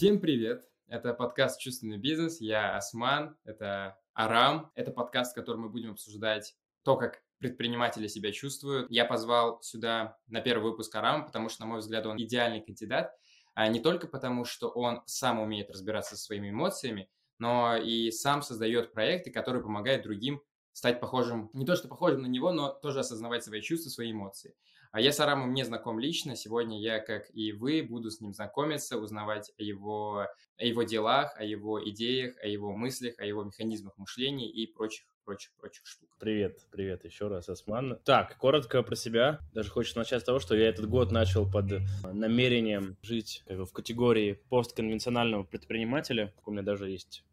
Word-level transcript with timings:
Всем 0.00 0.18
привет! 0.18 0.66
Это 0.88 1.12
подкаст 1.12 1.60
«Чувственный 1.60 1.98
бизнес». 1.98 2.40
Я 2.40 2.74
Осман, 2.74 3.36
это 3.44 3.98
Арам. 4.14 4.72
Это 4.74 4.92
подкаст, 4.92 5.32
в 5.32 5.34
котором 5.34 5.60
мы 5.60 5.68
будем 5.68 5.90
обсуждать 5.90 6.56
то, 6.84 6.96
как 6.96 7.22
предприниматели 7.36 8.06
себя 8.06 8.32
чувствуют. 8.32 8.90
Я 8.90 9.04
позвал 9.04 9.60
сюда 9.60 10.16
на 10.26 10.40
первый 10.40 10.70
выпуск 10.70 10.94
Арама, 10.94 11.26
потому 11.26 11.50
что, 11.50 11.64
на 11.64 11.66
мой 11.66 11.80
взгляд, 11.80 12.06
он 12.06 12.16
идеальный 12.16 12.62
кандидат. 12.62 13.12
А 13.52 13.68
не 13.68 13.78
только 13.78 14.06
потому, 14.06 14.46
что 14.46 14.70
он 14.70 15.02
сам 15.04 15.38
умеет 15.38 15.68
разбираться 15.68 16.16
со 16.16 16.22
своими 16.22 16.48
эмоциями, 16.48 17.10
но 17.38 17.76
и 17.76 18.10
сам 18.10 18.40
создает 18.40 18.94
проекты, 18.94 19.30
которые 19.30 19.62
помогают 19.62 20.02
другим 20.02 20.40
стать 20.72 20.98
похожим, 20.98 21.50
не 21.52 21.66
то 21.66 21.76
что 21.76 21.88
похожим 21.88 22.22
на 22.22 22.26
него, 22.26 22.52
но 22.52 22.70
тоже 22.70 23.00
осознавать 23.00 23.44
свои 23.44 23.60
чувства, 23.60 23.90
свои 23.90 24.12
эмоции. 24.12 24.54
А 24.92 25.00
я 25.00 25.12
с 25.12 25.20
Арамом 25.20 25.54
не 25.54 25.62
знаком 25.64 26.00
лично. 26.00 26.34
Сегодня 26.34 26.80
я, 26.80 26.98
как 26.98 27.30
и 27.32 27.52
вы, 27.52 27.82
буду 27.82 28.10
с 28.10 28.20
ним 28.20 28.32
знакомиться, 28.34 28.98
узнавать 28.98 29.52
о 29.56 29.62
его, 29.62 30.26
о 30.56 30.64
его 30.64 30.82
делах, 30.82 31.36
о 31.38 31.44
его 31.44 31.82
идеях, 31.90 32.34
о 32.42 32.48
его 32.48 32.76
мыслях, 32.76 33.14
о 33.18 33.24
его 33.24 33.44
механизмах 33.44 33.96
мышления 33.98 34.50
и 34.50 34.66
прочих 34.66 35.06
прочих, 35.24 35.52
прочих 35.60 35.86
штук. 35.86 36.08
Привет, 36.18 36.58
привет 36.72 37.04
еще 37.04 37.28
раз, 37.28 37.48
Осман. 37.48 38.00
Так, 38.04 38.36
коротко 38.38 38.82
про 38.82 38.96
себя. 38.96 39.38
Даже 39.54 39.70
хочется 39.70 39.98
начать 40.00 40.22
с 40.22 40.24
того, 40.24 40.40
что 40.40 40.56
я 40.56 40.68
этот 40.68 40.88
год 40.88 41.12
начал 41.12 41.48
под 41.48 41.66
намерением 42.02 42.96
жить 43.02 43.44
как 43.46 43.58
бы, 43.58 43.66
в 43.66 43.72
категории 43.72 44.40
постконвенционального 44.48 45.44
предпринимателя. 45.44 46.34
У 46.44 46.50
меня 46.50 46.62
даже 46.62 46.90
есть 46.90 47.24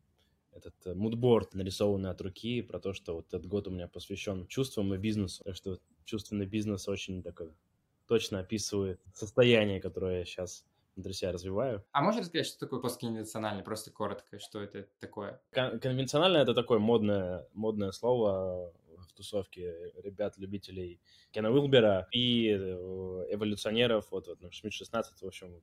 этот 0.58 0.76
э, 0.86 0.94
мудборд, 0.94 1.54
нарисованный 1.54 2.10
от 2.10 2.22
руки, 2.22 2.62
про 2.62 2.80
то, 2.80 2.94
что 2.94 3.16
вот 3.16 3.28
этот 3.28 3.46
год 3.46 3.68
у 3.68 3.72
меня 3.72 3.88
посвящен 3.88 4.48
чувствам 4.48 4.94
и 4.94 4.98
бизнесу. 4.98 5.44
Так 5.44 5.56
что 5.56 5.80
чувственный 6.06 6.46
бизнес 6.46 6.88
очень 6.88 7.24
такой 7.24 7.54
точно 8.08 8.40
описывает 8.40 9.00
состояние, 9.14 9.82
которое 9.82 10.20
я 10.20 10.26
сейчас 10.26 10.66
внутри 10.96 11.14
себя 11.14 11.32
развиваю. 11.32 11.86
А 11.92 12.02
можешь 12.02 12.22
рассказать, 12.22 12.48
что 12.48 12.60
такое 12.60 12.80
постконвенциональный, 12.80 13.64
просто 13.64 13.92
коротко, 13.92 14.40
что 14.40 14.60
это 14.60 14.88
такое? 15.00 15.40
Кон- 15.52 15.80
конвенциональное— 15.80 16.42
это 16.44 16.54
такое 16.54 16.80
модное, 16.80 17.48
модное 17.54 17.92
слово 17.92 18.74
в 18.98 19.14
тусовке 19.14 19.94
ребят-любителей 19.98 21.00
Кена 21.32 21.52
Уилбера 21.52 22.08
и 22.12 22.50
э, 22.50 23.28
эволюционеров, 23.30 24.08
вот, 24.12 24.28
вот, 24.28 24.54
Шмидт 24.54 24.74
16, 24.74 25.22
в 25.22 25.26
общем, 25.26 25.62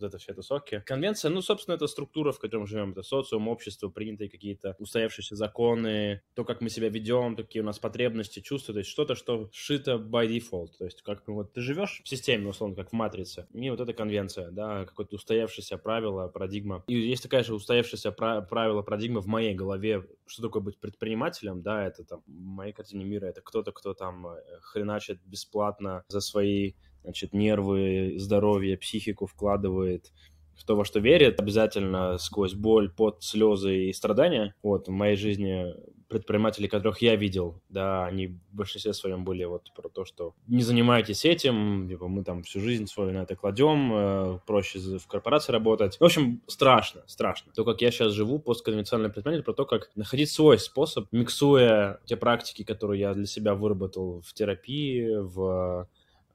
вот 0.00 0.08
это 0.08 0.18
все 0.18 0.34
тусовки. 0.34 0.82
Конвенция, 0.86 1.30
ну, 1.30 1.42
собственно, 1.42 1.74
это 1.74 1.86
структура, 1.86 2.32
в 2.32 2.38
которой 2.38 2.62
мы 2.62 2.66
живем. 2.66 2.92
Это 2.92 3.02
социум, 3.02 3.48
общество, 3.48 3.88
принятые 3.88 4.30
какие-то 4.30 4.76
устоявшиеся 4.78 5.36
законы, 5.36 6.22
то, 6.34 6.44
как 6.44 6.60
мы 6.60 6.70
себя 6.70 6.88
ведем, 6.88 7.36
какие 7.36 7.62
у 7.62 7.66
нас 7.66 7.78
потребности, 7.78 8.40
чувства. 8.40 8.74
То 8.74 8.80
есть 8.80 8.90
что-то, 8.90 9.14
что 9.14 9.48
шито 9.52 9.94
by 9.94 10.28
default. 10.28 10.70
То 10.78 10.84
есть 10.84 11.02
как 11.02 11.26
вот 11.26 11.52
ты 11.52 11.60
живешь 11.60 12.00
в 12.04 12.08
системе, 12.08 12.48
условно, 12.48 12.76
как 12.76 12.90
в 12.90 12.92
матрице. 12.92 13.46
И 13.52 13.70
вот 13.70 13.80
эта 13.80 13.92
конвенция, 13.92 14.50
да, 14.50 14.84
какое-то 14.84 15.16
устоявшееся 15.16 15.78
правило, 15.78 16.28
парадигма. 16.28 16.84
И 16.88 16.94
есть 16.94 17.22
такая 17.22 17.44
же 17.44 17.54
устоявшаяся 17.54 18.12
правило, 18.12 18.82
парадигма 18.82 19.20
в 19.20 19.26
моей 19.26 19.54
голове. 19.54 20.04
Что 20.26 20.42
такое 20.42 20.62
быть 20.62 20.78
предпринимателем, 20.78 21.62
да, 21.62 21.86
это 21.86 22.04
там 22.04 22.22
в 22.26 22.30
моей 22.30 22.72
картине 22.72 23.04
мира, 23.04 23.26
это 23.26 23.40
кто-то, 23.40 23.72
кто 23.72 23.94
там 23.94 24.26
э, 24.26 24.40
хреначит 24.60 25.20
бесплатно 25.24 26.04
за 26.08 26.20
свои 26.20 26.74
значит, 27.02 27.32
нервы, 27.32 28.14
здоровье, 28.16 28.76
психику 28.76 29.26
вкладывает 29.26 30.12
в 30.60 30.64
то, 30.64 30.76
во 30.76 30.84
что 30.84 31.00
верит, 31.00 31.40
обязательно 31.40 32.18
сквозь 32.18 32.54
боль, 32.54 32.90
пот, 32.90 33.22
слезы 33.22 33.86
и 33.86 33.92
страдания. 33.92 34.54
Вот, 34.62 34.88
в 34.88 34.90
моей 34.90 35.16
жизни 35.16 35.74
предприниматели, 36.10 36.66
которых 36.66 37.00
я 37.02 37.16
видел, 37.16 37.62
да, 37.68 38.04
они 38.04 38.26
в 38.26 38.38
большинстве 38.52 38.92
своем 38.92 39.24
были 39.24 39.44
вот 39.44 39.72
про 39.74 39.88
то, 39.88 40.04
что 40.04 40.34
не 40.48 40.62
занимайтесь 40.62 41.24
этим, 41.24 41.88
типа, 41.88 42.08
мы 42.08 42.24
там 42.24 42.42
всю 42.42 42.60
жизнь 42.60 42.86
свою 42.86 43.12
на 43.12 43.22
это 43.22 43.36
кладем, 43.36 43.92
э, 43.94 44.38
проще 44.44 44.80
в 44.80 45.06
корпорации 45.06 45.52
работать. 45.52 45.98
В 45.98 46.04
общем, 46.04 46.42
страшно, 46.48 47.04
страшно. 47.06 47.52
То, 47.52 47.64
как 47.64 47.80
я 47.80 47.92
сейчас 47.92 48.12
живу, 48.12 48.40
постконвенциональный 48.40 49.12
предприниматель, 49.12 49.44
про 49.44 49.54
то, 49.54 49.64
как 49.64 49.90
находить 49.94 50.30
свой 50.30 50.58
способ, 50.58 51.06
миксуя 51.12 52.00
те 52.04 52.16
практики, 52.16 52.64
которые 52.64 53.00
я 53.00 53.14
для 53.14 53.26
себя 53.26 53.54
выработал 53.54 54.20
в 54.20 54.34
терапии, 54.34 55.14
в 55.16 55.88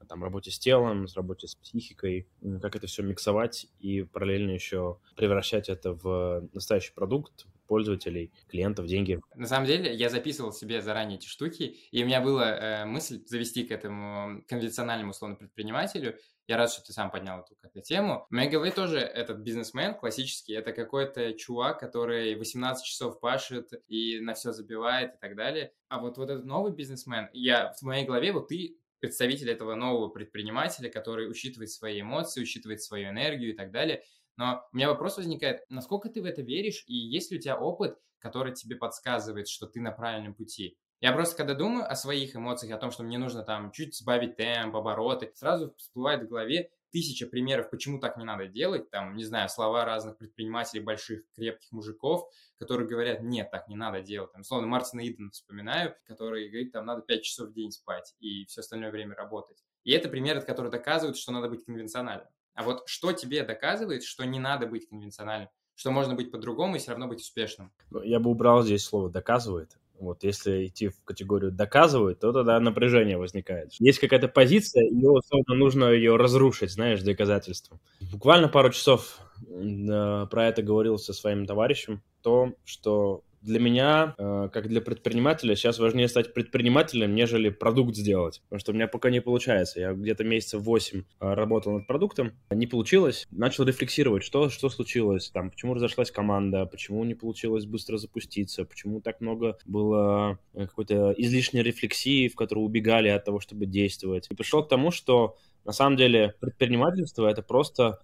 там, 0.06 0.22
работе 0.22 0.50
с 0.50 0.58
телом, 0.58 1.08
с 1.08 1.14
работе 1.14 1.46
с 1.46 1.54
психикой, 1.54 2.28
как 2.62 2.76
это 2.76 2.86
все 2.86 3.02
миксовать 3.02 3.66
и 3.78 4.02
параллельно 4.02 4.52
еще 4.52 4.98
превращать 5.16 5.68
это 5.68 5.92
в 5.92 6.48
настоящий 6.52 6.92
продукт, 6.94 7.46
пользователей, 7.66 8.32
клиентов, 8.48 8.86
деньги. 8.86 9.20
На 9.34 9.46
самом 9.46 9.66
деле, 9.66 9.94
я 9.94 10.08
записывал 10.08 10.52
себе 10.52 10.80
заранее 10.80 11.18
эти 11.18 11.26
штуки, 11.26 11.76
и 11.90 12.02
у 12.02 12.06
меня 12.06 12.20
была 12.20 12.56
э, 12.56 12.84
мысль 12.84 13.22
завести 13.26 13.64
к 13.64 13.70
этому 13.70 14.42
конвенциональному, 14.48 15.10
условно, 15.10 15.36
предпринимателю. 15.36 16.16
Я 16.46 16.56
рад, 16.56 16.70
что 16.70 16.84
ты 16.84 16.92
сам 16.92 17.10
поднял 17.10 17.40
эту 17.40 17.56
как 17.56 17.72
тему. 17.82 18.26
В 18.30 18.34
моей 18.34 18.48
голове 18.48 18.70
тоже 18.70 18.98
этот 18.98 19.38
бизнесмен 19.38 19.94
классический, 19.94 20.54
это 20.54 20.72
какой-то 20.72 21.32
чувак, 21.32 21.80
который 21.80 22.36
18 22.36 22.84
часов 22.84 23.18
пашет 23.18 23.72
и 23.88 24.20
на 24.20 24.34
все 24.34 24.52
забивает 24.52 25.14
и 25.14 25.18
так 25.18 25.34
далее. 25.34 25.72
А 25.88 25.98
вот, 25.98 26.18
вот 26.18 26.30
этот 26.30 26.44
новый 26.44 26.72
бизнесмен, 26.72 27.28
я 27.32 27.72
в 27.72 27.82
моей 27.82 28.06
голове, 28.06 28.32
вот 28.32 28.48
ты 28.48 28.78
представитель 29.00 29.50
этого 29.50 29.74
нового 29.74 30.08
предпринимателя, 30.08 30.90
который 30.90 31.30
учитывает 31.30 31.70
свои 31.70 32.00
эмоции, 32.00 32.42
учитывает 32.42 32.82
свою 32.82 33.10
энергию 33.10 33.52
и 33.52 33.56
так 33.56 33.70
далее. 33.70 34.02
Но 34.36 34.62
у 34.72 34.76
меня 34.76 34.88
вопрос 34.88 35.16
возникает, 35.16 35.60
насколько 35.68 36.08
ты 36.08 36.20
в 36.20 36.24
это 36.24 36.42
веришь, 36.42 36.84
и 36.86 36.94
есть 36.94 37.30
ли 37.30 37.38
у 37.38 37.40
тебя 37.40 37.58
опыт, 37.58 37.98
который 38.18 38.54
тебе 38.54 38.76
подсказывает, 38.76 39.48
что 39.48 39.66
ты 39.66 39.80
на 39.80 39.92
правильном 39.92 40.34
пути? 40.34 40.76
Я 41.00 41.12
просто, 41.12 41.36
когда 41.36 41.54
думаю 41.54 41.90
о 41.90 41.94
своих 41.94 42.34
эмоциях, 42.36 42.74
о 42.74 42.78
том, 42.78 42.90
что 42.90 43.02
мне 43.02 43.18
нужно 43.18 43.42
там 43.42 43.70
чуть 43.70 43.94
сбавить 43.96 44.36
темп, 44.36 44.76
обороты, 44.76 45.30
сразу 45.34 45.74
всплывает 45.76 46.22
в 46.22 46.28
голове 46.28 46.70
тысяча 46.96 47.26
примеров, 47.26 47.68
почему 47.68 48.00
так 48.00 48.16
не 48.16 48.24
надо 48.24 48.46
делать, 48.46 48.88
там, 48.88 49.16
не 49.16 49.24
знаю, 49.24 49.50
слова 49.50 49.84
разных 49.84 50.16
предпринимателей, 50.16 50.80
больших, 50.80 51.24
крепких 51.34 51.70
мужиков, 51.70 52.26
которые 52.58 52.88
говорят, 52.88 53.22
нет, 53.22 53.50
так 53.50 53.68
не 53.68 53.76
надо 53.76 54.00
делать. 54.00 54.32
Там, 54.32 54.42
словно 54.42 54.66
Мартина 54.66 55.06
Идена 55.06 55.30
вспоминаю, 55.30 55.94
который 56.06 56.48
говорит, 56.48 56.72
там, 56.72 56.86
надо 56.86 57.02
5 57.02 57.22
часов 57.22 57.48
в 57.50 57.52
день 57.52 57.70
спать 57.70 58.14
и 58.18 58.46
все 58.46 58.60
остальное 58.62 58.90
время 58.90 59.14
работать. 59.14 59.62
И 59.84 59.92
это 59.92 60.08
примеры, 60.08 60.40
которые 60.40 60.72
доказывают, 60.72 61.18
что 61.18 61.32
надо 61.32 61.50
быть 61.50 61.66
конвенциональным. 61.66 62.28
А 62.54 62.62
вот 62.62 62.84
что 62.86 63.12
тебе 63.12 63.42
доказывает, 63.42 64.02
что 64.02 64.24
не 64.24 64.38
надо 64.38 64.66
быть 64.66 64.88
конвенциональным? 64.88 65.50
Что 65.74 65.90
можно 65.90 66.14
быть 66.14 66.30
по-другому 66.30 66.76
и 66.76 66.78
все 66.78 66.92
равно 66.92 67.08
быть 67.08 67.20
успешным? 67.20 67.74
Ну, 67.90 68.00
я 68.00 68.20
бы 68.20 68.30
убрал 68.30 68.62
здесь 68.62 68.82
слово 68.82 69.10
«доказывает». 69.10 69.76
Вот 69.98 70.24
если 70.24 70.66
идти 70.66 70.88
в 70.88 71.02
категорию 71.04 71.52
доказывают, 71.52 72.20
то 72.20 72.32
тогда 72.32 72.58
напряжение 72.60 73.18
возникает. 73.18 73.72
Есть 73.78 73.98
какая-то 73.98 74.28
позиция, 74.28 74.84
ее 74.84 75.10
условно 75.10 75.54
нужно 75.54 75.86
ее 75.86 76.16
разрушить, 76.16 76.70
знаешь, 76.70 77.02
доказательством. 77.02 77.80
Буквально 78.12 78.48
пару 78.48 78.70
часов 78.70 79.18
э, 79.48 80.26
про 80.30 80.46
это 80.46 80.62
говорил 80.62 80.98
со 80.98 81.12
своим 81.12 81.46
товарищем, 81.46 82.02
то, 82.22 82.52
что 82.64 83.22
для 83.46 83.60
меня, 83.60 84.14
э, 84.18 84.48
как 84.52 84.68
для 84.68 84.80
предпринимателя, 84.80 85.54
сейчас 85.54 85.78
важнее 85.78 86.08
стать 86.08 86.34
предпринимателем, 86.34 87.14
нежели 87.14 87.48
продукт 87.48 87.94
сделать. 87.94 88.42
Потому 88.48 88.60
что 88.60 88.72
у 88.72 88.74
меня 88.74 88.88
пока 88.88 89.08
не 89.08 89.20
получается. 89.20 89.80
Я 89.80 89.92
где-то 89.92 90.24
месяцев 90.24 90.62
8 90.62 91.00
э, 91.00 91.04
работал 91.20 91.72
над 91.72 91.86
продуктом, 91.86 92.32
не 92.50 92.66
получилось. 92.66 93.26
Начал 93.30 93.64
рефлексировать, 93.64 94.24
что, 94.24 94.50
что 94.50 94.68
случилось, 94.68 95.30
там, 95.30 95.50
почему 95.50 95.74
разошлась 95.74 96.10
команда, 96.10 96.66
почему 96.66 97.04
не 97.04 97.14
получилось 97.14 97.66
быстро 97.66 97.98
запуститься, 97.98 98.64
почему 98.64 99.00
так 99.00 99.20
много 99.20 99.56
было 99.64 100.40
э, 100.52 100.66
какой-то 100.66 101.14
излишней 101.16 101.62
рефлексии, 101.62 102.28
в 102.28 102.34
которую 102.34 102.66
убегали 102.66 103.08
от 103.08 103.24
того, 103.24 103.38
чтобы 103.38 103.66
действовать. 103.66 104.26
И 104.28 104.34
пришел 104.34 104.64
к 104.64 104.68
тому, 104.68 104.90
что 104.90 105.36
на 105.64 105.72
самом 105.72 105.96
деле 105.96 106.34
предпринимательство— 106.40 107.26
это 107.30 107.42
просто 107.42 108.00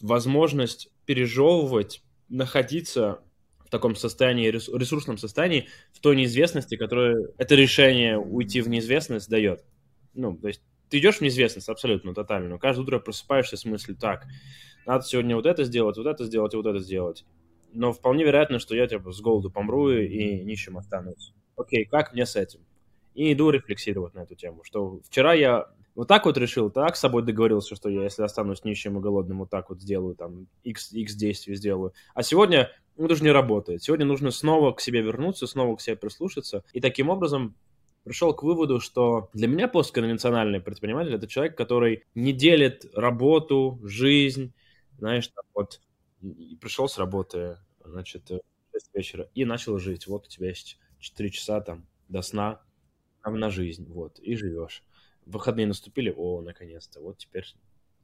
возможность 0.00 0.90
пережевывать, 1.06 2.02
находиться 2.28 3.20
таком 3.72 3.96
состоянии, 3.96 4.48
ресурсном 4.48 5.18
состоянии, 5.18 5.68
в 5.92 6.00
той 6.00 6.14
неизвестности, 6.14 6.76
которое 6.76 7.30
это 7.38 7.54
решение 7.56 8.18
уйти 8.18 8.60
в 8.60 8.68
неизвестность 8.68 9.28
дает. 9.28 9.64
Ну, 10.14 10.36
то 10.36 10.48
есть 10.48 10.62
ты 10.90 10.98
идешь 10.98 11.16
в 11.16 11.20
неизвестность 11.22 11.70
абсолютно, 11.70 12.14
тотально. 12.14 12.58
Каждое 12.58 12.82
утро 12.82 12.98
просыпаешься 12.98 13.56
с 13.56 13.64
мыслью, 13.64 13.96
так, 13.96 14.26
надо 14.86 15.04
сегодня 15.04 15.34
вот 15.34 15.46
это 15.46 15.64
сделать, 15.64 15.96
вот 15.96 16.06
это 16.06 16.24
сделать 16.24 16.52
и 16.52 16.56
вот 16.56 16.66
это 16.66 16.78
сделать. 16.78 17.24
Но 17.72 17.92
вполне 17.92 18.24
вероятно, 18.24 18.58
что 18.58 18.76
я 18.76 18.86
типа 18.86 19.10
с 19.10 19.20
голоду 19.22 19.50
помру 19.50 19.90
и 19.90 20.42
нищим 20.42 20.76
останусь. 20.76 21.32
Окей, 21.56 21.86
как 21.86 22.12
мне 22.12 22.26
с 22.26 22.36
этим? 22.36 22.60
И 23.14 23.32
иду 23.32 23.50
рефлексировать 23.50 24.12
на 24.14 24.20
эту 24.20 24.34
тему, 24.34 24.64
что 24.64 25.00
вчера 25.04 25.32
я 25.32 25.68
вот 25.94 26.08
так 26.08 26.26
вот 26.26 26.36
решил, 26.38 26.70
так 26.70 26.96
с 26.96 27.00
собой 27.00 27.22
договорился, 27.22 27.74
что 27.76 27.88
я, 27.88 28.04
если 28.04 28.22
останусь 28.22 28.64
нищим 28.64 28.98
и 28.98 29.00
голодным, 29.00 29.40
вот 29.40 29.50
так 29.50 29.68
вот 29.70 29.80
сделаю, 29.80 30.14
там, 30.14 30.46
x, 30.64 30.92
x 30.92 31.14
действий 31.14 31.54
сделаю. 31.54 31.92
А 32.14 32.22
сегодня 32.22 32.70
ну, 32.96 33.06
это 33.06 33.14
же 33.14 33.24
не 33.24 33.30
работает. 33.30 33.82
Сегодня 33.82 34.06
нужно 34.06 34.30
снова 34.30 34.72
к 34.72 34.80
себе 34.80 35.00
вернуться, 35.02 35.46
снова 35.46 35.76
к 35.76 35.80
себе 35.80 35.96
прислушаться. 35.96 36.64
И 36.72 36.80
таким 36.80 37.08
образом 37.08 37.54
пришел 38.04 38.34
к 38.34 38.42
выводу, 38.42 38.80
что 38.80 39.30
для 39.32 39.48
меня 39.48 39.68
постконвенциональный 39.68 40.60
предприниматель– 40.60 41.14
это 41.14 41.26
человек, 41.26 41.56
который 41.56 42.04
не 42.14 42.32
делит 42.32 42.84
работу, 42.94 43.80
жизнь, 43.82 44.52
знаешь, 44.98 45.30
вот, 45.54 45.80
и 46.22 46.56
пришел 46.56 46.88
с 46.88 46.98
работы, 46.98 47.58
значит, 47.84 48.28
в 48.30 48.40
6 48.72 48.90
вечера 48.94 49.28
и 49.34 49.44
начал 49.44 49.78
жить. 49.78 50.06
Вот 50.06 50.26
у 50.26 50.28
тебя 50.28 50.48
есть 50.48 50.78
4 50.98 51.30
часа 51.30 51.60
там 51.60 51.86
до 52.08 52.22
сна, 52.22 52.60
там 53.22 53.38
на 53.38 53.50
жизнь, 53.50 53.86
вот, 53.88 54.18
и 54.18 54.34
живешь. 54.34 54.82
Выходные 55.26 55.66
наступили, 55.66 56.12
о, 56.16 56.40
наконец-то, 56.40 57.00
вот 57.00 57.18
теперь 57.18 57.44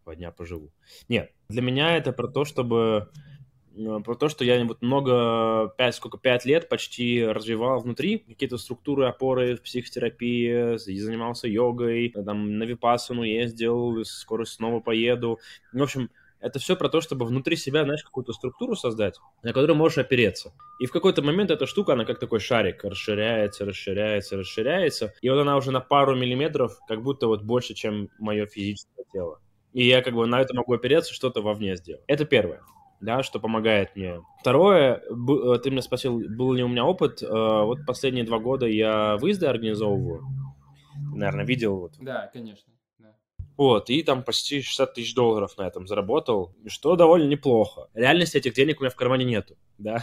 два 0.04 0.14
дня 0.14 0.30
поживу. 0.30 0.70
Нет, 1.08 1.32
для 1.48 1.62
меня 1.62 1.96
это 1.96 2.12
про 2.12 2.28
то, 2.28 2.44
чтобы 2.44 3.10
э, 3.76 4.00
про 4.04 4.14
то, 4.14 4.28
что 4.28 4.44
я 4.44 4.64
вот 4.64 4.80
много, 4.80 5.74
пять, 5.76 5.94
сколько, 5.94 6.16
пять 6.16 6.44
лет 6.44 6.68
почти 6.68 7.24
развивал 7.24 7.80
внутри 7.80 8.18
какие-то 8.18 8.56
структуры, 8.56 9.06
опоры 9.06 9.56
в 9.56 9.62
психотерапии, 9.62 10.76
занимался 10.78 11.48
йогой, 11.48 12.10
там 12.10 12.58
на 12.58 12.64
Випассану 12.64 13.22
ездил, 13.22 14.04
скоро 14.04 14.44
снова 14.44 14.80
поеду. 14.80 15.40
В 15.72 15.82
общем, 15.82 16.10
это 16.40 16.58
все 16.58 16.76
про 16.76 16.88
то, 16.88 17.00
чтобы 17.00 17.26
внутри 17.26 17.56
себя, 17.56 17.84
знаешь, 17.84 18.02
какую-то 18.02 18.32
структуру 18.32 18.76
создать, 18.76 19.16
на 19.42 19.52
которую 19.52 19.76
можешь 19.76 19.98
опереться. 19.98 20.52
И 20.80 20.86
в 20.86 20.92
какой-то 20.92 21.22
момент 21.22 21.50
эта 21.50 21.66
штука, 21.66 21.94
она 21.94 22.04
как 22.04 22.18
такой 22.18 22.40
шарик, 22.40 22.84
расширяется, 22.84 23.64
расширяется, 23.64 24.36
расширяется. 24.36 25.12
И 25.20 25.28
вот 25.28 25.38
она 25.38 25.56
уже 25.56 25.70
на 25.70 25.80
пару 25.80 26.16
миллиметров, 26.16 26.78
как 26.86 27.02
будто 27.02 27.26
вот 27.26 27.42
больше, 27.42 27.74
чем 27.74 28.08
мое 28.18 28.46
физическое 28.46 29.04
тело. 29.12 29.40
И 29.72 29.86
я 29.86 30.02
как 30.02 30.14
бы 30.14 30.26
на 30.26 30.40
это 30.40 30.54
могу 30.54 30.72
опереться, 30.72 31.12
что-то 31.12 31.42
вовне 31.42 31.76
сделать. 31.76 32.02
Это 32.06 32.24
первое 32.24 32.62
да, 33.00 33.22
что 33.22 33.38
помогает 33.38 33.94
мне. 33.96 34.20
Второе, 34.40 34.96
э, 34.96 35.58
ты 35.62 35.70
меня 35.70 35.82
спросил, 35.82 36.18
был 36.18 36.52
ли 36.52 36.62
у 36.62 36.68
меня 36.68 36.84
опыт. 36.84 37.22
Э, 37.22 37.62
вот 37.64 37.86
последние 37.86 38.24
два 38.24 38.38
года 38.38 38.66
я 38.66 39.16
выезды 39.18 39.46
организовываю. 39.46 40.24
Наверное, 41.14 41.44
видел. 41.44 41.76
Вот. 41.76 41.92
Да, 42.00 42.28
конечно. 42.32 42.72
Вот, 43.58 43.90
и 43.90 44.04
там 44.04 44.22
почти 44.22 44.62
60 44.62 44.94
тысяч 44.94 45.14
долларов 45.14 45.58
на 45.58 45.66
этом 45.66 45.88
заработал, 45.88 46.54
что 46.68 46.94
довольно 46.94 47.28
неплохо. 47.28 47.88
Реальности 47.92 48.36
этих 48.36 48.54
денег 48.54 48.78
у 48.78 48.84
меня 48.84 48.90
в 48.90 48.94
кармане 48.94 49.24
нету, 49.24 49.58
да, 49.78 50.00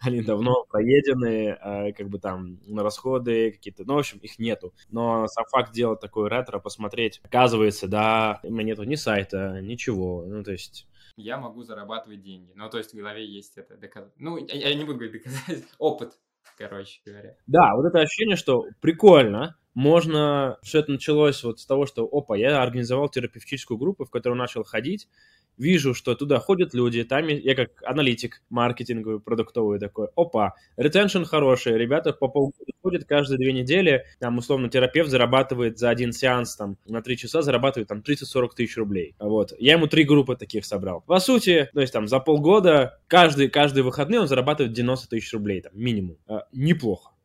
они 0.00 0.22
давно 0.22 0.64
проедены, 0.64 1.56
а, 1.60 1.92
как 1.92 2.08
бы 2.08 2.18
там 2.18 2.58
на 2.66 2.82
расходы 2.82 3.52
какие-то, 3.52 3.84
ну, 3.84 3.94
в 3.94 3.98
общем, 3.98 4.18
их 4.18 4.40
нету. 4.40 4.74
Но 4.90 5.28
сам 5.28 5.44
факт 5.52 5.72
делать 5.72 6.00
такой 6.00 6.28
ретро, 6.28 6.58
посмотреть, 6.58 7.20
оказывается, 7.22 7.86
да, 7.86 8.40
у 8.42 8.50
меня 8.50 8.64
нету 8.64 8.82
ни 8.82 8.96
сайта, 8.96 9.60
ничего, 9.60 10.24
ну, 10.26 10.42
то 10.42 10.50
есть 10.50 10.88
я 11.16 11.38
могу 11.38 11.62
зарабатывать 11.62 12.22
деньги. 12.22 12.52
Ну, 12.56 12.68
то 12.68 12.76
есть 12.76 12.92
в 12.92 12.96
голове 12.96 13.24
есть 13.24 13.56
это 13.56 13.76
доказать. 13.76 14.12
Ну, 14.18 14.36
я, 14.36 14.68
я 14.68 14.74
не 14.74 14.84
буду 14.84 14.98
говорить 14.98 15.22
доказать, 15.22 15.64
опыт, 15.78 16.12
короче 16.58 17.00
говоря. 17.06 17.36
Да, 17.46 17.74
вот 17.76 17.86
это 17.86 18.00
ощущение, 18.00 18.36
что 18.36 18.64
прикольно, 18.80 19.56
можно, 19.76 20.56
все 20.62 20.78
это 20.78 20.90
началось 20.90 21.44
вот 21.44 21.60
с 21.60 21.66
того, 21.66 21.84
что, 21.84 22.08
опа, 22.10 22.34
я 22.34 22.62
организовал 22.62 23.10
терапевтическую 23.10 23.76
группу, 23.76 24.06
в 24.06 24.10
которую 24.10 24.38
начал 24.38 24.64
ходить, 24.64 25.06
вижу, 25.58 25.92
что 25.92 26.14
туда 26.14 26.38
ходят 26.38 26.72
люди, 26.72 27.04
там 27.04 27.26
я 27.28 27.54
как 27.54 27.82
аналитик 27.82 28.42
маркетинговый, 28.48 29.20
продуктовый 29.20 29.78
такой, 29.78 30.08
опа, 30.16 30.54
ретеншн 30.78 31.24
хороший, 31.24 31.76
ребята 31.76 32.14
по 32.14 32.26
полгода 32.26 32.72
ходят 32.82 33.04
каждые 33.04 33.36
две 33.36 33.52
недели, 33.52 34.06
там, 34.18 34.38
условно, 34.38 34.70
терапевт 34.70 35.10
зарабатывает 35.10 35.78
за 35.78 35.90
один 35.90 36.12
сеанс, 36.12 36.56
там, 36.56 36.78
на 36.86 37.02
три 37.02 37.18
часа 37.18 37.42
зарабатывает, 37.42 37.88
там, 37.88 38.00
30-40 38.00 38.54
тысяч 38.56 38.78
рублей, 38.78 39.14
вот, 39.18 39.52
я 39.58 39.72
ему 39.72 39.88
три 39.88 40.04
группы 40.04 40.36
таких 40.36 40.64
собрал. 40.64 41.02
По 41.02 41.18
сути, 41.18 41.68
то 41.74 41.82
есть, 41.82 41.92
там, 41.92 42.08
за 42.08 42.18
полгода, 42.18 42.98
каждый, 43.08 43.50
каждый 43.50 43.82
выходный 43.82 44.20
он 44.20 44.26
зарабатывает 44.26 44.72
90 44.72 45.06
тысяч 45.10 45.30
рублей, 45.34 45.60
там, 45.60 45.72
минимум, 45.74 46.16
а, 46.26 46.44
неплохо 46.52 47.15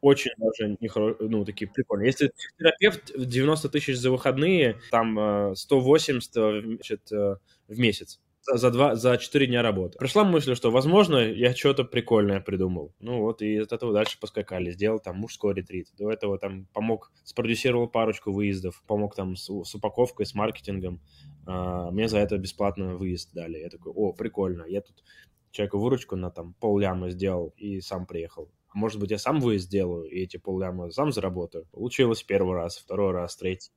очень 0.00 0.30
даже 0.36 0.76
нехоро... 0.80 1.16
ну, 1.20 1.44
такие 1.44 1.70
прикольные. 1.70 2.06
Если 2.08 2.30
терапевт 2.58 3.12
90 3.16 3.68
тысяч 3.68 3.96
за 3.96 4.10
выходные, 4.10 4.78
там 4.90 5.54
180 5.54 6.36
э, 6.36 6.60
значит, 6.62 7.12
э, 7.12 7.36
в 7.68 7.78
месяц 7.78 8.20
за, 8.54 8.70
два, 8.70 8.94
за 8.94 9.16
4 9.18 9.46
дня 9.46 9.62
работы. 9.62 9.98
Пришла 9.98 10.24
мысль, 10.24 10.54
что, 10.54 10.70
возможно, 10.70 11.16
я 11.16 11.54
что-то 11.54 11.84
прикольное 11.84 12.40
придумал. 12.40 12.94
Ну 13.00 13.20
вот, 13.20 13.42
и 13.42 13.56
от 13.58 13.72
этого 13.72 13.92
дальше 13.92 14.18
поскакали. 14.20 14.70
Сделал 14.70 15.00
там 15.00 15.16
мужской 15.16 15.54
ретрит. 15.54 15.88
До 15.98 16.10
этого 16.10 16.38
там 16.38 16.66
помог, 16.72 17.12
спродюсировал 17.24 17.88
парочку 17.88 18.32
выездов, 18.32 18.82
помог 18.86 19.14
там 19.14 19.36
с, 19.36 19.44
с 19.44 19.74
упаковкой, 19.74 20.26
с 20.26 20.34
маркетингом. 20.34 21.00
А, 21.46 21.90
мне 21.90 22.08
за 22.08 22.18
это 22.18 22.38
бесплатно 22.38 22.96
выезд 22.96 23.32
дали. 23.34 23.58
Я 23.58 23.68
такой, 23.68 23.92
о, 23.94 24.12
прикольно. 24.12 24.64
Я 24.64 24.80
тут 24.80 25.04
человеку 25.50 25.78
выручку 25.78 26.16
на 26.16 26.30
там 26.30 26.54
пол 26.54 26.78
ляма 26.78 27.10
сделал 27.10 27.54
и 27.56 27.80
сам 27.80 28.06
приехал. 28.06 28.50
А 28.68 28.78
может 28.78 29.00
быть, 29.00 29.10
я 29.10 29.18
сам 29.18 29.40
выезд 29.40 29.66
сделаю, 29.66 30.04
и 30.04 30.20
эти 30.20 30.36
полляма 30.36 30.90
сам 30.90 31.12
заработаю. 31.12 31.66
Получилось 31.72 32.22
первый 32.22 32.54
раз, 32.54 32.76
второй 32.78 33.12
раз, 33.12 33.36
третий. 33.36 33.72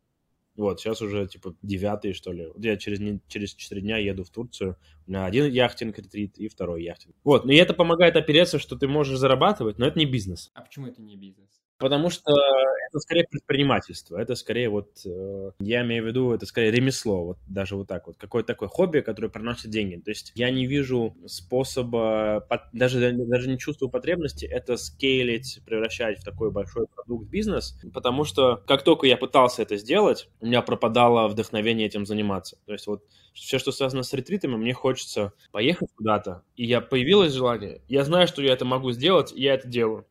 Вот, 0.55 0.81
сейчас 0.81 1.01
уже, 1.01 1.27
типа, 1.27 1.55
девятый, 1.61 2.13
что 2.13 2.33
ли. 2.33 2.47
Вот 2.47 2.63
я 2.63 2.75
через, 2.75 2.99
через 3.27 3.53
4 3.53 3.81
дня 3.81 3.97
еду 3.97 4.23
в 4.23 4.29
Турцию. 4.29 4.77
Меня 5.07 5.25
один 5.25 5.45
яхтинг-ретрит 5.45 6.37
и 6.37 6.49
второй 6.49 6.83
яхтинг. 6.83 7.15
Вот, 7.23 7.45
но 7.45 7.53
и 7.53 7.55
это 7.55 7.73
помогает 7.73 8.17
опереться, 8.17 8.59
что 8.59 8.75
ты 8.75 8.87
можешь 8.87 9.17
зарабатывать, 9.17 9.77
но 9.77 9.87
это 9.87 9.97
не 9.97 10.05
бизнес. 10.05 10.51
А 10.53 10.61
почему 10.61 10.87
это 10.87 11.01
не 11.01 11.15
бизнес? 11.15 11.60
Потому 11.81 12.11
что 12.11 12.31
это 12.31 12.99
скорее 12.99 13.25
предпринимательство, 13.27 14.15
это 14.17 14.35
скорее 14.35 14.69
вот, 14.69 14.89
э, 15.03 15.51
я 15.59 15.81
имею 15.81 16.03
в 16.03 16.07
виду, 16.07 16.31
это 16.31 16.45
скорее 16.45 16.69
ремесло, 16.69 17.25
вот 17.25 17.37
даже 17.47 17.75
вот 17.75 17.87
так 17.87 18.05
вот, 18.05 18.17
какое-то 18.17 18.53
такое 18.53 18.69
хобби, 18.69 18.99
которое 18.99 19.29
приносит 19.29 19.71
деньги. 19.71 19.95
То 19.95 20.11
есть 20.11 20.31
я 20.35 20.51
не 20.51 20.67
вижу 20.67 21.17
способа, 21.25 22.45
даже, 22.71 23.13
даже 23.13 23.49
не 23.49 23.57
чувствую 23.57 23.89
потребности 23.89 24.45
это 24.45 24.77
скейлить, 24.77 25.61
превращать 25.65 26.19
в 26.19 26.23
такой 26.23 26.51
большой 26.51 26.85
продукт 26.85 27.27
бизнес, 27.29 27.79
потому 27.95 28.25
что 28.25 28.57
как 28.67 28.83
только 28.83 29.07
я 29.07 29.17
пытался 29.17 29.63
это 29.63 29.75
сделать, 29.75 30.29
у 30.39 30.45
меня 30.45 30.61
пропадало 30.61 31.27
вдохновение 31.29 31.87
этим 31.87 32.05
заниматься. 32.05 32.57
То 32.67 32.73
есть 32.73 32.85
вот 32.85 33.03
все, 33.33 33.57
что 33.57 33.71
связано 33.71 34.03
с 34.03 34.13
ретритами, 34.13 34.55
мне 34.55 34.73
хочется 34.73 35.33
поехать 35.51 35.89
куда-то, 35.95 36.43
и 36.55 36.63
я 36.63 36.79
появилось 36.79 37.33
желание, 37.33 37.81
я 37.87 38.03
знаю, 38.03 38.27
что 38.27 38.43
я 38.43 38.53
это 38.53 38.65
могу 38.65 38.91
сделать, 38.91 39.33
и 39.33 39.41
я 39.41 39.55
это 39.55 39.67
делаю 39.67 40.05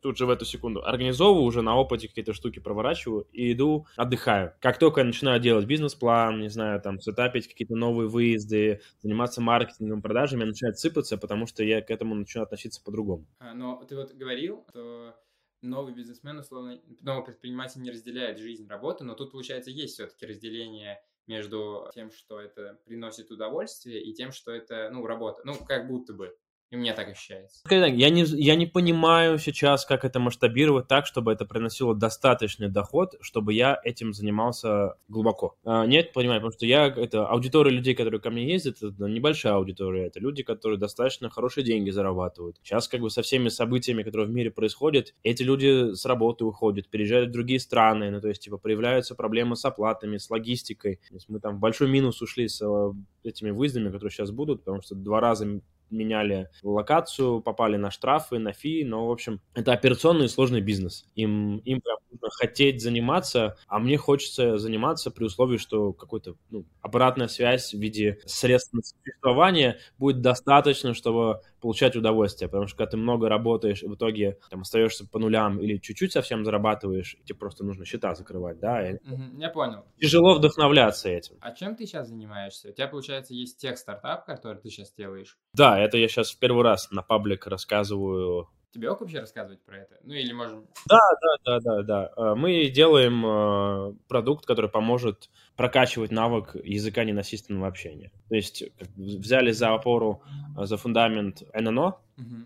тут 0.00 0.16
же 0.16 0.26
в 0.26 0.30
эту 0.30 0.44
секунду 0.44 0.84
организовываю, 0.84 1.44
уже 1.44 1.62
на 1.62 1.76
опыте 1.76 2.08
какие-то 2.08 2.32
штуки 2.32 2.58
проворачиваю 2.58 3.26
и 3.32 3.52
иду 3.52 3.86
отдыхаю. 3.96 4.54
Как 4.60 4.78
только 4.78 5.00
я 5.00 5.06
начинаю 5.06 5.40
делать 5.40 5.66
бизнес-план, 5.66 6.40
не 6.40 6.48
знаю, 6.48 6.80
там, 6.80 7.00
сетапить 7.00 7.48
какие-то 7.48 7.74
новые 7.74 8.08
выезды, 8.08 8.80
заниматься 9.02 9.40
маркетингом, 9.40 10.02
продажами, 10.02 10.40
я 10.40 10.46
начинаю 10.46 10.74
сыпаться, 10.74 11.18
потому 11.18 11.46
что 11.46 11.64
я 11.64 11.80
к 11.82 11.90
этому 11.90 12.14
начинаю 12.14 12.44
относиться 12.44 12.82
по-другому. 12.82 13.26
А, 13.38 13.54
но 13.54 13.82
ты 13.84 13.96
вот 13.96 14.12
говорил, 14.12 14.64
что 14.70 15.14
новый 15.62 15.94
бизнесмен, 15.94 16.38
условно, 16.38 16.80
новый 17.00 17.24
предприниматель 17.24 17.80
не 17.82 17.90
разделяет 17.90 18.38
жизнь, 18.38 18.66
работу, 18.68 19.04
но 19.04 19.14
тут, 19.14 19.32
получается, 19.32 19.70
есть 19.70 19.94
все-таки 19.94 20.26
разделение 20.26 21.00
между 21.26 21.90
тем, 21.92 22.10
что 22.10 22.40
это 22.40 22.80
приносит 22.84 23.30
удовольствие, 23.30 24.02
и 24.02 24.14
тем, 24.14 24.32
что 24.32 24.52
это, 24.52 24.90
ну, 24.92 25.04
работа. 25.06 25.42
Ну, 25.44 25.54
как 25.64 25.88
будто 25.88 26.12
бы. 26.12 26.36
И 26.70 26.76
мне 26.76 26.92
так 26.94 27.08
ощущается. 27.08 27.62
Я 27.70 28.10
не, 28.10 28.22
я 28.22 28.56
не 28.56 28.66
понимаю 28.66 29.38
сейчас, 29.38 29.84
как 29.84 30.04
это 30.04 30.18
масштабировать 30.18 30.88
так, 30.88 31.06
чтобы 31.06 31.32
это 31.32 31.44
приносило 31.44 31.94
достаточный 31.94 32.68
доход, 32.68 33.14
чтобы 33.20 33.54
я 33.54 33.78
этим 33.84 34.12
занимался 34.12 34.94
глубоко. 35.08 35.56
А, 35.64 35.86
нет, 35.86 36.12
понимаю, 36.12 36.40
потому 36.40 36.52
что 36.52 36.66
я, 36.66 36.86
это 36.88 37.26
аудитория 37.28 37.70
людей, 37.70 37.94
которые 37.94 38.20
ко 38.20 38.30
мне 38.30 38.52
ездят, 38.52 38.82
это 38.82 39.04
небольшая 39.04 39.54
аудитория, 39.54 40.06
это 40.06 40.18
люди, 40.18 40.42
которые 40.42 40.76
достаточно 40.76 41.30
хорошие 41.30 41.62
деньги 41.62 41.90
зарабатывают. 41.90 42.56
Сейчас 42.64 42.88
как 42.88 43.00
бы 43.00 43.10
со 43.10 43.22
всеми 43.22 43.48
событиями, 43.48 44.02
которые 44.02 44.26
в 44.26 44.32
мире 44.32 44.50
происходят, 44.50 45.14
эти 45.22 45.44
люди 45.44 45.94
с 45.94 46.04
работы 46.04 46.44
уходят, 46.44 46.88
переезжают 46.88 47.28
в 47.28 47.32
другие 47.32 47.60
страны, 47.60 48.10
ну 48.10 48.20
то 48.20 48.28
есть 48.28 48.42
типа 48.42 48.58
появляются 48.58 49.14
проблемы 49.14 49.54
с 49.54 49.64
оплатами, 49.64 50.16
с 50.16 50.28
логистикой. 50.30 50.96
То 51.08 51.14
есть 51.14 51.28
мы 51.28 51.38
там 51.38 51.56
в 51.56 51.60
большой 51.60 51.88
минус 51.88 52.20
ушли 52.22 52.48
с 52.48 52.60
э, 52.60 52.92
этими 53.22 53.50
выездами, 53.50 53.86
которые 53.86 54.10
сейчас 54.10 54.32
будут, 54.32 54.64
потому 54.64 54.82
что 54.82 54.96
два 54.96 55.20
раза 55.20 55.60
меняли 55.90 56.48
локацию, 56.62 57.40
попали 57.40 57.76
на 57.76 57.90
штрафы, 57.90 58.38
на 58.38 58.52
фи, 58.52 58.84
но, 58.84 59.06
в 59.06 59.10
общем, 59.10 59.40
это 59.54 59.72
операционный 59.72 60.26
и 60.26 60.28
сложный 60.28 60.60
бизнес. 60.60 61.06
Им, 61.14 61.58
им 61.58 61.80
прям 61.80 61.98
нужно 62.10 62.28
хотеть 62.30 62.82
заниматься, 62.82 63.56
а 63.68 63.78
мне 63.78 63.96
хочется 63.96 64.58
заниматься 64.58 65.10
при 65.10 65.24
условии, 65.24 65.58
что 65.58 65.92
какой-то 65.92 66.36
ну, 66.50 66.64
обратная 66.80 67.28
связь 67.28 67.72
в 67.72 67.78
виде 67.78 68.18
средств 68.24 68.72
на 68.72 68.82
существование 68.82 69.78
будет 69.98 70.20
достаточно, 70.20 70.94
чтобы 70.94 71.40
получать 71.66 71.96
удовольствие, 71.96 72.48
потому 72.48 72.68
что 72.68 72.76
когда 72.76 72.92
ты 72.92 72.96
много 72.96 73.28
работаешь, 73.28 73.82
в 73.82 73.92
итоге 73.92 74.38
там 74.50 74.60
остаешься 74.60 75.04
по 75.04 75.18
нулям 75.18 75.58
или 75.58 75.78
чуть-чуть 75.78 76.12
совсем 76.12 76.44
зарабатываешь, 76.44 77.16
тебе 77.24 77.36
просто 77.36 77.64
нужно 77.64 77.84
счета 77.84 78.14
закрывать, 78.14 78.60
да? 78.60 78.88
И 78.88 78.98
я 79.36 79.50
понял. 79.50 79.84
Тяжело 80.00 80.36
вдохновляться 80.36 81.08
этим. 81.08 81.34
А 81.40 81.50
чем 81.50 81.74
ты 81.74 81.86
сейчас 81.86 82.06
занимаешься? 82.06 82.68
У 82.68 82.72
тебя, 82.72 82.86
получается, 82.86 83.34
есть 83.34 83.58
тех 83.58 83.78
стартап, 83.78 84.26
который 84.26 84.62
ты 84.62 84.70
сейчас 84.70 84.94
делаешь? 84.94 85.36
Да, 85.54 85.76
это 85.76 85.98
я 85.98 86.06
сейчас 86.06 86.30
в 86.30 86.38
первый 86.38 86.62
раз 86.62 86.88
на 86.92 87.02
паблик 87.02 87.48
рассказываю 87.48 88.48
Тебе 88.72 88.90
ок 88.90 89.00
вообще 89.00 89.20
рассказывать 89.20 89.62
про 89.62 89.78
это? 89.78 89.96
Ну 90.02 90.14
или 90.14 90.32
можем... 90.32 90.66
Да, 90.86 91.00
да, 91.22 91.36
да, 91.44 91.60
да, 91.60 91.82
да. 91.82 92.12
Э, 92.16 92.34
мы 92.34 92.68
делаем 92.68 93.24
э, 93.24 93.94
продукт, 94.08 94.44
который 94.44 94.70
поможет 94.70 95.30
прокачивать 95.56 96.10
навык 96.10 96.56
языка 96.62 97.04
ненасильственного 97.04 97.68
общения. 97.68 98.12
То 98.28 98.34
есть 98.34 98.64
взяли 98.96 99.52
за 99.52 99.72
опору, 99.74 100.22
э, 100.58 100.66
за 100.66 100.76
фундамент 100.76 101.42
ННО, 101.54 101.98
угу. 102.18 102.36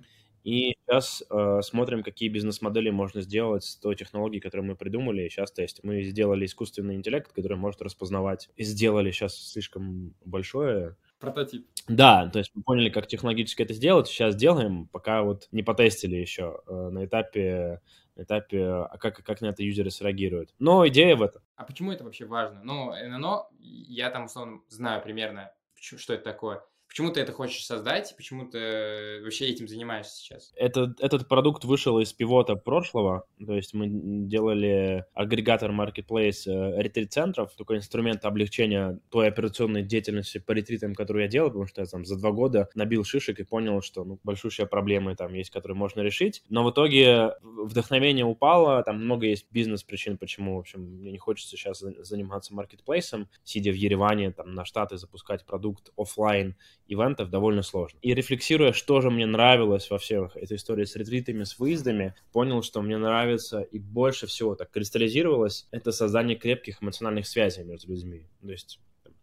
и 0.45 0.77
сейчас 0.87 1.25
э, 1.29 1.61
смотрим, 1.63 2.03
какие 2.03 2.29
бизнес-модели 2.29 2.91
можно 2.91 3.23
сделать 3.23 3.65
с 3.65 3.77
той 3.77 3.97
технологией, 3.97 4.41
которую 4.41 4.69
мы 4.69 4.77
придумали, 4.77 5.23
и 5.23 5.29
сейчас 5.29 5.51
тестим. 5.51 5.83
Мы 5.89 6.03
сделали 6.03 6.45
искусственный 6.45 6.95
интеллект, 6.95 7.33
который 7.33 7.57
может 7.57 7.83
распознавать. 7.83 8.51
И 8.57 8.63
сделали 8.63 9.11
сейчас 9.11 9.35
слишком 9.35 10.15
большое 10.25 10.97
Прототип. 11.21 11.69
Да, 11.87 12.29
то 12.29 12.39
есть 12.39 12.51
мы 12.55 12.63
поняли, 12.63 12.89
как 12.89 13.07
технологически 13.07 13.63
это 13.63 13.75
сделать, 13.75 14.09
сейчас 14.09 14.35
делаем, 14.35 14.89
пока 14.89 15.23
вот 15.23 15.49
не 15.53 15.63
потестили 15.63 16.17
еще 16.17 16.61
э, 16.67 16.73
на 16.73 17.05
этапе 17.05 17.81
на 18.17 18.23
этапе, 18.23 18.65
а 18.65 18.99
как, 18.99 19.23
как 19.25 19.41
на 19.41 19.47
это 19.47 19.63
юзеры 19.63 19.91
среагируют. 19.91 20.55
Но 20.59 20.87
идея 20.89 21.17
в 21.17 21.23
этом. 21.23 21.43
А 21.57 21.65
почему 21.65 21.93
это 21.93 22.05
вообще 22.05 22.27
важно? 22.27 22.61
Ну, 22.63 22.93
ННО, 22.93 23.49
я 23.59 24.11
там, 24.11 24.25
условно, 24.25 24.61
знаю 24.69 25.03
примерно, 25.03 25.53
что 25.75 26.13
это 26.13 26.25
такое. 26.25 26.63
Почему 26.91 27.13
ты 27.13 27.21
это 27.21 27.31
хочешь 27.31 27.65
создать? 27.65 28.13
Почему 28.17 28.51
ты 28.51 29.21
вообще 29.23 29.47
этим 29.47 29.69
занимаешься 29.69 30.17
сейчас? 30.17 30.53
Этот, 30.57 31.01
этот 31.01 31.29
продукт 31.29 31.65
вышел 31.65 32.01
из 32.01 32.13
пивота 32.13 32.57
прошлого. 32.57 33.27
То 33.47 33.55
есть 33.55 33.75
мы 33.75 33.87
делали 33.89 35.05
агрегатор 35.15 35.71
marketplace 35.71 36.49
э, 36.49 36.83
ретрит-центров, 36.83 37.55
такой 37.57 37.77
инструмент 37.77 38.25
облегчения 38.25 38.99
той 39.09 39.29
операционной 39.29 39.85
деятельности 39.85 40.39
по 40.39 40.51
ретритам, 40.51 40.97
которую 40.97 41.23
я 41.23 41.29
делал, 41.29 41.51
потому 41.51 41.69
что 41.69 41.81
я 41.81 41.87
там 41.87 42.05
за 42.05 42.19
два 42.19 42.33
года 42.33 42.69
набил 42.75 43.05
шишек 43.05 43.39
и 43.39 43.45
понял, 43.45 43.83
что 43.83 44.03
ну, 44.03 44.19
большущие 44.25 44.67
проблемы 44.67 45.15
там 45.15 45.33
есть, 45.33 45.51
которые 45.51 45.77
можно 45.77 46.01
решить. 46.01 46.43
Но 46.49 46.65
в 46.65 46.73
итоге 46.73 47.35
вдохновение 47.41 48.25
упало, 48.25 48.83
там 48.83 49.05
много 49.05 49.27
есть 49.27 49.47
бизнес-причин, 49.53 50.19
почему, 50.19 50.57
в 50.57 50.59
общем, 50.59 50.81
мне 50.81 51.13
не 51.13 51.19
хочется 51.19 51.57
сейчас 51.57 51.79
заниматься 51.79 52.53
маркетплейсом, 52.53 53.29
сидя 53.45 53.71
в 53.71 53.77
Ереване, 53.77 54.33
там, 54.33 54.55
на 54.55 54.65
Штаты 54.65 54.97
запускать 54.97 55.47
продукт 55.47 55.93
офлайн 55.97 56.57
ивентов 56.93 57.31
довольно 57.31 57.63
сложно. 57.63 57.99
И 58.03 58.15
рефлексируя, 58.15 58.73
что 58.73 59.01
же 59.01 59.11
мне 59.11 59.27
нравилось 59.27 59.91
во 59.91 59.99
всех 59.99 60.37
этой 60.37 60.57
истории 60.57 60.85
с 60.85 60.97
ретритами, 60.97 61.45
с 61.45 61.59
выездами, 61.59 62.15
понял, 62.33 62.63
что 62.63 62.83
мне 62.83 62.99
нравится 62.99 63.61
и 63.61 63.79
больше 63.79 64.27
всего 64.27 64.55
так 64.55 64.71
кристаллизировалось, 64.71 65.69
это 65.71 65.93
создание 65.93 66.37
крепких 66.37 66.83
эмоциональных 66.83 67.27
связей 67.27 67.65
между 67.65 67.93
людьми. 67.93 68.27
То 68.43 68.51
есть 68.51 68.81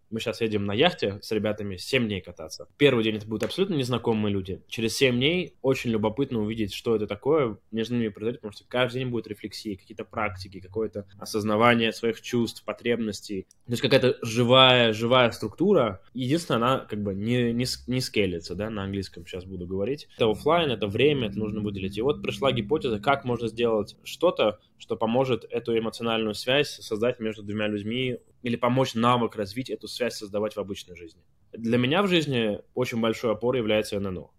мы 0.10 0.20
сейчас 0.20 0.42
едем 0.42 0.66
на 0.66 0.74
яхте 0.74 1.20
с 1.22 1.32
ребятами 1.32 1.78
7 1.78 2.08
дней 2.08 2.22
кататься. 2.22 2.68
Первый 2.78 3.04
день 3.04 3.18
это 3.18 3.28
будут 3.28 3.44
абсолютно 3.44 3.76
незнакомые 3.76 4.34
люди. 4.34 4.62
Через 4.68 4.96
7 4.98 5.16
дней 5.16 5.56
очень 5.62 5.92
любопытно 5.92 6.40
увидеть, 6.40 6.74
что 6.74 6.96
это 6.96 7.08
такое 7.08 7.58
между 7.72 7.96
ними 7.96 8.10
произойдет, 8.10 8.42
потому 8.42 8.54
что 8.54 8.66
каждый 8.68 9.00
день 9.00 9.10
будет 9.10 9.28
рефлексии, 9.28 9.76
какие-то 9.76 10.06
практики, 10.06 10.60
какое-то 10.60 11.06
осознавание 11.20 11.92
своих 11.92 12.22
чувств, 12.22 12.64
потребностей. 12.64 13.48
То 13.66 13.72
есть 13.72 13.82
какая-то 13.82 14.18
живая, 14.22 14.94
живая 14.94 15.32
структура. 15.32 16.02
Единственное, 16.14 16.58
она 16.58 16.80
как 16.80 17.02
бы 17.02 17.14
не, 17.14 17.54
не, 17.54 17.66
не 17.88 18.02
скелится, 18.02 18.56
да, 18.56 18.70
на 18.70 18.84
английском 18.84 19.26
сейчас 19.26 19.46
буду 19.46 19.68
говорить. 19.68 20.08
Это 20.16 20.30
офлайн, 20.30 20.72
это 20.72 20.88
время, 20.88 21.28
это 21.28 21.40
нужно 21.40 21.62
выделить. 21.62 21.98
И 21.98 22.02
вот 22.02 22.22
пришла 22.22 22.52
гипотеза, 22.52 23.00
как 23.00 23.26
можно 23.26 23.48
сделать 23.48 23.96
что-то, 24.04 24.60
что 24.78 24.96
поможет 24.96 25.46
эту 25.50 25.78
эмоциональную 25.78 26.34
связь 26.34 26.70
создать 26.70 27.20
между 27.20 27.44
двумя 27.44 27.68
людьми 27.68 28.20
или 28.44 28.56
помочь 28.56 28.96
навык 28.96 29.36
развить 29.36 29.70
эту 29.70 29.88
связь 29.88 30.16
создавать 30.16 30.56
в 30.56 30.60
обычной 30.60 30.96
жизни. 30.96 31.22
Для 31.52 31.78
меня 31.78 32.04
в 32.04 32.08
жизни 32.08 32.62
очень 32.74 33.00
большой 33.00 33.32
опорой 33.32 33.60
является 33.60 34.00
ННО. 34.00 34.30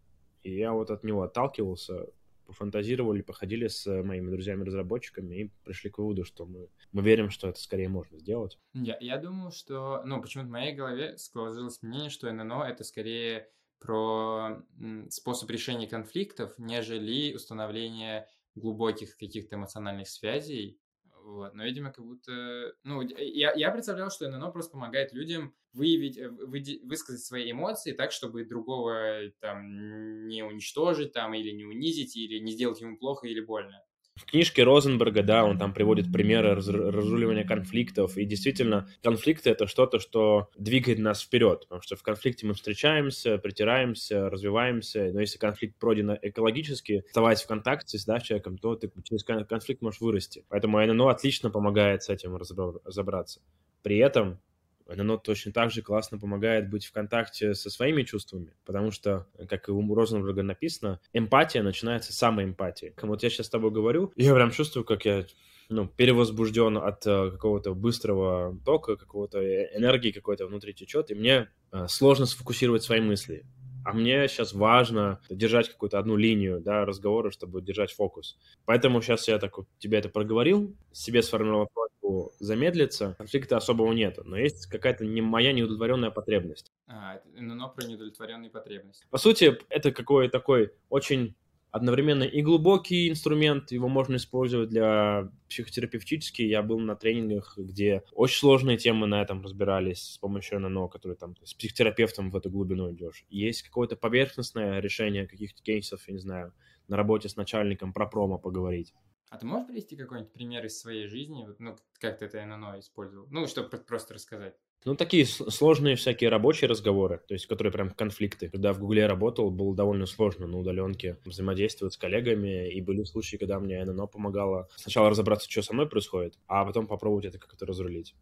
И 0.43 0.57
я 0.57 0.73
вот 0.73 0.91
от 0.91 1.05
него 1.05 1.23
отталкивался, 1.23 2.07
пофантазировали, 2.47 3.21
походили 3.21 3.69
с 3.69 3.87
моими 4.03 4.31
друзьями-разработчиками 4.31 5.35
и 5.37 5.51
пришли 5.65 5.91
к 5.91 5.99
выводу, 5.99 6.25
что 6.25 6.47
мы, 6.47 6.69
мы 6.93 7.03
верим, 7.03 7.29
что 7.29 7.49
это 7.49 7.61
скорее 7.61 7.89
можно 7.89 8.19
сделать. 8.19 8.59
Я, 8.73 8.97
я 9.01 9.19
думаю, 9.19 9.51
что, 9.51 10.03
ну, 10.05 10.23
почему-то 10.23 10.49
в 10.49 10.53
моей 10.53 10.75
голове 10.75 11.19
сложилось 11.19 11.83
мнение, 11.83 12.11
что 12.11 12.33
ННО— 12.33 12.63
это 12.69 12.85
скорее 12.85 13.49
про 13.81 14.63
способ 15.11 15.51
решения 15.51 15.87
конфликтов, 15.87 16.55
нежели 16.59 17.35
установление 17.35 18.27
глубоких 18.59 19.17
каких-то 19.17 19.57
эмоциональных 19.57 20.09
связей. 20.09 20.79
Вот. 21.23 21.55
Но, 21.55 21.65
видимо, 21.65 21.93
как 21.93 22.05
будто... 22.05 22.75
Ну, 22.85 23.03
я, 23.03 23.53
я 23.53 23.71
представлял, 23.71 24.11
что 24.11 24.29
ННО 24.29 24.51
просто 24.51 24.73
помогает 24.73 25.13
людям 25.13 25.55
выявить, 25.73 26.17
э, 26.17 26.29
вы, 26.29 26.63
высказать 26.85 27.23
свои 27.23 27.51
эмоции 27.51 27.93
так, 27.93 28.13
чтобы 28.13 28.45
другого 28.45 29.31
там 29.41 30.27
не 30.27 30.43
уничтожить 30.43 31.13
там 31.13 31.35
или 31.35 31.51
не 31.51 31.65
унизить, 31.65 32.17
или 32.17 32.39
не 32.39 32.53
сделать 32.53 32.81
ему 32.81 32.97
плохо 32.97 33.27
или 33.27 33.41
больно 33.41 33.83
в 34.19 34.25
книжке 34.25 34.65
Розенберга, 34.65 35.23
да, 35.23 35.45
он 35.45 35.59
там 35.59 35.73
приводит 35.73 36.13
примеры 36.13 36.55
раз, 36.55 36.69
разруливания 36.69 37.45
конфликтов, 37.45 38.17
и 38.17 38.25
действительно, 38.25 38.89
конфликты— 39.03 39.51
это 39.51 39.67
что-то, 39.67 39.99
что 39.99 40.49
двигает 40.57 40.99
нас 40.99 41.23
вперед, 41.23 41.61
потому 41.63 41.83
что 41.83 41.97
в 41.97 42.03
конфликте 42.03 42.47
мы 42.47 42.55
встречаемся, 42.55 43.39
притираемся, 43.39 44.29
развиваемся, 44.29 45.11
но 45.13 45.21
если 45.21 45.39
конфликт 45.39 45.79
пройден 45.79 46.19
экологически, 46.21 47.05
оставаясь 47.07 47.43
в 47.43 47.47
контакте 47.47 47.99
да, 48.07 48.21
с 48.21 48.23
человеком, 48.23 48.59
то 48.59 48.75
ты 48.75 48.91
через 49.05 49.25
конфликт 49.25 49.83
можешь 49.83 50.01
вырасти. 50.01 50.45
Поэтому 50.49 50.85
ННО 50.85 51.11
отлично 51.11 51.51
помогает 51.51 52.03
с 52.03 52.09
этим 52.09 52.37
разобраться. 52.37 53.41
При 53.83 53.99
этом 53.99 54.41
оно 54.89 55.17
точно 55.19 55.53
так 55.53 55.71
же 55.71 55.83
классно 55.83 56.19
помогает 56.19 56.71
быть 56.71 56.87
в 56.87 56.93
контакте 56.93 57.55
со 57.55 57.71
своими 57.71 58.03
чувствами, 58.03 58.55
потому 58.65 58.91
что, 58.91 59.27
как 59.49 59.69
и 59.69 59.73
у 59.73 59.95
Розенберга 59.95 60.43
написано, 60.43 61.01
эмпатия 61.13 61.63
начинается 61.63 62.13
с 62.13 62.17
самой 62.17 62.47
эмпатии. 62.47 62.95
Вот 63.03 63.23
я 63.23 63.31
сейчас 63.31 63.47
с 63.47 63.51
тобой 63.51 63.71
говорю, 63.71 64.13
я 64.17 64.35
прям 64.35 64.51
чувствую, 64.51 64.85
как 64.85 65.05
я 65.05 65.27
ну, 65.69 65.87
перевозбужден 65.87 66.79
от 66.79 67.07
uh, 67.07 67.31
какого-то 67.31 67.75
быстрого 67.75 68.59
тока, 68.65 68.97
какого-то 68.97 69.39
э, 69.39 69.77
энергии 69.77 70.13
какой-то 70.13 70.47
внутри 70.47 70.73
течет, 70.73 71.11
и 71.11 71.15
мне 71.15 71.49
сложно 71.89 72.25
сфокусировать 72.25 72.83
свои 72.83 73.01
мысли. 73.01 73.45
А 73.85 73.93
мне 73.93 74.29
сейчас 74.29 74.53
важно 74.53 75.21
держать 75.31 75.69
какую-то 75.69 75.99
одну 75.99 76.17
линию 76.17 76.61
да, 76.61 76.85
разговора, 76.85 77.31
чтобы 77.31 77.63
держать 77.63 77.93
фокус. 77.93 78.39
Поэтому 78.65 79.01
сейчас 79.01 79.29
я 79.29 79.39
так 79.39 79.59
вот 79.59 79.67
тебе 79.79 79.99
это 79.99 80.09
проговорил, 80.09 80.75
себе 80.93 81.23
сформировал 81.23 81.69
просьбу 81.73 82.33
замедлиться, 82.39 83.15
конфликта 83.19 83.57
особого 83.57 83.93
нет, 83.93 84.19
но 84.25 84.37
есть 84.37 84.67
какая-то 84.67 85.05
не 85.05 85.21
моя 85.21 85.53
неудовлетворенная 85.53 86.11
потребность. 86.11 86.73
А, 86.87 87.21
но 87.35 87.69
про 87.69 87.87
неудовлетворенные 87.87 88.51
потребности. 88.51 89.07
По 89.11 89.19
сути, 89.19 89.59
это 89.69 89.93
какой-то 89.93 90.39
такой 90.39 90.73
очень 90.89 91.35
одновременно 91.71 92.23
и 92.23 92.43
глубокий 92.43 93.09
инструмент, 93.09 93.71
его 93.73 93.89
можно 93.89 94.17
использовать 94.17 94.71
для 94.71 95.31
психотерапевтический. 95.49 96.49
Я 96.49 96.63
был 96.63 96.79
на 96.79 96.97
тренингах, 96.97 97.57
где 97.59 98.03
очень 98.13 98.39
сложные 98.39 98.77
темы 98.77 99.07
на 99.07 99.23
этом 99.23 99.43
разбирались 99.43 100.03
с 100.03 100.19
помощью 100.19 100.61
ННО, 100.61 100.89
который 100.89 101.17
там 101.17 101.35
с 101.45 101.55
психотерапевтом 101.55 102.31
в 102.31 102.37
эту 102.37 102.51
глубину 102.51 102.93
идешь. 102.93 103.25
Есть 103.29 103.63
какое-то 103.63 103.97
поверхностное 103.97 104.81
решение 104.81 105.27
каких-то 105.27 105.63
кейсов, 105.63 106.07
я 106.09 106.15
не 106.15 106.21
знаю, 106.21 106.53
на 106.89 106.97
работе 106.97 107.29
с 107.29 107.37
начальником 107.37 107.93
про 107.93 108.07
промо 108.07 108.39
поговорить. 108.39 108.95
А 109.31 109.37
ты 109.37 109.47
можешь 109.47 109.67
привести 109.67 109.95
какой-нибудь 109.97 110.33
пример 110.33 110.65
из 110.65 110.81
своей 110.81 111.07
жизни, 111.07 111.47
ну, 111.59 111.77
как 112.01 112.19
ты 112.19 112.25
это 112.25 112.45
ННО 112.47 112.81
использовал? 112.81 113.27
Ну, 113.31 113.47
чтобы 113.47 113.69
просто 113.69 114.15
рассказать. 114.15 114.57
Ну, 114.85 114.95
такие 114.95 115.27
сложные 115.27 115.97
всякие 115.97 116.31
рабочие 116.31 116.69
разговоры, 116.71 117.21
то 117.27 117.35
есть, 117.35 117.47
которые 117.47 117.73
прям 117.73 117.91
конфликты. 117.91 118.49
Когда 118.49 118.73
в 118.73 118.79
Гугле 118.79 119.07
работал, 119.07 119.51
было 119.51 119.75
довольно 119.75 120.07
сложно 120.07 120.47
на 120.47 120.57
удаленке 120.57 121.19
взаимодействовать 121.25 121.95
с 121.95 121.97
коллегами, 121.97 122.71
и 122.73 122.81
были 122.81 123.03
случаи, 123.03 123.37
когда 123.37 123.59
мне 123.59 123.85
ННО 123.85 124.07
помогало 124.07 124.69
сначала 124.77 125.11
разобраться, 125.11 125.51
что 125.51 125.63
со 125.63 125.75
мной 125.75 125.89
происходит, 125.89 126.39
а 126.47 126.65
потом 126.65 126.87
попробовать 126.87 127.25
это 127.25 127.39
как-то 127.39 127.67
разрулить. 127.67 128.15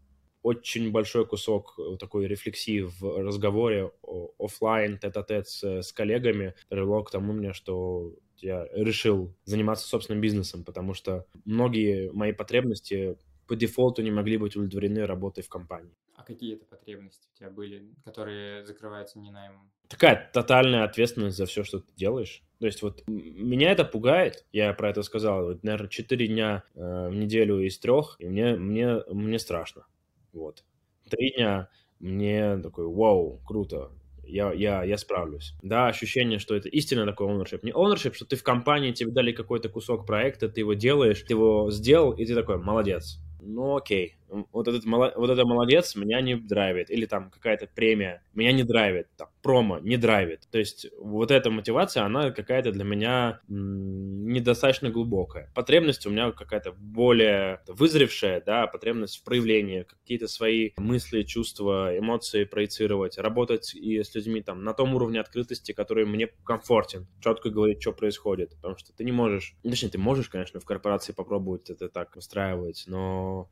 Очень 0.42 0.90
большой 0.92 1.26
кусок 1.26 1.78
такой 1.98 2.26
рефлексии 2.26 2.80
в 2.80 3.22
разговоре 3.22 3.90
офлайн, 4.38 4.98
тет-а-тет 4.98 5.48
с, 5.48 5.82
с 5.82 5.92
коллегами 5.92 6.54
привело 6.68 7.02
к 7.02 7.10
тому 7.10 7.32
мне, 7.32 7.52
что 7.52 8.14
я 8.38 8.66
решил 8.72 9.34
заниматься 9.44 9.86
собственным 9.88 10.20
бизнесом, 10.20 10.64
потому 10.64 10.94
что 10.94 11.26
многие 11.44 12.10
мои 12.12 12.32
потребности 12.32 13.16
по 13.46 13.56
дефолту 13.56 14.02
не 14.02 14.10
могли 14.10 14.36
быть 14.36 14.56
удовлетворены 14.56 15.06
работой 15.06 15.42
в 15.42 15.48
компании 15.48 15.94
какие 16.26 16.56
это 16.56 16.66
потребности 16.66 17.28
у 17.32 17.38
тебя 17.38 17.50
были, 17.50 17.88
которые 18.04 18.66
закрываются 18.66 19.18
не 19.18 19.30
наймом? 19.30 19.70
Такая 19.88 20.30
тотальная 20.32 20.84
ответственность 20.84 21.36
за 21.36 21.46
все, 21.46 21.62
что 21.62 21.80
ты 21.80 21.92
делаешь. 21.94 22.42
То 22.58 22.66
есть 22.66 22.82
вот 22.82 23.04
меня 23.06 23.70
это 23.70 23.84
пугает, 23.84 24.44
я 24.52 24.72
про 24.74 24.90
это 24.90 25.02
сказал, 25.02 25.46
вот, 25.46 25.62
наверное, 25.62 25.88
4 25.88 26.26
дня 26.26 26.64
э, 26.74 27.08
в 27.08 27.14
неделю 27.14 27.60
из 27.60 27.78
трех, 27.78 28.16
и 28.18 28.28
мне, 28.28 28.56
мне, 28.56 29.02
мне 29.08 29.38
страшно. 29.38 29.86
Вот. 30.32 30.64
Три 31.08 31.34
дня 31.36 31.68
мне 32.00 32.58
такой, 32.58 32.86
вау, 32.86 33.40
круто, 33.46 33.92
я, 34.24 34.52
я, 34.52 34.82
я 34.82 34.98
справлюсь. 34.98 35.54
Да, 35.62 35.86
ощущение, 35.86 36.40
что 36.40 36.56
это 36.56 36.68
истинно 36.68 37.06
такой 37.06 37.28
ownership. 37.28 37.60
Не 37.62 37.70
ownership, 37.70 38.14
что 38.14 38.26
ты 38.26 38.34
в 38.34 38.42
компании, 38.42 38.92
тебе 38.92 39.12
дали 39.12 39.30
какой-то 39.30 39.68
кусок 39.68 40.06
проекта, 40.06 40.48
ты 40.48 40.60
его 40.60 40.74
делаешь, 40.74 41.22
ты 41.22 41.34
его 41.34 41.70
сделал, 41.70 42.12
и 42.12 42.26
ты 42.26 42.34
такой, 42.34 42.58
молодец. 42.58 43.20
Ну 43.48 43.76
окей, 43.76 44.16
вот 44.28 44.68
этот 44.68 44.84
вот 44.84 45.30
это 45.30 45.44
молодец 45.44 45.94
меня 45.96 46.20
не 46.20 46.34
драйвит, 46.36 46.90
или 46.90 47.06
там 47.06 47.30
какая-то 47.30 47.66
премия 47.66 48.22
меня 48.34 48.52
не 48.52 48.64
драйвит, 48.64 49.08
там, 49.16 49.28
промо 49.42 49.78
не 49.78 49.96
драйвит. 49.96 50.48
То 50.50 50.58
есть 50.58 50.86
вот 50.98 51.30
эта 51.30 51.50
мотивация, 51.50 52.04
она 52.04 52.30
какая-то 52.30 52.72
для 52.72 52.84
меня 52.84 53.40
недостаточно 53.48 54.90
глубокая. 54.90 55.50
Потребность 55.54 56.06
у 56.06 56.10
меня 56.10 56.32
какая-то 56.32 56.72
более 56.72 57.60
вызревшая, 57.66 58.42
да, 58.44 58.66
потребность 58.66 59.18
в 59.18 59.24
проявлении, 59.24 59.82
какие-то 59.82 60.28
свои 60.28 60.70
мысли, 60.76 61.22
чувства, 61.22 61.96
эмоции 61.96 62.44
проецировать, 62.44 63.18
работать 63.18 63.74
и 63.74 64.02
с 64.02 64.14
людьми 64.14 64.42
там 64.42 64.64
на 64.64 64.74
том 64.74 64.94
уровне 64.94 65.20
открытости, 65.20 65.72
который 65.72 66.06
мне 66.06 66.28
комфортен, 66.44 67.06
четко 67.20 67.50
говорить, 67.50 67.80
что 67.80 67.92
происходит, 67.92 68.54
потому 68.56 68.76
что 68.76 68.92
ты 68.92 69.04
не 69.04 69.12
можешь, 69.12 69.56
точнее, 69.62 69.90
ты 69.90 69.98
можешь, 69.98 70.28
конечно, 70.28 70.60
в 70.60 70.64
корпорации 70.64 71.12
попробовать 71.12 71.70
это 71.70 71.88
так 71.88 72.16
устраивать, 72.16 72.84
но 72.86 73.48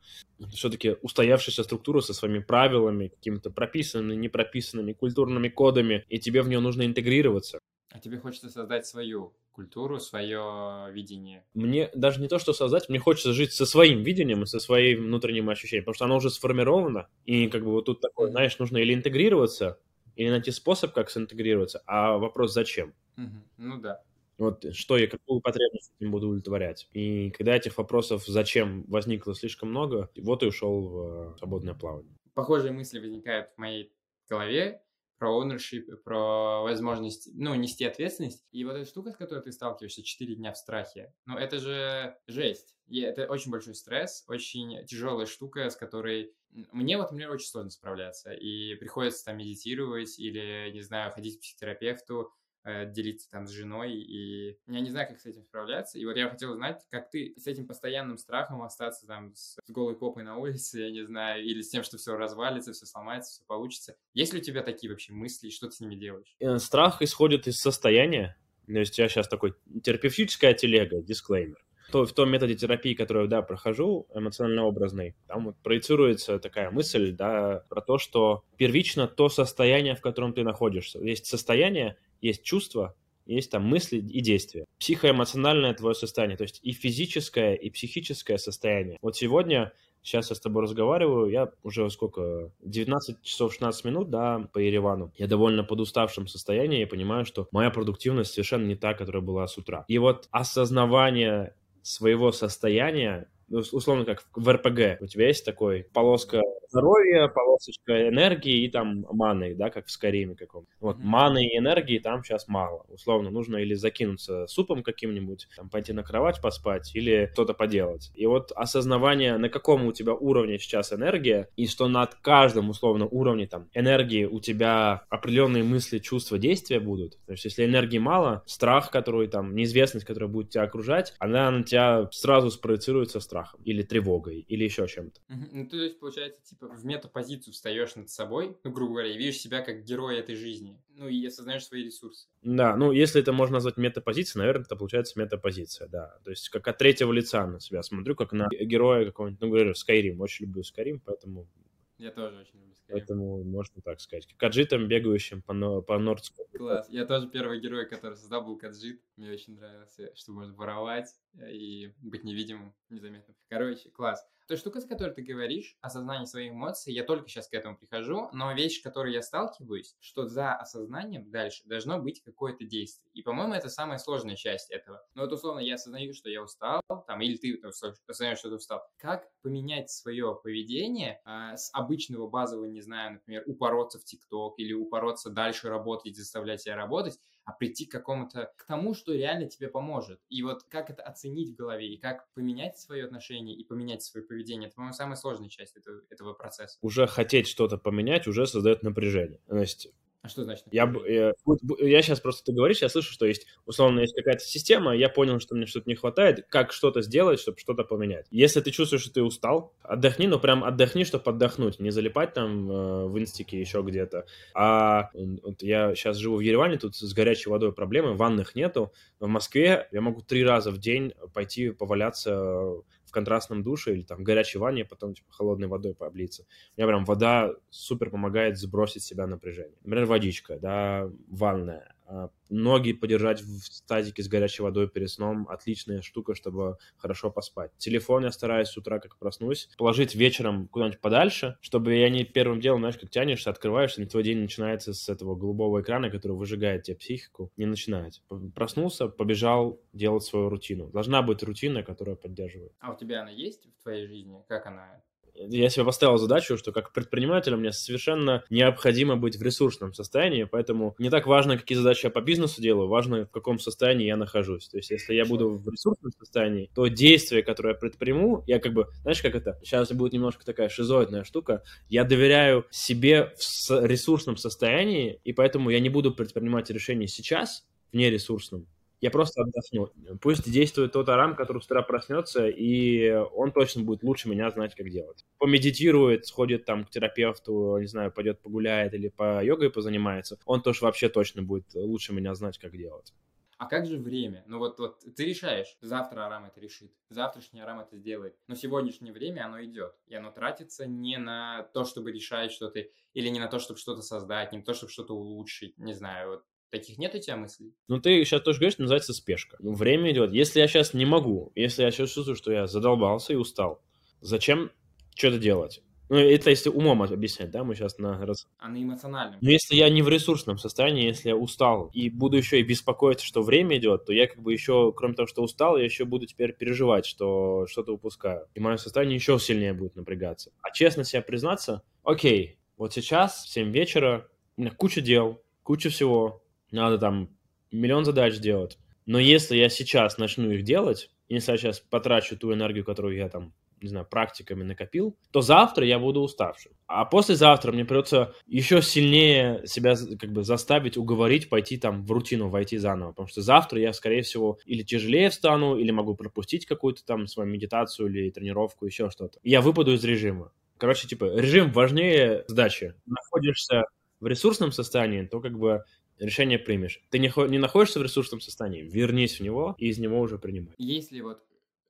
все-таки 0.53 0.95
устоявшаяся 1.01 1.63
структура 1.63 2.01
со 2.01 2.13
своими 2.13 2.39
правилами, 2.39 3.07
какими-то 3.07 3.49
прописанными, 3.49 4.15
не 4.15 4.29
прописанными 4.29 4.93
культурными 4.93 5.49
кодами, 5.49 6.05
и 6.09 6.19
тебе 6.19 6.41
в 6.41 6.47
нее 6.49 6.59
нужно 6.59 6.85
интегрироваться. 6.85 7.59
А 7.91 7.99
тебе 7.99 8.17
хочется 8.17 8.49
создать 8.49 8.85
свою 8.85 9.33
культуру, 9.51 9.99
свое 9.99 10.87
видение? 10.91 11.45
Мне 11.53 11.89
даже 11.95 12.19
не 12.19 12.27
то, 12.27 12.39
что 12.39 12.51
создать, 12.51 12.89
мне 12.89 12.99
хочется 12.99 13.31
жить 13.31 13.53
со 13.53 13.65
своим 13.65 14.03
видением 14.03 14.43
и 14.43 14.47
со 14.47 14.59
своим 14.59 15.03
внутренним 15.05 15.49
ощущением, 15.49 15.85
потому 15.85 15.95
что 15.95 16.05
оно 16.05 16.17
уже 16.17 16.29
сформировано, 16.29 17.07
и 17.25 17.47
как 17.47 17.63
бы 17.63 17.71
вот 17.71 17.85
тут 17.85 18.01
такое, 18.01 18.31
знаешь, 18.31 18.59
нужно 18.59 18.77
или 18.77 18.93
интегрироваться 18.93 19.79
или 20.15 20.29
найти 20.29 20.51
способ, 20.51 20.93
как 20.93 21.09
синтегрироваться, 21.09 21.83
а 21.85 22.17
вопрос 22.17 22.53
зачем. 22.53 22.93
Мгм. 23.15 23.43
Ну 23.57 23.77
да. 23.79 24.01
Вот 24.37 24.65
что 24.73 24.97
я, 24.97 25.07
какую 25.07 25.41
потребность 25.41 25.91
этим 25.97 26.11
буду 26.11 26.27
удовлетворять. 26.27 26.87
И 26.91 27.31
когда 27.31 27.55
этих 27.55 27.77
вопросов 27.77 28.25
зачем 28.25 28.83
возникло 28.83 29.33
слишком 29.33 29.69
много, 29.69 30.09
вот 30.17 30.43
и 30.43 30.47
ушел 30.47 30.81
в 30.81 31.33
э, 31.33 31.37
свободное 31.37 31.73
плавание. 31.73 32.15
Похожие 32.33 32.73
мысли 32.73 32.99
возникают 32.99 33.51
в 33.55 33.57
моей 33.57 33.93
голове 34.29 34.81
про 35.17 35.29
ownership, 35.41 35.95
про 36.03 36.63
возможность, 36.63 37.29
ну, 37.33 37.55
нести 37.55 37.85
ответственность. 37.85 38.45
И 38.51 38.65
вот 38.65 38.73
эта 38.75 38.85
штука, 38.89 39.11
с 39.11 39.15
которой 39.15 39.41
ты 39.41 39.51
сталкиваешься 39.53 40.03
4 40.03 40.35
дня 40.35 40.51
в 40.51 40.57
страхе, 40.57 41.13
ну, 41.25 41.37
это 41.37 41.59
же 41.59 42.17
жесть. 42.27 42.75
И 42.87 42.99
это 43.01 43.25
очень 43.27 43.51
большой 43.51 43.75
стресс, 43.75 44.25
очень 44.27 44.85
тяжелая 44.85 45.25
штука, 45.25 45.69
с 45.69 45.75
которой 45.75 46.35
мне 46.71 46.97
вот, 46.97 47.11
например, 47.11 47.31
очень 47.31 47.47
сложно 47.47 47.69
справляться. 47.69 48.33
И 48.33 48.75
приходится 48.75 49.25
там 49.25 49.37
медитировать 49.37 50.19
или, 50.19 50.69
не 50.73 50.81
знаю, 50.81 51.11
ходить 51.11 51.37
к 51.37 51.41
психотерапевту, 51.41 52.21
э, 52.23 52.44
делиться 52.85 53.29
там 53.29 53.47
с 53.47 53.51
женой, 53.51 53.93
и 53.93 54.57
я 54.67 54.79
не 54.79 54.89
знаю, 54.89 55.07
как 55.07 55.19
с 55.19 55.25
этим 55.25 55.43
справляться. 55.43 55.97
И 55.97 56.05
вот 56.05 56.17
я 56.17 56.29
хотел 56.29 56.51
узнать, 56.51 56.81
как 56.89 57.09
ты 57.09 57.33
с 57.37 57.47
этим 57.47 57.67
постоянным 57.67 58.17
страхом 58.17 58.61
остаться 58.61 59.05
там 59.07 59.33
с, 59.35 59.57
с 59.63 59.71
голой 59.71 59.95
попой 59.95 60.23
на 60.23 60.37
улице, 60.37 60.79
я 60.81 60.91
не 60.91 61.05
знаю, 61.05 61.43
или 61.43 61.61
с 61.61 61.69
тем, 61.69 61.83
что 61.83 61.97
все 61.97 62.15
развалится, 62.15 62.73
все 62.73 62.85
сломается, 62.85 63.31
все 63.33 63.43
получится. 63.45 63.95
Есть 64.13 64.33
ли 64.33 64.39
у 64.39 64.43
тебя 64.43 64.63
такие 64.63 64.91
вообще 64.91 65.13
мысли, 65.13 65.49
что 65.49 65.67
ты 65.67 65.75
с 65.75 65.79
ними 65.79 65.95
делаешь? 65.95 66.35
Э, 66.39 66.57
Страх 66.57 67.01
исходит 67.01 67.47
из 67.47 67.59
состояния. 67.59 68.37
То 68.67 68.79
есть 68.79 68.97
я 68.97 69.07
сейчас 69.09 69.27
такой 69.27 69.53
терапевтическая 69.83 70.53
телега, 70.53 71.01
дисклеймер. 71.01 71.63
То, 71.91 72.03
в 72.03 72.13
том 72.13 72.31
методе 72.31 72.55
терапии, 72.55 72.95
который 72.95 73.29
я 73.29 73.41
прохожу, 73.43 74.07
эмоционально-образный, 74.13 75.15
там 75.27 75.45
вот 75.45 75.57
проецируется 75.61 76.39
такая 76.39 76.71
мысль, 76.71 77.11
да, 77.11 77.63
про 77.69 77.81
то, 77.81 77.99
что 77.99 78.43
первично 78.57 79.07
то 79.07 79.29
состояние, 79.29 79.95
в 79.95 80.01
котором 80.01 80.33
ты 80.33 80.43
находишься. 80.43 80.99
Есть 80.99 81.27
состояние, 81.27 81.95
есть 82.25 82.43
чувство, 82.43 82.95
есть 83.25 83.51
там 83.51 83.63
мысли 83.63 83.97
и 83.97 84.21
действия. 84.21 84.65
Психоэмоциональное 84.79 85.73
твое 85.73 85.95
состояние, 85.95 86.37
то 86.37 86.43
есть 86.43 86.59
и 86.63 86.71
физическое, 86.71 87.53
и 87.53 87.69
психическое 87.69 88.37
состояние. 88.37 88.97
Вот 89.01 89.15
сегодня, 89.15 89.73
сейчас 90.01 90.29
я 90.29 90.35
с 90.35 90.39
тобой 90.39 90.63
разговариваю, 90.63 91.29
я 91.29 91.51
уже 91.63 91.89
сколько, 91.89 92.51
19 92.61 93.21
часов 93.21 93.53
16 93.53 93.85
минут, 93.85 94.09
да, 94.09 94.47
по 94.53 94.59
Еревану. 94.59 95.11
Я 95.17 95.27
довольно 95.27 95.63
подуставшем 95.63 96.27
состоянии 96.27 96.81
и 96.81 96.85
понимаю, 96.85 97.25
что 97.25 97.47
моя 97.51 97.69
продуктивность 97.71 98.33
совершенно 98.33 98.65
не 98.65 98.75
та, 98.75 98.93
которая 98.93 99.21
была 99.21 99.47
с 99.47 99.57
утра. 99.57 99.85
И 99.87 99.97
вот 99.97 100.27
осознавание 100.31 101.55
своего 101.81 102.31
состояния, 102.31 103.29
условно 103.49 104.05
как 104.05 104.23
в 104.35 104.49
РПГ, 104.51 105.01
у 105.01 105.07
тебя 105.07 105.27
есть 105.27 105.45
такой 105.45 105.87
полоска 105.93 106.41
здоровья, 106.69 107.27
полосочка 107.27 108.09
энергии 108.09 108.65
и 108.65 108.69
там 108.69 109.05
маны, 109.11 109.55
да, 109.55 109.69
как 109.69 109.85
в 109.85 109.91
Скариме 109.91 110.35
каком. 110.35 110.65
Вот, 110.79 110.97
Мгм. 110.97 111.07
маны 111.07 111.45
и 111.45 111.57
энергии 111.57 111.99
там 111.99 112.23
сейчас 112.23 112.47
мало. 112.47 112.85
Условно, 112.89 113.29
нужно 113.29 113.57
или 113.57 113.73
закинуться 113.75 114.47
супом 114.47 114.83
каким-нибудь, 114.83 115.47
там, 115.55 115.69
пойти 115.69 115.93
на 115.93 116.03
кровать 116.03 116.41
поспать, 116.41 116.91
или 116.95 117.29
что-то 117.33 117.53
поделать. 117.53 118.11
И 118.15 118.25
вот 118.25 118.51
осознавание, 118.55 119.37
на 119.37 119.49
каком 119.49 119.85
у 119.85 119.91
тебя 119.93 120.13
уровне 120.13 120.57
сейчас 120.59 120.91
энергия, 120.91 121.47
и 121.55 121.67
что 121.67 121.87
над 121.87 122.15
каждым, 122.15 122.69
условно, 122.69 123.05
уровне 123.05 123.47
там 123.47 123.69
энергии 123.73 124.25
у 124.25 124.39
тебя 124.39 125.03
определенные 125.09 125.63
мысли, 125.63 125.99
чувства, 125.99 126.37
действия 126.37 126.79
будут. 126.79 127.17
То 127.25 127.33
есть, 127.33 127.45
если 127.45 127.65
энергии 127.65 127.99
мало, 127.99 128.43
страх, 128.47 128.91
который 128.91 129.27
там, 129.27 129.55
неизвестность, 129.55 130.05
которая 130.05 130.29
будет 130.29 130.49
тебя 130.49 130.63
окружать, 130.63 131.13
она 131.19 131.49
на 131.51 131.63
тебя 131.63 132.07
сразу 132.11 132.49
спроецируется 132.51 133.19
страхом, 133.35 133.61
или 133.63 133.83
тревогой, 133.83 134.39
или 134.39 134.63
еще 134.63 134.87
чем-то. 134.87 135.19
Ну, 135.27 135.67
то 135.67 135.77
есть, 135.77 135.99
получается, 135.99 136.41
типа, 136.43 136.67
в 136.67 136.85
метапозицию 136.85 137.53
встаешь 137.53 137.95
над 137.95 138.09
собой, 138.09 138.57
ну, 138.63 138.71
грубо 138.71 138.93
говоря, 138.93 139.09
и 139.13 139.17
видишь 139.17 139.37
себя 139.37 139.61
как 139.61 139.83
героя 139.83 140.19
этой 140.19 140.35
жизни. 140.35 140.81
Ну, 140.89 141.09
и 141.09 141.25
осознаешь 141.25 141.65
свои 141.65 141.83
ресурсы. 141.83 142.27
Да, 142.41 142.77
ну, 142.77 142.91
если 142.91 143.21
это 143.21 143.33
можно 143.33 143.55
назвать 143.55 143.77
метапозицией, 143.77 144.39
наверное, 144.39 144.65
это 144.65 144.75
получается 144.75 145.19
метапозиция, 145.19 145.87
да. 145.87 146.19
То 146.23 146.29
есть, 146.29 146.49
как 146.49 146.67
от 146.67 146.77
третьего 146.77 147.11
лица 147.11 147.45
на 147.45 147.59
себя 147.59 147.83
смотрю, 147.83 148.15
как 148.15 148.31
на 148.31 148.47
героя 148.49 149.05
какого-нибудь, 149.05 149.41
ну, 149.41 149.49
говорю, 149.49 149.71
Skyrim, 149.71 150.17
очень 150.19 150.45
люблю 150.45 150.61
Skyrim, 150.61 151.01
поэтому, 151.03 151.49
Я 151.97 152.11
тоже 152.11 152.37
очень 152.39 152.59
люблю. 152.59 152.74
Поэтому 152.87 153.43
можно 153.43 153.81
так 153.81 153.99
сказать. 153.99 154.27
Как 154.27 154.49
аджитом, 154.49 154.87
бегающим 154.87 155.41
по, 155.41 155.81
по 155.81 155.97
Нордску. 155.99 156.45
Класс. 156.53 156.87
Я 156.89 157.05
тоже 157.05 157.29
первый 157.29 157.59
герой, 157.59 157.87
который 157.87 158.15
создал, 158.15 158.45
был 158.45 158.57
Каджит. 158.57 159.01
Мне 159.17 159.31
очень 159.31 159.55
нравился, 159.55 160.11
что 160.15 160.31
можно 160.31 160.53
воровать 160.53 161.09
э, 161.37 161.51
и 161.51 161.93
быть 162.01 162.23
невидимым, 162.23 162.73
незаметным. 162.89 163.35
Короче, 163.49 163.89
класс. 163.89 164.25
Той 164.47 164.57
штука, 164.57 164.79
с 164.79 164.85
которой 164.85 165.11
ты 165.11 165.23
говоришь, 165.23 165.75
осознание 165.81 166.27
своих 166.27 166.51
эмоций, 166.51 166.93
я 166.93 167.03
только 167.03 167.27
сейчас 167.27 167.47
к 167.47 167.53
этому 167.55 167.77
прихожу, 167.77 168.29
но 168.31 168.53
вещь, 168.53 168.79
с 168.79 168.83
которой 168.83 169.11
я 169.11 169.23
сталкиваюсь, 169.23 169.95
что 169.99 170.27
за 170.27 170.53
осознанием 170.53 171.31
дальше 171.31 171.63
должно 171.65 171.99
быть 171.99 172.21
какое-то 172.21 172.63
действие. 172.63 173.09
И, 173.13 173.23
по-моему, 173.23 173.53
это 173.55 173.69
самая 173.69 173.97
сложная 173.97 174.35
часть 174.35 174.69
этого. 174.69 175.03
Но 175.15 175.23
вот, 175.23 175.31
условно, 175.31 175.59
я 175.61 175.75
осознаю, 175.75 176.13
что 176.13 176.29
я 176.29 176.43
устал, 176.43 176.81
там, 177.07 177.21
или 177.21 177.37
ты 177.37 177.59
осознаешь, 177.63 178.37
что 178.37 178.49
ты 178.49 178.55
устал. 178.55 178.83
Как 178.97 179.27
поменять 179.41 179.89
свое 179.89 180.39
поведение 180.43 181.21
а, 181.25 181.57
с 181.57 181.71
обычного 181.73 182.27
базового, 182.27 182.65
не 182.65 182.81
знаю, 182.81 183.13
например, 183.13 183.43
упороться 183.47 183.99
в 183.99 184.05
ТикТок 184.05 184.59
или 184.59 184.73
упороться 184.73 185.31
дальше 185.31 185.69
работать, 185.69 186.15
заставлять 186.15 186.61
себя 186.61 186.75
работать, 186.75 187.19
а 187.45 187.53
прийти 187.53 187.85
к 187.85 187.91
какому-то, 187.91 188.51
к 188.57 188.65
тому, 188.65 188.93
что 188.93 189.13
реально 189.13 189.47
тебе 189.47 189.69
поможет. 189.69 190.19
И 190.29 190.41
вот 190.41 190.63
как 190.63 190.89
это 190.89 191.03
оценить 191.03 191.51
в 191.51 191.55
голове, 191.55 191.93
и 191.93 191.97
как 191.97 192.27
поменять 192.33 192.77
свое 192.77 193.05
отношение 193.05 193.55
и 193.55 193.63
поменять 193.63 194.03
свое 194.03 194.25
поведение, 194.25 194.67
это, 194.67 194.75
по-моему, 194.75 194.93
самая 194.93 195.15
сложная 195.15 195.49
часть 195.49 195.77
этого, 195.77 196.01
этого 196.09 196.33
процесса. 196.33 196.77
Уже 196.81 197.07
хотеть 197.07 197.47
что-то 197.47 197.77
поменять 197.77 198.27
уже 198.27 198.47
создает 198.47 198.83
напряжение. 198.83 199.39
То 199.47 199.57
есть, 199.57 199.89
А 200.25 200.27
что 200.27 200.43
значит? 200.43 200.65
я, 200.71 200.85
э, 200.85 201.33
бу- 201.45 201.87
я 201.87 202.01
сейчас 202.01 202.19
просто 202.19 202.45
ты 202.45 202.51
говоришь, 202.51 202.81
я 202.81 202.89
слышу, 202.89 203.13
что 203.13 203.27
есть, 203.27 203.45
условно, 203.67 203.99
есть 203.99 204.15
какая-то 204.15 204.43
система, 204.43 204.95
я 204.95 205.07
понял, 205.07 205.39
что 205.39 205.53
мне 205.53 205.67
что-то 205.67 205.87
не 205.87 205.95
хватает, 205.95 206.47
как 206.49 206.73
что-то 206.73 207.03
сделать, 207.03 207.39
чтобы 207.39 207.59
что-то 207.59 207.83
поменять. 207.83 208.25
Если 208.31 208.59
ты 208.59 208.71
чувствуешь, 208.71 209.03
что 209.03 209.13
ты 209.13 209.21
устал, 209.21 209.73
отдохни, 209.83 210.25
но 210.25 210.39
прям 210.39 210.63
отдохни, 210.63 211.03
чтобы 211.03 211.29
отдохнуть, 211.29 211.79
не 211.79 211.91
залипать 211.91 212.33
там 212.33 212.71
э, 212.71 213.05
в 213.05 213.19
инстике 213.19 213.59
еще 213.59 213.83
где-то. 213.83 214.25
А 214.55 215.11
вот 215.13 215.61
я 215.61 215.93
сейчас 215.93 216.17
живу 216.17 216.37
в 216.37 216.39
Ереване, 216.39 216.77
тут 216.77 216.95
с 216.95 217.13
горячей 217.13 217.51
водой 217.51 217.71
проблемы, 217.71 218.15
ванных 218.15 218.55
нету. 218.55 218.91
В 219.19 219.27
Москве 219.27 219.87
я 219.91 220.01
могу 220.01 220.21
три 220.21 220.43
раза 220.43 220.71
в 220.71 220.79
день 220.79 221.13
пойти 221.35 221.69
поваляться 221.69 222.81
контрастном 223.15 223.63
душе 223.63 223.93
или 223.93 224.03
там 224.03 224.23
горячей 224.23 224.59
ванне, 224.59 224.85
потом 224.85 225.13
типа 225.13 225.31
холодной 225.31 225.67
водой 225.67 225.95
пооблиться. 225.95 226.43
У 226.77 226.81
меня 226.81 226.87
прям 226.87 227.05
вода 227.05 227.51
супер 227.69 228.09
помогает 228.11 228.57
сбросить 228.57 229.03
себя 229.03 229.25
напряжение. 229.25 229.77
Например, 229.83 230.05
водичка, 230.05 230.59
да, 230.59 231.09
ванная. 231.27 231.94
А, 232.05 232.29
Ноги 232.49 232.93
подержать 232.93 233.41
в 233.41 233.81
тазике 233.87 234.21
с 234.21 234.27
горячей 234.27 234.61
водой 234.61 234.87
перед 234.87 235.09
сном– 235.09 235.47
отличная 235.49 236.01
штука, 236.01 236.35
чтобы 236.35 236.77
хорошо 236.97 237.31
поспать. 237.31 237.71
Телефон 237.77 238.23
я 238.23 238.31
стараюсь 238.31 238.67
с 238.67 238.77
утра, 238.77 238.99
как 238.99 239.17
проснусь, 239.17 239.69
положить 239.77 240.13
вечером 240.13 240.67
куда-нибудь 240.67 241.01
подальше, 241.01 241.57
чтобы 241.61 241.95
я 241.95 242.09
не 242.09 242.23
первым 242.23 242.59
делом, 242.61 242.81
знаешь, 242.81 242.97
как 242.97 243.09
тянешься, 243.09 243.49
открываешься, 243.49 244.03
и 244.03 244.05
твой 244.05 244.23
день 244.23 244.39
начинается 244.39 244.93
с 244.93 245.09
этого 245.09 245.35
голубого 245.35 245.81
экрана, 245.81 246.11
который 246.11 246.33
выжигает 246.37 246.83
тебе 246.83 246.97
психику, 246.97 247.51
не 247.57 247.65
начинается. 247.65 248.21
П- 248.27 248.51
Проснулся, 248.53 249.07
побежал 249.07 249.81
делать 249.91 250.23
свою 250.23 250.49
рутину. 250.49 250.89
Должна 250.89 251.23
быть 251.23 251.41
рутина, 251.41 251.81
которая 251.81 252.15
поддерживает. 252.15 252.73
А 252.79 252.91
у 252.93 252.97
тебя 252.97 253.21
она 253.21 253.31
есть 253.31 253.65
в 253.79 253.81
твоей 253.83 254.05
жизни? 254.05 254.43
Как 254.47 254.67
она? 254.67 255.01
Я 255.35 255.69
себе 255.69 255.85
поставил 255.85 256.17
задачу, 256.17 256.57
что 256.57 256.71
как 256.71 256.93
предпринимателю 256.93 257.57
мне 257.57 257.71
совершенно 257.71 258.43
необходимо 258.49 259.15
быть 259.17 259.37
в 259.37 259.41
ресурсном 259.41 259.93
состоянии, 259.93 260.43
поэтому 260.43 260.95
не 260.97 261.09
так 261.09 261.27
важно, 261.27 261.57
какие 261.57 261.77
задачи 261.77 262.05
я 262.05 262.09
по 262.09 262.21
бизнесу 262.21 262.61
делаю, 262.61 262.87
важно, 262.87 263.25
в 263.25 263.31
каком 263.31 263.59
состоянии 263.59 264.07
я 264.07 264.17
нахожусь. 264.17 264.67
То 264.67 264.77
есть, 264.77 264.91
если 264.91 265.13
я 265.13 265.25
буду 265.25 265.57
в 265.57 265.67
ресурсном 265.69 266.11
состоянии, 266.17 266.69
то 266.73 266.87
действие, 266.87 267.43
которое 267.43 267.73
я 267.73 267.75
предприму, 267.75 268.43
я 268.47 268.59
как 268.59 268.73
бы, 268.73 268.87
знаешь, 269.01 269.21
как 269.21 269.35
это, 269.35 269.59
сейчас 269.63 269.91
будет 269.91 270.13
немножко 270.13 270.45
такая 270.45 270.69
шизоидная 270.69 271.23
штука, 271.23 271.63
я 271.89 272.03
доверяю 272.03 272.65
себе 272.69 273.33
в 273.37 273.85
ресурсном 273.85 274.37
состоянии, 274.37 275.19
и 275.23 275.33
поэтому 275.33 275.69
я 275.69 275.79
не 275.79 275.89
буду 275.89 276.13
предпринимать 276.13 276.69
решения 276.69 277.07
сейчас, 277.07 277.65
в 277.91 277.97
нересурсном, 277.97 278.67
я 279.05 279.11
просто 279.11 279.43
отдохну. 279.43 279.91
Пусть 280.19 280.51
действует 280.51 280.93
тот 280.93 281.07
арам, 281.09 281.35
который 281.35 281.61
с 281.61 281.65
утра 281.65 281.83
проснется, 281.83 282.47
и 282.47 283.11
он 283.11 283.51
точно 283.51 283.83
будет 283.83 284.01
лучше 284.01 284.27
меня 284.27 284.49
знать, 284.49 284.73
как 284.73 284.89
делать. 284.89 285.23
Помедитирует, 285.37 286.25
сходит 286.25 286.65
там 286.65 286.85
к 286.85 286.89
терапевту, 286.89 287.77
не 287.77 287.85
знаю, 287.85 288.11
пойдет 288.11 288.41
погуляет 288.41 288.95
или 288.95 289.09
по 289.09 289.43
йогой 289.43 289.69
позанимается, 289.69 290.39
он 290.45 290.63
тоже 290.63 290.83
вообще 290.83 291.07
точно 291.07 291.43
будет 291.43 291.67
лучше 291.75 292.13
меня 292.13 292.33
знать, 292.33 292.57
как 292.57 292.75
делать. 292.75 293.13
А 293.57 293.67
как 293.67 293.85
же 293.85 293.97
время? 293.97 294.43
Ну 294.47 294.57
вот, 294.57 294.79
вот 294.79 295.01
ты 295.15 295.25
решаешь, 295.25 295.77
завтра 295.79 296.25
Арам 296.25 296.45
это 296.45 296.59
решит, 296.59 296.91
завтрашний 297.09 297.61
Арам 297.61 297.79
это 297.79 297.95
сделает, 297.95 298.35
но 298.47 298.55
сегодняшнее 298.55 299.13
время 299.13 299.45
оно 299.45 299.63
идет, 299.63 299.93
и 300.07 300.15
оно 300.15 300.31
тратится 300.31 300.87
не 300.87 301.17
на 301.17 301.63
то, 301.73 301.85
чтобы 301.85 302.11
решать 302.11 302.51
что-то, 302.51 302.83
или 303.13 303.29
не 303.29 303.39
на 303.39 303.47
то, 303.47 303.59
чтобы 303.59 303.79
что-то 303.79 304.01
создать, 304.01 304.51
не 304.51 304.57
на 304.57 304.63
то, 304.65 304.73
чтобы 304.73 304.91
что-то 304.91 305.15
улучшить, 305.15 305.77
не 305.77 305.93
знаю, 305.93 306.31
вот 306.31 306.43
таких 306.69 306.97
нет 306.97 307.15
у 307.15 307.19
тебя 307.19 307.37
мыслей? 307.37 307.73
Ну, 307.87 307.99
ты 307.99 308.23
сейчас 308.23 308.41
тоже 308.41 308.59
говоришь, 308.59 308.77
называется 308.77 309.13
спешка. 309.13 309.57
Ну, 309.59 309.73
время 309.73 310.11
идет. 310.11 310.33
Если 310.33 310.59
я 310.59 310.67
сейчас 310.67 310.93
не 310.93 311.05
могу, 311.05 311.51
если 311.55 311.83
я 311.83 311.91
сейчас 311.91 312.11
чувствую, 312.11 312.35
что 312.35 312.51
я 312.51 312.67
задолбался 312.67 313.33
и 313.33 313.35
устал, 313.35 313.81
зачем 314.21 314.71
что-то 315.15 315.39
делать? 315.39 315.81
Ну, 316.07 316.17
это 316.17 316.51
если 316.51 316.69
умом 316.69 317.01
объяснять, 317.01 317.49
да, 317.49 317.63
мы 317.63 317.73
сейчас 317.73 317.97
на... 317.97 318.23
А 318.59 318.67
на 318.67 318.83
эмоциональном? 318.83 319.39
Ну, 319.41 319.49
если 319.49 319.75
я 319.75 319.89
не 319.89 320.03
в 320.03 320.09
ресурсном 320.09 320.59
состоянии, 320.59 321.05
если 321.05 321.29
я 321.29 321.35
устал, 321.35 321.89
и 321.93 322.11
буду 322.11 322.37
еще 322.37 322.59
и 322.59 322.63
беспокоиться, 322.63 323.25
что 323.25 323.41
время 323.41 323.77
идет, 323.77 324.05
то 324.05 324.13
я 324.13 324.27
как 324.27 324.39
бы 324.39 324.53
еще, 324.53 324.93
кроме 324.95 325.15
того, 325.15 325.27
что 325.27 325.41
устал, 325.41 325.77
я 325.77 325.83
еще 325.83 326.05
буду 326.05 326.27
теперь 326.27 326.53
переживать, 326.53 327.07
что 327.07 327.65
что-то 327.67 327.93
упускаю. 327.93 328.47
И 328.53 328.59
мое 328.59 328.77
состояние 328.77 329.15
еще 329.15 329.39
сильнее 329.39 329.73
будет 329.73 329.95
напрягаться. 329.95 330.51
А 330.61 330.69
честно 330.69 331.03
себе 331.03 331.23
признаться, 331.23 331.81
окей, 332.03 332.59
вот 332.77 332.93
сейчас, 332.93 333.43
в 333.43 333.49
7 333.49 333.71
вечера, 333.71 334.27
у 334.57 334.61
меня 334.61 334.71
куча 334.71 335.01
дел, 335.01 335.41
куча 335.63 335.89
всего, 335.89 336.43
надо 336.75 336.97
там 336.97 337.29
миллион 337.71 338.05
задач 338.05 338.37
делать. 338.37 338.77
Но 339.05 339.19
если 339.19 339.55
я 339.57 339.69
сейчас 339.69 340.17
начну 340.17 340.49
их 340.51 340.63
делать, 340.63 341.09
если 341.29 341.51
я 341.51 341.57
сейчас 341.57 341.79
потрачу 341.79 342.37
ту 342.37 342.53
энергию, 342.53 342.85
которую 342.85 343.15
я 343.15 343.29
там 343.29 343.53
не 343.81 343.89
знаю, 343.89 344.05
практиками 344.05 344.63
накопил, 344.63 345.17
то 345.31 345.41
завтра 345.41 345.85
я 345.85 345.99
буду 345.99 346.21
уставшим. 346.21 346.71
А 346.87 347.05
послезавтра 347.05 347.71
мне 347.71 347.85
придется 347.85 348.33
еще 348.47 348.81
сильнее 348.81 349.61
себя 349.65 349.95
как 350.19 350.31
бы 350.31 350.43
заставить, 350.43 350.97
уговорить 350.97 351.49
пойти 351.49 351.77
там 351.77 352.05
в 352.05 352.11
рутину, 352.11 352.49
войти 352.49 352.77
заново. 352.77 353.11
Потому 353.11 353.27
что 353.27 353.41
завтра 353.41 353.79
я, 353.79 353.93
скорее 353.93 354.21
всего, 354.21 354.59
или 354.65 354.83
тяжелее 354.83 355.29
встану, 355.29 355.77
или 355.77 355.91
могу 355.91 356.15
пропустить 356.15 356.65
какую-то 356.65 357.05
там 357.05 357.27
свою 357.27 357.49
медитацию 357.49 358.09
или 358.09 358.29
тренировку, 358.29 358.85
еще 358.85 359.09
что-то. 359.09 359.39
Я 359.43 359.61
выпаду 359.61 359.93
из 359.93 360.03
режима. 360.03 360.51
Короче, 360.77 361.07
типа, 361.07 361.25
режим 361.35 361.71
важнее 361.71 362.43
сдачи. 362.47 362.95
Находишься 363.05 363.83
в 364.19 364.27
ресурсном 364.27 364.71
состоянии, 364.71 365.25
то 365.25 365.39
как 365.39 365.57
бы 365.57 365.83
решение 366.19 366.59
примешь. 366.59 367.01
Ты 367.09 367.19
не, 367.19 367.31
не 367.49 367.57
находишься 367.57 367.99
в 367.99 368.03
ресурсном 368.03 368.41
состоянии, 368.41 368.81
вернись 368.81 369.39
в 369.39 369.43
него 369.43 369.75
и 369.77 369.87
из 369.87 369.99
него 369.99 370.19
уже 370.19 370.37
принимай. 370.37 370.73
Если 370.77 371.21
вот 371.21 371.43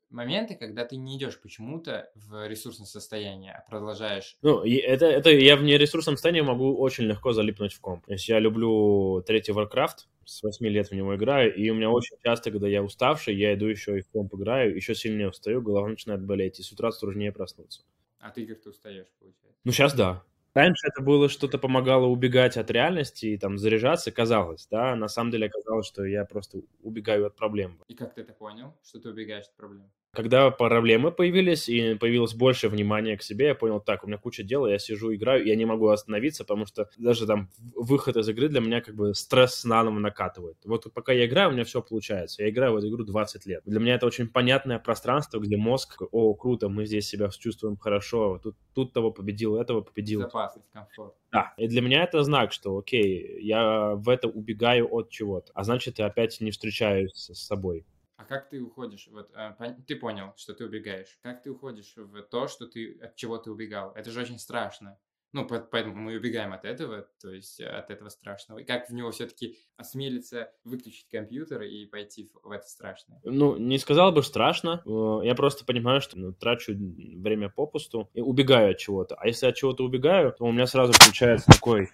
моменты, 0.10 0.56
когда 0.56 0.86
ты 0.86 0.96
не 0.96 1.18
идешь 1.18 1.40
почему-то 1.40 2.10
в 2.16 2.48
ресурсное 2.48 2.88
состояние, 2.88 3.54
а 3.54 3.70
продолжаешь. 3.70 4.38
Ну, 4.42 4.64
это, 4.64 5.06
это 5.06 5.30
я 5.30 5.58
в 5.58 5.64
нересурсном 5.64 6.16
состоянии 6.16 6.42
могу 6.42 6.76
очень 6.76 7.06
легко 7.06 7.34
залипнуть 7.34 7.74
в 7.74 7.82
комп. 7.82 8.06
То 8.06 8.14
есть 8.14 8.28
я 8.30 8.40
люблю 8.40 9.22
третий 9.26 9.52
Warcraft, 9.52 10.08
с 10.26 10.42
8 10.42 10.66
лет 10.68 10.90
в 10.90 10.94
него 10.94 11.16
играю, 11.16 11.54
и 11.54 11.70
у 11.70 11.76
меня 11.76 11.90
очень 11.90 12.18
часто, 12.24 12.52
когда 12.52 12.68
я 12.68 12.82
уставший, 12.82 13.36
я 13.36 13.54
иду 13.54 13.68
еще 13.68 14.00
и 14.00 14.02
в 14.02 14.10
комп 14.10 14.34
играю, 14.36 14.76
еще 14.76 14.96
сильнее 14.96 15.30
устаю, 15.30 15.62
голова 15.62 15.88
начинает 15.88 16.24
болеть, 16.24 16.60
и 16.60 16.64
с 16.64 16.72
утра 16.72 16.92
сложнее 16.92 17.32
проснуться. 17.32 17.82
А 18.20 18.32
ты 18.32 18.42
игр 18.42 18.56
ты 18.56 18.70
устаешь, 18.70 19.08
получается? 19.20 19.60
Ну, 19.64 19.72
сейчас 19.72 19.94
да. 19.94 20.24
Раньше 20.56 20.88
это 20.88 21.02
было 21.04 21.28
что-то 21.28 21.58
помогало 21.58 22.06
убегать 22.06 22.56
от 22.56 22.72
реальности 22.72 23.26
и 23.26 23.38
там 23.38 23.58
заряжаться, 23.58 24.10
казалось, 24.12 24.68
да, 24.72 24.96
на 24.96 25.10
самом 25.10 25.32
деле 25.32 25.48
оказалось, 25.48 25.86
что 25.86 26.06
я 26.06 26.24
просто 26.24 26.60
убегаю 26.82 27.28
от 27.28 27.36
проблем. 27.36 27.82
И 27.90 27.94
как 27.94 28.14
ты 28.16 28.22
это 28.22 28.32
понял, 28.34 28.74
что 28.82 29.00
ты 29.02 29.10
убегаешь 29.10 29.46
от 29.48 29.56
проблем? 29.58 29.92
Когда 30.16 30.50
проблемы 30.52 31.12
появились 31.12 31.70
и 31.70 31.96
появилось 31.96 32.34
больше 32.34 32.70
внимания 32.70 33.18
к 33.18 33.24
себе, 33.24 33.48
я 33.48 33.56
понял, 33.56 33.80
так, 33.80 34.04
у 34.04 34.08
меня 34.08 34.18
куча 34.18 34.44
дела, 34.44 34.68
я 34.68 34.80
сижу, 34.80 35.14
играю, 35.14 35.46
я 35.46 35.56
не 35.56 35.66
могу 35.66 35.90
остановиться, 35.90 36.44
потому 36.44 36.66
что 36.66 36.90
даже 36.98 37.28
там 37.28 37.50
выход 37.76 38.18
из 38.18 38.28
игры 38.30 38.48
для 38.48 38.62
меня 38.62 38.82
как 38.82 38.96
бы 38.96 39.14
стресс 39.14 39.64
наново 39.64 40.00
накатывает. 40.00 40.58
Вот 40.66 40.92
пока 40.94 41.14
я 41.14 41.26
играю, 41.26 41.50
у 41.50 41.52
меня 41.54 41.64
все 41.64 41.82
получается. 41.82 42.44
Я 42.44 42.50
играю 42.50 42.74
в 42.74 42.78
эту 42.78 42.90
игру 42.90 43.04
20 43.04 43.46
лет. 43.46 43.62
Для 43.66 43.80
меня 43.80 43.96
это 43.96 44.06
очень 44.06 44.28
понятное 44.28 44.80
пространство, 44.80 45.40
где 45.40 45.58
мозг, 45.58 46.02
о, 46.12 46.34
круто, 46.34 46.70
мы 46.70 46.86
здесь 46.86 47.08
себя 47.08 47.30
чувствуем 47.30 47.78
хорошо, 47.78 48.40
тут, 48.42 48.56
тут 48.74 48.94
того 48.94 49.12
победил, 49.12 49.58
этого 49.58 49.82
победил. 49.82 50.22
Безопасность, 50.22 50.70
комфорт. 50.72 51.14
Да, 51.32 51.54
и 51.58 51.68
для 51.68 51.82
меня 51.82 52.04
это 52.04 52.24
знак, 52.24 52.54
что, 52.54 52.78
окей, 52.78 53.42
я 53.42 53.96
в 53.96 54.08
это 54.08 54.30
убегаю 54.30 54.88
от 54.90 55.10
чего-то, 55.10 55.52
а 55.54 55.64
значит, 55.64 56.00
я 56.00 56.06
опять 56.06 56.40
не 56.40 56.52
встречаюсь 56.52 57.12
с 57.12 57.46
собой. 57.46 57.86
Как 58.28 58.50
ты 58.50 58.62
уходишь? 58.62 59.08
Вот 59.12 59.32
а, 59.34 59.56
ты 59.88 59.96
понял, 59.96 60.34
что 60.38 60.54
ты 60.54 60.66
убегаешь. 60.66 61.18
Как 61.22 61.42
ты 61.42 61.52
уходишь 61.52 61.94
в 61.96 62.22
то, 62.24 62.48
что 62.48 62.68
ты 62.68 63.00
от 63.00 63.16
чего 63.16 63.38
ты 63.38 63.52
убегал? 63.52 63.92
Это 63.96 64.12
же 64.12 64.22
очень 64.22 64.40
страшно. 64.40 64.98
Ну, 65.36 65.46
поэтому 65.46 65.96
мы 65.96 66.16
убегаем 66.16 66.54
от 66.54 66.64
этого, 66.64 67.10
то 67.22 67.30
есть 67.30 67.60
от 67.60 67.92
этого 67.92 68.08
страшного. 68.08 68.60
И 68.60 68.64
как 68.64 68.90
в 68.90 68.94
него 68.94 69.12
все-таки 69.12 69.58
осмелиться 69.76 70.50
выключить 70.64 71.10
компьютер 71.12 71.64
и 71.64 71.86
пойти 71.88 72.32
в 72.42 72.52
это 72.52 72.66
страшное? 72.66 73.20
Ну, 73.26 73.58
не 73.58 73.78
сказал 73.78 74.14
бы 74.14 74.24
страшно. 74.24 74.82
Э, 74.86 75.26
я 75.26 75.36
просто 75.36 75.66
понимаю, 75.66 76.00
что 76.00 76.18
ну, 76.18 76.32
трачу 76.32 76.74
время 76.74 77.50
попусту 77.50 78.10
и 78.14 78.22
убегаю 78.22 78.72
от 78.72 78.78
чего-то. 78.78 79.16
А 79.16 79.28
если 79.28 79.48
от 79.48 79.56
чего-то 79.56 79.84
убегаю, 79.84 80.32
то 80.32 80.46
у 80.46 80.54
меня 80.54 80.68
сразу 80.68 80.94
включается 80.94 81.48
такой 81.52 81.90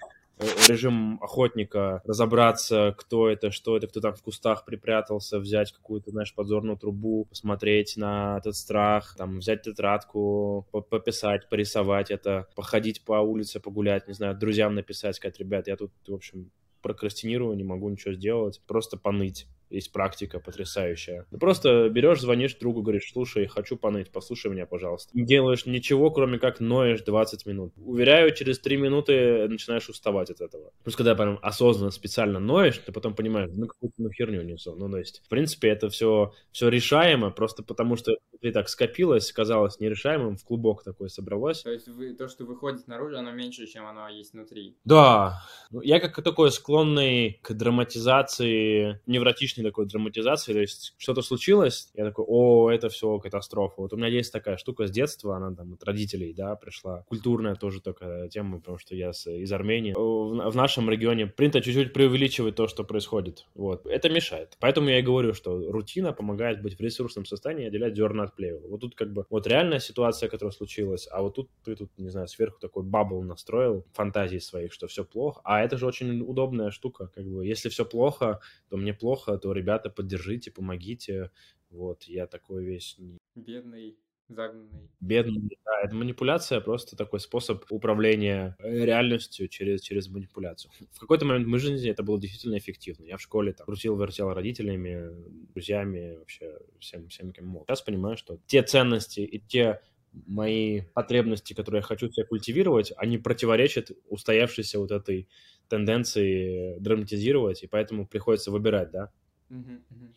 режим 0.68 1.20
охотника, 1.22 2.02
разобраться, 2.06 2.96
кто 2.98 3.30
это, 3.30 3.52
что 3.52 3.78
это, 3.78 3.88
кто 3.88 4.02
там 4.02 4.14
в 4.14 4.22
кустах 4.22 4.66
припрятался, 4.66 5.40
взять 5.40 5.72
какую-то, 5.72 6.12
знаешь, 6.12 6.34
подзорную 6.34 6.78
трубу, 6.78 7.26
посмотреть 7.26 7.98
на 7.98 8.38
этот 8.38 8.56
страх, 8.56 9.16
там, 9.18 9.40
взять 9.40 9.64
тетрадку, 9.64 10.68
пописать, 10.90 11.50
порисовать 11.50 12.12
это, 12.12 12.48
походить 12.56 13.04
по 13.04 13.14
улице, 13.14 13.60
погулять, 13.60 14.08
не 14.08 14.14
знаю, 14.14 14.38
друзьям 14.38 14.76
написать, 14.76 15.16
сказать, 15.16 15.40
ребят, 15.40 15.68
я 15.68 15.76
тут, 15.76 15.92
в 16.08 16.14
общем, 16.14 16.52
прокрастинирую, 16.82 17.56
не 17.56 17.64
могу 17.64 17.90
ничего 17.90 18.14
сделать, 18.14 18.62
просто 18.68 18.98
поныть 18.98 19.48
есть 19.72 19.92
практика 19.92 20.40
потрясающая. 20.40 21.26
Ты 21.32 21.38
просто 21.38 21.90
берешь, 21.90 22.22
звонишь 22.22 22.56
другу, 22.56 22.82
говоришь, 22.82 23.10
слушай, 23.12 23.48
хочу 23.48 23.78
поныть, 23.78 24.12
послушай 24.12 24.52
меня, 24.52 24.66
пожалуйста. 24.66 25.12
Не 25.14 25.26
делаешь 25.26 25.66
ничего, 25.66 26.12
кроме 26.12 26.40
как 26.40 26.60
ноешь 26.60 27.02
20 27.02 27.46
минут. 27.46 27.74
Уверяю, 27.78 28.34
через 28.36 28.60
3 28.60 28.78
минуты 28.78 29.48
начинаешь 29.48 29.90
уставать 29.90 30.30
от 30.30 30.42
этого. 30.42 30.72
Плюс, 30.84 30.96
когда 30.96 31.16
прям 31.16 31.40
осознанно, 31.42 31.92
специально 31.92 32.40
ноешь, 32.40 32.78
ты 32.78 32.92
потом 32.92 33.16
понимаешь, 33.16 33.50
ну, 33.54 33.68
какую-то 33.68 33.96
ну, 33.98 34.12
херню 34.12 34.42
несу. 34.44 34.76
Ну, 34.76 34.90
то 34.90 34.98
есть, 34.98 35.22
в 35.26 35.30
принципе, 35.30 35.70
это 35.70 35.90
все, 35.90 36.34
все 36.52 36.70
решаемо, 36.70 37.32
просто 37.32 37.64
потому 37.64 37.96
что 37.96 38.18
ты 38.42 38.52
так 38.52 38.70
скопилось, 38.70 39.32
казалось 39.32 39.80
нерешаемым, 39.80 40.38
в 40.38 40.44
клубок 40.44 40.84
такой 40.84 41.10
собралось. 41.10 41.62
То 41.62 41.72
есть, 41.72 41.88
вы, 41.88 42.14
то, 42.14 42.28
что 42.28 42.46
выходит 42.46 42.88
наружу, 42.88 43.18
оно 43.18 43.32
меньше, 43.32 43.68
чем 43.68 43.86
оно 43.86 44.10
есть 44.10 44.34
внутри. 44.34 44.76
Да. 44.84 45.42
Ну, 45.70 45.82
я 45.82 46.00
как 46.00 46.22
такой 46.24 46.52
склонный 46.52 47.40
к 47.42 47.54
драматизации, 47.54 49.00
невротичный 49.06 49.61
очень 49.62 49.70
такой 49.70 49.86
драматизации, 49.86 50.54
то 50.54 50.60
есть 50.60 50.94
что-то 50.98 51.22
случилось, 51.22 51.92
я 51.94 52.06
такой, 52.06 52.26
о, 52.28 52.70
это 52.70 52.90
все 52.90 53.20
катастрофа. 53.20 53.76
Вот 53.78 53.94
у 53.94 53.98
меня 53.98 54.08
есть 54.08 54.34
такая 54.34 54.58
штука 54.58 54.88
с 54.88 54.92
детства, 54.92 55.38
она 55.38 55.56
там 55.56 55.74
от 55.74 55.84
родителей, 55.84 56.34
да, 56.34 56.56
пришла. 56.56 57.04
Культурная 57.08 57.56
тоже 57.56 57.82
такая 57.82 58.28
тема, 58.30 58.60
потому 58.60 58.78
что 58.78 58.96
я 58.96 59.14
с, 59.14 59.30
из 59.30 59.52
Армении. 59.52 59.94
В, 59.94 60.52
в 60.52 60.56
нашем 60.56 60.90
регионе 60.90 61.28
принято 61.28 61.62
чуть-чуть 61.62 61.94
преувеличивать 61.94 62.56
то, 62.56 62.68
что 62.68 62.84
происходит. 62.84 63.46
Вот. 63.56 63.86
Это 63.86 64.10
мешает. 64.10 64.58
Поэтому 64.60 64.90
я 64.90 65.00
и 65.00 65.04
говорю, 65.04 65.34
что 65.34 65.72
рутина 65.72 66.14
помогает 66.14 66.62
быть 66.62 66.78
в 66.78 66.82
ресурсном 66.82 67.26
состоянии 67.26 67.66
и 67.66 67.68
отделять 67.68 67.96
зерна 67.96 68.24
от 68.24 68.36
плевел. 68.36 68.62
Вот 68.68 68.82
тут 68.82 68.96
как 68.96 69.14
бы 69.14 69.26
вот 69.30 69.48
реальная 69.48 69.80
ситуация, 69.80 70.30
которая 70.30 70.52
случилась, 70.52 71.08
а 71.12 71.22
вот 71.22 71.36
тут 71.36 71.50
ты 71.64 71.76
тут, 71.76 71.90
не 71.98 72.10
знаю, 72.10 72.28
сверху 72.28 72.60
такой 72.60 72.84
бабл 72.84 73.22
настроил 73.24 73.86
фантазии 73.94 74.40
своих, 74.40 74.74
что 74.74 74.88
все 74.88 75.04
плохо. 75.04 75.42
А 75.44 75.62
это 75.62 75.78
же 75.78 75.86
очень 75.86 76.22
удобная 76.22 76.72
штука, 76.72 77.08
как 77.14 77.26
бы, 77.26 77.46
если 77.46 77.70
все 77.70 77.86
плохо, 77.86 78.40
то 78.70 78.78
мне 78.78 78.94
плохо, 78.94 79.38
то 79.38 79.51
ребята, 79.54 79.90
поддержите, 79.90 80.52
помогите. 80.52 81.32
Вот, 81.70 82.04
я 82.04 82.28
такой 82.28 82.66
весь... 82.66 82.98
Бедный, 83.36 83.98
загнанный. 84.28 84.90
Бедный, 85.00 85.58
да. 85.66 85.82
Это 85.84 85.96
манипуляция, 85.96 86.60
просто 86.60 86.96
такой 86.96 87.20
способ 87.20 87.64
управления 87.70 88.56
э, 88.60 88.86
реальностью 88.86 89.48
через, 89.48 89.82
через 89.82 90.10
манипуляцию. 90.10 90.72
В 90.92 91.00
какой-то 91.00 91.26
момент 91.26 91.46
в 91.46 91.50
моей 91.50 91.62
жизни 91.62 91.90
это 91.90 92.04
было 92.04 92.20
действительно 92.20 92.58
эффективно. 92.58 93.06
Я 93.06 93.18
в 93.18 93.22
школе 93.22 93.54
там 93.54 93.66
крутил, 93.66 93.98
вертел 93.98 94.34
родителями, 94.34 95.12
друзьями, 95.54 96.18
вообще 96.18 96.60
всем, 96.80 97.08
всем 97.08 97.32
кем 97.32 97.48
мог. 97.48 97.66
Сейчас 97.68 97.82
понимаю, 97.82 98.18
что 98.18 98.40
те 98.48 98.64
ценности 98.64 99.22
и 99.22 99.40
те 99.40 99.82
мои 100.14 100.82
потребности, 100.94 101.54
которые 101.54 101.80
я 101.80 101.84
хочу 101.84 102.10
себя 102.10 102.26
культивировать, 102.26 102.92
они 102.98 103.18
противоречат 103.18 103.92
устоявшейся 104.10 104.80
вот 104.80 104.92
этой 104.92 105.30
тенденции 105.70 106.78
драматизировать, 106.80 107.64
и 107.64 107.68
поэтому 107.68 108.06
приходится 108.06 108.52
выбирать, 108.52 108.92
да. 108.92 109.12
Uh-huh. 109.52 110.14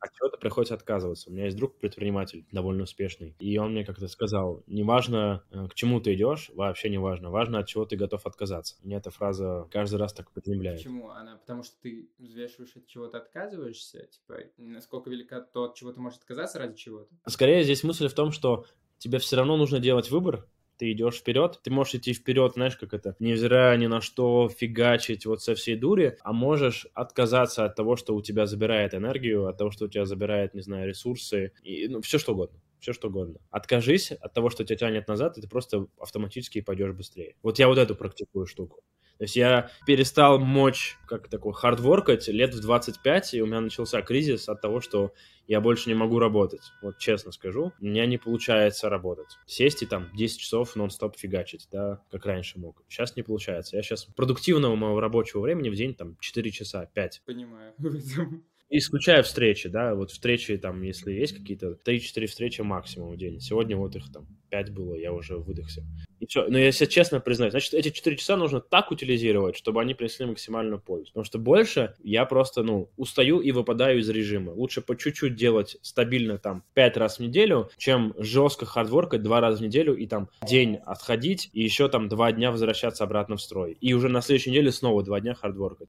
От 0.00 0.14
чего-то 0.14 0.36
приходится 0.36 0.74
отказываться. 0.74 1.28
У 1.28 1.32
меня 1.32 1.46
есть 1.46 1.56
друг 1.56 1.76
предприниматель, 1.78 2.46
довольно 2.52 2.84
успешный, 2.84 3.34
и 3.40 3.58
он 3.58 3.72
мне 3.72 3.84
как-то 3.84 4.06
сказал, 4.06 4.62
неважно, 4.68 5.42
э, 5.50 5.66
к 5.66 5.74
чему 5.74 6.00
ты 6.00 6.14
идешь, 6.14 6.52
вообще 6.54 6.88
не 6.88 6.98
важно, 6.98 7.30
важно, 7.30 7.58
от 7.58 7.66
чего 7.66 7.84
ты 7.84 7.96
готов 7.96 8.24
отказаться. 8.24 8.76
Мне 8.84 8.96
эта 8.96 9.10
фраза 9.10 9.66
каждый 9.72 9.96
раз 9.96 10.12
так 10.12 10.30
потребляет. 10.30 10.78
Почему? 10.78 11.10
Она 11.10 11.36
потому 11.36 11.64
что 11.64 11.74
ты 11.80 12.08
взвешиваешь, 12.18 12.76
от 12.76 12.86
чего 12.86 13.08
ты 13.08 13.16
отказываешься? 13.16 14.06
Типа, 14.06 14.36
насколько 14.56 15.10
велика 15.10 15.40
то, 15.40 15.64
от 15.64 15.74
чего 15.74 15.92
ты 15.92 15.98
можешь 15.98 16.18
отказаться 16.18 16.60
ради 16.60 16.76
чего-то? 16.76 17.12
Скорее, 17.26 17.64
здесь 17.64 17.82
мысль 17.82 18.06
в 18.06 18.14
том, 18.14 18.30
что 18.30 18.66
тебе 18.98 19.18
все 19.18 19.34
равно 19.34 19.56
нужно 19.56 19.80
делать 19.80 20.12
выбор, 20.12 20.46
ты 20.78 20.92
идешь 20.92 21.16
вперед, 21.16 21.60
ты 21.62 21.70
можешь 21.70 21.94
идти 21.96 22.12
вперед, 22.14 22.52
знаешь, 22.54 22.76
как 22.76 22.94
это, 22.94 23.16
невзирая 23.18 23.76
ни 23.76 23.86
на 23.86 24.00
что, 24.00 24.48
фигачить 24.48 25.26
вот 25.26 25.42
со 25.42 25.54
всей 25.54 25.76
дури, 25.76 26.16
а 26.22 26.32
можешь 26.32 26.86
отказаться 26.94 27.64
от 27.64 27.74
того, 27.76 27.96
что 27.96 28.14
у 28.14 28.22
тебя 28.22 28.46
забирает 28.46 28.94
энергию, 28.94 29.46
от 29.48 29.58
того, 29.58 29.70
что 29.70 29.86
у 29.86 29.88
тебя 29.88 30.04
забирает, 30.04 30.54
не 30.54 30.62
знаю, 30.62 30.88
ресурсы, 30.88 31.52
и, 31.62 31.88
ну, 31.88 32.00
все 32.00 32.18
что 32.18 32.32
угодно 32.32 32.60
все 32.80 32.92
что 32.92 33.08
угодно. 33.08 33.40
Откажись 33.50 34.12
от 34.12 34.32
того, 34.34 34.50
что 34.50 34.64
тебя 34.64 34.76
тянет 34.76 35.08
назад, 35.08 35.36
и 35.36 35.40
ты 35.40 35.48
просто 35.48 35.88
автоматически 35.98 36.60
пойдешь 36.60 36.92
быстрее. 36.92 37.34
Вот 37.42 37.58
я 37.58 37.66
вот 37.68 37.78
эту 37.78 37.94
практикую 37.96 38.46
штуку. 38.46 38.82
То 39.18 39.24
есть 39.24 39.36
я 39.36 39.70
перестал 39.84 40.38
мочь, 40.38 40.96
как 41.06 41.28
такой, 41.28 41.52
хардворкать 41.52 42.28
лет 42.28 42.54
в 42.54 42.60
25, 42.60 43.34
и 43.34 43.42
у 43.42 43.46
меня 43.46 43.60
начался 43.60 44.00
кризис 44.00 44.48
от 44.48 44.60
того, 44.60 44.80
что 44.80 45.12
я 45.48 45.60
больше 45.60 45.88
не 45.88 45.94
могу 45.94 46.18
работать. 46.20 46.62
Вот 46.82 46.98
честно 46.98 47.32
скажу, 47.32 47.72
у 47.80 47.84
меня 47.84 48.06
не 48.06 48.16
получается 48.16 48.88
работать. 48.88 49.38
Сесть 49.46 49.82
и 49.82 49.86
там 49.86 50.08
10 50.14 50.38
часов 50.38 50.76
нон-стоп 50.76 51.16
фигачить, 51.16 51.68
да, 51.72 52.00
как 52.10 52.26
раньше 52.26 52.58
мог. 52.58 52.84
Сейчас 52.88 53.16
не 53.16 53.22
получается. 53.22 53.76
Я 53.76 53.82
сейчас 53.82 54.04
продуктивного 54.04 54.76
моего 54.76 55.00
рабочего 55.00 55.40
времени 55.40 55.70
в 55.70 55.74
день 55.74 55.94
там 55.94 56.16
4 56.20 56.50
часа, 56.50 56.86
5. 56.86 57.22
Понимаю. 57.26 57.74
Исключая 58.70 59.22
встречи, 59.22 59.68
да, 59.70 59.94
вот 59.94 60.10
встречи 60.10 60.58
там, 60.58 60.82
если 60.82 61.12
есть 61.12 61.34
какие-то 61.34 61.78
3-4 61.86 62.26
встречи 62.26 62.60
максимум 62.60 63.12
в 63.12 63.16
день. 63.16 63.40
Сегодня 63.40 63.78
вот 63.78 63.96
их 63.96 64.12
там 64.12 64.26
5 64.50 64.74
было, 64.74 64.94
я 64.94 65.10
уже 65.14 65.38
выдохся. 65.38 65.82
И 66.20 66.26
все. 66.26 66.46
Но 66.48 66.58
себе 66.70 66.86
честно 66.86 67.20
признаюсь, 67.20 67.52
значит, 67.52 67.72
эти 67.72 67.88
4 67.88 68.16
часа 68.16 68.36
нужно 68.36 68.60
так 68.60 68.90
утилизировать, 68.90 69.56
чтобы 69.56 69.80
они 69.80 69.94
принесли 69.94 70.26
максимальную 70.26 70.82
пользу. 70.82 71.06
Потому 71.06 71.24
что 71.24 71.38
больше 71.38 71.94
я 72.02 72.26
просто, 72.26 72.62
ну, 72.62 72.90
устаю 72.98 73.40
и 73.40 73.52
выпадаю 73.52 74.00
из 74.00 74.08
режима. 74.10 74.50
Лучше 74.50 74.82
по 74.82 74.96
чуть-чуть 74.96 75.34
делать 75.34 75.78
стабильно 75.80 76.36
там 76.36 76.62
5 76.74 76.96
раз 76.98 77.16
в 77.16 77.20
неделю, 77.20 77.70
чем 77.78 78.12
жестко 78.18 78.66
хардворкать 78.66 79.22
2 79.22 79.40
раза 79.40 79.62
в 79.62 79.66
неделю 79.66 79.96
и 79.96 80.06
там 80.06 80.28
день 80.46 80.76
отходить, 80.84 81.48
и 81.54 81.62
еще 81.62 81.88
там 81.88 82.08
2 82.10 82.32
дня 82.32 82.50
возвращаться 82.50 83.04
обратно 83.04 83.36
в 83.36 83.40
строй. 83.40 83.78
И 83.80 83.94
уже 83.94 84.10
на 84.10 84.20
следующей 84.20 84.50
неделе 84.50 84.72
снова 84.72 85.02
2 85.02 85.20
дня 85.20 85.32
хардворкать 85.32 85.88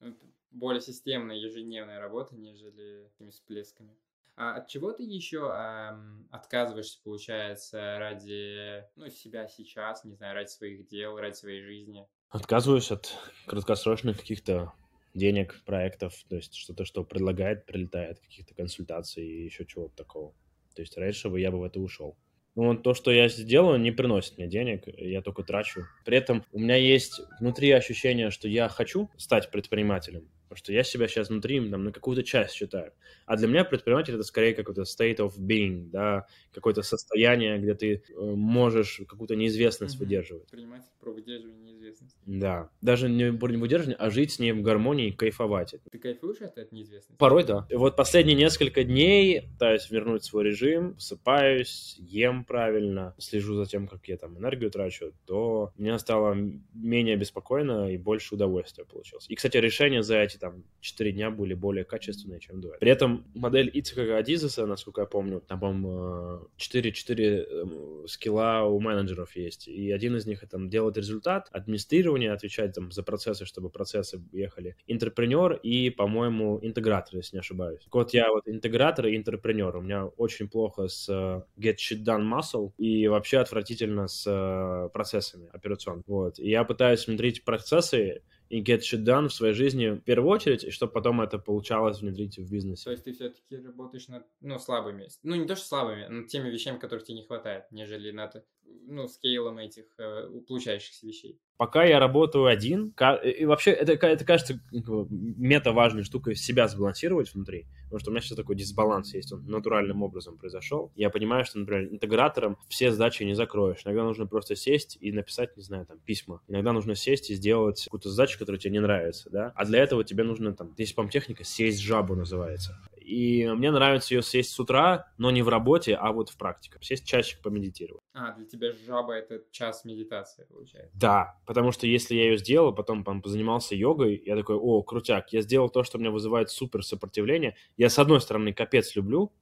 более 0.51 0.81
системная 0.81 1.35
ежедневная 1.35 1.99
работа, 1.99 2.35
нежели 2.35 3.07
этими 3.07 3.29
всплесками. 3.29 3.95
А 4.35 4.55
от 4.55 4.67
чего 4.67 4.93
ты 4.93 5.03
еще 5.03 5.51
эм, 5.53 6.25
отказываешься, 6.31 6.99
получается, 7.03 7.97
ради 7.99 8.85
ну, 8.95 9.09
себя 9.09 9.47
сейчас, 9.49 10.05
не 10.05 10.13
знаю, 10.13 10.33
ради 10.33 10.47
своих 10.47 10.87
дел, 10.87 11.17
ради 11.17 11.35
своей 11.35 11.61
жизни? 11.61 12.07
Отказываюсь 12.29 12.89
от 12.89 13.13
краткосрочных 13.47 14.17
каких-то 14.17 14.71
денег, 15.13 15.61
проектов, 15.65 16.13
то 16.29 16.37
есть 16.37 16.55
что-то, 16.55 16.85
что 16.85 17.03
предлагает, 17.03 17.65
прилетает, 17.65 18.19
каких-то 18.19 18.55
консультаций 18.55 19.25
и 19.25 19.43
еще 19.43 19.65
чего-то 19.65 19.95
такого. 19.95 20.33
То 20.73 20.83
есть 20.83 20.97
раньше 20.97 21.29
бы 21.29 21.41
я 21.41 21.51
бы 21.51 21.59
в 21.59 21.63
это 21.63 21.81
ушел. 21.81 22.15
Ну, 22.55 22.67
вот 22.67 22.83
то, 22.83 22.93
что 22.93 23.11
я 23.11 23.27
сделаю, 23.27 23.79
не 23.79 23.91
приносит 23.91 24.37
мне 24.37 24.47
денег, 24.47 24.83
я 24.87 25.21
только 25.21 25.43
трачу. 25.43 25.85
При 26.05 26.17
этом 26.17 26.45
у 26.51 26.59
меня 26.59 26.75
есть 26.75 27.21
внутри 27.39 27.71
ощущение, 27.71 28.31
что 28.31 28.47
я 28.47 28.69
хочу 28.69 29.09
стать 29.17 29.51
предпринимателем, 29.51 30.29
Потому 30.49 30.57
что 30.57 30.73
я 30.73 30.83
себя 30.83 31.07
сейчас 31.07 31.29
внутри 31.29 31.69
там, 31.69 31.83
на 31.83 31.91
какую-то 31.91 32.23
часть 32.23 32.55
считаю. 32.55 32.91
А 33.25 33.37
для 33.37 33.47
меня 33.47 33.63
предприниматель 33.63 34.15
это 34.15 34.23
скорее 34.23 34.55
какой-то 34.55 34.81
state 34.81 35.17
of 35.17 35.37
being, 35.39 35.89
да, 35.91 36.25
какое-то 36.51 36.81
состояние, 36.81 37.59
где 37.59 37.75
ты 37.75 38.03
э, 38.09 38.19
можешь 38.19 39.01
какую-то 39.07 39.35
неизвестность 39.35 39.95
mm-hmm. 39.95 39.99
выдерживать. 39.99 40.49
Предприниматель 40.49 40.89
про 40.99 41.11
выдерживание 41.11 41.73
неизвестности. 41.89 42.17
Да. 42.25 42.69
Даже 42.81 43.09
не 43.09 43.31
про 43.31 43.53
выдерживание, 43.53 43.97
а 43.97 44.09
жить 44.09 44.31
с 44.31 44.39
ней 44.39 44.51
в 44.51 44.61
гармонии, 44.61 45.11
кайфовать. 45.11 45.75
Ты 45.91 45.99
кайфуешь 45.99 46.41
от 46.41 46.57
этой 46.57 46.73
неизвестности? 46.73 47.17
Порой 47.17 47.43
да. 47.43 47.67
И 47.69 47.75
вот 47.75 47.95
последние 47.95 48.35
несколько 48.35 48.83
дней 48.83 49.43
пытаюсь 49.53 49.89
вернуть 49.89 50.23
свой 50.23 50.45
режим, 50.45 50.93
высыпаюсь, 50.93 51.95
ем 51.99 52.43
правильно, 52.43 53.15
слежу 53.17 53.55
за 53.55 53.65
тем, 53.65 53.87
как 53.87 54.07
я 54.07 54.17
там 54.17 54.37
энергию 54.37 54.71
трачу, 54.71 55.13
то 55.25 55.71
мне 55.77 55.97
стало 55.99 56.35
менее 56.73 57.15
беспокойно 57.15 57.91
и 57.91 57.97
больше 57.97 58.35
удовольствия 58.35 58.85
получилось. 58.85 59.25
И, 59.29 59.35
кстати, 59.35 59.57
решение 59.57 60.03
за 60.03 60.17
эти 60.17 60.37
там 60.39 60.63
4 60.81 61.11
дня 61.11 61.29
были 61.29 61.53
более 61.53 61.83
качественные, 61.83 62.39
чем 62.39 62.61
до. 62.61 62.69
При 62.79 62.91
этом 62.91 63.25
модель 63.35 63.69
Ицхака 63.73 64.17
Адизеса, 64.17 64.65
насколько 64.65 65.01
я 65.01 65.07
помню, 65.07 65.41
там, 65.41 65.59
по-моему, 65.59 66.47
4, 66.57 66.91
4 66.91 67.43
эм, 67.43 68.07
скилла 68.07 68.63
у 68.63 68.79
менеджеров 68.79 69.35
есть, 69.35 69.67
и 69.67 69.91
один 69.91 70.15
из 70.15 70.25
них 70.25 70.43
это 70.43 70.57
делать 70.67 70.97
результат, 70.97 71.49
администрирование, 71.51 72.31
отвечать 72.31 72.73
там 72.73 72.91
за 72.91 73.03
процессы, 73.03 73.45
чтобы 73.45 73.69
процессы 73.69 74.21
ехали, 74.31 74.75
интерпренер 74.87 75.53
и, 75.53 75.89
по-моему, 75.89 76.59
интегратор, 76.61 77.17
если 77.17 77.35
не 77.35 77.39
ошибаюсь. 77.39 77.87
Вот 77.91 78.13
я 78.13 78.31
вот 78.31 78.47
интегратор 78.47 79.07
и 79.07 79.15
интерпренер, 79.15 79.75
у 79.75 79.81
меня 79.81 80.05
очень 80.05 80.47
плохо 80.47 80.87
с 80.87 81.09
э, 81.09 81.41
get 81.61 81.75
shit 81.75 82.03
done 82.03 82.23
muscle 82.23 82.71
и 82.77 83.07
вообще 83.07 83.39
отвратительно 83.39 84.07
с 84.07 84.25
э, 84.27 84.89
процессами 84.93 85.49
операционными. 85.51 86.03
Вот. 86.07 86.39
И 86.39 86.49
я 86.49 86.63
пытаюсь 86.63 87.07
внедрить 87.07 87.43
процессы, 87.43 88.21
и 88.49 88.61
get 88.63 88.79
shit 88.79 89.03
done 89.03 89.27
в 89.27 89.33
своей 89.33 89.53
жизни 89.53 89.89
в 89.89 90.01
первую 90.01 90.29
очередь, 90.29 90.63
и 90.63 90.71
чтобы 90.71 90.91
потом 90.93 91.21
это 91.21 91.37
получалось 91.37 92.01
внедрить 92.01 92.37
в 92.37 92.51
бизнесе. 92.51 92.83
То 92.83 92.91
есть 92.91 93.03
ты 93.03 93.13
все-таки 93.13 93.57
работаешь 93.57 94.07
над, 94.07 94.25
ну, 94.41 94.59
слабыми, 94.59 95.07
ну, 95.23 95.35
не 95.35 95.47
то, 95.47 95.55
что 95.55 95.65
слабыми, 95.65 96.07
над 96.07 96.27
теми 96.27 96.49
вещами, 96.49 96.79
которых 96.79 97.05
тебе 97.05 97.19
не 97.19 97.25
хватает, 97.25 97.65
нежели 97.71 98.11
над, 98.11 98.43
ну, 98.63 99.07
скейлом 99.07 99.59
этих 99.59 99.85
э, 99.99 100.29
получающихся 100.47 101.05
вещей. 101.05 101.39
Пока 101.59 101.83
я 101.83 101.99
работаю 101.99 102.45
один, 102.45 102.93
и 103.21 103.43
вообще 103.43 103.71
это, 103.71 103.91
это 103.91 104.23
кажется 104.23 104.61
мета-важной 104.71 106.03
штукой 106.03 106.35
себя 106.35 106.69
сбалансировать 106.69 107.33
внутри, 107.33 107.65
потому 107.83 107.99
что 107.99 108.11
у 108.11 108.13
меня 108.13 108.21
сейчас 108.21 108.37
такой 108.37 108.55
дисбаланс 108.55 109.13
есть, 109.13 109.33
он 109.33 109.45
натуральным 109.45 110.01
образом 110.01 110.37
произошел. 110.37 110.89
Я 110.95 111.09
понимаю, 111.09 111.43
что, 111.43 111.59
например, 111.59 111.89
интегратором 111.91 112.57
все 112.69 112.91
задачи 112.91 113.23
не 113.23 113.33
закроешь. 113.33 113.81
Иногда 113.83 114.03
нужно 114.03 114.25
просто 114.25 114.55
сесть 114.55 114.97
и 115.01 115.11
написать, 115.11 115.57
не 115.57 115.63
знаю, 115.63 115.85
там, 115.85 115.99
письма. 115.99 116.39
Иногда 116.47 116.71
нужно 116.71 116.95
сесть 116.95 117.29
и 117.29 117.35
сделать 117.35 117.83
какую-то 117.83 118.09
задачу, 118.09 118.39
которая 118.39 118.57
тебе 118.57 118.71
не 118.71 118.79
нравится, 118.79 119.29
да. 119.29 119.51
А 119.53 119.65
для 119.65 119.83
этого 119.83 120.05
тебе 120.05 120.23
нужно, 120.23 120.53
там, 120.53 120.71
здесь, 120.75 120.93
по 120.93 121.05
техника 121.09 121.43
«сесть 121.43 121.81
жабу» 121.81 122.15
называется. 122.15 122.79
И 123.09 123.47
мне 123.47 123.71
нравится 123.71 124.13
ее 124.13 124.21
сесть 124.21 124.51
с 124.51 124.59
утра, 124.59 125.11
но 125.17 125.31
не 125.31 125.41
в 125.41 125.49
работе, 125.49 125.95
а 125.95 126.11
вот 126.11 126.29
в 126.29 126.37
практике. 126.37 126.77
Сесть 126.81 127.07
часик 127.07 127.41
помедитировать. 127.41 128.03
А, 128.13 128.33
для 128.33 128.45
тебя 128.45 128.71
жаба— 128.71 129.13
это 129.15 129.43
час 129.51 129.83
медитации, 129.83 130.45
получается? 130.47 130.91
Да, 130.93 131.39
потому 131.47 131.71
что 131.71 131.87
если 131.87 132.13
я 132.13 132.25
ее 132.25 132.37
сделал, 132.37 132.73
потом 132.73 133.03
там, 133.03 133.21
позанимался 133.21 133.73
йогой, 133.75 134.21
я 134.23 134.35
такой, 134.35 134.57
о, 134.57 134.83
крутяк, 134.83 135.33
я 135.33 135.41
сделал 135.41 135.69
то, 135.69 135.83
что 135.83 135.97
меня 135.97 136.11
вызывает 136.11 136.51
супер 136.51 136.83
сопротивление. 136.83 137.55
Я, 137.77 137.89
с 137.89 137.97
одной 137.97 138.21
стороны, 138.21 138.53
капец 138.53 138.95
люблю, 138.95 139.33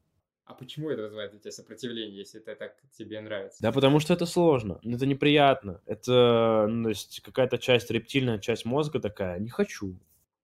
а 0.46 0.54
почему 0.54 0.90
это 0.90 1.02
вызывает 1.02 1.34
у 1.34 1.40
тебя 1.40 1.52
сопротивление, 1.52 2.20
если 2.20 2.40
это 2.40 2.56
так 2.56 2.76
тебе 2.98 3.20
нравится? 3.20 3.62
Да 3.62 3.74
потому 3.74 4.00
что 4.00 4.14
это 4.14 4.26
сложно, 4.26 4.80
это 4.82 5.06
неприятно. 5.06 5.82
Это 5.86 6.68
ну, 6.70 6.88
есть 6.88 7.20
какая-то 7.20 7.58
часть, 7.58 7.92
рептильная 7.92 8.40
часть 8.40 8.64
мозга 8.64 9.02
такая, 9.02 9.40
не 9.40 9.50
хочу. 9.50 10.00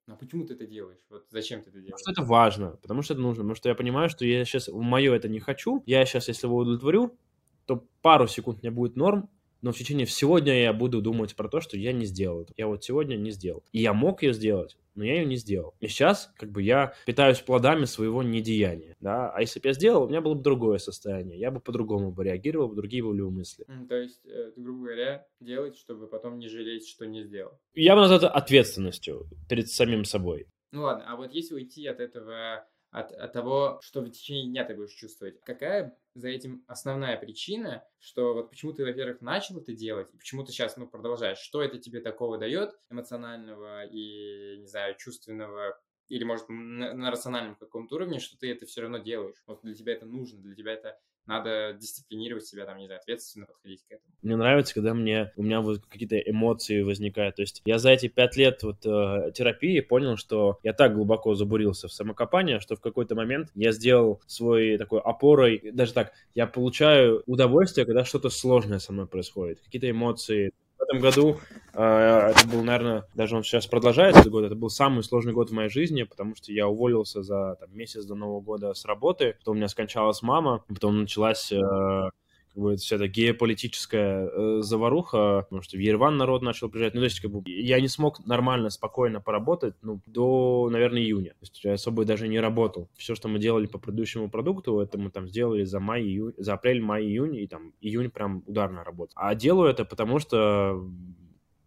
А 0.07 0.15
почему 0.15 0.45
ты 0.45 0.53
это 0.53 0.65
делаешь? 0.65 0.99
Вот 1.09 1.25
зачем 1.29 1.61
ты 1.63 1.69
это 1.69 1.79
делаешь? 1.79 2.01
Потому 2.03 2.13
что 2.15 2.21
это 2.21 2.29
важно, 2.29 2.69
потому 2.81 3.01
что 3.01 3.13
это 3.13 3.21
нужно, 3.21 3.43
потому 3.43 3.55
что 3.55 3.69
я 3.69 3.75
понимаю, 3.75 4.09
что 4.09 4.25
я 4.25 4.43
сейчас 4.43 4.67
в 4.67 4.81
мое 4.81 5.13
это 5.13 5.29
не 5.29 5.39
хочу, 5.39 5.81
я 5.85 6.05
сейчас, 6.05 6.27
если 6.27 6.45
его 6.47 6.57
удовлетворю, 6.57 7.17
то 7.65 7.87
пару 8.01 8.27
секунд 8.27 8.61
мне 8.61 8.71
будет 8.71 8.97
норм, 8.97 9.29
но 9.63 9.71
в 9.71 9.77
течение 9.77 10.05
всего 10.05 10.39
дня 10.39 10.61
я 10.61 10.73
буду 10.73 11.01
думать 11.01 11.35
про 11.35 11.47
то, 11.47 11.61
что 11.61 11.77
я 11.77 11.93
не 11.93 12.05
сделал 12.05 12.41
это. 12.41 12.53
Я 12.57 12.67
вот 12.67 12.83
сегодня 12.83 13.15
не 13.15 13.31
сделал. 13.31 13.63
И 13.71 13.81
я 13.81 13.93
мог 13.93 14.21
ее 14.21 14.33
сделать, 14.33 14.77
но 14.93 15.05
я 15.05 15.15
ее 15.15 15.25
не 15.25 15.37
сделал. 15.37 15.73
И 15.79 15.87
сейчас, 15.87 16.31
как 16.37 16.51
бы, 16.51 16.61
я 16.61 16.93
питаюсь 17.05 17.39
плодами 17.39 17.85
своего 17.85 18.21
недеяния, 18.21 18.95
да, 18.99 19.31
а 19.31 19.39
если 19.39 19.61
бы 19.61 19.69
я 19.69 19.73
сделал, 19.73 20.03
у 20.03 20.09
меня 20.09 20.21
было 20.21 20.33
бы 20.33 20.43
другое 20.43 20.77
состояние, 20.79 21.39
я 21.39 21.49
бы 21.49 21.61
по-другому 21.61 22.11
бы 22.11 22.25
реагировал, 22.25 22.73
другие 22.75 23.03
были 23.03 23.21
бы 23.21 23.31
мысли. 23.31 23.65
То 23.87 23.95
есть, 23.95 24.25
э, 24.25 24.51
грубо 24.57 24.83
говоря, 24.83 25.25
делать, 25.39 25.77
чтобы 25.77 26.07
потом 26.07 26.37
не 26.39 26.49
жалеть, 26.49 26.87
что 26.87 27.05
не 27.05 27.23
сделал. 27.23 27.57
Я 27.73 27.95
бы 27.95 28.01
назвал 28.01 28.19
это 28.19 28.29
ответственностью 28.29 29.29
перед 29.49 29.69
самим 29.69 30.03
собой. 30.03 30.47
Ну 30.73 30.81
ладно, 30.81 31.05
а 31.07 31.15
вот 31.15 31.31
если 31.31 31.53
уйти 31.53 31.87
от 31.87 31.99
этого 31.99 32.65
от, 32.93 33.11
от 33.11 33.33
того, 33.33 33.79
что 33.81 34.01
в 34.01 34.09
течение 34.09 34.47
дня 34.47 34.63
ты 34.63 34.75
будешь 34.75 34.93
чувствовать. 34.93 35.41
Какая 35.41 35.97
за 36.13 36.29
этим 36.29 36.63
основная 36.67 37.17
причина, 37.17 37.83
что 37.97 38.35
вот 38.35 38.51
почему 38.51 38.71
ты, 38.71 38.85
во-первых, 38.85 39.19
начал 39.19 39.57
это 39.57 39.73
делать, 39.73 40.13
и 40.13 40.17
почему 40.17 40.43
ты 40.43 40.51
сейчас, 40.51 40.77
ну, 40.77 40.87
продолжаешь? 40.87 41.39
Что 41.39 41.63
это 41.63 41.79
тебе 41.79 42.01
такого 42.01 42.37
дает 42.37 42.77
эмоционального 42.91 43.85
и, 43.85 44.57
не 44.59 44.67
знаю, 44.67 44.95
чувственного, 44.95 45.81
или, 46.07 46.23
может, 46.23 46.47
на, 46.49 46.93
на 46.93 47.09
рациональном 47.09 47.55
каком-то 47.55 47.95
уровне, 47.95 48.19
что 48.19 48.37
ты 48.37 48.51
это 48.51 48.67
все 48.67 48.81
равно 48.81 48.99
делаешь? 48.99 49.41
Вот 49.47 49.61
для 49.63 49.73
тебя 49.73 49.93
это 49.93 50.05
нужно, 50.05 50.39
для 50.39 50.53
тебя 50.53 50.73
это 50.73 50.99
надо 51.25 51.73
дисциплинировать 51.79 52.45
себя, 52.45 52.65
там, 52.65 52.77
не 52.77 52.85
знаю, 52.85 52.99
ответственно 52.99 53.45
подходить 53.45 53.83
к 53.87 53.91
этому. 53.91 54.13
Мне 54.21 54.35
нравится, 54.35 54.73
когда 54.73 54.93
мне, 54.93 55.31
у 55.35 55.43
меня 55.43 55.61
вот 55.61 55.85
какие-то 55.85 56.17
эмоции 56.17 56.81
возникают. 56.81 57.35
То 57.35 57.41
есть 57.41 57.61
я 57.65 57.79
за 57.79 57.91
эти 57.91 58.07
пять 58.07 58.35
лет 58.35 58.63
вот 58.63 58.85
э, 58.85 59.31
терапии 59.33 59.79
понял, 59.79 60.17
что 60.17 60.59
я 60.63 60.73
так 60.73 60.93
глубоко 60.95 61.35
забурился 61.35 61.87
в 61.87 61.93
самокопание, 61.93 62.59
что 62.59 62.75
в 62.75 62.81
какой-то 62.81 63.15
момент 63.15 63.49
я 63.55 63.71
сделал 63.71 64.21
свой 64.27 64.77
такой 64.77 64.99
опорой, 64.99 65.71
даже 65.73 65.93
так, 65.93 66.13
я 66.35 66.47
получаю 66.47 67.23
удовольствие, 67.25 67.85
когда 67.85 68.03
что-то 68.03 68.29
сложное 68.29 68.79
со 68.79 68.91
мной 68.91 69.07
происходит, 69.07 69.61
какие-то 69.61 69.89
эмоции, 69.89 70.51
в 70.83 70.89
этом 70.89 71.01
году 71.01 71.39
э, 71.73 72.31
это 72.31 72.47
был, 72.47 72.63
наверное, 72.63 73.05
даже 73.15 73.35
он 73.35 73.43
сейчас 73.43 73.67
продолжается 73.67 74.21
этот 74.21 74.31
год, 74.31 74.45
это 74.45 74.55
был 74.55 74.69
самый 74.69 75.03
сложный 75.03 75.33
год 75.33 75.49
в 75.49 75.53
моей 75.53 75.69
жизни, 75.69 76.03
потому 76.03 76.35
что 76.35 76.51
я 76.51 76.67
уволился 76.67 77.23
за 77.23 77.55
там, 77.59 77.75
месяц 77.75 78.05
до 78.05 78.15
Нового 78.15 78.41
года 78.41 78.73
с 78.73 78.85
работы, 78.85 79.35
потом 79.39 79.53
у 79.53 79.57
меня 79.57 79.67
скончалась 79.67 80.21
мама, 80.21 80.63
потом 80.67 81.01
началась 81.01 81.51
э, 81.51 82.09
как 82.53 82.63
бы 82.63 82.75
вся 82.77 82.97
эта 82.97 83.07
геополитическая 83.07 84.27
э, 84.27 84.61
заваруха, 84.61 85.41
потому 85.43 85.61
что 85.61 85.77
в 85.77 85.79
Ереван 85.79 86.17
народ 86.17 86.43
начал 86.43 86.69
приезжать. 86.69 86.93
Ну, 86.93 87.01
то 87.01 87.05
есть, 87.05 87.19
как 87.19 87.31
бы, 87.31 87.41
я 87.45 87.79
не 87.81 87.87
смог 87.87 88.25
нормально, 88.25 88.69
спокойно 88.69 89.21
поработать, 89.21 89.73
ну, 89.81 90.01
до, 90.05 90.69
наверное, 90.71 91.01
июня. 91.01 91.31
То 91.31 91.37
есть, 91.41 91.63
я 91.63 91.73
особо 91.73 92.05
даже 92.05 92.27
не 92.27 92.39
работал. 92.39 92.89
Все, 92.95 93.15
что 93.15 93.27
мы 93.27 93.39
делали 93.39 93.65
по 93.65 93.79
предыдущему 93.79 94.29
продукту, 94.29 94.79
это 94.79 94.97
мы 94.97 95.09
там 95.09 95.27
сделали 95.27 95.63
за 95.63 95.79
май, 95.79 96.03
июнь, 96.03 96.33
за 96.37 96.53
апрель, 96.53 96.81
май, 96.81 97.03
июнь, 97.03 97.35
и 97.35 97.47
там 97.47 97.73
июнь 97.81 98.11
прям 98.11 98.43
ударная 98.45 98.83
работа. 98.83 99.13
А 99.15 99.33
делаю 99.33 99.69
это 99.69 99.83
потому, 99.83 100.19
что 100.19 100.87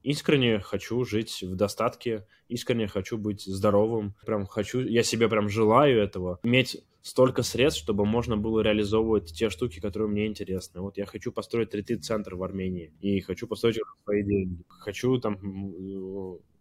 искренне 0.06 0.60
хочу 0.60 1.04
жить 1.04 1.42
в 1.42 1.56
достатке, 1.56 2.26
искренне 2.48 2.86
хочу 2.86 3.18
быть 3.18 3.42
здоровым, 3.42 4.14
прям 4.24 4.46
хочу, 4.46 4.80
я 4.80 5.02
себе 5.02 5.28
прям 5.28 5.48
желаю 5.48 6.00
этого, 6.00 6.38
иметь 6.44 6.84
столько 7.06 7.44
средств, 7.44 7.80
чтобы 7.80 8.04
можно 8.04 8.36
было 8.36 8.60
реализовывать 8.60 9.32
те 9.32 9.48
штуки, 9.48 9.78
которые 9.78 10.08
мне 10.08 10.26
интересны. 10.26 10.80
Вот 10.80 10.98
я 10.98 11.06
хочу 11.06 11.30
построить 11.30 11.72
ретрит-центр 11.72 12.34
в 12.34 12.42
Армении, 12.42 12.92
и 13.00 13.20
хочу 13.20 13.46
построить 13.46 13.76
его 13.76 13.86
свои 14.02 14.24
деньги. 14.24 14.64
Хочу 14.68 15.16
там 15.18 15.38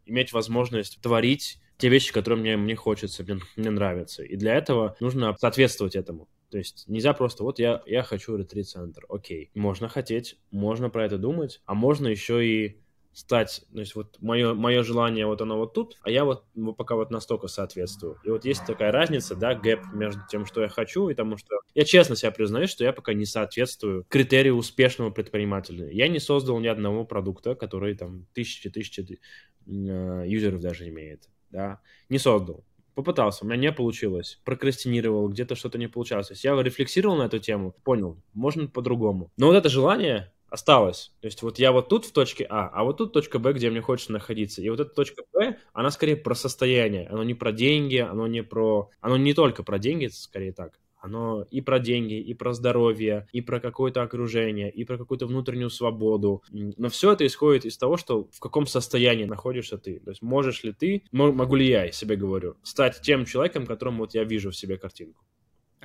иметь 0.06 0.34
возможность 0.34 1.02
творить 1.02 1.60
те 1.78 1.90
вещи, 1.90 2.14
которые 2.14 2.40
мне, 2.40 2.58
мне 2.58 2.76
хочется, 2.76 3.24
мне, 3.24 3.40
мне 3.56 3.72
нравятся. 3.72 4.24
И 4.24 4.36
для 4.36 4.54
этого 4.54 4.96
нужно 5.00 5.36
соответствовать 5.40 5.96
этому. 5.96 6.30
То 6.52 6.60
есть 6.60 6.84
нельзя 6.88 7.14
просто, 7.14 7.44
вот 7.44 7.58
я, 7.58 7.82
я 7.88 8.04
хочу 8.04 8.38
ретрит-центр, 8.38 9.04
окей. 9.10 9.50
Можно 9.56 9.90
хотеть, 9.90 10.38
можно 10.52 10.92
про 10.92 11.06
это 11.06 11.18
думать, 11.18 11.60
а 11.66 11.74
можно 11.74 12.08
еще 12.08 12.46
и 12.46 12.78
стать, 13.16 13.64
то 13.74 13.80
есть 13.80 13.96
вот 13.96 14.18
мое, 14.20 14.54
мое 14.54 14.84
желание 14.84 15.26
вот 15.26 15.42
оно 15.42 15.58
вот 15.58 15.74
тут, 15.74 15.98
а 16.02 16.10
я 16.10 16.26
вот 16.26 16.44
пока 16.78 16.96
вот 16.96 17.12
настолько 17.12 17.48
соответствую. 17.48 18.20
И 18.26 18.30
вот 18.30 18.44
есть 18.44 18.66
такая 18.66 18.92
разница, 18.92 19.36
да, 19.36 19.56
гэп 19.56 19.80
между 19.94 20.22
тем, 20.30 20.46
что 20.46 20.62
я 20.62 20.68
хочу 20.68 21.08
и 21.08 21.14
тому, 21.16 21.38
что... 21.38 21.56
Я 21.74 21.86
честно 21.86 22.18
себя 22.18 22.32
признаю, 22.32 22.68
что 22.68 22.84
я 22.84 22.92
пока 22.92 23.14
не 23.14 23.26
соответствую 23.26 24.06
критерию 24.10 24.58
успешного 24.58 25.12
предпринимателя. 25.12 25.90
Я 25.90 26.10
не 26.10 26.20
создал 26.20 26.60
ни 26.60 26.68
одного 26.68 27.06
продукта, 27.06 27.56
который 27.56 27.96
там 27.96 28.28
тысячи-тысячи 28.34 29.20
э, 29.66 30.24
юзеров 30.28 30.60
даже 30.60 30.90
имеет, 30.90 31.30
да, 31.52 31.80
не 32.10 32.20
создал. 32.20 32.66
Попытался, 32.96 33.44
у 33.44 33.48
меня 33.48 33.58
не 33.58 33.72
получилось. 33.74 34.40
Прокрастинировал, 34.46 35.28
где-то 35.28 35.56
что-то 35.56 35.78
не 35.78 35.88
получалось. 35.88 36.44
Я 36.44 36.62
рефлексировал 36.62 37.18
на 37.18 37.24
эту 37.24 37.40
тему, 37.40 37.76
понял, 37.84 38.22
можно 38.34 38.68
по-другому. 38.68 39.32
Но 39.38 39.48
вот 39.48 39.56
это 39.56 39.68
желание, 39.68 40.34
осталось. 40.56 41.12
То 41.22 41.28
есть 41.28 41.44
вот 41.44 41.60
я 41.60 41.72
вот 41.72 41.90
тут 41.90 42.06
в 42.06 42.12
точке 42.12 42.46
А, 42.50 42.70
а 42.74 42.84
вот 42.84 42.98
тут 42.98 43.14
точка 43.14 43.40
Б, 43.40 43.54
где 43.54 43.70
мне 43.70 43.82
хочется 43.82 44.12
находиться. 44.12 44.62
И 44.62 44.70
вот 44.70 44.80
эта 44.80 44.90
точка 44.90 45.24
Б, 45.34 45.58
она 45.74 45.92
скорее 45.92 46.16
про 46.16 46.34
состояние. 46.34 47.08
Оно 47.08 47.24
не 47.24 47.36
про 47.36 47.52
деньги, 47.52 47.98
оно 47.98 48.28
не 48.28 48.42
про... 48.42 48.90
Оно 49.02 49.18
не 49.18 49.34
только 49.34 49.64
про 49.64 49.78
деньги, 49.78 50.08
скорее 50.08 50.54
так. 50.54 50.80
Оно 50.98 51.46
и 51.52 51.62
про 51.62 51.78
деньги, 51.78 52.20
и 52.20 52.34
про 52.34 52.54
здоровье, 52.54 53.28
и 53.32 53.42
про 53.42 53.60
какое-то 53.60 54.02
окружение, 54.02 54.72
и 54.72 54.86
про 54.86 54.98
какую-то 54.98 55.28
внутреннюю 55.28 55.70
свободу. 55.70 56.42
Но 56.52 56.90
все 56.90 57.12
это 57.12 57.28
исходит 57.28 57.66
из 57.66 57.78
того, 57.78 57.98
что 57.98 58.28
в 58.32 58.40
каком 58.40 58.66
состоянии 58.66 59.26
находишься 59.26 59.78
ты. 59.78 60.00
То 60.00 60.10
есть 60.10 60.24
можешь 60.24 60.64
ли 60.64 60.74
ты, 60.74 61.04
могу 61.12 61.56
ли 61.56 61.68
я, 61.68 61.92
себе 61.92 62.16
говорю, 62.16 62.56
стать 62.64 63.02
тем 63.02 63.26
человеком, 63.26 63.68
которому 63.68 64.00
вот 64.00 64.16
я 64.16 64.24
вижу 64.24 64.50
в 64.50 64.56
себе 64.56 64.78
картинку. 64.78 65.24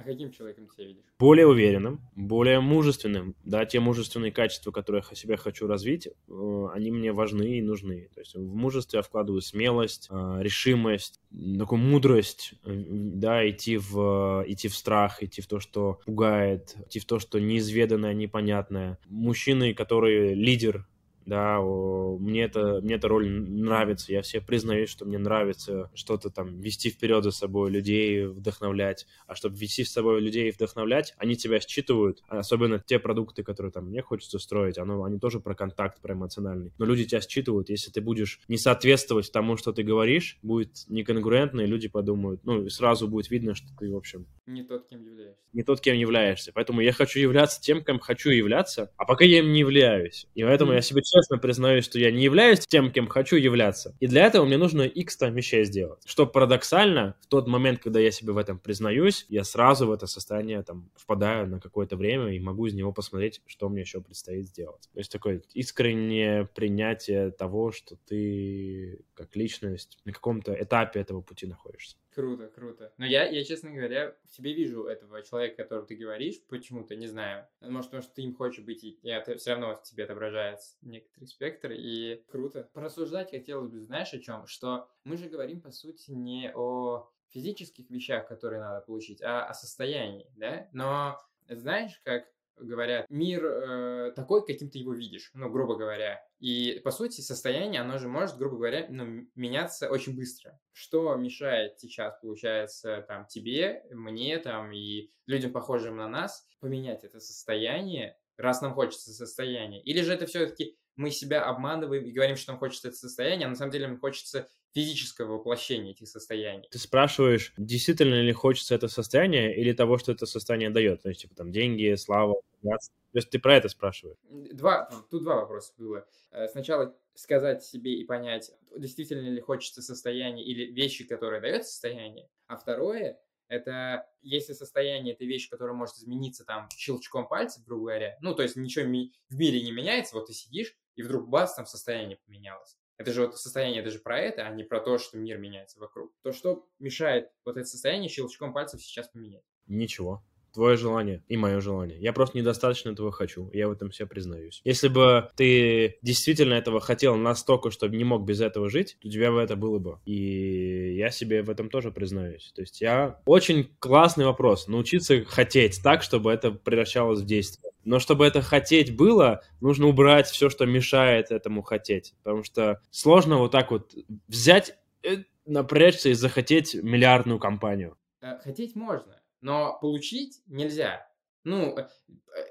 А 0.01 0.03
каким 0.03 0.31
человеком 0.33 0.67
ты 0.67 0.75
себя 0.75 0.87
видишь? 0.87 1.05
Более 1.19 1.47
уверенным, 1.47 2.01
более 2.17 2.61
мужественным. 2.61 3.35
Да, 3.45 3.67
те 3.67 3.81
мужественные 3.81 4.33
качества, 4.33 4.71
которые 4.71 5.03
я 5.11 5.17
себя 5.17 5.37
хочу 5.37 5.67
развить, 5.67 6.07
э, 6.07 6.67
они 6.73 6.91
мне 6.91 7.13
важны 7.13 7.59
и 7.59 7.63
нужны. 7.63 8.09
То 8.15 8.21
есть 8.21 8.35
в 8.35 8.55
мужестве 8.55 8.99
я 8.99 9.03
вкладываю 9.03 9.43
смелость, 9.43 10.09
э, 10.11 10.39
решимость, 10.41 11.21
такую 11.59 11.81
мудрость, 11.81 12.55
э, 12.65 12.73
да, 12.73 13.49
идти 13.49 13.77
в, 13.77 14.45
идти 14.47 14.69
в 14.69 14.75
страх, 14.75 15.23
идти 15.23 15.43
в 15.43 15.47
то, 15.47 15.61
что 15.61 16.01
пугает, 16.07 16.77
идти 16.87 16.99
в 16.99 17.05
то, 17.05 17.19
что 17.19 17.39
неизведанное, 17.39 18.15
непонятное. 18.15 18.99
Мужчины, 19.07 19.75
которые 19.75 20.35
лидер, 20.35 20.87
да, 21.27 21.61
мне, 21.61 22.45
это, 22.45 22.81
мне 22.83 22.95
эта 22.95 23.09
роль 23.09 23.31
нравится, 23.31 24.13
я 24.13 24.23
все 24.23 24.41
признаюсь, 24.41 24.89
что 24.89 25.05
мне 25.05 25.19
нравится 25.19 25.91
что-то 25.95 26.31
там 26.31 26.61
вести 26.61 26.91
вперед 26.91 27.25
за 27.25 27.31
собой 27.31 27.71
людей, 27.71 28.27
вдохновлять, 28.27 29.07
а 29.27 29.35
чтобы 29.35 29.57
вести 29.57 29.85
с 29.85 29.93
собой 29.93 30.21
людей 30.21 30.49
и 30.49 30.53
вдохновлять, 30.53 31.15
они 31.19 31.37
тебя 31.37 31.61
считывают, 31.61 32.23
особенно 32.29 32.83
те 32.85 32.99
продукты, 32.99 33.43
которые 33.43 33.73
там 33.73 33.87
мне 33.87 34.03
хочется 34.03 34.39
строить, 34.39 34.79
оно, 34.79 35.05
они 35.05 35.19
тоже 35.19 35.41
про 35.41 35.55
контакт, 35.55 36.01
про 36.01 36.15
эмоциональный, 36.15 36.73
но 36.79 36.85
люди 36.85 37.05
тебя 37.05 37.21
считывают, 37.21 37.69
если 37.69 37.91
ты 37.91 38.01
будешь 38.01 38.41
не 38.49 38.57
соответствовать 38.57 39.31
тому, 39.33 39.57
что 39.57 39.73
ты 39.73 39.83
говоришь, 39.83 40.39
будет 40.43 40.85
неконгруентно, 40.89 41.61
и 41.61 41.67
люди 41.67 41.89
подумают, 41.89 42.45
ну, 42.45 42.65
и 42.65 42.71
сразу 42.71 43.09
будет 43.09 43.31
видно, 43.31 43.55
что 43.55 43.69
ты, 43.79 43.91
в 43.91 43.97
общем... 43.97 44.27
Не 44.47 44.63
тот, 44.63 44.89
кем 44.89 45.05
являешься. 45.05 45.41
Не 45.53 45.63
тот, 45.63 45.81
кем 45.81 45.97
являешься, 45.97 46.53
поэтому 46.53 46.81
я 46.81 46.93
хочу 46.93 47.21
являться 47.21 47.61
тем, 47.61 47.85
кем 47.85 47.99
хочу 47.99 48.31
являться, 48.31 48.91
а 48.97 49.05
пока 49.05 49.25
я 49.25 49.39
им 49.39 49.53
не 49.53 49.61
являюсь, 49.61 50.27
и 50.35 50.43
поэтому 50.43 50.73
mm-hmm. 50.73 50.77
я 50.77 50.81
себе 50.83 51.03
честно 51.11 51.38
признаюсь, 51.38 51.85
что 51.85 51.99
я 51.99 52.11
не 52.11 52.23
являюсь 52.23 52.61
тем, 52.61 52.90
кем 52.90 53.07
хочу 53.07 53.37
являться. 53.37 53.96
И 54.01 54.07
для 54.07 54.27
этого 54.27 54.44
мне 54.44 54.57
нужно 54.57 54.83
X 54.83 55.16
там 55.16 55.35
вещей 55.35 55.64
сделать. 55.64 56.01
Что 56.05 56.27
парадоксально, 56.27 57.16
в 57.20 57.27
тот 57.27 57.46
момент, 57.46 57.81
когда 57.81 58.01
я 58.01 58.11
себе 58.11 58.33
в 58.33 58.38
этом 58.38 58.59
признаюсь, 58.59 59.27
я 59.29 59.44
сразу 59.44 59.87
в 59.87 59.92
это 59.92 60.07
состояние 60.07 60.62
там 60.62 60.90
впадаю 60.96 61.49
на 61.49 61.61
какое-то 61.61 61.96
время 61.96 62.29
и 62.35 62.40
могу 62.40 62.66
из 62.66 62.75
него 62.75 62.92
посмотреть, 62.92 63.42
что 63.46 63.68
мне 63.68 63.83
еще 63.83 64.01
предстоит 64.01 64.46
сделать. 64.46 64.88
То 64.92 64.99
есть 64.99 65.12
такое 65.12 65.42
искреннее 65.55 66.46
принятие 66.55 67.31
того, 67.31 67.73
что 67.73 67.96
ты 68.07 69.01
как 69.14 69.35
личность 69.37 69.99
на 70.05 70.12
каком-то 70.12 70.53
этапе 70.55 71.01
этого 71.01 71.20
пути 71.20 71.46
находишься. 71.46 71.96
Круто, 72.14 72.49
круто. 72.49 72.92
Но 72.99 73.07
я, 73.07 73.29
я, 73.29 73.44
честно 73.44 73.70
говоря, 73.70 74.16
в 74.25 74.31
тебе 74.31 74.53
вижу 74.53 74.85
этого 74.85 75.23
человека, 75.23 75.62
о 75.62 75.64
котором 75.64 75.87
ты 75.87 75.94
говоришь, 75.94 76.42
почему-то, 76.49 76.96
не 76.96 77.07
знаю. 77.07 77.46
Может, 77.61 77.90
потому 77.90 78.03
что 78.03 78.14
ты 78.14 78.23
им 78.23 78.35
хочешь 78.35 78.64
быть, 78.64 78.83
и 78.83 78.99
это 79.05 79.37
все 79.37 79.53
равно 79.53 79.77
в 79.77 79.83
тебе 79.83 80.05
отображается 80.05 80.77
некоторый 80.83 81.27
спектр, 81.27 81.70
и 81.73 82.25
круто. 82.29 82.68
Порассуждать 82.73 83.31
хотелось 83.31 83.70
бы, 83.70 83.81
знаешь, 83.81 84.12
о 84.12 84.18
чем? 84.18 84.46
Что 84.46 84.88
мы 85.05 85.16
же 85.16 85.29
говорим, 85.29 85.61
по 85.61 85.70
сути, 85.70 86.11
не 86.11 86.53
о 86.53 87.09
физических 87.29 87.88
вещах, 87.90 88.27
которые 88.27 88.61
надо 88.61 88.85
получить, 88.85 89.23
а 89.23 89.44
о 89.44 89.55
состоянии, 89.55 90.27
да? 90.37 90.68
Но 90.73 91.25
знаешь, 91.49 92.01
как 92.05 92.27
говорят, 92.62 93.07
мир 93.09 93.44
э, 93.44 94.12
такой, 94.14 94.44
каким 94.44 94.70
ты 94.70 94.79
его 94.79 94.92
видишь, 94.92 95.31
ну, 95.35 95.51
грубо 95.51 95.77
говоря. 95.77 96.20
И, 96.38 96.81
по 96.85 96.90
сути, 96.90 97.20
состояние, 97.20 97.81
оно 97.81 97.99
же 97.99 98.09
может, 98.09 98.37
грубо 98.37 98.57
говоря, 98.57 98.87
ну, 98.88 99.27
меняться 99.35 99.90
очень 99.90 100.16
быстро. 100.16 100.59
Что 100.73 101.14
мешает 101.16 101.79
сейчас, 101.79 102.18
получается, 102.20 103.05
там, 103.09 103.27
тебе, 103.27 103.85
мне, 103.90 104.38
там, 104.38 104.73
и 104.73 105.11
людям, 105.27 105.53
похожим 105.53 105.96
на 105.96 106.09
нас, 106.09 106.46
поменять 106.61 107.05
это 107.05 107.20
состояние, 107.20 108.16
раз 108.37 108.62
нам 108.62 108.75
хочется 108.75 109.12
состояние? 109.12 109.83
Или 109.83 110.01
же 110.03 110.12
это 110.12 110.27
все-таки 110.27 110.77
мы 110.96 111.11
себя 111.11 111.44
обманываем 111.44 112.05
и 112.05 112.12
говорим, 112.12 112.37
что 112.37 112.53
нам 112.53 112.59
хочется 112.59 112.88
это 112.88 112.96
состояние, 112.96 113.46
а 113.46 113.50
на 113.50 113.57
самом 113.57 113.72
деле 113.72 113.88
нам 113.88 113.98
хочется 113.98 114.48
физического 114.72 115.35
воплощения 115.35 115.92
этих 115.92 116.09
состояний. 116.09 116.68
Ты 116.70 116.79
спрашиваешь, 116.79 117.53
действительно 117.57 118.20
ли 118.20 118.33
хочется 118.33 118.74
это 118.74 118.88
состояние 118.88 119.57
или 119.57 119.72
того, 119.72 119.98
что 119.98 120.12
это 120.12 120.26
состояние 120.26 120.70
дает? 120.70 121.03
То 121.03 121.09
есть, 121.09 121.22
типа, 121.22 121.35
там, 121.35 121.50
деньги, 121.50 121.94
слава, 121.96 122.40
богатство. 122.62 122.94
То 123.12 123.18
есть 123.18 123.31
ты 123.31 123.38
про 123.38 123.57
это 123.57 123.68
спрашиваешь? 123.68 124.16
Два, 124.31 124.88
тут 125.11 125.24
два 125.24 125.37
вопроса 125.37 125.72
было. 125.76 126.07
Э, 126.31 126.46
сначала 126.48 126.96
сказать 127.14 127.64
себе 127.64 127.94
и 127.94 128.05
понять, 128.05 128.53
действительно 128.76 129.29
ли 129.29 129.40
хочется 129.40 129.83
состояние 129.83 130.44
или 130.44 130.70
вещи, 130.72 131.05
которые 131.05 131.40
дает 131.40 131.66
состояние. 131.66 132.29
А 132.46 132.57
второе, 132.57 133.18
это 133.51 134.09
если 134.23 134.53
состояние 134.53 135.15
это 135.15 135.25
вещь, 135.25 135.51
которая 135.51 135.75
может 135.75 135.97
измениться 135.97 136.45
там 136.45 136.69
щелчком 136.71 137.29
пальца, 137.29 137.61
грубо 137.67 137.83
говоря, 137.83 138.17
ну, 138.23 138.35
то 138.35 138.43
есть 138.43 138.57
ничего 138.57 138.87
в 138.87 139.37
мире 139.37 139.63
не 139.63 139.73
меняется, 139.73 140.15
вот 140.15 140.29
ты 140.29 140.33
сидишь, 140.33 140.75
и 140.95 141.03
вдруг 141.03 141.29
бац, 141.29 141.55
там 141.55 141.67
состояние 141.67 142.19
поменялось. 142.25 142.79
Это 142.97 143.13
же 143.13 143.27
вот 143.27 143.39
состояние, 143.39 143.81
это 143.81 143.91
же 143.91 143.99
про 143.99 144.21
это, 144.21 144.47
а 144.47 144.51
не 144.51 144.63
про 144.63 144.81
то, 144.81 144.99
что 144.99 145.19
мир 145.19 145.39
меняется 145.39 145.81
вокруг. 145.81 146.15
То, 146.23 146.33
что 146.33 146.69
мешает 146.79 147.33
вот 147.45 147.57
это 147.57 147.67
состояние 147.67 148.09
щелчком 148.09 148.53
пальцев 148.53 148.81
сейчас 148.83 149.09
поменять? 149.09 149.45
Ничего. 149.67 150.23
Твое 150.53 150.77
желание 150.77 151.23
и 151.29 151.37
мое 151.37 151.61
желание. 151.61 151.99
Я 152.01 152.13
просто 152.13 152.39
недостаточно 152.39 152.91
этого 152.91 153.13
хочу. 153.13 153.51
Я 153.53 153.69
в 153.69 153.73
этом 153.73 153.91
все 153.91 154.07
признаюсь. 154.07 154.61
Если 154.65 154.89
бы 154.89 155.29
ты 155.37 155.99
действительно 156.03 156.55
этого 156.55 156.81
хотел 156.81 157.17
настолько, 157.17 157.71
чтобы 157.71 157.97
не 157.97 158.05
мог 158.05 158.25
без 158.25 158.41
этого 158.41 158.69
жить, 158.69 158.97
то 159.01 159.09
у 159.09 159.11
тебя 159.11 159.31
бы 159.31 159.41
это 159.41 159.57
было 159.57 159.79
бы. 159.79 159.99
И 160.05 160.95
я 160.97 161.11
себе 161.11 161.43
в 161.43 161.51
этом 161.51 161.71
тоже 161.71 161.91
признаюсь. 161.91 162.53
То 162.55 162.63
есть 162.63 162.81
я... 162.81 163.21
Очень 163.27 163.71
классный 163.79 164.25
вопрос. 164.25 164.69
Научиться 164.69 165.25
хотеть 165.25 165.81
так, 165.83 166.03
чтобы 166.03 166.33
это 166.33 166.51
превращалось 166.51 167.21
в 167.21 167.27
действие. 167.27 167.73
Но 167.85 167.99
чтобы 167.99 168.27
это 168.27 168.43
хотеть 168.43 168.95
было, 168.95 169.43
нужно 169.61 169.87
убрать 169.87 170.27
все, 170.29 170.51
что 170.51 170.67
мешает 170.67 171.31
этому 171.31 171.63
хотеть. 171.63 172.15
Потому 172.23 172.45
что 172.45 172.81
сложно 172.91 173.39
вот 173.39 173.53
так 173.53 173.71
вот 173.71 173.95
взять, 174.29 174.77
э, 175.03 175.25
напрячься 175.47 176.11
и 176.11 176.15
захотеть 176.15 176.75
миллиардную 176.75 177.39
компанию. 177.39 177.97
Э, 178.21 178.39
хотеть 178.39 178.77
можно, 178.77 179.20
но 179.40 179.79
получить 179.81 180.42
нельзя. 180.46 181.07
Ну, 181.44 181.76
э, 181.76 181.88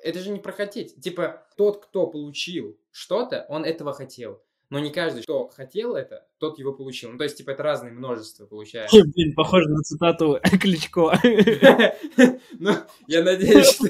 это 0.03 0.19
же 0.19 0.31
не 0.31 0.39
про 0.39 0.51
хотеть. 0.51 1.01
Типа, 1.01 1.47
тот, 1.57 1.85
кто 1.85 2.07
получил 2.07 2.79
что-то, 2.91 3.45
он 3.49 3.65
этого 3.65 3.93
хотел 3.93 4.41
но 4.69 4.79
не 4.79 4.91
каждый, 4.91 5.23
кто 5.23 5.47
хотел 5.47 5.95
это, 5.95 6.27
тот 6.37 6.59
его 6.59 6.73
получил. 6.73 7.11
Ну, 7.11 7.17
то 7.17 7.23
есть, 7.23 7.37
типа, 7.37 7.51
это 7.51 7.63
разные 7.63 7.91
множества 7.91 8.45
получается. 8.45 8.95
Блин, 9.15 9.33
похоже 9.35 9.67
на 9.69 9.81
цитату 9.81 10.39
Кличко. 10.61 11.13
Ну, 12.59 12.71
я 13.07 13.23
надеюсь, 13.23 13.73
что... 13.73 13.87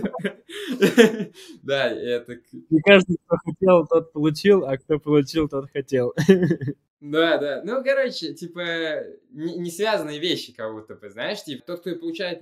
Да, 1.63 1.89
это... 1.89 2.37
Не 2.69 2.81
каждый, 2.81 3.17
кто 3.25 3.37
хотел, 3.43 3.87
тот 3.87 4.13
получил, 4.13 4.65
а 4.65 4.77
кто 4.77 4.99
получил, 4.99 5.49
тот 5.49 5.69
хотел. 5.71 6.13
Да, 7.01 7.37
да. 7.37 7.61
Ну, 7.63 7.83
короче, 7.83 8.33
типа, 8.33 8.61
не, 9.31 9.57
не 9.57 9.71
связанные 9.71 10.19
вещи 10.19 10.53
как 10.53 10.71
будто 10.73 10.95
бы, 10.95 11.09
знаешь, 11.09 11.43
типа, 11.43 11.63
тот, 11.65 11.79
кто 11.81 11.95
получает 11.95 12.41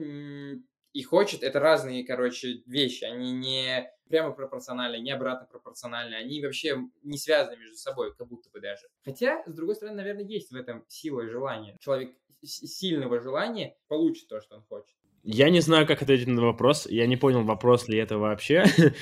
и 0.98 1.04
хочет, 1.04 1.44
это 1.44 1.60
разные, 1.60 2.04
короче, 2.04 2.64
вещи. 2.66 3.04
Они 3.04 3.32
не 3.32 3.88
прямо 4.10 4.32
пропорциональны, 4.32 5.00
не 5.00 5.12
обратно 5.12 5.46
пропорциональны. 5.46 6.16
Они 6.16 6.42
вообще 6.42 6.76
не 7.04 7.20
связаны 7.20 7.56
между 7.58 7.78
собой, 7.78 8.16
как 8.16 8.28
будто 8.28 8.50
бы 8.50 8.60
даже. 8.60 8.88
Хотя, 9.06 9.44
с 9.46 9.54
другой 9.54 9.76
стороны, 9.76 9.98
наверное, 9.98 10.24
есть 10.24 10.50
в 10.50 10.56
этом 10.56 10.84
сила 10.88 11.22
и 11.22 11.30
желание. 11.30 11.78
Человек 11.80 12.16
сильного 12.42 13.20
желания 13.20 13.78
получит 13.88 14.28
то, 14.28 14.42
что 14.42 14.56
он 14.56 14.64
хочет. 14.64 14.96
Я 15.22 15.52
не 15.52 15.60
знаю, 15.60 15.86
как 15.86 16.02
ответить 16.02 16.26
на 16.26 16.42
вопрос. 16.42 16.88
Я 16.88 17.06
не 17.06 17.16
понял, 17.16 17.44
вопрос 17.44 17.88
ли 17.88 18.00
это 18.00 18.18
вообще. 18.18 18.66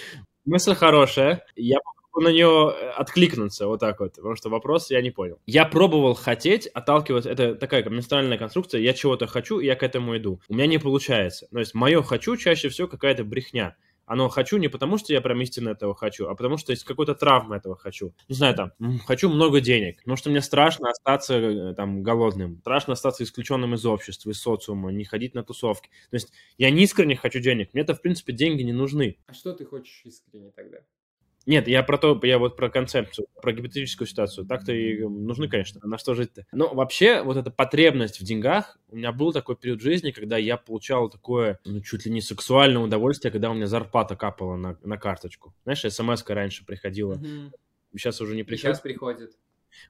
Мысль 0.43 0.76
хорошая. 0.76 1.46
Я 1.56 1.78
на 2.22 2.30
нее 2.30 2.74
э, 2.74 2.89
откликнуться 2.89 3.68
вот 3.68 3.80
так 3.80 3.99
вот, 3.99 4.16
потому 4.16 4.36
что 4.36 4.49
вопрос 4.49 4.91
я 4.91 5.01
не 5.01 5.11
понял. 5.11 5.39
Я 5.45 5.66
пробовал 5.66 6.13
хотеть, 6.13 6.68
отталкиваться, 6.68 7.30
это 7.30 7.55
такая 7.55 7.84
ментальная 7.89 8.38
конструкция, 8.38 8.82
я 8.82 8.93
чего-то 8.93 9.28
хочу, 9.28 9.59
и 9.59 9.66
я 9.66 9.76
к 9.76 9.84
этому 9.84 10.18
иду. 10.18 10.41
У 10.47 10.53
меня 10.53 10.68
не 10.68 10.78
получается. 10.78 11.47
То 11.51 11.59
есть 11.59 11.74
мое 11.74 12.01
«хочу» 12.01 12.38
чаще 12.38 12.70
всего 12.70 12.88
какая-то 12.88 13.24
брехня 13.24 13.76
оно 14.05 14.30
хочу 14.30 14.57
не 14.57 14.68
потому, 14.68 14.97
что 14.97 15.13
я 15.13 15.22
прям 15.22 15.41
истинно 15.41 15.70
этого 15.70 15.95
хочу, 15.95 16.28
а 16.28 16.36
потому 16.36 16.57
что 16.57 16.72
есть 16.72 16.84
какой-то 16.84 17.16
травма 17.16 17.57
этого 17.57 17.76
хочу. 17.76 18.13
Не 18.28 18.36
знаю, 18.36 18.55
там, 18.55 18.72
хочу 19.05 19.30
много 19.30 19.61
денег, 19.61 19.97
потому 19.97 20.16
что 20.16 20.30
мне 20.30 20.41
страшно 20.41 20.89
остаться 20.89 21.36
э, 21.36 21.74
там 21.74 22.03
голодным, 22.03 22.59
страшно 22.61 22.93
остаться 22.93 23.24
исключенным 23.24 23.74
из 23.74 23.86
общества, 23.86 24.30
из 24.30 24.39
социума, 24.39 24.91
не 24.91 25.05
ходить 25.05 25.34
на 25.34 25.43
тусовки. 25.43 25.89
То 26.09 26.16
есть 26.16 26.32
я 26.57 26.70
не 26.70 26.84
искренне 26.84 27.16
хочу 27.16 27.39
денег, 27.39 27.74
мне-то, 27.74 27.95
в 27.95 28.01
принципе, 28.01 28.34
деньги 28.34 28.61
не 28.61 28.74
нужны. 28.74 29.18
А 29.28 29.34
что 29.34 29.53
ты 29.53 29.66
хочешь 29.66 30.01
искренне 30.05 30.51
тогда? 30.51 30.80
Нет, 31.46 31.68
я 31.68 31.84
про 31.84 31.98
то, 31.98 32.20
я 32.24 32.39
вот 32.39 32.56
про 32.56 32.70
концепцию, 32.70 33.28
про 33.41 33.54
гипотетическую 33.54 34.08
ситуацию. 34.08 34.48
Так-то 34.48 34.74
и 34.74 35.04
нужны, 35.04 35.48
конечно, 35.48 35.80
на 35.84 35.98
что 35.98 36.16
жить-то. 36.16 36.46
Но 36.52 36.74
вообще 36.74 37.22
вот 37.22 37.38
эта 37.38 37.52
потребность 37.52 38.20
в 38.20 38.24
деньгах, 38.24 38.78
у 38.89 38.96
меня 38.96 39.12
был 39.12 39.32
такой 39.32 39.56
период 39.56 39.82
жизни, 39.82 40.12
когда 40.12 40.38
я 40.38 40.58
получал 40.58 41.10
такое, 41.10 41.60
ну, 41.66 41.82
чуть 41.82 42.06
ли 42.06 42.12
не 42.12 42.22
сексуальное 42.22 42.82
удовольствие, 42.82 43.32
когда 43.32 43.52
у 43.52 43.54
меня 43.54 43.68
зарплата 43.68 44.16
капала 44.16 44.56
на, 44.56 44.78
на 44.82 44.98
карточку. 44.98 45.54
Знаешь, 45.64 45.82
смс 45.82 46.24
раньше 46.28 46.66
приходила. 46.66 47.14
Угу. 47.14 47.52
Сейчас 47.93 48.20
уже 48.22 48.36
не 48.36 48.43
приходит. 48.43 48.76
Сейчас 48.76 48.80
приходит. 48.82 49.32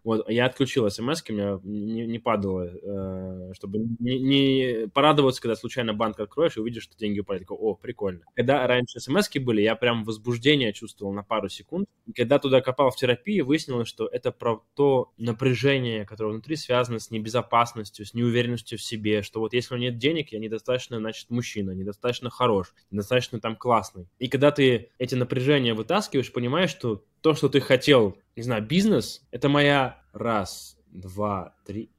Вот, 0.04 0.30
я 0.30 0.46
отключил 0.46 0.90
смс, 0.90 1.24
у 1.30 1.34
меня 1.34 1.60
не, 1.64 2.06
не 2.06 2.20
падало, 2.20 2.64
э, 2.64 3.54
чтобы 3.54 3.80
не, 4.00 4.20
не 4.20 4.88
порадоваться, 4.90 5.42
когда 5.42 5.56
случайно 5.56 5.94
банк 5.94 6.20
откроешь 6.20 6.58
и 6.58 6.60
увидишь, 6.60 6.84
что 6.84 6.98
деньги 6.98 7.20
упали. 7.20 7.40
Такой, 7.40 7.58
о, 7.58 7.76
прикольно. 7.76 8.22
Когда 8.36 8.66
раньше 8.68 9.00
смс 9.00 9.30
были, 9.36 9.62
я 9.62 9.76
прям 9.76 10.04
возбуждение 10.04 10.74
чувствовал 10.74 11.14
на 11.14 11.24
пару 11.24 11.50
секунд. 11.50 11.88
И 12.06 12.14
когда 12.14 12.40
туда 12.40 12.62
копал 12.62 12.92
в 12.92 12.96
терапии, 12.96 13.42
выяснилось, 13.42 13.88
что 13.88 14.08
это 14.08 14.32
про 14.32 14.64
то 14.76 15.12
напряжение, 15.18 16.06
которое 16.06 16.32
внутри 16.32 16.56
связано 16.56 17.00
с 17.00 17.12
небезопасностью, 17.12 18.06
с 18.06 18.14
неуверенностью 18.14 18.78
в 18.78 18.82
себе, 18.82 19.22
что 19.22 19.40
вот 19.40 19.54
если 19.54 19.74
у 19.74 19.78
меня 19.78 19.90
нет 19.90 19.98
денег, 19.98 20.32
я 20.32 20.40
недостаточно, 20.40 20.98
значит, 20.98 21.30
мужчина, 21.30 21.72
недостаточно 21.72 22.30
хорош, 22.30 22.74
недостаточно 22.92 23.40
там 23.40 23.56
классный. 23.56 24.08
И 24.20 24.28
когда 24.28 24.52
ты 24.52 24.90
эти 24.98 25.16
напряжения 25.16 25.74
вытаскиваешь, 25.74 26.32
понимаешь, 26.32 26.70
что 26.70 27.04
то, 27.22 27.34
что 27.34 27.50
ты 27.50 27.60
хотел, 27.60 28.18
не 28.36 28.44
знаю, 28.44 28.66
бизнес, 28.66 29.26
это 29.32 29.50
моя 29.50 30.02
раз, 30.14 30.78
два, 30.88 31.56
три, 31.66 31.92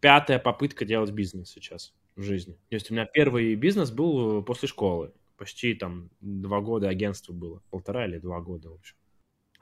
пятая 0.00 0.38
попытка 0.38 0.84
делать 0.84 1.10
бизнес 1.10 1.50
сейчас 1.50 1.94
в 2.16 2.22
жизни. 2.22 2.54
То 2.68 2.74
есть 2.74 2.90
у 2.90 2.94
меня 2.94 3.06
первый 3.06 3.54
бизнес 3.54 3.90
был 3.90 4.42
после 4.42 4.68
школы. 4.68 5.12
Почти 5.36 5.74
там 5.74 6.10
два 6.20 6.60
года 6.60 6.88
агентство 6.88 7.32
было. 7.32 7.62
Полтора 7.70 8.06
или 8.06 8.18
два 8.18 8.40
года, 8.40 8.70
в 8.70 8.74
общем 8.74 8.96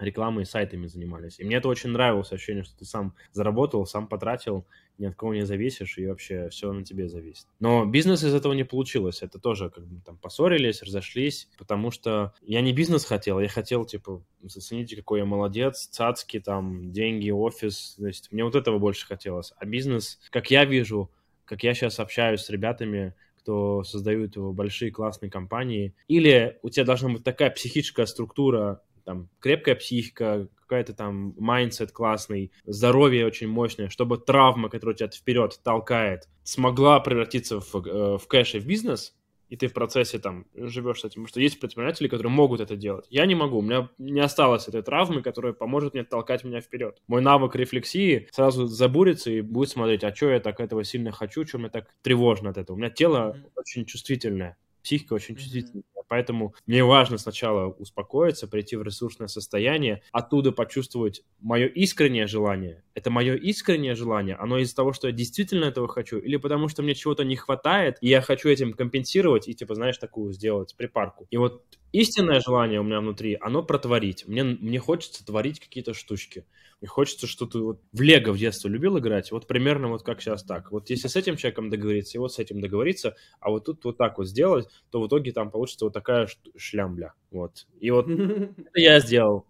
рекламой 0.01 0.43
и 0.43 0.47
сайтами 0.47 0.87
занимались. 0.87 1.39
И 1.39 1.45
мне 1.45 1.57
это 1.57 1.68
очень 1.68 1.91
нравилось, 1.91 2.33
ощущение, 2.33 2.64
что 2.64 2.76
ты 2.76 2.85
сам 2.85 3.14
заработал, 3.33 3.87
сам 3.87 4.09
потратил, 4.09 4.66
ни 5.01 5.07
от 5.07 5.16
кого 5.16 5.34
не 5.34 5.46
зависишь, 5.46 5.98
и 5.98 6.07
вообще 6.07 6.48
все 6.51 6.72
на 6.72 6.84
тебе 6.84 7.09
зависит. 7.09 7.46
Но 7.59 7.86
бизнес 7.86 8.22
из 8.22 8.34
этого 8.34 8.53
не 8.53 8.64
получилось. 8.64 9.22
Это 9.22 9.38
тоже 9.38 9.70
как 9.70 9.86
бы 9.86 10.01
там 10.03 10.18
поссорились, 10.18 10.82
разошлись, 10.82 11.48
потому 11.59 11.90
что 11.90 12.34
я 12.42 12.61
не 12.61 12.72
бизнес 12.72 13.05
хотел, 13.05 13.40
я 13.40 13.48
хотел, 13.48 13.84
типа, 13.86 14.22
зацените, 14.42 14.96
какой 14.96 15.20
я 15.20 15.24
молодец, 15.24 15.86
цацки, 15.86 16.38
там, 16.38 16.92
деньги, 16.92 17.30
офис. 17.30 17.96
То 17.98 18.07
есть 18.07 18.30
мне 18.30 18.44
вот 18.44 18.55
этого 18.55 18.78
больше 18.78 19.07
хотелось. 19.07 19.53
А 19.57 19.64
бизнес, 19.64 20.20
как 20.30 20.51
я 20.51 20.64
вижу, 20.64 21.11
как 21.46 21.64
я 21.64 21.74
сейчас 21.74 21.98
общаюсь 21.98 22.42
с 22.42 22.51
ребятами, 22.51 23.14
кто 23.38 23.82
создают 23.84 24.36
большие 24.36 24.90
классные 24.90 25.30
компании, 25.30 25.94
или 26.09 26.59
у 26.62 26.68
тебя 26.68 26.84
должна 26.84 27.09
быть 27.09 27.24
такая 27.24 27.51
психическая 27.51 28.05
структура, 28.05 28.82
там, 29.11 29.28
крепкая 29.40 29.74
психика, 29.74 30.46
какая-то 30.61 30.94
там 30.94 31.34
mindset 31.36 31.90
классный, 31.90 32.52
здоровье 32.64 33.26
очень 33.26 33.48
мощное, 33.48 33.88
чтобы 33.88 34.18
травма, 34.18 34.68
которая 34.68 34.94
тебя 34.94 35.08
вперед 35.08 35.58
толкает, 35.64 36.28
смогла 36.44 37.00
превратиться 37.00 37.58
в, 37.58 37.74
э, 37.74 38.18
в 38.18 38.26
кэш 38.28 38.54
и 38.54 38.61
в 38.61 38.66
бизнес, 38.66 39.16
и 39.48 39.56
ты 39.56 39.66
в 39.66 39.72
процессе 39.72 40.20
там 40.20 40.46
живешь 40.54 41.00
с 41.00 41.04
этим. 41.06 41.22
Потому 41.22 41.26
что 41.26 41.40
есть 41.40 41.58
предприниматели, 41.58 42.06
которые 42.06 42.30
могут 42.30 42.61
это 42.61 42.76
делать. 42.76 43.04
Я 43.11 43.26
не 43.26 43.34
могу, 43.34 43.58
у 43.58 43.62
меня 43.62 43.90
не 43.98 44.20
осталось 44.20 44.68
этой 44.68 44.82
травмы, 44.82 45.22
которая 45.22 45.52
поможет 45.52 45.94
мне 45.94 46.04
толкать 46.04 46.44
меня 46.44 46.61
вперед. 46.61 47.02
Мой 47.08 47.20
навык 47.20 47.56
рефлексии 47.56 48.28
сразу 48.30 48.68
забурится 48.68 49.28
и 49.32 49.40
будет 49.40 49.70
смотреть, 49.70 50.04
а 50.04 50.14
что 50.14 50.30
я 50.30 50.38
так 50.38 50.61
этого 50.61 50.84
сильно 50.84 51.11
хочу, 51.11 51.44
что 51.44 51.58
мне 51.58 51.68
так 51.68 51.92
тревожно 52.02 52.50
от 52.50 52.58
этого. 52.58 52.76
У 52.76 52.78
меня 52.78 52.90
тело 52.90 53.34
mm-hmm. 53.34 53.50
очень 53.56 53.86
чувствительное, 53.86 54.56
психика 54.84 55.14
очень 55.14 55.34
mm-hmm. 55.34 55.38
чувствительная. 55.38 55.84
Поэтому 56.11 56.56
мне 56.66 56.82
важно 56.82 57.18
сначала 57.18 57.68
успокоиться, 57.68 58.48
прийти 58.48 58.74
в 58.74 58.82
ресурсное 58.82 59.28
состояние, 59.28 60.02
оттуда 60.11 60.50
почувствовать 60.50 61.22
мое 61.38 61.68
искреннее 61.68 62.26
желание. 62.26 62.82
Это 62.94 63.11
мое 63.11 63.36
искреннее 63.36 63.94
желание, 63.94 64.34
оно 64.34 64.58
из-за 64.58 64.74
того, 64.74 64.92
что 64.92 65.06
я 65.06 65.12
действительно 65.12 65.66
этого 65.66 65.86
хочу, 65.86 66.18
или 66.18 66.36
потому 66.36 66.66
что 66.66 66.82
мне 66.82 66.96
чего-то 66.96 67.22
не 67.22 67.36
хватает, 67.36 67.96
и 68.00 68.08
я 68.08 68.22
хочу 68.22 68.48
этим 68.48 68.72
компенсировать 68.72 69.46
и, 69.46 69.54
типа, 69.54 69.76
знаешь, 69.76 69.98
такую 69.98 70.32
сделать 70.32 70.74
припарку. 70.76 71.28
И 71.30 71.36
вот 71.36 71.62
истинное 71.92 72.40
желание 72.40 72.80
у 72.80 72.82
меня 72.82 72.98
внутри, 72.98 73.38
оно 73.40 73.62
протворить. 73.62 74.26
Мне, 74.26 74.42
мне 74.42 74.80
хочется 74.80 75.24
творить 75.24 75.61
какие-то 75.61 75.94
штучки. 75.94 76.44
Мне 76.81 76.89
хочется 76.89 77.26
что-то... 77.26 77.62
Вот 77.62 77.81
в 77.93 78.01
Лего 78.01 78.33
в 78.33 78.39
детстве 78.39 78.70
любил 78.70 78.99
играть, 78.99 79.31
вот 79.33 79.47
примерно 79.47 79.89
вот 79.89 80.03
как 80.03 80.20
сейчас 80.20 80.43
так. 80.43 80.72
Вот 80.72 80.89
если 80.91 81.09
с 81.09 81.16
этим 81.16 81.37
человеком 81.37 81.68
договориться, 81.68 82.16
и 82.16 82.20
вот 82.20 82.33
с 82.33 82.39
этим 82.39 82.61
договориться, 82.61 83.16
а 83.39 83.51
вот 83.51 83.66
тут 83.66 83.85
вот 83.85 83.99
так 83.99 84.18
вот 84.18 84.26
сделать, 84.26 84.68
то 84.91 85.01
в 85.01 85.07
итоге 85.07 85.33
там 85.33 85.51
получится 85.51 85.85
вот 85.85 85.93
такая 85.93 86.28
шлямбля. 86.57 87.14
Вот. 87.31 87.66
И 87.81 87.91
вот 87.91 88.09
это 88.09 88.81
я 88.81 89.01
сделал. 89.01 89.47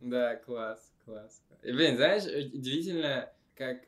Да, 0.00 0.36
класс, 0.36 0.92
класс. 1.04 1.42
Блин, 1.62 1.96
знаешь, 1.96 2.24
удивительно, 2.52 3.30
как 3.56 3.80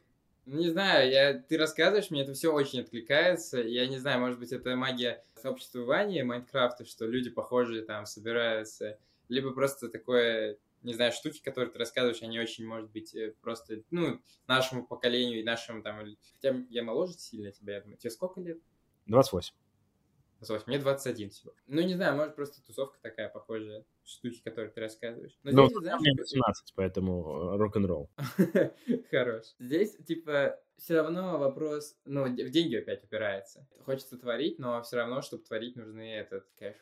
ну, 0.45 0.59
не 0.59 0.71
знаю, 0.71 1.09
я, 1.09 1.35
ты 1.35 1.57
рассказываешь, 1.57 2.11
мне 2.11 2.23
это 2.23 2.35
все 2.35 2.53
очень 2.53 2.81
откликается. 2.81 3.61
Я 3.61 3.87
не 3.87 3.99
знаю, 3.99 4.21
может 4.21 4.41
быть, 4.41 4.53
это 4.53 4.75
магия 4.75 5.25
сообществования 5.41 6.25
Майнкрафта, 6.25 6.85
что 6.85 7.07
люди 7.07 7.31
похожие 7.31 7.83
там 7.83 8.07
собираются, 8.07 8.99
либо 9.29 9.53
просто 9.53 9.89
такое 9.89 10.59
не 10.83 10.95
знаю, 10.95 11.13
штуки, 11.13 11.41
которые 11.43 11.73
ты 11.73 11.79
рассказываешь, 11.79 12.23
они 12.23 12.39
очень, 12.39 12.67
может 12.67 12.91
быть, 12.91 13.15
э, 13.15 13.35
просто, 13.41 13.83
ну, 13.91 14.21
нашему 14.47 14.87
поколению 14.87 15.41
и 15.41 15.45
нашему 15.45 15.83
там... 15.83 16.05
Хотя 16.35 16.63
я 16.71 16.83
моложе 16.83 17.15
сильно 17.15 17.53
тебя, 17.53 17.75
я 17.75 17.81
думаю. 17.81 17.99
Тебе 17.99 18.11
сколько 18.11 18.41
лет? 18.41 18.59
28. 19.07 19.55
28. 20.43 20.65
Мне 20.67 20.79
21 20.79 21.31
всего. 21.31 21.55
Ну, 21.67 21.83
не 21.83 21.95
знаю, 21.95 22.17
может, 22.17 22.35
просто 22.35 22.65
тусовка 22.65 22.99
такая 23.01 23.29
похожая, 23.29 23.85
штуки, 24.05 24.41
которые 24.43 24.73
ты 24.73 24.81
рассказываешь. 24.81 25.39
Но 25.45 25.53
ну, 25.53 25.67
здесь, 25.67 25.79
знаешь, 25.79 26.01
мне 26.01 26.15
18, 26.19 26.73
поэтому 26.75 27.55
э, 27.55 27.57
рок-н-ролл. 27.59 28.11
Хорош. 29.11 29.45
Здесь, 29.61 29.97
типа, 30.05 30.59
все 30.77 30.97
равно 30.97 31.39
вопрос, 31.39 31.97
ну, 32.05 32.25
в 32.25 32.51
деньги 32.51 32.77
опять 32.77 33.05
упирается. 33.05 33.67
Хочется 33.85 34.19
творить, 34.19 34.59
но 34.59 34.83
все 34.83 34.97
равно, 34.97 35.23
чтобы 35.23 35.45
творить, 35.45 35.77
нужны 35.77 36.13
этот 36.13 36.45
кэш. 36.59 36.75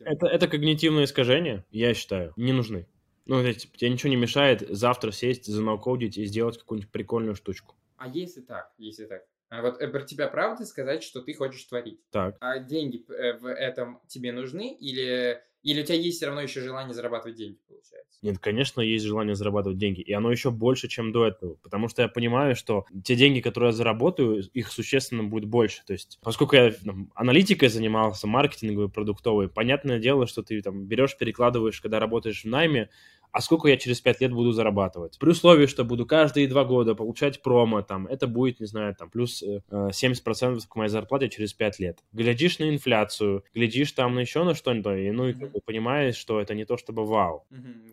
Это, 0.00 0.26
это 0.26 0.46
когнитивное 0.46 1.04
искажение, 1.04 1.64
я 1.70 1.92
считаю, 1.94 2.32
не 2.36 2.52
нужны. 2.52 2.86
Ну, 3.26 3.52
типа, 3.52 3.76
тебе 3.76 3.90
ничего 3.90 4.10
не 4.10 4.16
мешает 4.16 4.66
завтра 4.68 5.12
сесть, 5.12 5.46
занаукодить 5.46 6.18
и 6.18 6.24
сделать 6.24 6.58
какую-нибудь 6.58 6.90
прикольную 6.90 7.34
штучку. 7.34 7.76
А 7.96 8.08
если 8.08 8.40
так, 8.40 8.72
если 8.78 9.06
так? 9.06 9.24
А 9.50 9.62
вот 9.62 9.80
э, 9.80 9.88
про 9.88 10.02
тебя 10.02 10.28
правда 10.28 10.64
сказать, 10.64 11.02
что 11.02 11.20
ты 11.20 11.34
хочешь 11.34 11.64
творить? 11.64 12.00
Так. 12.10 12.36
А 12.40 12.58
деньги 12.58 13.04
э, 13.10 13.36
в 13.36 13.46
этом 13.46 14.00
тебе 14.06 14.32
нужны 14.32 14.72
или 14.72 15.42
или 15.62 15.82
у 15.82 15.84
тебя 15.84 15.96
есть 15.96 16.16
все 16.16 16.26
равно 16.26 16.40
еще 16.40 16.60
желание 16.60 16.94
зарабатывать 16.94 17.36
деньги, 17.36 17.58
получается? 17.68 18.18
Нет, 18.22 18.38
конечно, 18.38 18.80
есть 18.80 19.04
желание 19.04 19.34
зарабатывать 19.34 19.78
деньги. 19.78 20.00
И 20.00 20.12
оно 20.12 20.30
еще 20.30 20.50
больше, 20.50 20.88
чем 20.88 21.12
до 21.12 21.26
этого. 21.26 21.56
Потому 21.56 21.88
что 21.88 22.02
я 22.02 22.08
понимаю, 22.08 22.54
что 22.54 22.86
те 23.04 23.16
деньги, 23.16 23.40
которые 23.40 23.70
я 23.70 23.76
заработаю, 23.76 24.42
их 24.52 24.70
существенно 24.70 25.24
будет 25.24 25.48
больше. 25.48 25.82
То 25.86 25.92
есть, 25.92 26.18
поскольку 26.22 26.56
я 26.56 26.72
там, 26.72 27.10
аналитикой 27.14 27.68
занимался, 27.68 28.26
маркетинговой, 28.26 28.90
продуктовой, 28.90 29.48
понятное 29.48 29.98
дело, 29.98 30.26
что 30.26 30.42
ты 30.42 30.60
там 30.62 30.86
берешь, 30.86 31.16
перекладываешь, 31.16 31.80
когда 31.80 31.98
работаешь 31.98 32.42
в 32.44 32.48
найме, 32.48 32.90
а 33.32 33.40
сколько 33.40 33.68
я 33.68 33.76
через 33.76 34.00
5 34.00 34.20
лет 34.20 34.32
буду 34.32 34.52
зарабатывать. 34.52 35.18
При 35.18 35.30
условии, 35.30 35.66
что 35.66 35.84
буду 35.84 36.06
каждые 36.06 36.48
2 36.48 36.64
года 36.64 36.94
получать 36.94 37.42
промо, 37.42 37.82
там, 37.82 38.06
это 38.06 38.26
будет, 38.26 38.60
не 38.60 38.66
знаю, 38.66 38.94
там, 38.94 39.10
плюс 39.10 39.42
э, 39.42 39.60
70% 39.70 40.60
к 40.68 40.76
моей 40.76 40.90
зарплате 40.90 41.28
через 41.28 41.52
5 41.52 41.78
лет. 41.78 41.98
Глядишь 42.12 42.58
на 42.58 42.68
инфляцию, 42.68 43.44
глядишь 43.54 43.92
там 43.92 44.14
на 44.14 44.20
еще 44.20 44.44
на 44.44 44.54
что-нибудь, 44.54 44.98
и, 44.98 45.10
ну, 45.10 45.28
и 45.28 45.32
как 45.32 45.52
бы 45.52 45.60
понимаешь, 45.60 46.16
что 46.16 46.40
это 46.40 46.54
не 46.54 46.64
то 46.64 46.76
чтобы 46.76 47.06
вау. 47.06 47.44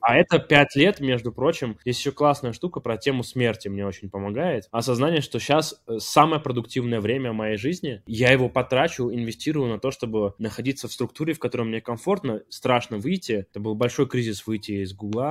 А 0.02 0.16
это 0.16 0.40
5 0.40 0.76
лет, 0.76 1.00
между 1.00 1.32
прочим, 1.32 1.78
есть 1.86 2.00
еще 2.00 2.12
классная 2.12 2.54
штука 2.54 2.80
про 2.80 2.98
тему 2.98 3.24
смерти, 3.24 3.68
мне 3.68 3.86
очень 3.86 4.10
помогает. 4.10 4.68
Осознание, 4.72 5.22
что 5.22 5.40
сейчас 5.40 5.82
э, 5.88 5.98
самое 6.00 6.42
продуктивное 6.42 7.00
время 7.00 7.34
моей 7.34 7.58
жизни, 7.58 8.02
я 8.08 8.32
его 8.32 8.50
потрачу, 8.50 9.12
инвестирую 9.12 9.70
на 9.70 9.80
то, 9.80 9.92
чтобы 9.92 10.34
находиться 10.38 10.88
в 10.88 10.94
структуре, 10.94 11.34
в 11.34 11.40
которой 11.40 11.64
мне 11.64 11.82
комфортно, 11.82 12.42
страшно 12.50 12.98
выйти. 12.98 13.48
Это 13.50 13.60
был 13.60 13.76
большой 13.76 14.08
кризис 14.08 14.46
выйти 14.48 14.84
из 14.84 14.94
Гугла, 14.94 15.27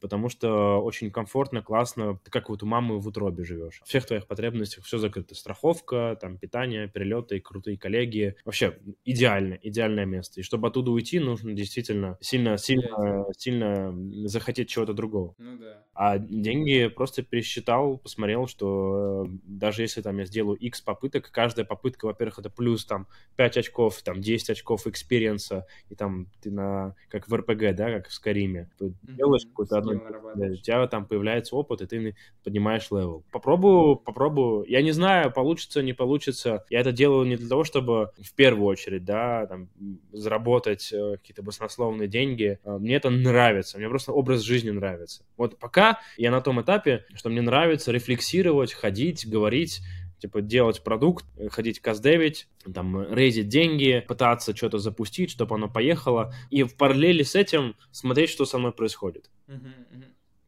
потому 0.00 0.28
что 0.28 0.80
очень 0.82 1.10
комфортно, 1.10 1.62
классно, 1.62 2.18
ты 2.24 2.30
как 2.30 2.48
вот 2.48 2.62
у 2.62 2.66
мамы 2.66 2.98
в 3.00 3.06
утробе 3.08 3.44
живешь. 3.44 3.80
В 3.84 3.88
всех 3.88 4.06
твоих 4.06 4.26
потребностях 4.26 4.84
все 4.84 4.98
закрыто. 4.98 5.34
Страховка, 5.34 6.16
там, 6.20 6.38
питание, 6.38 6.88
перелеты, 6.88 7.40
крутые 7.40 7.78
коллеги. 7.78 8.36
Вообще 8.44 8.78
идеально, 9.04 9.58
идеальное 9.62 10.04
место. 10.06 10.40
И 10.40 10.42
чтобы 10.44 10.68
оттуда 10.68 10.90
уйти, 10.90 11.18
нужно 11.18 11.52
действительно 11.54 12.16
сильно, 12.20 12.58
сильно, 12.58 13.24
сильно 13.36 13.92
захотеть 14.28 14.68
чего-то 14.68 14.92
другого. 14.94 15.34
Ну 15.38 15.56
да. 15.58 15.67
А 16.00 16.16
деньги 16.18 16.86
просто 16.86 17.24
пересчитал, 17.24 17.98
посмотрел, 17.98 18.46
что 18.46 19.26
э, 19.26 19.30
даже 19.42 19.82
если 19.82 20.00
там 20.00 20.16
я 20.18 20.26
сделаю 20.26 20.56
X 20.56 20.80
попыток, 20.80 21.28
каждая 21.32 21.66
попытка, 21.66 22.06
во-первых, 22.06 22.38
это 22.38 22.50
плюс 22.50 22.84
там 22.84 23.08
5 23.34 23.56
очков, 23.56 24.00
там 24.02 24.20
10 24.20 24.50
очков 24.50 24.86
experience 24.86 25.53
а, 25.53 25.66
и 25.88 25.96
там 25.96 26.28
ты 26.40 26.52
на, 26.52 26.94
как 27.08 27.26
в 27.26 27.34
РПГ, 27.34 27.74
да, 27.74 27.90
как 27.90 28.06
в 28.06 28.12
Skyrim 28.12 28.55
е, 28.55 28.70
ты 28.78 28.92
делаешь 29.02 29.44
какой-то 29.46 29.78
одной, 29.78 30.00
да, 30.36 30.46
у 30.46 30.54
тебя 30.54 30.86
там 30.86 31.04
появляется 31.04 31.56
опыт, 31.56 31.80
и 31.80 31.86
ты 31.86 32.14
поднимаешь 32.44 32.92
level. 32.92 33.24
Попробую, 33.32 33.96
попробую. 33.96 34.66
Я 34.68 34.82
не 34.82 34.92
знаю, 34.92 35.32
получится, 35.32 35.82
не 35.82 35.94
получится. 35.94 36.64
Я 36.70 36.78
это 36.78 36.92
делаю 36.92 37.26
не 37.26 37.34
для 37.34 37.48
того, 37.48 37.64
чтобы 37.64 38.12
в 38.22 38.34
первую 38.34 38.66
очередь, 38.66 39.04
да, 39.04 39.46
там, 39.46 39.68
заработать 40.12 40.92
э, 40.92 41.16
какие-то 41.16 41.42
баснословные 41.42 42.06
деньги. 42.06 42.60
А, 42.62 42.78
мне 42.78 42.94
это 42.94 43.10
нравится, 43.10 43.78
мне 43.78 43.88
просто 43.88 44.12
образ 44.12 44.42
жизни 44.42 44.70
нравится. 44.70 45.24
Вот 45.36 45.58
пока 45.58 45.87
я 46.16 46.30
на 46.30 46.40
том 46.40 46.60
этапе, 46.60 47.04
что 47.14 47.30
мне 47.30 47.40
нравится 47.40 47.92
рефлексировать, 47.92 48.72
ходить, 48.72 49.26
говорить, 49.28 49.80
типа 50.18 50.40
делать 50.42 50.82
продукт, 50.82 51.24
ходить 51.50 51.80
custdev 51.80 52.23
ить, 52.23 52.48
там, 52.74 53.12
raise 53.14 53.35
ить 53.35 53.48
деньги, 53.48 54.04
пытаться 54.06 54.54
что-то 54.54 54.78
запустить, 54.78 55.30
чтобы 55.30 55.54
оно 55.54 55.68
поехало, 55.68 56.34
и 56.50 56.62
в 56.64 56.76
параллели 56.76 57.22
с 57.22 57.34
этим 57.34 57.76
смотреть, 57.92 58.30
что 58.30 58.44
со 58.44 58.58
мной 58.58 58.72
происходит. 58.72 59.30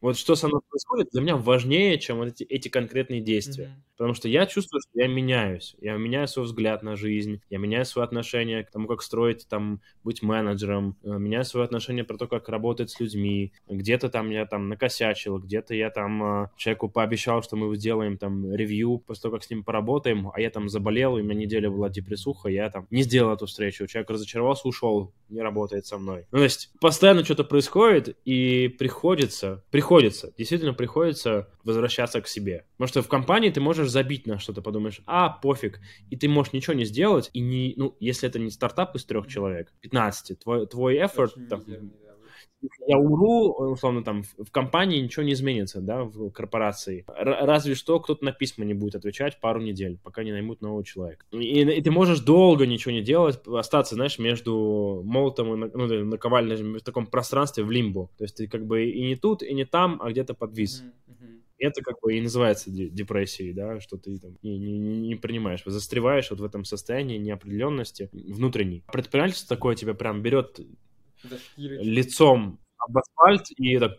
Вот 0.01 0.16
что 0.16 0.34
со 0.34 0.48
мной 0.48 0.61
происходит, 0.68 1.09
для 1.12 1.20
меня 1.20 1.36
важнее, 1.36 1.98
чем 1.98 2.18
вот 2.18 2.28
эти, 2.28 2.44
эти 2.44 2.68
конкретные 2.68 3.20
действия. 3.20 3.66
Mm-hmm. 3.66 3.90
Потому 4.01 4.14
что 4.14 4.28
я 4.28 4.46
чувствую, 4.46 4.80
что 4.80 4.98
я 4.98 5.09
меняюсь. 5.09 5.76
Я 5.78 5.94
меняю 5.98 6.26
свой 6.26 6.46
взгляд 6.46 6.82
на 6.82 6.96
жизнь, 6.96 7.42
я 7.51 7.59
меняю 7.59 7.84
свое 7.84 8.07
отношение 8.07 8.64
к 8.64 8.70
тому, 8.70 8.88
как 8.88 9.03
строить, 9.03 9.46
там, 9.46 9.82
быть 10.05 10.22
менеджером, 10.22 10.96
э, 11.03 11.18
меняю 11.18 11.44
свое 11.44 11.64
отношение 11.64 12.05
про 12.05 12.16
то, 12.16 12.26
как 12.26 12.48
работать 12.48 12.88
с 12.88 12.98
людьми. 12.98 13.53
Где-то 13.68 14.09
там 14.09 14.30
я 14.30 14.46
там 14.46 14.70
накосячил, 14.70 15.38
где-то 15.38 15.74
я 15.74 15.90
там 15.90 16.44
э, 16.44 16.48
человеку 16.57 16.88
пообещал, 16.88 17.42
что 17.42 17.57
мы 17.57 17.76
сделаем 17.76 18.16
там 18.16 18.55
ревью 18.55 19.03
после 19.07 19.24
того, 19.24 19.34
как 19.34 19.44
с 19.44 19.51
ним 19.51 19.64
поработаем, 19.64 20.30
а 20.32 20.40
я 20.40 20.48
там 20.48 20.70
заболел, 20.70 21.18
и 21.18 21.20
у 21.20 21.24
меня 21.24 21.34
неделя 21.34 21.68
была 21.68 21.90
депрессуха, 21.90 22.48
я 22.48 22.70
там 22.70 22.86
не 22.90 23.03
сделал 23.03 23.34
эту 23.34 23.44
встречу. 23.44 23.86
Человек 23.86 24.09
разочаровался, 24.09 24.66
ушел, 24.66 25.12
не 25.28 25.42
работает 25.42 25.84
со 25.84 25.98
мной. 25.98 26.24
Ну, 26.32 26.38
то 26.38 26.44
есть 26.44 26.72
постоянно 26.80 27.22
что-то 27.22 27.44
происходит, 27.44 28.16
и 28.24 28.68
приходится, 28.78 29.62
приходится, 29.70 29.89
действительно 30.36 30.72
приходится 30.72 31.49
возвращаться 31.64 32.20
к 32.20 32.28
себе. 32.28 32.64
Потому 32.76 32.88
что 32.88 33.03
в 33.03 33.09
компании 33.09 33.51
ты 33.51 33.61
можешь 33.61 33.88
забить 33.88 34.26
на 34.26 34.38
что-то, 34.38 34.62
подумаешь, 34.62 35.03
а, 35.07 35.30
пофиг, 35.30 35.80
и 36.11 36.16
ты 36.16 36.28
можешь 36.28 36.53
ничего 36.53 36.74
не 36.74 36.84
сделать, 36.84 37.30
и 37.32 37.41
не, 37.41 37.74
ну, 37.76 37.97
если 37.99 38.28
это 38.28 38.38
не 38.38 38.51
стартап 38.51 38.95
из 38.95 39.05
трех 39.05 39.26
человек, 39.26 39.72
15, 39.80 40.38
твой, 40.38 40.66
твой 40.66 40.97
effort, 40.99 41.30
там, 41.49 41.64
я 42.86 42.98
умру, 42.98 43.52
условно, 43.52 44.02
там, 44.02 44.22
в 44.22 44.50
компании 44.50 45.00
ничего 45.00 45.24
не 45.24 45.32
изменится, 45.32 45.80
да, 45.80 46.04
в 46.04 46.30
корпорации. 46.30 47.04
Р- 47.08 47.46
разве 47.46 47.74
что 47.74 48.00
кто-то 48.00 48.24
на 48.24 48.32
письма 48.32 48.64
не 48.64 48.74
будет 48.74 48.94
отвечать 48.96 49.40
пару 49.40 49.61
недель, 49.61 49.98
пока 50.02 50.22
не 50.22 50.32
наймут 50.32 50.61
нового 50.61 50.84
человека. 50.84 51.24
И, 51.32 51.61
и 51.61 51.82
ты 51.82 51.90
можешь 51.90 52.20
долго 52.20 52.66
ничего 52.66 52.92
не 52.92 53.02
делать, 53.02 53.40
остаться, 53.46 53.94
знаешь, 53.94 54.18
между 54.18 55.02
молотом 55.04 55.64
и 55.64 55.70
ну, 55.74 56.04
наковальней, 56.04 56.78
в 56.78 56.82
таком 56.82 57.06
пространстве 57.06 57.64
в 57.64 57.70
лимбо. 57.70 58.11
То 58.18 58.24
есть 58.24 58.36
ты 58.36 58.48
как 58.48 58.66
бы 58.66 58.84
и 58.84 59.02
не 59.02 59.16
тут, 59.16 59.42
и 59.42 59.54
не 59.54 59.64
там, 59.64 60.00
а 60.02 60.11
где-то 60.11 60.34
подвис. 60.34 60.82
Mm-hmm 60.82 61.00
это 61.61 61.82
как 61.82 62.00
бы 62.00 62.16
и 62.16 62.20
называется 62.20 62.70
депрессией, 62.70 63.52
да, 63.52 63.80
что 63.80 63.98
ты 63.98 64.18
там 64.18 64.36
не, 64.42 64.58
не, 64.58 64.78
не 64.78 65.14
принимаешь, 65.14 65.62
застреваешь 65.64 66.30
вот 66.30 66.40
в 66.40 66.44
этом 66.44 66.64
состоянии 66.64 67.18
неопределенности 67.18 68.08
внутренней. 68.12 68.82
Предпринимательство 68.90 69.56
такое 69.56 69.76
тебя 69.76 69.94
прям 69.94 70.22
берет 70.22 70.58
лицом 71.56 72.58
об 72.78 72.98
асфальт 72.98 73.50
и 73.56 73.78
так... 73.78 73.98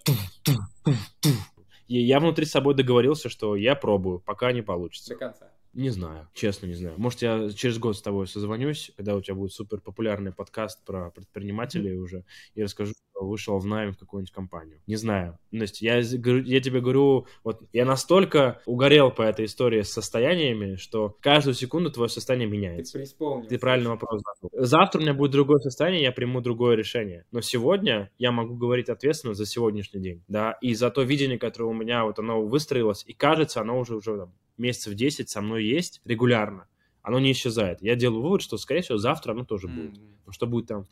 И 1.88 1.99
я 1.99 2.22
внутри 2.22 2.45
с 2.45 2.51
собой 2.51 2.74
договорился, 2.74 3.28
что 3.28 3.57
я 3.57 3.76
пробую, 3.76 4.19
пока 4.19 4.53
не 4.53 4.61
получится. 4.61 5.09
До 5.09 5.19
конца. 5.19 5.51
Не 5.74 5.89
знаю, 5.89 6.30
честно 6.34 6.67
не 6.67 6.74
знаю. 6.74 6.95
Может, 6.97 7.22
я 7.22 7.49
через 7.49 7.80
год 7.80 7.97
с 7.97 8.01
тобой 8.01 8.28
созвонюсь, 8.28 8.91
когда 8.97 9.15
у 9.15 9.22
тебя 9.22 9.36
будет 9.36 9.53
супер 9.53 9.80
популярный 9.80 10.34
подкаст 10.34 10.84
про 10.86 11.11
предпринимателей 11.11 11.91
mm-hmm. 11.91 12.03
уже, 12.03 12.26
и 12.55 12.63
расскажу, 12.63 12.93
вышел 13.24 13.57
в 13.57 13.65
найм 13.65 13.93
в 13.93 13.97
какую-нибудь 13.97 14.32
компанию. 14.32 14.80
Не 14.88 14.95
знаю. 14.95 15.38
То 15.51 15.57
есть 15.57 15.82
я, 15.82 15.97
я 15.97 16.61
тебе 16.61 16.82
говорю, 16.82 17.28
вот 17.43 17.61
я 17.74 17.86
настолько 17.86 18.61
угорел 18.65 19.11
по 19.11 19.22
этой 19.22 19.45
истории 19.45 19.82
с 19.82 19.91
состояниями, 19.91 20.76
что 20.76 21.15
каждую 21.22 21.53
секунду 21.53 21.91
твое 21.91 22.09
состояние 22.09 22.49
меняется. 22.49 22.93
Ты 22.93 22.99
Ты 23.47 23.57
правильный 23.57 23.89
вопрос 23.89 24.22
задал. 24.22 24.65
Завтра 24.65 24.99
у 24.99 25.01
меня 25.01 25.13
будет 25.13 25.32
другое 25.32 25.59
состояние, 25.59 26.03
я 26.03 26.11
приму 26.11 26.41
другое 26.41 26.76
решение. 26.76 27.26
Но 27.32 27.41
сегодня 27.41 28.11
я 28.17 28.32
могу 28.32 28.55
говорить 28.55 28.89
ответственно 28.89 29.34
за 29.34 29.45
сегодняшний 29.45 30.01
день, 30.01 30.24
да, 30.28 30.57
и 30.61 30.74
за 30.74 30.89
то 30.89 31.03
видение, 31.03 31.38
которое 31.38 31.65
у 31.65 31.74
меня 31.74 32.05
вот 32.05 32.19
оно 32.19 32.41
выстроилось, 32.41 33.03
и 33.07 33.13
кажется, 33.13 33.61
оно 33.61 33.80
уже 33.80 33.95
уже 33.95 34.17
там, 34.17 34.34
месяцев 34.57 34.93
10 34.93 35.30
со 35.30 35.41
мной 35.41 35.65
есть 35.65 36.01
регулярно, 36.05 36.67
оно 37.01 37.19
не 37.19 37.32
исчезает. 37.32 37.82
Я 37.82 37.95
делаю 37.95 38.22
вывод, 38.22 38.41
что, 38.41 38.57
скорее 38.57 38.82
всего, 38.82 38.97
завтра 38.97 39.32
оно 39.32 39.45
тоже 39.45 39.67
будет. 39.67 39.97
Mm-hmm. 39.97 40.17
Но 40.26 40.32
что 40.32 40.47
будет 40.47 40.67
там 40.67 40.86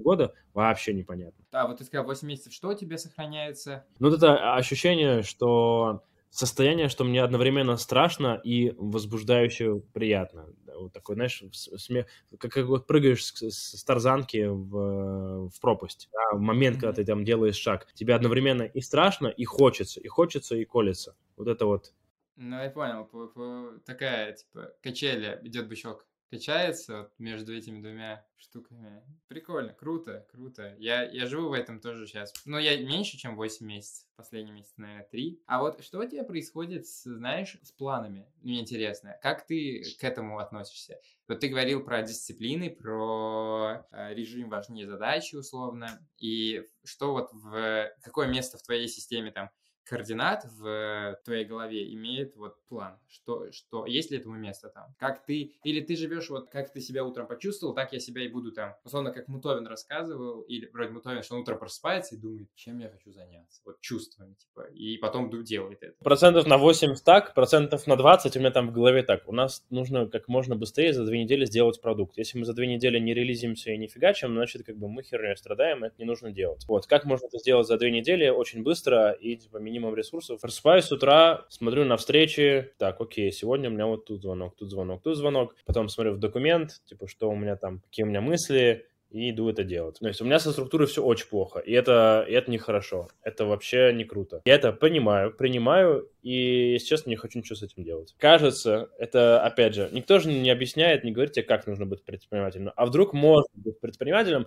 года, 0.00 0.34
вообще 0.54 0.92
непонятно. 0.92 1.44
Да, 1.52 1.66
вот 1.66 1.78
ты 1.78 1.84
сказал 1.84 2.06
8 2.06 2.26
месяцев, 2.26 2.52
что 2.52 2.68
у 2.68 2.74
тебя 2.74 2.98
сохраняется? 2.98 3.84
Ну, 3.98 4.08
вот 4.08 4.16
это 4.16 4.54
ощущение, 4.54 5.22
что 5.22 6.02
состояние, 6.30 6.88
что 6.88 7.04
мне 7.04 7.22
одновременно 7.22 7.76
страшно 7.76 8.40
и 8.42 8.74
возбуждающе 8.78 9.82
приятно. 9.92 10.46
Вот 10.74 10.92
такой, 10.92 11.14
знаешь, 11.14 11.44
смех, 11.52 12.06
как, 12.38 12.52
как 12.52 12.66
вот 12.66 12.86
прыгаешь 12.86 13.24
с, 13.24 13.50
с 13.50 13.84
тарзанки 13.84 14.46
в, 14.46 15.50
в 15.50 15.60
пропасть. 15.60 16.08
Да, 16.12 16.38
в 16.38 16.40
момент, 16.40 16.76
mm-hmm. 16.76 16.80
когда 16.80 16.92
ты 16.94 17.04
там 17.04 17.24
делаешь 17.24 17.56
шаг. 17.56 17.86
Тебе 17.94 18.14
одновременно 18.14 18.62
и 18.62 18.80
страшно, 18.80 19.26
и 19.26 19.44
хочется, 19.44 20.00
и 20.00 20.08
хочется, 20.08 20.56
и 20.56 20.64
колется. 20.64 21.14
Вот 21.36 21.48
это 21.48 21.66
вот 21.66 21.92
ну, 22.36 22.62
я 22.62 22.70
понял. 22.70 23.04
По, 23.04 23.26
по, 23.28 23.78
такая, 23.84 24.32
типа, 24.32 24.72
качели, 24.82 25.38
идет 25.42 25.68
бычок. 25.68 26.06
Качается 26.32 27.02
вот 27.02 27.12
между 27.18 27.54
этими 27.54 27.82
двумя 27.82 28.24
штуками. 28.38 29.02
Прикольно, 29.28 29.74
круто, 29.74 30.26
круто. 30.32 30.74
Я, 30.78 31.02
я 31.02 31.26
живу 31.26 31.50
в 31.50 31.52
этом 31.52 31.78
тоже 31.78 32.06
сейчас. 32.06 32.32
Но 32.46 32.58
я 32.58 32.82
меньше, 32.82 33.18
чем 33.18 33.36
8 33.36 33.66
месяцев. 33.66 34.08
Последний 34.16 34.52
месяц, 34.52 34.72
наверное, 34.78 35.06
3. 35.10 35.42
А 35.44 35.60
вот 35.60 35.84
что 35.84 35.98
у 35.98 36.08
тебя 36.08 36.24
происходит, 36.24 36.86
с, 36.86 37.02
знаешь, 37.02 37.58
с 37.62 37.70
планами? 37.72 38.32
Мне 38.40 38.60
интересно. 38.60 39.14
Как 39.20 39.46
ты 39.46 39.82
к 40.00 40.04
этому 40.04 40.38
относишься? 40.38 40.98
Вот 41.28 41.40
ты 41.40 41.48
говорил 41.48 41.84
про 41.84 42.00
дисциплины, 42.00 42.70
про 42.70 43.86
э, 43.90 44.14
режим 44.14 44.48
важнее 44.48 44.86
задачи, 44.86 45.36
условно. 45.36 46.00
И 46.16 46.64
что 46.82 47.12
вот 47.12 47.28
в... 47.34 47.92
Какое 48.00 48.26
место 48.26 48.56
в 48.56 48.62
твоей 48.62 48.88
системе 48.88 49.32
там 49.32 49.50
координат 49.84 50.44
в 50.58 51.18
твоей 51.24 51.44
голове 51.44 51.92
имеет 51.94 52.36
вот 52.36 52.56
план, 52.68 52.98
что, 53.08 53.50
что 53.52 53.86
есть 53.86 54.10
ли 54.10 54.18
этому 54.18 54.36
место 54.36 54.68
там, 54.68 54.94
как 54.98 55.24
ты, 55.24 55.52
или 55.64 55.80
ты 55.80 55.96
живешь 55.96 56.30
вот, 56.30 56.50
как 56.50 56.72
ты 56.72 56.80
себя 56.80 57.04
утром 57.04 57.26
почувствовал, 57.26 57.74
так 57.74 57.92
я 57.92 57.98
себя 57.98 58.24
и 58.24 58.28
буду 58.28 58.52
там, 58.52 58.74
условно, 58.84 59.12
как 59.12 59.28
Мутовин 59.28 59.66
рассказывал, 59.66 60.42
или 60.42 60.68
вроде 60.72 60.90
Мутовин, 60.90 61.22
что 61.22 61.34
он 61.34 61.42
утром 61.42 61.58
просыпается 61.58 62.14
и 62.14 62.18
думает, 62.18 62.48
чем 62.54 62.78
я 62.78 62.88
хочу 62.88 63.12
заняться, 63.12 63.60
вот 63.64 63.80
чувствами, 63.80 64.34
типа, 64.34 64.68
и 64.72 64.96
потом 64.98 65.30
делает 65.44 65.82
это. 65.82 65.94
Процентов 66.02 66.46
на 66.46 66.58
80 66.58 67.04
так, 67.04 67.34
процентов 67.34 67.86
на 67.86 67.96
20 67.96 68.36
у 68.36 68.38
меня 68.38 68.50
там 68.50 68.68
в 68.68 68.72
голове 68.72 69.02
так, 69.02 69.28
у 69.28 69.32
нас 69.32 69.64
нужно 69.70 70.06
как 70.06 70.28
можно 70.28 70.56
быстрее 70.56 70.92
за 70.92 71.04
две 71.04 71.22
недели 71.22 71.44
сделать 71.44 71.80
продукт, 71.80 72.16
если 72.18 72.38
мы 72.38 72.44
за 72.44 72.54
две 72.54 72.66
недели 72.66 72.98
не 72.98 73.14
релизимся 73.14 73.72
и 73.72 73.78
не 73.78 73.88
фигачим, 73.88 74.34
значит, 74.34 74.64
как 74.64 74.76
бы 74.76 74.88
мы 74.88 75.02
херню 75.02 75.36
страдаем, 75.36 75.84
это 75.84 75.94
не 75.98 76.04
нужно 76.04 76.30
делать. 76.30 76.64
Вот, 76.68 76.86
как 76.86 77.04
можно 77.04 77.26
это 77.26 77.38
сделать 77.38 77.66
за 77.66 77.78
две 77.78 77.90
недели 77.90 78.28
очень 78.28 78.62
быстро 78.62 79.12
и, 79.12 79.36
типа, 79.36 79.58
минимум 79.72 79.94
ресурсов. 79.94 80.40
Просыпаюсь 80.40 80.84
с 80.84 80.92
утра, 80.92 81.46
смотрю 81.48 81.84
на 81.84 81.96
встречи, 81.96 82.70
так, 82.78 83.00
окей, 83.00 83.32
сегодня 83.32 83.70
у 83.70 83.72
меня 83.72 83.86
вот 83.86 84.04
тут 84.04 84.20
звонок, 84.20 84.54
тут 84.56 84.70
звонок, 84.70 85.02
тут 85.02 85.16
звонок. 85.16 85.56
Потом 85.64 85.88
смотрю 85.88 86.12
в 86.12 86.18
документ, 86.18 86.82
типа, 86.84 87.08
что 87.08 87.30
у 87.30 87.34
меня 87.34 87.56
там, 87.56 87.80
какие 87.80 88.04
у 88.04 88.08
меня 88.08 88.20
мысли, 88.20 88.86
и 89.10 89.30
иду 89.30 89.48
это 89.48 89.64
делать. 89.64 89.98
То 89.98 90.08
есть 90.08 90.20
у 90.20 90.24
меня 90.24 90.38
со 90.38 90.52
структурой 90.52 90.86
все 90.86 91.02
очень 91.02 91.26
плохо, 91.26 91.58
и 91.58 91.72
это, 91.72 92.24
и 92.28 92.32
это 92.32 92.50
нехорошо. 92.50 93.08
Это 93.22 93.44
вообще 93.46 93.92
не 93.94 94.04
круто. 94.04 94.42
Я 94.44 94.54
это 94.54 94.72
понимаю, 94.72 95.32
принимаю, 95.34 96.10
и, 96.22 96.72
если 96.72 96.86
честно, 96.86 97.10
не 97.10 97.16
хочу 97.16 97.38
ничего 97.38 97.56
с 97.56 97.62
этим 97.62 97.82
делать. 97.82 98.14
Кажется, 98.18 98.90
это, 98.98 99.42
опять 99.42 99.74
же, 99.74 99.88
никто 99.92 100.18
же 100.18 100.30
не 100.30 100.50
объясняет, 100.50 101.04
не 101.04 101.12
говорит 101.12 101.32
тебе, 101.32 101.44
как 101.44 101.66
нужно 101.66 101.86
быть 101.86 102.04
предпринимателем. 102.04 102.72
А 102.76 102.86
вдруг 102.86 103.12
можно 103.12 103.48
быть 103.54 103.80
предпринимателем, 103.80 104.46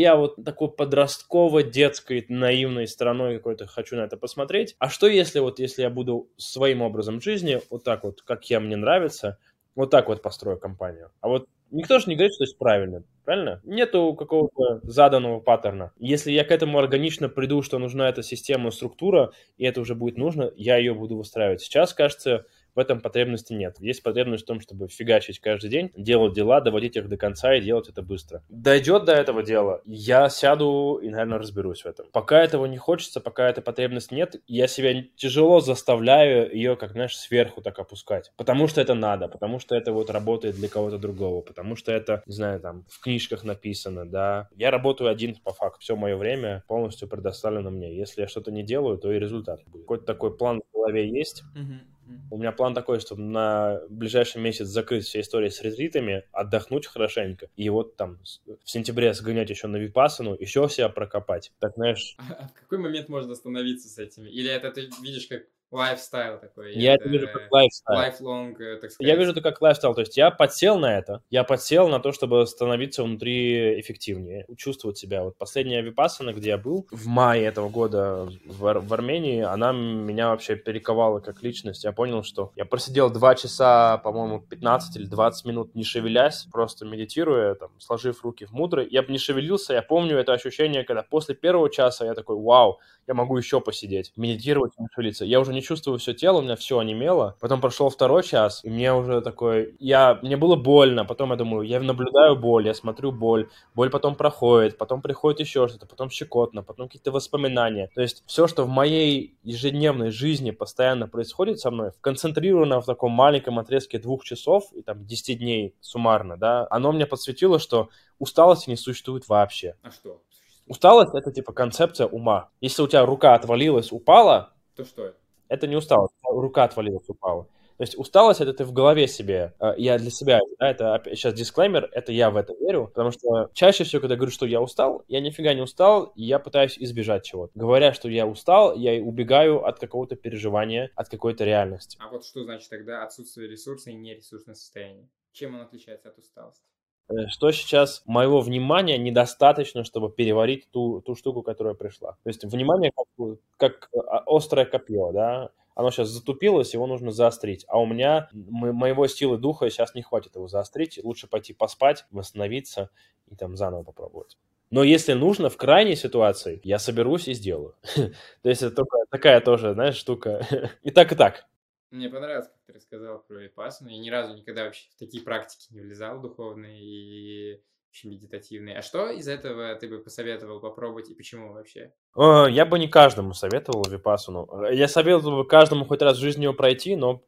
я 0.00 0.16
вот 0.16 0.36
такой 0.44 0.70
подростково-детской 0.70 2.26
наивной 2.28 2.86
стороной 2.86 3.36
какой-то 3.36 3.66
хочу 3.66 3.96
на 3.96 4.00
это 4.00 4.16
посмотреть. 4.16 4.76
А 4.78 4.88
что 4.90 5.06
если 5.06 5.38
вот, 5.38 5.58
если 5.58 5.82
я 5.82 5.90
буду 5.90 6.28
своим 6.36 6.82
образом 6.82 7.20
жизни, 7.20 7.60
вот 7.70 7.84
так 7.84 8.04
вот, 8.04 8.22
как 8.22 8.48
я 8.50 8.60
мне 8.60 8.76
нравится, 8.76 9.38
вот 9.74 9.90
так 9.90 10.08
вот 10.08 10.22
построю 10.22 10.58
компанию. 10.58 11.10
А 11.20 11.28
вот 11.28 11.48
никто 11.70 11.98
же 11.98 12.08
не 12.08 12.16
говорит, 12.16 12.34
что 12.34 12.44
это 12.44 12.54
правильно, 12.58 13.04
правильно? 13.24 13.60
Нету 13.64 14.14
какого-то 14.14 14.80
заданного 14.82 15.40
паттерна. 15.40 15.92
Если 15.98 16.30
я 16.30 16.44
к 16.44 16.50
этому 16.50 16.78
органично 16.78 17.28
приду, 17.28 17.62
что 17.62 17.78
нужна 17.78 18.08
эта 18.08 18.22
система, 18.22 18.70
структура, 18.70 19.32
и 19.56 19.64
это 19.64 19.80
уже 19.80 19.94
будет 19.94 20.18
нужно, 20.18 20.52
я 20.56 20.76
ее 20.76 20.94
буду 20.94 21.16
выстраивать. 21.16 21.62
Сейчас, 21.62 21.94
кажется, 21.94 22.44
в 22.76 22.78
этом 22.78 23.00
потребности 23.00 23.52
нет. 23.54 23.76
Есть 23.80 24.02
потребность 24.02 24.44
в 24.44 24.46
том, 24.46 24.60
чтобы 24.60 24.88
фигачить 24.88 25.40
каждый 25.40 25.70
день, 25.70 25.90
делать 25.96 26.34
дела, 26.34 26.60
доводить 26.60 26.96
их 26.96 27.08
до 27.08 27.16
конца 27.16 27.54
и 27.54 27.60
делать 27.60 27.88
это 27.88 28.02
быстро. 28.02 28.44
Дойдет 28.48 29.04
до 29.04 29.12
этого 29.12 29.42
дела, 29.42 29.80
я 29.86 30.28
сяду 30.28 31.00
и, 31.02 31.08
наверное, 31.08 31.38
разберусь 31.38 31.82
в 31.82 31.86
этом. 31.86 32.06
Пока 32.12 32.42
этого 32.42 32.66
не 32.66 32.76
хочется, 32.76 33.20
пока 33.20 33.48
эта 33.48 33.62
потребность 33.62 34.12
нет, 34.12 34.36
я 34.46 34.68
себя 34.68 35.04
тяжело 35.16 35.60
заставляю 35.60 36.54
ее, 36.54 36.76
как, 36.76 36.92
знаешь, 36.92 37.16
сверху 37.16 37.62
так 37.62 37.78
опускать. 37.78 38.32
Потому 38.36 38.68
что 38.68 38.80
это 38.80 38.94
надо, 38.94 39.28
потому 39.28 39.58
что 39.58 39.74
это 39.74 39.92
вот 39.92 40.10
работает 40.10 40.56
для 40.56 40.68
кого-то 40.68 40.98
другого, 40.98 41.40
потому 41.40 41.76
что 41.76 41.92
это, 41.92 42.22
не 42.26 42.34
знаю, 42.34 42.60
там, 42.60 42.84
в 42.88 43.00
книжках 43.00 43.44
написано, 43.44 44.04
да. 44.04 44.48
Я 44.54 44.70
работаю 44.70 45.10
один 45.10 45.36
по 45.36 45.52
факту. 45.52 45.80
Все 45.80 45.96
мое 45.96 46.16
время 46.16 46.64
полностью 46.68 47.08
предоставлено 47.08 47.70
мне. 47.70 47.96
Если 47.96 48.22
я 48.22 48.28
что-то 48.28 48.50
не 48.50 48.62
делаю, 48.62 48.98
то 48.98 49.12
и 49.12 49.18
результат 49.18 49.60
будет. 49.66 49.82
Какой-то 49.82 50.04
такой 50.04 50.36
план 50.36 50.62
в 50.72 50.76
голове 50.76 51.08
есть. 51.08 51.42
Mm-hmm 51.56 51.95
у 52.30 52.38
меня 52.38 52.52
план 52.52 52.74
такой, 52.74 53.00
чтобы 53.00 53.22
на 53.22 53.80
ближайший 53.88 54.40
месяц 54.40 54.66
закрыть 54.66 55.04
все 55.04 55.20
истории 55.20 55.48
с 55.48 55.60
ретритами, 55.62 56.24
отдохнуть 56.32 56.86
хорошенько, 56.86 57.48
и 57.56 57.68
вот 57.68 57.96
там 57.96 58.18
в 58.64 58.70
сентябре 58.70 59.12
сгонять 59.14 59.50
еще 59.50 59.66
на 59.66 59.76
Випасану, 59.76 60.34
еще 60.38 60.68
себя 60.68 60.88
прокопать. 60.88 61.52
Так, 61.60 61.74
знаешь... 61.76 62.16
А 62.18 62.48
в 62.48 62.52
какой 62.54 62.78
момент 62.78 63.08
можно 63.08 63.32
остановиться 63.32 63.88
с 63.88 63.98
этими? 63.98 64.28
Или 64.28 64.50
это 64.50 64.70
ты 64.70 64.88
видишь 65.02 65.26
как 65.26 65.42
lifestyle 65.76 66.38
такой. 66.38 66.74
Я 66.74 66.94
это 66.94 67.08
вижу 67.08 67.28
как 67.28 67.50
lifestyle. 67.50 68.00
Lifelong, 68.00 68.56
э, 68.58 68.76
так 68.80 68.90
сказать. 68.90 69.08
Я 69.08 69.16
вижу 69.16 69.32
это 69.32 69.40
как 69.42 69.60
lifestyle. 69.60 69.94
То 69.94 70.00
есть 70.00 70.16
я 70.16 70.30
подсел 70.30 70.78
на 70.78 70.98
это. 70.98 71.22
Я 71.30 71.44
подсел 71.44 71.88
на 71.88 72.00
то, 72.00 72.12
чтобы 72.12 72.46
становиться 72.46 73.02
внутри 73.02 73.78
эффективнее, 73.80 74.46
чувствовать 74.56 74.98
себя. 74.98 75.22
Вот 75.22 75.36
последняя 75.36 75.82
випасана, 75.82 76.32
где 76.32 76.50
я 76.50 76.58
был 76.58 76.86
в 76.90 77.06
мае 77.06 77.44
этого 77.44 77.68
года 77.68 78.28
в, 78.46 78.80
в 78.80 78.94
Армении, 78.94 79.42
она 79.42 79.72
меня 79.72 80.30
вообще 80.30 80.56
перековала 80.56 81.20
как 81.20 81.42
личность. 81.42 81.84
Я 81.84 81.92
понял, 81.92 82.22
что 82.22 82.52
я 82.56 82.64
просидел 82.64 83.10
два 83.10 83.34
часа, 83.34 83.98
по-моему, 83.98 84.40
15 84.40 84.96
или 84.96 85.06
20 85.06 85.44
минут 85.44 85.74
не 85.74 85.84
шевелясь, 85.84 86.46
просто 86.50 86.86
медитируя, 86.86 87.54
там, 87.54 87.70
сложив 87.78 88.24
руки 88.24 88.46
в 88.46 88.52
мудры. 88.52 88.86
Я 88.90 89.02
бы 89.02 89.12
не 89.12 89.18
шевелился, 89.18 89.74
я 89.74 89.82
помню 89.82 90.16
это 90.16 90.32
ощущение, 90.32 90.84
когда 90.84 91.02
после 91.02 91.34
первого 91.34 91.70
часа 91.70 92.06
я 92.06 92.14
такой, 92.14 92.36
вау, 92.36 92.80
я 93.06 93.14
могу 93.14 93.36
еще 93.36 93.60
посидеть, 93.60 94.12
медитировать, 94.16 94.72
не 94.78 94.86
шевелиться. 94.92 95.24
Я 95.24 95.40
уже 95.40 95.52
не 95.52 95.62
чувствую 95.66 95.98
все 95.98 96.14
тело, 96.14 96.38
у 96.38 96.42
меня 96.42 96.56
все 96.56 96.78
онемело. 96.78 97.36
Потом 97.40 97.60
прошел 97.60 97.88
второй 97.88 98.22
час, 98.22 98.60
и 98.64 98.70
мне 98.70 98.92
уже 98.94 99.20
такой... 99.20 99.76
Я... 99.78 100.18
Мне 100.22 100.36
было 100.36 100.56
больно, 100.56 101.04
потом 101.04 101.30
я 101.30 101.36
думаю, 101.36 101.66
я 101.66 101.80
наблюдаю 101.80 102.36
боль, 102.36 102.66
я 102.66 102.74
смотрю 102.74 103.12
боль, 103.12 103.48
боль 103.74 103.90
потом 103.90 104.14
проходит, 104.14 104.78
потом 104.78 105.02
приходит 105.02 105.40
еще 105.40 105.68
что-то, 105.68 105.86
потом 105.86 106.10
щекотно, 106.10 106.62
потом 106.62 106.86
какие-то 106.86 107.10
воспоминания. 107.10 107.90
То 107.94 108.02
есть 108.02 108.22
все, 108.26 108.46
что 108.46 108.64
в 108.64 108.68
моей 108.68 109.36
ежедневной 109.42 110.10
жизни 110.10 110.50
постоянно 110.50 111.08
происходит 111.08 111.60
со 111.60 111.70
мной, 111.70 111.90
концентрировано 112.00 112.80
в 112.80 112.86
таком 112.86 113.12
маленьком 113.12 113.58
отрезке 113.58 113.98
двух 113.98 114.24
часов 114.24 114.72
и 114.72 114.82
там 114.82 115.06
10 115.06 115.38
дней 115.38 115.74
суммарно, 115.80 116.36
да, 116.36 116.66
оно 116.70 116.92
мне 116.92 117.06
подсветило, 117.06 117.58
что 117.58 117.88
усталости 118.18 118.70
не 118.70 118.76
существует 118.76 119.28
вообще. 119.28 119.74
А 119.82 119.90
что? 119.90 120.20
Усталость 120.66 121.14
это 121.14 121.30
типа 121.30 121.52
концепция 121.52 122.06
ума. 122.08 122.48
Если 122.60 122.82
у 122.82 122.88
тебя 122.88 123.06
рука 123.06 123.34
отвалилась, 123.34 123.92
упала, 123.92 124.52
то 124.74 124.84
что 124.84 125.06
это? 125.06 125.16
Это 125.48 125.66
не 125.66 125.76
усталость, 125.76 126.14
рука 126.22 126.64
отвалилась, 126.64 127.08
упала. 127.08 127.48
То 127.76 127.82
есть 127.82 127.98
усталость 127.98 128.40
это 128.40 128.54
ты 128.54 128.64
в 128.64 128.72
голове 128.72 129.06
себе, 129.06 129.52
э, 129.60 129.74
я 129.76 129.98
для 129.98 130.10
себя, 130.10 130.40
да, 130.58 130.70
это 130.70 131.02
сейчас 131.10 131.34
дисклеймер, 131.34 131.90
это 131.92 132.10
я 132.10 132.30
в 132.30 132.36
это 132.36 132.54
верю, 132.54 132.86
потому 132.86 133.10
что 133.10 133.50
чаще 133.52 133.84
всего, 133.84 134.00
когда 134.00 134.16
говорю, 134.16 134.32
что 134.32 134.46
я 134.46 134.62
устал, 134.62 135.04
я 135.08 135.20
нифига 135.20 135.52
не 135.52 135.60
устал, 135.60 136.12
и 136.16 136.24
я 136.24 136.38
пытаюсь 136.38 136.78
избежать 136.78 137.24
чего-то. 137.24 137.52
Говоря, 137.54 137.92
что 137.92 138.08
я 138.08 138.26
устал, 138.26 138.74
я 138.74 139.02
убегаю 139.02 139.66
от 139.66 139.78
какого-то 139.78 140.16
переживания, 140.16 140.90
от 140.94 141.10
какой-то 141.10 141.44
реальности. 141.44 141.98
А 142.00 142.08
вот 142.08 142.24
что 142.24 142.44
значит 142.44 142.70
тогда 142.70 143.04
отсутствие 143.04 143.46
ресурса 143.46 143.90
и 143.90 143.94
нересурсное 143.94 144.54
состояние? 144.54 145.10
Чем 145.32 145.54
он 145.54 145.60
отличается 145.60 146.08
от 146.08 146.18
усталости? 146.18 146.64
Э, 147.08 147.28
что 147.28 147.50
сейчас 147.52 148.02
моего 148.06 148.40
внимания 148.40 148.98
недостаточно, 148.98 149.84
чтобы 149.84 150.10
переварить 150.10 150.68
ту, 150.70 151.00
ту 151.02 151.14
штуку, 151.14 151.42
которая 151.42 151.74
пришла. 151.74 152.12
То 152.24 152.28
есть 152.28 152.44
внимание 152.44 152.92
как, 152.94 153.38
как 153.56 153.90
а, 153.94 154.24
острое 154.26 154.64
копье, 154.64 155.12
да, 155.12 155.50
оно 155.74 155.90
сейчас 155.90 156.08
затупилось, 156.08 156.74
его 156.74 156.86
нужно 156.86 157.12
заострить. 157.12 157.64
А 157.68 157.78
у 157.78 157.86
меня 157.86 158.28
моего 158.32 159.06
силы 159.06 159.38
духа 159.38 159.70
сейчас 159.70 159.94
не 159.94 160.02
хватит 160.02 160.34
его 160.34 160.48
заострить. 160.48 160.98
Лучше 161.04 161.28
пойти 161.28 161.52
поспать, 161.52 162.06
восстановиться 162.10 162.90
и 163.30 163.36
там 163.36 163.56
заново 163.56 163.82
попробовать. 163.82 164.36
Но 164.70 164.82
если 164.82 165.12
нужно, 165.12 165.48
в 165.48 165.56
крайней 165.56 165.94
ситуации, 165.94 166.60
я 166.64 166.78
соберусь 166.78 167.28
и 167.28 167.34
сделаю. 167.34 167.74
То 168.42 168.48
есть 168.48 168.62
это 168.62 168.84
такая 169.10 169.40
тоже, 169.40 169.74
знаешь, 169.74 169.96
штука. 169.96 170.44
И 170.82 170.90
так, 170.90 171.12
и 171.12 171.14
так. 171.14 171.46
Мне 171.90 172.08
понравилось, 172.08 172.48
как 172.48 172.58
ты 172.66 172.72
рассказал 172.72 173.20
про 173.20 173.38
Випассану. 173.38 173.90
Я 173.90 173.98
ни 173.98 174.10
разу 174.10 174.34
никогда 174.34 174.64
вообще 174.64 174.88
в 174.90 174.98
такие 174.98 175.22
практики 175.22 175.72
не 175.72 175.80
влезал 175.80 176.20
духовные 176.20 176.82
и 176.82 177.62
вообще 177.88 178.08
медитативные. 178.08 178.78
А 178.78 178.82
что 178.82 179.08
из 179.10 179.28
этого 179.28 179.74
ты 179.76 179.88
бы 179.88 180.00
посоветовал 180.00 180.60
попробовать 180.60 181.08
и 181.10 181.14
почему 181.14 181.52
вообще? 181.52 181.92
Я 182.16 182.66
бы 182.66 182.78
не 182.78 182.88
каждому 182.88 183.34
советовал 183.34 183.84
Випассану. 183.88 184.64
Я 184.70 184.88
советовал 184.88 185.42
бы 185.42 185.48
каждому 185.48 185.84
хоть 185.84 186.02
раз 186.02 186.18
в 186.18 186.20
жизни 186.20 186.44
его 186.44 186.54
пройти, 186.54 186.96
но 186.96 187.22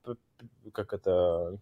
как 0.72 0.92
это, 0.92 1.58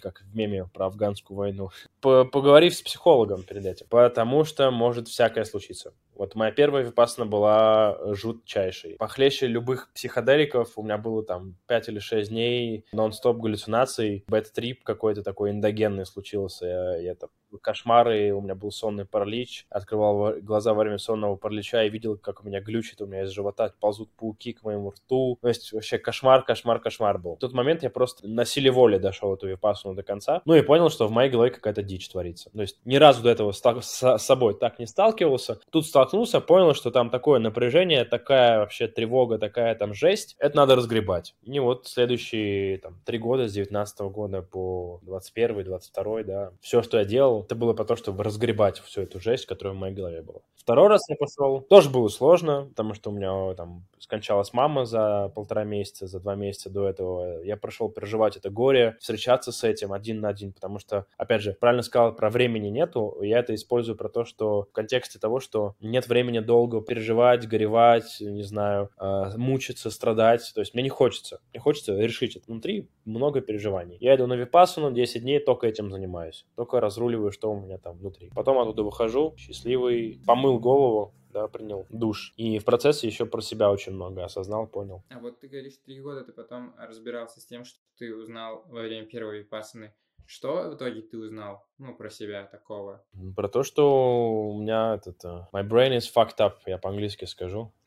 как 0.00 0.22
в 0.22 0.36
меме 0.36 0.66
про 0.72 0.86
афганскую 0.86 1.36
войну, 1.36 1.70
поговорив 2.00 2.74
с 2.74 2.82
психологом 2.82 3.42
перед 3.42 3.66
этим, 3.66 3.86
потому 3.88 4.44
что 4.44 4.70
может 4.70 5.08
всякое 5.08 5.44
случиться. 5.44 5.92
Вот 6.14 6.34
моя 6.34 6.52
первая 6.52 6.84
випасана 6.84 7.26
была 7.26 7.98
жутчайшей. 8.14 8.96
Похлеще 8.98 9.46
любых 9.46 9.90
психоделиков 9.94 10.76
у 10.76 10.82
меня 10.82 10.98
было 10.98 11.24
там 11.24 11.56
5 11.66 11.88
или 11.88 11.98
6 11.98 12.28
дней 12.28 12.84
нон-стоп 12.92 13.38
галлюцинаций, 13.38 14.24
бэт-трип 14.28 14.82
какой-то 14.82 15.22
такой 15.22 15.50
эндогенный 15.50 16.04
случился. 16.04 16.66
Я, 16.66 16.96
я 16.96 17.14
там 17.14 17.30
кошмары, 17.62 18.32
у 18.32 18.40
меня 18.40 18.54
был 18.54 18.70
сонный 18.70 19.06
паралич, 19.06 19.66
открывал 19.70 20.34
глаза 20.40 20.74
во 20.74 20.82
время 20.82 20.98
сонного 20.98 21.36
паралича 21.36 21.84
и 21.84 21.90
видел, 21.90 22.16
как 22.16 22.42
у 22.42 22.46
меня 22.46 22.60
глючит, 22.60 23.00
у 23.00 23.06
меня 23.06 23.22
из 23.22 23.30
живота 23.30 23.72
ползут 23.80 24.10
пауки 24.12 24.52
к 24.52 24.62
моему 24.62 24.90
рту. 24.90 25.38
То 25.40 25.48
есть 25.48 25.72
вообще 25.72 25.98
кошмар, 25.98 26.44
кошмар, 26.44 26.80
кошмар 26.80 27.18
был. 27.18 27.36
В 27.36 27.38
тот 27.38 27.52
момент 27.52 27.82
я 27.82 27.90
просто 27.90 28.28
на 28.28 28.44
силе 28.44 28.70
воли 28.70 28.98
дошел 28.98 29.34
эту 29.34 29.48
випасану 29.60 29.94
до 29.94 30.02
конца, 30.02 30.42
ну 30.44 30.54
и 30.54 30.62
понял, 30.62 30.90
что 30.90 31.06
в 31.06 31.10
моей 31.10 31.30
голове 31.30 31.50
какая-то 31.50 31.82
дичь 31.82 32.08
творится. 32.08 32.50
То 32.50 32.62
есть 32.62 32.78
ни 32.84 32.96
разу 32.96 33.22
до 33.22 33.30
этого 33.30 33.52
с 33.52 34.18
собой 34.18 34.54
так 34.58 34.78
не 34.78 34.86
сталкивался. 34.86 35.60
Тут 35.70 35.86
столкнулся, 35.86 36.40
понял, 36.40 36.74
что 36.74 36.90
там 36.90 37.10
такое 37.10 37.38
напряжение, 37.38 38.04
такая 38.04 38.60
вообще 38.60 38.88
тревога, 38.88 39.38
такая 39.38 39.74
там 39.74 39.94
жесть. 39.94 40.36
Это 40.38 40.56
надо 40.56 40.76
разгребать. 40.76 41.34
И 41.44 41.58
вот 41.58 41.86
следующие 41.86 42.78
там 42.78 43.00
три 43.04 43.18
года, 43.18 43.48
с 43.48 43.52
19 43.52 44.00
года 44.00 44.42
по 44.42 45.00
21 45.02 45.64
22 45.64 46.22
да, 46.24 46.52
все, 46.60 46.82
что 46.82 46.98
я 46.98 47.04
делал, 47.04 47.42
это 47.42 47.54
было 47.54 47.72
по 47.72 47.84
то, 47.84 47.96
чтобы 47.96 48.24
разгребать 48.24 48.80
всю 48.80 49.02
эту 49.02 49.20
жесть, 49.20 49.46
которая 49.46 49.74
в 49.74 49.78
моей 49.78 49.94
голове 49.94 50.22
была. 50.22 50.40
Второй 50.56 50.88
раз 50.88 51.08
я 51.08 51.16
пошел. 51.16 51.62
Тоже 51.62 51.88
было 51.88 52.08
сложно, 52.08 52.66
потому 52.68 52.94
что 52.94 53.10
у 53.10 53.12
меня 53.14 53.54
там 53.54 53.86
скончалась 53.98 54.52
мама 54.52 54.84
за 54.84 55.32
полтора 55.34 55.64
месяца, 55.64 56.06
за 56.06 56.20
два 56.20 56.34
месяца 56.34 56.68
до 56.68 56.86
этого. 56.86 57.42
Я 57.42 57.56
прошел 57.56 57.88
переживать 57.88 58.36
это 58.36 58.50
горе, 58.50 58.96
встречаться 59.00 59.49
с 59.52 59.64
этим 59.64 59.92
один 59.92 60.20
на 60.20 60.28
один, 60.28 60.52
потому 60.52 60.78
что, 60.78 61.06
опять 61.16 61.42
же, 61.42 61.56
правильно 61.58 61.82
сказал, 61.82 62.14
про 62.14 62.30
времени 62.30 62.68
нету. 62.68 63.18
Я 63.22 63.38
это 63.38 63.54
использую 63.54 63.96
про 63.96 64.08
то, 64.08 64.24
что 64.24 64.62
в 64.62 64.72
контексте 64.72 65.18
того, 65.18 65.40
что 65.40 65.74
нет 65.80 66.08
времени 66.08 66.40
долго 66.40 66.80
переживать, 66.80 67.48
горевать, 67.48 68.16
не 68.20 68.42
знаю, 68.42 68.90
э, 68.98 69.36
мучиться, 69.36 69.90
страдать. 69.90 70.50
То 70.54 70.60
есть 70.60 70.74
мне 70.74 70.82
не 70.82 70.88
хочется. 70.88 71.40
Мне 71.52 71.60
хочется 71.60 71.98
решить 71.98 72.36
это 72.36 72.46
внутри, 72.50 72.88
много 73.04 73.40
переживаний. 73.40 73.96
Я 74.00 74.16
иду 74.16 74.26
на 74.26 74.34
Випассану, 74.34 74.92
10 74.92 75.22
дней 75.22 75.40
только 75.40 75.66
этим 75.66 75.90
занимаюсь. 75.90 76.46
Только 76.56 76.80
разруливаю, 76.80 77.32
что 77.32 77.50
у 77.50 77.60
меня 77.60 77.78
там 77.78 77.96
внутри. 77.96 78.30
Потом 78.34 78.58
оттуда 78.58 78.82
выхожу, 78.82 79.34
счастливый, 79.36 80.20
помыл 80.26 80.58
голову, 80.58 81.14
да, 81.32 81.48
принял 81.48 81.86
душ. 81.90 82.32
И 82.36 82.58
в 82.58 82.64
процессе 82.64 83.06
еще 83.06 83.26
про 83.26 83.40
себя 83.40 83.70
очень 83.70 83.92
много 83.92 84.24
осознал, 84.24 84.66
понял. 84.66 85.02
А 85.10 85.18
вот 85.18 85.40
ты 85.40 85.48
говоришь, 85.48 85.76
три 85.84 86.00
года 86.00 86.24
ты 86.24 86.32
потом 86.32 86.74
разбирался 86.78 87.40
с 87.40 87.46
тем, 87.46 87.64
что 87.64 87.78
ты 87.98 88.14
узнал 88.14 88.64
во 88.68 88.82
время 88.82 89.06
первой 89.06 89.40
випассаны. 89.40 89.92
Что 90.26 90.70
в 90.70 90.74
итоге 90.76 91.02
ты 91.02 91.18
узнал, 91.18 91.66
ну, 91.78 91.94
про 91.94 92.08
себя 92.08 92.44
такого? 92.44 93.02
Про 93.34 93.48
то, 93.48 93.64
что 93.64 94.50
у 94.50 94.60
меня 94.60 94.94
этот... 94.94 95.24
Uh, 95.24 95.46
my 95.52 95.66
brain 95.66 95.96
is 95.96 96.04
fucked 96.14 96.38
up, 96.38 96.52
я 96.66 96.78
по-английски 96.78 97.24
скажу. 97.24 97.72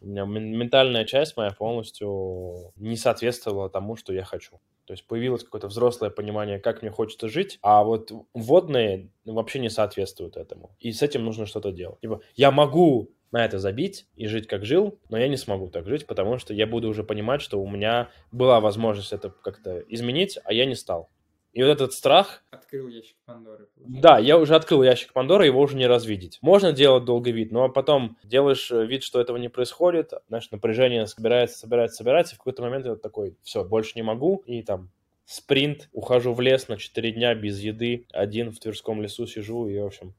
У 0.00 0.06
меня 0.06 0.24
ментальная 0.24 1.04
часть 1.04 1.36
моя 1.36 1.50
полностью 1.50 2.72
не 2.76 2.96
соответствовала 2.96 3.68
тому, 3.68 3.96
что 3.96 4.12
я 4.12 4.24
хочу. 4.24 4.60
То 4.88 4.94
есть 4.94 5.06
появилось 5.06 5.44
какое-то 5.44 5.68
взрослое 5.68 6.08
понимание, 6.08 6.58
как 6.58 6.80
мне 6.80 6.90
хочется 6.90 7.28
жить, 7.28 7.58
а 7.60 7.84
вот 7.84 8.10
водные 8.32 9.10
вообще 9.26 9.58
не 9.58 9.68
соответствуют 9.68 10.38
этому. 10.38 10.74
И 10.80 10.92
с 10.92 11.02
этим 11.02 11.26
нужно 11.26 11.44
что-то 11.44 11.72
делать. 11.72 12.00
Типа, 12.00 12.22
я 12.36 12.50
могу 12.50 13.10
на 13.30 13.44
это 13.44 13.58
забить 13.58 14.06
и 14.16 14.26
жить 14.28 14.46
как 14.46 14.64
жил, 14.64 14.98
но 15.10 15.18
я 15.18 15.28
не 15.28 15.36
смогу 15.36 15.68
так 15.68 15.86
жить, 15.86 16.06
потому 16.06 16.38
что 16.38 16.54
я 16.54 16.66
буду 16.66 16.88
уже 16.88 17.04
понимать, 17.04 17.42
что 17.42 17.60
у 17.60 17.68
меня 17.68 18.08
была 18.32 18.60
возможность 18.60 19.12
это 19.12 19.28
как-то 19.28 19.80
изменить, 19.80 20.38
а 20.42 20.54
я 20.54 20.64
не 20.64 20.74
стал. 20.74 21.10
И 21.58 21.62
вот 21.64 21.70
этот 21.70 21.92
страх... 21.92 22.44
Открыл 22.52 22.86
ящик 22.86 23.16
Пандоры. 23.24 23.68
Да, 23.74 24.20
я 24.20 24.38
уже 24.38 24.54
открыл 24.54 24.84
ящик 24.84 25.12
Пандоры, 25.12 25.44
его 25.44 25.60
уже 25.60 25.76
не 25.76 25.88
развидеть. 25.88 26.38
Можно 26.40 26.70
делать 26.70 27.04
долгий 27.04 27.32
вид, 27.32 27.50
но 27.50 27.68
потом 27.68 28.16
делаешь 28.22 28.70
э, 28.70 28.86
вид, 28.86 29.02
что 29.02 29.20
этого 29.20 29.38
не 29.38 29.48
происходит, 29.48 30.12
знаешь, 30.28 30.48
напряжение 30.52 31.08
собирается, 31.08 31.58
собирается, 31.58 31.96
собирается, 31.96 32.34
и 32.34 32.36
в 32.36 32.38
какой-то 32.38 32.62
момент 32.62 32.86
я 32.86 32.94
такой, 32.94 33.36
все, 33.42 33.64
больше 33.64 33.94
не 33.96 34.02
могу, 34.02 34.44
и 34.46 34.62
там 34.62 34.92
спринт, 35.24 35.88
ухожу 35.90 36.32
в 36.32 36.40
лес 36.40 36.68
на 36.68 36.76
4 36.76 37.10
дня 37.10 37.34
без 37.34 37.58
еды, 37.58 38.06
один 38.12 38.52
в 38.52 38.60
Тверском 38.60 39.02
лесу 39.02 39.26
сижу 39.26 39.66
и, 39.66 39.80
в 39.80 39.86
общем, 39.86 40.14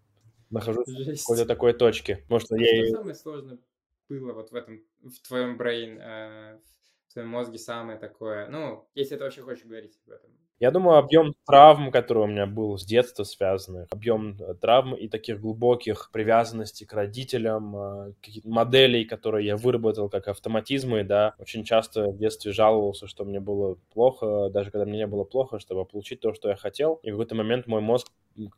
нахожусь 0.49 0.89
Жесть. 0.89 1.21
в 1.21 1.25
какой-то 1.25 1.45
такой 1.45 1.71
точке. 1.71 2.25
Что, 2.25 2.39
что 2.39 2.55
я... 2.57 2.85
самое 2.87 3.15
сложное 3.15 3.59
было 4.09 4.33
вот 4.33 4.51
в 4.51 4.55
этом, 4.55 4.83
в 5.03 5.25
твоем 5.25 5.55
брейн, 5.55 5.99
э, 6.01 6.59
в 7.07 7.13
твоем 7.13 7.29
мозге 7.29 7.59
самое 7.59 7.97
такое, 7.97 8.49
ну, 8.49 8.89
если 8.93 9.15
ты 9.15 9.23
вообще 9.23 9.41
хочешь 9.41 9.63
говорить 9.63 9.97
об 10.05 10.11
этом, 10.11 10.38
я 10.59 10.71
думаю, 10.71 10.97
объем 10.97 11.33
травм, 11.45 11.91
который 11.91 12.23
у 12.23 12.27
меня 12.27 12.45
был 12.45 12.77
с 12.77 12.85
детства 12.85 13.23
связанных, 13.23 13.87
объем 13.91 14.37
э, 14.39 14.53
травм 14.55 14.93
и 14.95 15.07
таких 15.07 15.39
глубоких 15.39 16.09
привязанностей 16.11 16.85
к 16.85 16.93
родителям, 16.93 17.75
э, 17.75 18.13
моделей, 18.43 19.05
которые 19.05 19.45
я 19.47 19.57
выработал 19.57 20.09
как 20.09 20.27
автоматизмы, 20.27 21.03
да, 21.03 21.33
очень 21.39 21.63
часто 21.63 22.07
в 22.09 22.17
детстве 22.17 22.51
жаловался, 22.51 23.07
что 23.07 23.25
мне 23.25 23.39
было 23.39 23.77
плохо, 23.93 24.49
даже 24.49 24.71
когда 24.71 24.85
мне 24.85 24.99
не 24.99 25.07
было 25.07 25.23
плохо, 25.23 25.59
чтобы 25.59 25.85
получить 25.85 26.19
то, 26.19 26.33
что 26.33 26.49
я 26.49 26.55
хотел. 26.55 26.99
И 27.03 27.11
в 27.11 27.13
какой-то 27.13 27.35
момент 27.35 27.67
мой 27.67 27.81
мозг 27.81 28.07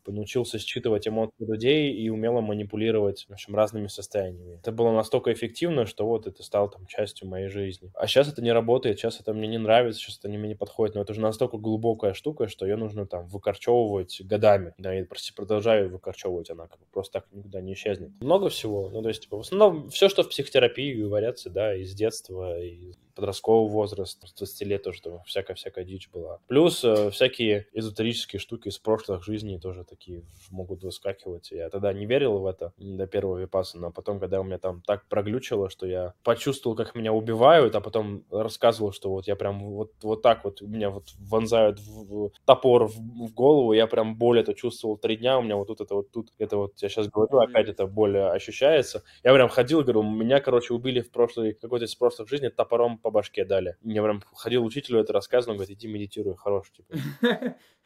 научился 0.06 0.60
считывать 0.60 1.08
эмоции 1.08 1.46
людей 1.46 1.94
и 1.94 2.10
умело 2.10 2.42
манипулировать, 2.42 3.26
в 3.28 3.34
общем, 3.34 3.56
разными 3.56 3.88
состояниями. 3.88 4.56
Это 4.56 4.72
было 4.72 4.92
настолько 4.92 5.34
эффективно, 5.34 5.86
что 5.86 6.06
вот 6.06 6.28
это 6.28 6.44
стало 6.44 6.70
там 6.70 6.86
частью 6.88 7.28
моей 7.28 7.48
жизни. 7.48 7.92
А 7.96 8.08
сейчас 8.08 8.32
это 8.32 8.42
не 8.42 8.52
работает, 8.52 9.00
сейчас 9.00 9.20
это 9.20 9.34
мне 9.34 9.48
не 9.48 9.58
нравится, 9.58 10.00
сейчас 10.00 10.20
это 10.20 10.30
мне 10.30 10.38
не 10.38 10.56
подходит, 10.56 10.96
но 10.96 11.02
это 11.02 11.12
уже 11.12 11.22
настолько 11.22 11.58
глубокая 11.58 12.14
штука, 12.14 12.48
что 12.48 12.66
ее 12.66 12.76
нужно 12.76 13.06
там 13.06 13.28
выкорчевывать 13.28 14.22
годами. 14.24 14.74
Да, 14.78 14.98
и 14.98 15.04
просто 15.04 15.34
продолжаю 15.34 15.90
выкорчевывать, 15.90 16.50
она 16.50 16.68
как 16.68 16.80
бы 16.80 16.86
просто 16.92 17.20
так 17.20 17.28
никуда 17.32 17.62
не 17.62 17.74
исчезнет. 17.74 18.12
Много 18.22 18.50
всего, 18.50 18.90
ну, 18.90 19.02
то 19.02 19.10
есть, 19.10 19.24
типа, 19.24 19.38
в 19.38 19.42
основном 19.42 19.90
все, 19.90 20.10
что 20.10 20.24
в 20.24 20.30
психотерапии 20.30 20.94
говорятся, 20.94 21.50
да, 21.50 21.76
из 21.76 21.94
детства, 21.94 22.60
из 22.60 22.96
подростковый 23.12 23.72
возраст, 23.72 24.26
с 24.28 24.34
20 24.34 24.68
лет 24.68 24.84
тоже 24.84 25.02
там 25.02 25.24
всякая-всякая 25.26 25.84
дичь 25.84 26.10
была. 26.10 26.40
Плюс 26.48 26.84
э, 26.84 27.12
всякие 27.12 27.68
эзотерические 27.74 28.40
штуки 28.40 28.70
из 28.70 28.80
прошлых 28.80 29.24
жизней 29.24 29.60
тоже 29.62 29.84
такие 29.84 30.24
могут 30.49 30.84
выскакивать. 30.84 31.51
Я 31.51 31.70
тогда 31.70 31.93
не 31.93 32.05
верил 32.05 32.39
в 32.39 32.45
это 32.45 32.74
до 32.78 33.07
первого 33.07 33.38
випаса, 33.38 33.78
но 33.78 33.91
потом, 33.91 34.20
когда 34.20 34.41
у 34.41 34.43
меня 34.43 34.57
там 34.57 34.82
так 34.82 35.07
проглючило, 35.07 35.70
что 35.70 35.86
я 35.86 36.14
почувствовал, 36.24 36.76
как 36.76 36.95
меня 36.95 37.14
убивают, 37.14 37.76
а 37.76 37.82
потом 37.82 38.24
рассказывал, 38.32 38.91
что 38.91 39.12
вот 39.12 39.28
я 39.28 39.36
прям 39.36 39.64
вот, 39.64 39.91
вот 40.01 40.22
так 40.22 40.43
вот, 40.43 40.62
меня 40.62 40.89
вот 40.89 41.05
вонзают 41.20 41.80
в, 41.80 42.28
в 42.28 42.32
топор 42.45 42.88
в, 42.88 42.95
в 42.95 43.34
голову, 43.34 43.74
я 43.74 43.88
прям 43.88 44.16
боль 44.16 44.39
это 44.39 44.53
чувствовал 44.53 44.97
три 44.97 45.18
дня, 45.18 45.38
у 45.38 45.41
меня 45.41 45.55
вот 45.55 45.68
тут 45.68 45.82
это 45.82 45.95
вот 45.95 46.12
тут, 46.12 46.30
это 46.38 46.57
вот, 46.57 46.74
я 46.82 46.89
сейчас 46.89 47.07
говорю, 47.07 47.39
опять 47.39 47.70
эта 47.70 47.86
боль 47.86 48.18
ощущается. 48.18 49.03
Я 49.24 49.34
прям 49.34 49.49
ходил 49.49 49.84
говорю, 49.84 50.03
меня, 50.03 50.39
короче, 50.39 50.74
убили 50.74 51.01
в 51.01 51.12
прошлой, 51.12 51.53
какой-то 51.53 51.86
из 51.86 51.95
прошлых 51.95 52.30
жизней 52.30 52.49
топором 52.49 52.97
по 52.97 53.12
башке 53.12 53.45
дали. 53.45 53.76
Я 53.84 54.01
прям 54.03 54.22
ходил 54.34 54.64
учителю 54.64 54.99
это 54.99 55.14
рассказывал, 55.14 55.53
он 55.53 55.57
говорит, 55.57 55.78
иди 55.78 55.88
медитируй, 55.88 56.36
хорош, 56.36 56.72
типа. 56.72 56.93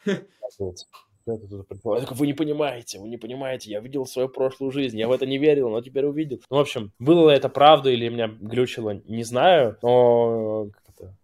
Вы 1.26 2.28
не 2.28 2.34
понимаете, 2.34 3.00
вы 3.00 3.10
не 3.10 3.18
понимаете, 3.18 3.72
я 3.72 3.80
видел 3.80 4.06
свою 4.06 4.30
прошлую 4.30 4.72
жизнь, 4.72 4.98
я 5.00 5.08
в 5.08 5.12
это 5.12 5.26
не 5.26 5.38
верил, 5.38 5.70
но 5.70 5.82
теперь 5.82 6.06
увидел. 6.06 6.40
Ну, 6.50 6.58
в 6.58 6.60
общем, 6.60 6.92
было 7.00 7.32
ли 7.32 7.38
это 7.38 7.50
правда 7.50 7.90
или 7.90 8.10
меня 8.10 8.28
глючило, 8.28 9.02
не 9.06 9.24
знаю, 9.24 9.78
но 9.82 10.70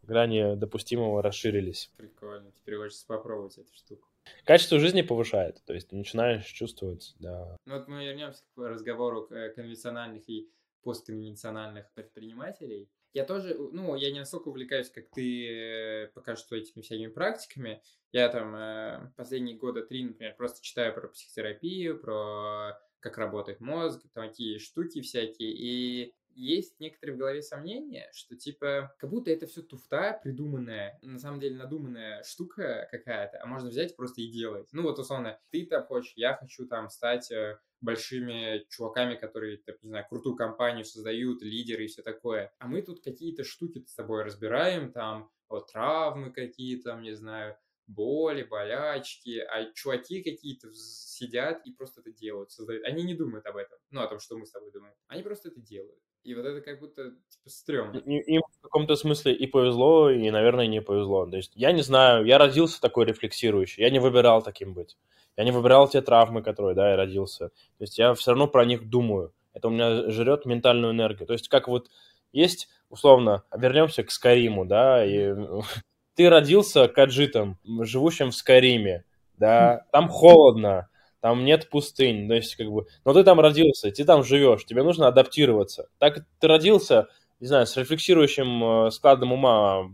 грани 0.03 0.55
допустимого 0.55 1.21
расширились. 1.21 1.89
Прикольно, 1.97 2.51
теперь 2.51 2.77
хочется 2.77 3.05
попробовать 3.07 3.57
эту 3.57 3.73
штуку. 3.73 4.07
Качество 4.43 4.79
жизни 4.79 5.01
повышает, 5.01 5.61
то 5.65 5.73
есть 5.73 5.89
ты 5.89 5.95
начинаешь 5.95 6.45
чувствовать, 6.45 7.15
да. 7.19 7.57
Ну 7.65 7.77
вот 7.77 7.87
мы 7.87 8.05
вернемся 8.05 8.43
к 8.55 8.57
разговору 8.57 9.27
э, 9.31 9.49
конвенциональных 9.49 10.29
и 10.29 10.49
постконвенциональных 10.83 11.91
предпринимателей. 11.93 12.89
Я 13.14 13.26
тоже, 13.26 13.55
ну, 13.57 13.95
я 13.95 14.12
не 14.12 14.20
настолько 14.20 14.47
увлекаюсь, 14.49 14.89
как 14.89 15.09
ты, 15.12 15.47
э, 15.47 16.07
пока 16.14 16.36
что 16.36 16.55
этими 16.55 16.82
всякими 16.82 17.07
практиками. 17.07 17.82
Я 18.12 18.30
там 18.30 18.55
э, 18.55 19.12
последние 19.18 19.57
года 19.57 19.86
три, 19.86 20.03
например, 20.05 20.36
просто 20.36 20.62
читаю 20.62 20.93
про 20.93 21.09
психотерапию, 21.09 21.99
про 21.99 22.80
как 22.99 23.18
работает 23.18 23.59
мозг, 23.59 24.01
такие 24.14 24.59
штуки 24.59 25.01
всякие. 25.01 25.51
И 25.51 26.16
есть 26.41 26.79
некоторые 26.79 27.15
в 27.15 27.19
голове 27.19 27.41
сомнения, 27.41 28.09
что 28.13 28.35
типа 28.35 28.95
как 28.99 29.09
будто 29.09 29.31
это 29.31 29.45
все 29.45 29.61
туфта 29.61 30.19
придуманная, 30.23 30.97
на 31.01 31.19
самом 31.19 31.39
деле 31.39 31.57
надуманная 31.57 32.23
штука 32.23 32.87
какая-то, 32.91 33.41
а 33.41 33.45
можно 33.45 33.69
взять 33.69 33.95
просто 33.95 34.21
и 34.21 34.31
делать. 34.31 34.67
Ну 34.71 34.83
вот 34.83 34.99
условно, 34.99 35.39
ты 35.51 35.65
там 35.65 35.85
хочешь, 35.85 36.13
я 36.15 36.35
хочу 36.35 36.67
там 36.67 36.89
стать 36.89 37.31
э, 37.31 37.59
большими 37.81 38.65
чуваками, 38.69 39.15
которые, 39.15 39.57
так, 39.57 39.81
не 39.83 39.89
знаю, 39.89 40.05
крутую 40.09 40.35
компанию 40.35 40.85
создают, 40.85 41.41
лидеры 41.41 41.85
и 41.85 41.87
все 41.87 42.01
такое. 42.01 42.51
А 42.59 42.67
мы 42.67 42.81
тут 42.81 43.03
какие-то 43.03 43.43
штуки 43.43 43.83
с 43.85 43.95
тобой 43.95 44.23
разбираем, 44.23 44.91
там 44.91 45.29
вот 45.49 45.71
травмы 45.71 46.31
какие-то, 46.31 46.91
там, 46.91 47.01
не 47.01 47.13
знаю, 47.13 47.57
боли, 47.87 48.43
болячки, 48.43 49.39
а 49.39 49.71
чуваки 49.73 50.23
какие-то 50.23 50.71
сидят 50.73 51.65
и 51.65 51.73
просто 51.73 52.01
это 52.01 52.11
делают, 52.11 52.51
создают. 52.51 52.83
Они 52.85 53.03
не 53.03 53.15
думают 53.15 53.45
об 53.45 53.57
этом, 53.57 53.77
ну, 53.89 54.01
о 54.01 54.07
том, 54.07 54.19
что 54.19 54.37
мы 54.37 54.45
с 54.45 54.51
тобой 54.51 54.71
думаем. 54.71 54.95
Они 55.07 55.23
просто 55.23 55.49
это 55.49 55.59
делают. 55.59 55.99
И 56.24 56.36
вот 56.36 56.45
это 56.45 56.61
как 56.61 56.80
будто, 56.80 57.11
типа, 57.30 57.49
стрёмно. 57.49 57.97
Им 57.97 58.41
в 58.59 58.61
каком-то 58.61 58.95
смысле 58.95 59.34
и 59.34 59.47
повезло, 59.47 60.09
и, 60.11 60.30
наверное, 60.30 60.67
не 60.67 60.82
повезло. 60.82 61.26
То 61.26 61.38
есть, 61.38 61.51
я 61.55 61.72
не 61.72 61.82
знаю, 61.82 62.26
я 62.26 62.38
родился 62.38 62.80
такой 62.80 63.05
рефлексирующий, 63.05 63.84
я 63.84 63.89
не 63.89 63.99
выбирал 63.99 64.43
таким 64.43 64.74
быть. 64.74 64.97
Я 65.36 65.43
не 65.45 65.51
выбирал 65.51 65.88
те 65.88 66.01
травмы, 66.01 66.43
которые, 66.43 66.76
да, 66.76 66.91
я 66.91 66.95
родился. 66.95 67.49
То 67.49 67.84
есть, 67.84 67.97
я 67.97 68.13
все 68.13 68.32
равно 68.32 68.47
про 68.47 68.65
них 68.65 68.88
думаю. 68.88 69.34
Это 69.53 69.67
у 69.67 69.72
меня 69.72 70.09
жрет 70.11 70.45
ментальную 70.45 70.93
энергию. 70.93 71.26
То 71.26 71.34
есть, 71.34 71.47
как 71.47 71.67
вот 71.67 71.89
есть, 72.32 72.69
условно, 72.89 73.43
вернемся 73.55 74.03
к 74.03 74.11
Скариму, 74.11 74.65
да, 74.65 75.03
и 75.03 75.34
ты 76.15 76.30
родился 76.30 76.88
каджитом, 76.88 77.57
живущим 77.82 78.30
в 78.30 78.36
Скариме, 78.36 79.05
да, 79.38 79.88
там 79.91 80.07
холодно, 80.07 80.88
там 81.22 81.45
нет 81.45 81.69
пустынь, 81.69 82.28
то 82.28 82.34
есть 82.34 82.55
как 82.55 82.69
бы, 82.69 82.88
но 83.05 83.13
ты 83.13 83.24
там 83.24 83.39
родился, 83.39 83.91
ты 83.91 84.03
там 84.03 84.24
живешь, 84.24 84.65
тебе 84.65 84.84
нужно 84.84 85.07
адаптироваться. 85.07 85.88
Так 85.99 86.26
ты 86.39 86.47
родился, 86.47 87.07
не 87.39 87.47
знаю, 87.47 87.65
с 87.65 87.78
рефлексирующим 87.78 88.88
э, 88.88 88.91
складом 88.91 89.32
ума, 89.32 89.89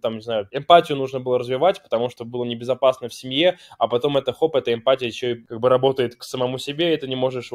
там, 0.00 0.16
не 0.16 0.22
знаю, 0.22 0.48
эмпатию 0.52 0.96
нужно 0.96 1.20
было 1.20 1.38
развивать, 1.38 1.82
потому 1.82 2.08
что 2.08 2.24
было 2.24 2.44
небезопасно 2.44 3.08
в 3.08 3.14
семье, 3.14 3.58
а 3.78 3.88
потом 3.88 4.16
это 4.16 4.32
хоп, 4.32 4.56
эта 4.56 4.72
эмпатия 4.72 5.08
еще 5.08 5.32
и 5.32 5.34
как 5.44 5.60
бы 5.60 5.68
работает 5.68 6.16
к 6.16 6.22
самому 6.22 6.58
себе, 6.58 6.94
и 6.94 6.96
ты 6.96 7.08
не 7.08 7.16
можешь... 7.16 7.50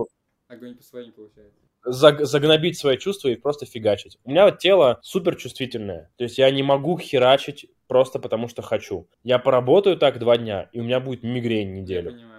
Огонь 0.47 0.75
по 0.75 0.83
своей 0.83 1.11
получается 1.11 1.63
загнобить 1.85 2.77
свои 2.77 2.97
чувства 2.97 3.29
и 3.29 3.35
просто 3.35 3.65
фигачить. 3.65 4.17
У 4.23 4.31
меня 4.31 4.45
вот 4.45 4.59
тело 4.59 4.99
супер 5.01 5.35
чувствительное. 5.35 6.09
То 6.17 6.23
есть 6.23 6.37
я 6.37 6.49
не 6.49 6.63
могу 6.63 6.97
херачить 6.97 7.67
просто 7.87 8.19
потому, 8.19 8.47
что 8.47 8.61
хочу. 8.61 9.07
Я 9.23 9.37
поработаю 9.39 9.97
так 9.97 10.19
два 10.19 10.37
дня, 10.37 10.69
и 10.71 10.79
у 10.79 10.83
меня 10.83 10.99
будет 10.99 11.23
мигрень 11.23 11.73
неделю. 11.73 12.11
Я 12.11 12.15
понимаю. 12.15 12.32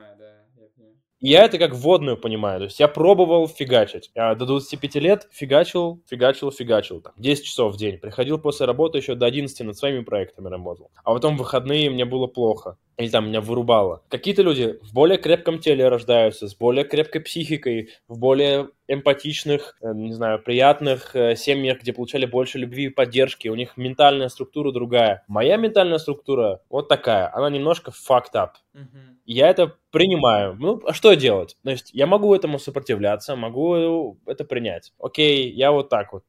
Я 1.26 1.44
это 1.44 1.56
как 1.56 1.72
вводную 1.74 2.18
понимаю. 2.18 2.58
То 2.58 2.64
есть 2.66 2.78
я 2.78 2.86
пробовал 2.86 3.48
фигачить. 3.48 4.10
Я 4.14 4.34
до 4.34 4.44
25 4.44 4.96
лет 4.96 5.26
фигачил, 5.32 6.02
фигачил, 6.06 6.52
фигачил. 6.52 7.00
Там, 7.00 7.14
10 7.16 7.46
часов 7.46 7.72
в 7.72 7.78
день. 7.78 7.96
Приходил 7.96 8.38
после 8.38 8.66
работы 8.66 8.98
еще 8.98 9.14
до 9.14 9.24
11 9.24 9.58
над 9.60 9.74
своими 9.74 10.04
проектами 10.04 10.48
работал. 10.48 10.90
А 11.02 11.14
потом 11.14 11.36
в 11.36 11.38
выходные 11.38 11.88
мне 11.88 12.04
было 12.04 12.26
плохо. 12.26 12.76
Или 12.96 13.08
там 13.08 13.26
меня 13.28 13.40
вырубало. 13.40 14.02
Какие-то 14.08 14.42
люди 14.42 14.78
в 14.82 14.92
более 14.92 15.18
крепком 15.18 15.58
теле 15.58 15.88
рождаются, 15.88 16.48
с 16.48 16.54
более 16.54 16.84
крепкой 16.84 17.20
психикой, 17.20 17.90
в 18.08 18.18
более 18.18 18.68
эмпатичных, 18.86 19.76
э, 19.80 19.92
не 19.94 20.12
знаю, 20.12 20.42
приятных 20.42 21.16
э, 21.16 21.36
семьях, 21.36 21.80
где 21.80 21.92
получали 21.92 22.26
больше 22.26 22.58
любви 22.58 22.86
и 22.86 22.90
поддержки. 22.90 23.48
У 23.48 23.54
них 23.54 23.76
ментальная 23.76 24.28
структура 24.28 24.72
другая. 24.72 25.24
Моя 25.28 25.56
ментальная 25.56 25.98
структура 25.98 26.60
вот 26.68 26.88
такая. 26.88 27.34
Она 27.34 27.50
немножко 27.50 27.90
fucked 27.90 28.34
up. 28.34 28.50
Uh-huh 28.74 29.14
я 29.26 29.48
это 29.48 29.76
принимаю. 29.90 30.54
Ну, 30.58 30.80
а 30.86 30.92
что 30.92 31.14
делать? 31.14 31.56
То 31.62 31.70
есть 31.70 31.90
я 31.92 32.06
могу 32.06 32.34
этому 32.34 32.58
сопротивляться, 32.58 33.36
могу 33.36 34.18
это 34.26 34.44
принять. 34.44 34.92
Окей, 34.98 35.50
я 35.50 35.72
вот 35.72 35.88
так 35.88 36.12
вот 36.12 36.24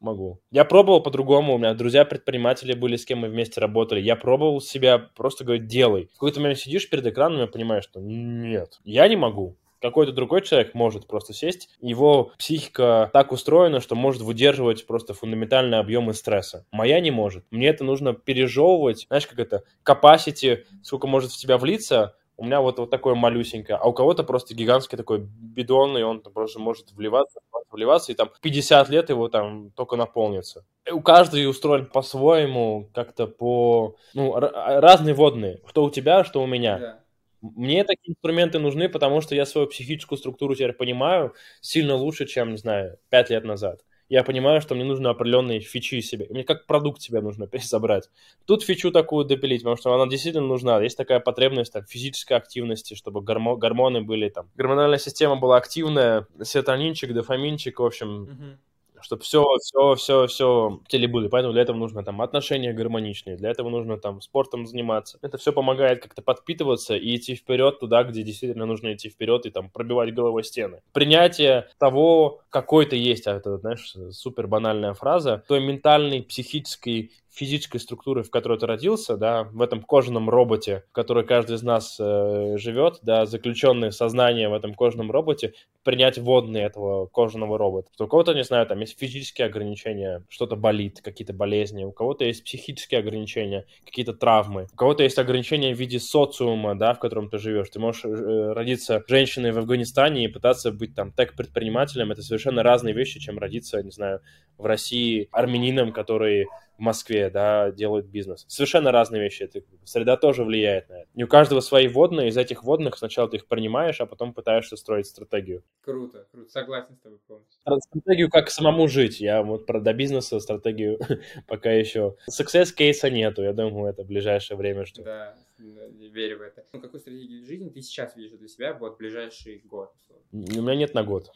могу. 0.00 0.40
Я 0.50 0.64
пробовал 0.64 1.02
по-другому, 1.02 1.54
у 1.54 1.58
меня 1.58 1.74
друзья-предприниматели 1.74 2.72
были, 2.74 2.96
с 2.96 3.04
кем 3.04 3.20
мы 3.20 3.28
вместе 3.28 3.60
работали. 3.60 4.00
Я 4.00 4.16
пробовал 4.16 4.60
себя 4.60 4.98
просто 4.98 5.44
говорить, 5.44 5.66
делай. 5.66 6.08
В 6.08 6.14
какой-то 6.14 6.40
момент 6.40 6.58
сидишь 6.58 6.88
перед 6.88 7.06
экраном 7.06 7.42
и 7.42 7.50
понимаешь, 7.50 7.84
что 7.84 8.00
нет, 8.00 8.78
я 8.84 9.06
не 9.08 9.16
могу. 9.16 9.56
Какой-то 9.80 10.12
другой 10.12 10.42
человек 10.42 10.74
может 10.74 11.06
просто 11.06 11.32
сесть, 11.32 11.70
его 11.80 12.32
психика 12.38 13.08
так 13.14 13.32
устроена, 13.32 13.80
что 13.80 13.94
может 13.94 14.20
выдерживать 14.20 14.86
просто 14.86 15.14
фундаментальные 15.14 15.80
объемы 15.80 16.12
стресса. 16.12 16.66
Моя 16.70 17.00
не 17.00 17.10
может. 17.10 17.46
Мне 17.50 17.68
это 17.68 17.82
нужно 17.82 18.12
пережевывать, 18.12 19.06
знаешь, 19.08 19.26
как 19.26 19.38
это, 19.38 19.62
capacity, 19.82 20.64
сколько 20.82 21.06
может 21.06 21.30
в 21.30 21.38
тебя 21.38 21.56
влиться, 21.56 22.14
у 22.40 22.44
меня 22.44 22.62
вот, 22.62 22.78
вот 22.78 22.88
такое 22.88 23.14
малюсенькое, 23.14 23.76
а 23.76 23.86
у 23.86 23.92
кого-то 23.92 24.24
просто 24.24 24.54
гигантский 24.54 24.96
такой 24.96 25.20
бидон, 25.20 25.96
и 25.98 26.02
он 26.02 26.22
просто 26.22 26.58
может 26.58 26.90
вливаться, 26.92 27.40
вливаться, 27.70 28.12
и 28.12 28.14
там 28.14 28.30
50 28.40 28.88
лет 28.88 29.10
его 29.10 29.28
там 29.28 29.70
только 29.72 29.96
наполнится. 29.96 30.64
И 30.86 30.90
у 30.90 31.02
каждого 31.02 31.46
устроен 31.46 31.84
по-своему, 31.84 32.88
как-то 32.94 33.26
по... 33.26 33.96
Ну, 34.14 34.34
разные 34.34 35.14
водные. 35.14 35.60
Что 35.66 35.84
у 35.84 35.90
тебя, 35.90 36.24
что 36.24 36.42
у 36.42 36.46
меня. 36.46 36.78
Да. 36.78 37.00
Мне 37.42 37.84
такие 37.84 38.12
инструменты 38.12 38.58
нужны, 38.58 38.88
потому 38.88 39.20
что 39.20 39.34
я 39.34 39.44
свою 39.44 39.66
психическую 39.66 40.18
структуру 40.18 40.54
теперь 40.54 40.72
понимаю 40.72 41.34
сильно 41.60 41.94
лучше, 41.94 42.24
чем, 42.26 42.52
не 42.52 42.56
знаю, 42.56 42.96
5 43.10 43.30
лет 43.30 43.44
назад 43.44 43.82
я 44.10 44.24
понимаю, 44.24 44.60
что 44.60 44.74
мне 44.74 44.84
нужны 44.84 45.06
определенные 45.06 45.60
фичи 45.60 46.00
себе. 46.00 46.26
Мне 46.28 46.42
как 46.44 46.66
продукт 46.66 47.00
себе 47.00 47.20
нужно 47.20 47.46
пересобрать. 47.48 48.10
Тут 48.44 48.64
фичу 48.64 48.90
такую 48.90 49.24
допилить, 49.24 49.62
потому 49.62 49.76
что 49.76 49.94
она 49.94 50.10
действительно 50.10 50.46
нужна. 50.46 50.82
Есть 50.82 50.96
такая 50.96 51.20
потребность 51.20 51.72
там, 51.72 51.84
физической 51.86 52.34
активности, 52.34 52.94
чтобы 52.94 53.20
гормо- 53.20 53.56
гормоны 53.56 54.02
были 54.02 54.28
там. 54.28 54.50
Гормональная 54.56 54.98
система 54.98 55.36
была 55.36 55.56
активная, 55.56 56.26
серотонинчик, 56.42 57.14
дофаминчик, 57.14 57.78
в 57.78 57.84
общем, 57.84 58.24
uh-huh 58.24 58.56
чтобы 59.02 59.22
все, 59.22 59.46
все, 59.62 59.94
все, 59.94 60.26
все 60.26 60.80
теле 60.88 61.08
были. 61.08 61.28
Поэтому 61.28 61.52
для 61.52 61.62
этого 61.62 61.76
нужно 61.76 62.02
там 62.04 62.20
отношения 62.22 62.72
гармоничные, 62.72 63.36
для 63.36 63.50
этого 63.50 63.68
нужно 63.68 63.98
там 63.98 64.20
спортом 64.20 64.66
заниматься. 64.66 65.18
Это 65.22 65.38
все 65.38 65.52
помогает 65.52 66.02
как-то 66.02 66.22
подпитываться 66.22 66.96
и 66.96 67.16
идти 67.16 67.34
вперед 67.34 67.80
туда, 67.80 68.04
где 68.04 68.22
действительно 68.22 68.66
нужно 68.66 68.94
идти 68.94 69.08
вперед 69.08 69.46
и 69.46 69.50
там 69.50 69.70
пробивать 69.70 70.14
головой 70.14 70.44
стены. 70.44 70.82
Принятие 70.92 71.68
того, 71.78 72.40
какой 72.50 72.86
ты 72.86 72.96
есть, 72.96 73.26
а 73.26 73.36
это, 73.36 73.58
знаешь, 73.58 73.94
супер 74.12 74.46
банальная 74.46 74.94
фраза, 74.94 75.42
той 75.48 75.60
ментальной, 75.60 76.22
психической 76.22 77.12
физической 77.32 77.78
структуры, 77.78 78.22
в 78.22 78.30
которой 78.30 78.58
ты 78.58 78.66
родился, 78.66 79.16
да, 79.16 79.44
в 79.44 79.62
этом 79.62 79.82
кожаном 79.82 80.28
роботе, 80.28 80.84
в 80.90 80.92
которой 80.92 81.24
каждый 81.24 81.56
из 81.56 81.62
нас 81.62 81.96
э, 82.00 82.56
живет, 82.58 82.98
да, 83.02 83.26
заключенное 83.26 83.92
сознание 83.92 84.48
в 84.48 84.54
этом 84.54 84.74
кожаном 84.74 85.10
роботе, 85.10 85.52
принять 85.84 86.18
водные 86.18 86.64
этого 86.64 87.06
кожаного 87.06 87.56
робота. 87.56 87.90
У 87.98 88.06
кого-то, 88.06 88.34
не 88.34 88.44
знаю, 88.44 88.66
там 88.66 88.80
есть 88.80 88.98
физические 88.98 89.46
ограничения, 89.46 90.24
что-то 90.28 90.56
болит, 90.56 91.00
какие-то 91.02 91.32
болезни, 91.32 91.84
у 91.84 91.92
кого-то 91.92 92.24
есть 92.24 92.44
психические 92.44 93.00
ограничения, 93.00 93.64
какие-то 93.84 94.12
травмы, 94.12 94.66
у 94.72 94.76
кого-то 94.76 95.02
есть 95.02 95.18
ограничения 95.18 95.74
в 95.74 95.78
виде 95.78 96.00
социума, 96.00 96.76
да, 96.76 96.94
в 96.94 96.98
котором 96.98 97.30
ты 97.30 97.38
живешь. 97.38 97.70
Ты 97.70 97.78
можешь 97.78 98.04
э, 98.04 98.52
родиться 98.52 99.02
женщиной 99.06 99.52
в 99.52 99.58
Афганистане 99.58 100.24
и 100.24 100.28
пытаться 100.28 100.72
быть 100.72 100.94
там 100.94 101.12
тег-предпринимателем. 101.12 102.10
Это 102.10 102.22
совершенно 102.22 102.62
разные 102.62 102.94
вещи, 102.94 103.20
чем 103.20 103.38
родиться, 103.38 103.82
не 103.82 103.90
знаю, 103.90 104.20
в 104.58 104.66
России 104.66 105.28
армянином, 105.32 105.92
который 105.92 106.46
в 106.80 106.82
Москве, 106.82 107.28
да, 107.28 107.70
делают 107.70 108.06
бизнес. 108.06 108.46
Совершенно 108.48 108.90
разные 108.90 109.20
вещи. 109.20 109.42
Это, 109.42 109.60
среда 109.84 110.16
тоже 110.16 110.44
влияет 110.44 110.88
на 110.88 111.02
это. 111.02 111.08
Не 111.14 111.24
у 111.24 111.28
каждого 111.28 111.60
свои 111.60 111.88
водные, 111.88 112.28
из 112.30 112.38
этих 112.38 112.64
водных 112.64 112.96
сначала 112.96 113.28
ты 113.28 113.36
их 113.36 113.46
принимаешь, 113.46 114.00
а 114.00 114.06
потом 114.06 114.32
пытаешься 114.32 114.76
строить 114.76 115.06
стратегию. 115.06 115.62
Круто, 115.82 116.26
круто. 116.32 116.48
Согласен 116.50 116.96
с 116.96 117.00
тобой 117.00 117.18
полностью. 117.28 117.60
Стратегию, 117.82 118.30
как 118.30 118.48
самому 118.48 118.88
жить. 118.88 119.20
Я 119.20 119.42
вот 119.42 119.66
про 119.66 119.78
до 119.78 119.92
бизнеса 119.92 120.40
стратегию 120.40 120.98
пока 121.46 121.70
еще. 121.70 122.16
Success 122.30 122.72
кейса 122.74 123.10
нету. 123.10 123.42
Я 123.42 123.52
думаю, 123.52 123.90
это 123.90 124.02
в 124.02 124.06
ближайшее 124.06 124.56
время 124.56 124.86
что. 124.86 125.02
Да, 125.02 125.34
верю 125.58 126.38
в 126.38 126.40
это. 126.40 126.64
Ну, 126.72 126.80
какую 126.80 127.00
стратегию 127.00 127.44
жизни 127.44 127.68
ты 127.68 127.82
сейчас 127.82 128.16
видишь 128.16 128.38
для 128.38 128.48
себя 128.48 128.72
вот 128.72 128.96
ближайший 128.96 129.60
год? 129.66 129.92
У 130.32 130.38
меня 130.38 130.76
нет 130.76 130.94
на 130.94 131.02
год. 131.02 131.30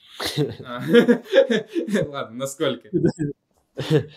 А. 0.65 0.81
Ладно, 2.07 2.39
на 2.39 2.47
сколько? 2.47 2.89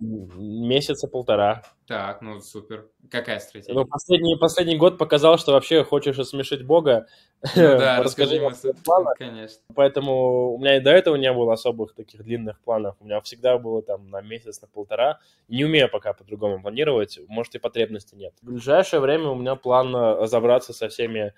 Месяца 0.00 1.08
полтора. 1.08 1.62
Так, 1.86 2.20
ну 2.20 2.40
супер. 2.40 2.88
Какая 3.10 3.38
стратегия? 3.38 3.74
Ну, 3.74 3.84
последний, 3.84 4.36
последний 4.36 4.76
год 4.76 4.98
показал, 4.98 5.38
что 5.38 5.52
вообще 5.52 5.84
хочешь 5.84 6.18
осмешить 6.18 6.64
Бога. 6.64 7.06
Ну, 7.54 7.62
да, 7.62 8.02
расскажи 8.02 8.36
ему 8.36 8.50
планы. 8.84 9.10
Конечно. 9.16 9.62
Поэтому 9.74 10.54
у 10.54 10.58
меня 10.58 10.76
и 10.76 10.80
до 10.80 10.90
этого 10.90 11.16
не 11.16 11.32
было 11.32 11.52
особых 11.52 11.94
таких 11.94 12.24
длинных 12.24 12.60
планов. 12.60 12.96
У 13.00 13.04
меня 13.04 13.20
всегда 13.20 13.58
было 13.58 13.82
там 13.82 14.10
на 14.10 14.20
месяц, 14.20 14.60
на 14.60 14.68
полтора. 14.68 15.20
Не 15.48 15.64
умею 15.64 15.88
пока 15.90 16.12
по-другому 16.12 16.60
планировать. 16.60 17.18
Может, 17.28 17.54
и 17.54 17.58
потребности 17.58 18.14
нет. 18.14 18.34
В 18.42 18.46
ближайшее 18.46 19.00
время 19.00 19.28
у 19.28 19.34
меня 19.34 19.54
план 19.54 19.94
э, 19.94 20.14
разобраться 20.20 20.72
со 20.72 20.88
всеми 20.88 21.32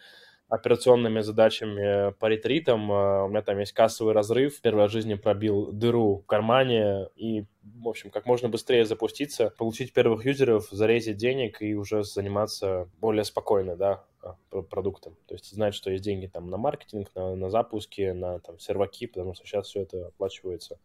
операционными 0.49 1.20
задачами 1.20 2.12
по 2.12 2.26
ретритам. 2.26 2.90
Э, 2.90 3.24
у 3.24 3.28
меня 3.28 3.42
там 3.42 3.59
есть 3.59 3.72
кассовый 3.72 4.14
разрыв. 4.14 4.61
Первый 4.61 4.88
в 4.88 4.90
жизни 4.90 5.14
пробил 5.14 5.70
дыру 5.72 6.18
в 6.18 6.26
кармане 6.26 7.09
и, 7.16 7.44
в 7.62 7.88
общем, 7.88 8.11
как 8.11 8.26
можно 8.26 8.49
быстрее 8.49 8.84
запуститься, 8.84 9.53
получить 9.59 9.92
первых 9.92 10.24
юзеров, 10.24 10.68
зарезать 10.70 11.16
денег 11.16 11.61
и 11.61 11.74
уже 11.74 12.03
заниматься 12.03 12.88
более 12.99 13.24
спокойно, 13.24 13.76
да, 13.76 14.05
а, 14.22 14.36
продуктом. 14.62 15.16
То 15.26 15.34
есть 15.34 15.51
знать, 15.51 15.74
что 15.74 15.90
есть 15.90 16.05
деньги 16.05 16.26
там 16.26 16.49
на 16.49 16.57
маркетинг, 16.57 17.11
на, 17.14 17.34
на 17.34 17.51
запуски, 17.51 18.11
на 18.12 18.40
там 18.40 18.59
серваки, 18.59 19.07
потому 19.07 19.34
что 19.34 19.46
сейчас 19.46 19.66
все 19.68 19.82
это 19.82 20.07
оплачивается 20.09 20.78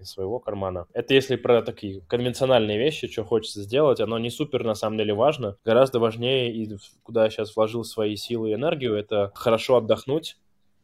из 0.00 0.10
своего 0.10 0.38
кармана. 0.38 0.86
Это 0.92 1.14
если 1.14 1.36
про 1.36 1.62
такие 1.62 2.00
конвенциональные 2.02 2.78
вещи, 2.78 3.08
что 3.08 3.24
хочется 3.24 3.62
сделать, 3.62 4.00
оно 4.00 4.18
не 4.18 4.30
супер 4.30 4.64
на 4.64 4.74
самом 4.74 4.98
деле 4.98 5.14
важно. 5.14 5.56
Гораздо 5.64 6.00
важнее, 6.00 6.52
и 6.52 6.76
куда 7.02 7.24
я 7.24 7.30
сейчас 7.30 7.56
вложил 7.56 7.84
свои 7.84 8.16
силы 8.16 8.50
и 8.50 8.54
энергию, 8.54 8.94
это 8.94 9.32
хорошо 9.34 9.76
отдохнуть. 9.76 10.38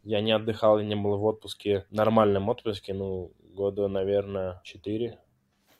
Я 0.04 0.20
не 0.20 0.32
отдыхал 0.32 0.78
и 0.78 0.84
не 0.84 0.96
был 0.96 1.16
в 1.16 1.24
отпуске, 1.24 1.86
нормальном 1.90 2.48
отпуске, 2.48 2.92
ну, 2.92 3.32
года, 3.54 3.86
наверное, 3.88 4.60
четыре. 4.64 5.18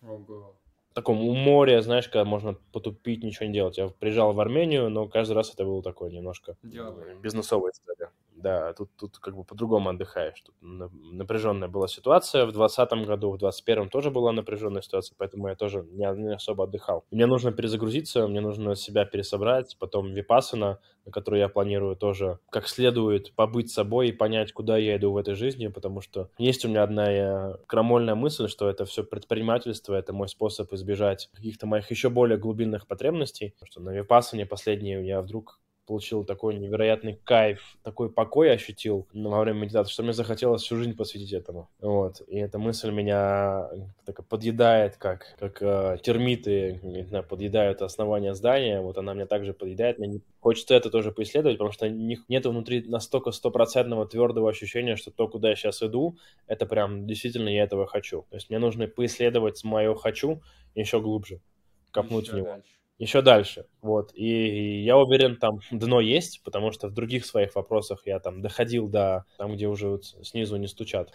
Ого. 0.03 0.57
В 0.91 0.95
таком 0.95 1.23
у 1.23 1.33
моря, 1.33 1.81
знаешь, 1.81 2.07
когда 2.07 2.27
можно 2.27 2.55
потупить, 2.71 3.25
ничего 3.25 3.47
не 3.47 3.55
делать. 3.55 3.79
Я 3.79 3.89
приезжал 3.89 4.35
в 4.35 4.41
Армению, 4.41 4.91
но 4.91 5.09
каждый 5.09 5.33
раз 5.33 5.53
это 5.53 5.65
было 5.65 5.83
такое 5.83 6.11
немножко 6.11 6.59
Деловое. 6.63 7.15
бизнесовая 7.17 7.73
история. 7.73 8.11
Да, 8.43 8.73
тут, 8.73 8.91
тут 8.97 9.19
как 9.19 9.37
бы 9.37 9.45
по-другому 9.45 9.91
отдыхаешь. 9.91 10.41
Тут 10.41 10.55
напряженная 10.61 11.69
была 11.69 11.87
ситуация. 11.87 12.45
В 12.45 12.53
2020 12.53 13.07
году, 13.07 13.31
в 13.31 13.39
2021 13.39 13.89
тоже 13.89 14.11
была 14.11 14.33
напряженная 14.33 14.83
ситуация, 14.83 15.15
поэтому 15.17 15.49
я 15.49 15.55
тоже 15.55 15.87
не, 15.93 16.07
не 16.21 16.35
особо 16.35 16.65
отдыхал. 16.65 17.05
Мне 17.13 17.27
нужно 17.27 17.53
перезагрузиться, 17.53 18.27
мне 18.27 18.41
нужно 18.41 18.75
себя 18.75 19.05
пересобрать, 19.05 19.77
потом 19.79 20.13
випасана, 20.13 20.81
на 21.05 21.13
которую 21.13 21.41
я 21.41 21.49
планирую 21.49 21.97
тоже 21.97 22.39
как 22.51 22.69
следует 22.69 23.33
побыть 23.35 23.71
собой 23.71 24.09
и 24.09 24.13
понять, 24.13 24.53
куда 24.53 24.77
я 24.77 24.97
иду 24.97 25.13
в 25.13 25.17
этой 25.17 25.35
жизни, 25.35 25.69
потому 25.69 26.01
что 26.01 26.29
есть 26.39 26.65
у 26.65 26.69
меня 26.69 26.83
одна 26.83 27.13
э, 27.13 27.55
крамольная 27.67 28.15
мысль, 28.15 28.49
что 28.49 28.69
это 28.69 28.85
все 28.85 29.05
предпринимательство, 29.05 29.95
это 29.95 30.13
мой 30.13 30.29
способ 30.29 30.73
избежать 30.73 31.31
каких-то 31.33 31.67
моих 31.67 31.91
еще 31.91 32.09
более 32.09 32.39
глубинных 32.39 32.87
потребностей, 32.87 33.55
что 33.65 33.81
на 33.81 33.91
випасане 33.91 34.47
последние 34.47 35.07
я 35.07 35.23
вдруг 35.23 35.61
получил 35.87 36.25
такой 36.25 36.55
невероятный 36.55 37.19
кайф, 37.25 37.77
такой 37.83 38.11
покой 38.11 38.53
ощутил 38.53 39.07
во 39.13 39.41
время 39.41 39.61
медитации, 39.61 39.93
что 39.93 40.03
мне 40.03 40.13
захотелось 40.13 40.63
всю 40.63 40.77
жизнь 40.77 40.97
посвятить 40.97 41.33
этому. 41.33 41.69
Вот. 41.81 42.23
И 42.29 42.39
эта 42.39 42.59
мысль 42.59 42.91
меня 42.91 43.69
так 44.05 44.25
подъедает, 44.27 44.97
как, 44.97 45.35
как 45.39 45.61
э, 45.61 45.99
термиты, 46.03 46.81
не 46.83 47.05
знаю, 47.05 47.25
подъедают 47.25 47.83
основание 47.83 48.35
здания. 48.35 48.81
Вот 48.81 48.99
она 48.99 49.15
меня 49.15 49.27
также 49.27 49.53
подъедает. 49.53 49.99
Мне 49.99 50.21
хочется 50.41 50.75
это 50.75 50.91
тоже 50.91 51.13
поисследовать, 51.13 51.59
потому 51.59 51.73
что 51.73 51.89
нет 51.89 52.47
внутри 52.47 52.83
настолько 52.89 53.33
стопроцентного 53.33 54.07
твердого 54.07 54.51
ощущения, 54.51 54.97
что 54.97 55.11
то, 55.11 55.29
куда 55.29 55.51
я 55.51 55.57
сейчас 55.57 55.83
иду, 55.83 56.17
это 56.47 56.67
прям 56.67 57.07
действительно 57.07 57.49
я 57.49 57.65
этого 57.65 57.87
хочу. 57.87 58.25
То 58.31 58.37
есть 58.37 58.51
мне 58.51 58.59
нужно 58.59 58.87
поисследовать 58.87 59.63
мое 59.65 59.95
«хочу» 59.95 60.43
еще 60.75 61.01
глубже, 61.01 61.41
копнуть 61.91 62.25
еще 62.25 62.33
в 62.33 62.37
него. 62.37 62.47
Дальше 62.47 62.82
еще 62.99 63.23
дальше. 63.23 63.67
Вот. 63.81 64.13
И 64.15 64.83
я 64.85 64.97
уверен, 64.97 65.37
там 65.37 65.61
дно 65.71 66.01
есть, 66.01 66.43
потому 66.45 66.73
что 66.73 66.89
в 66.89 66.95
других 66.95 67.27
своих 67.27 67.55
вопросах 67.55 68.03
я 68.07 68.21
там 68.21 68.43
доходил 68.43 68.89
до 68.89 69.25
там, 69.39 69.55
где 69.55 69.67
уже 69.67 69.89
вот 69.89 70.05
снизу 70.05 70.57
не 70.57 70.69
стучат. 70.69 71.13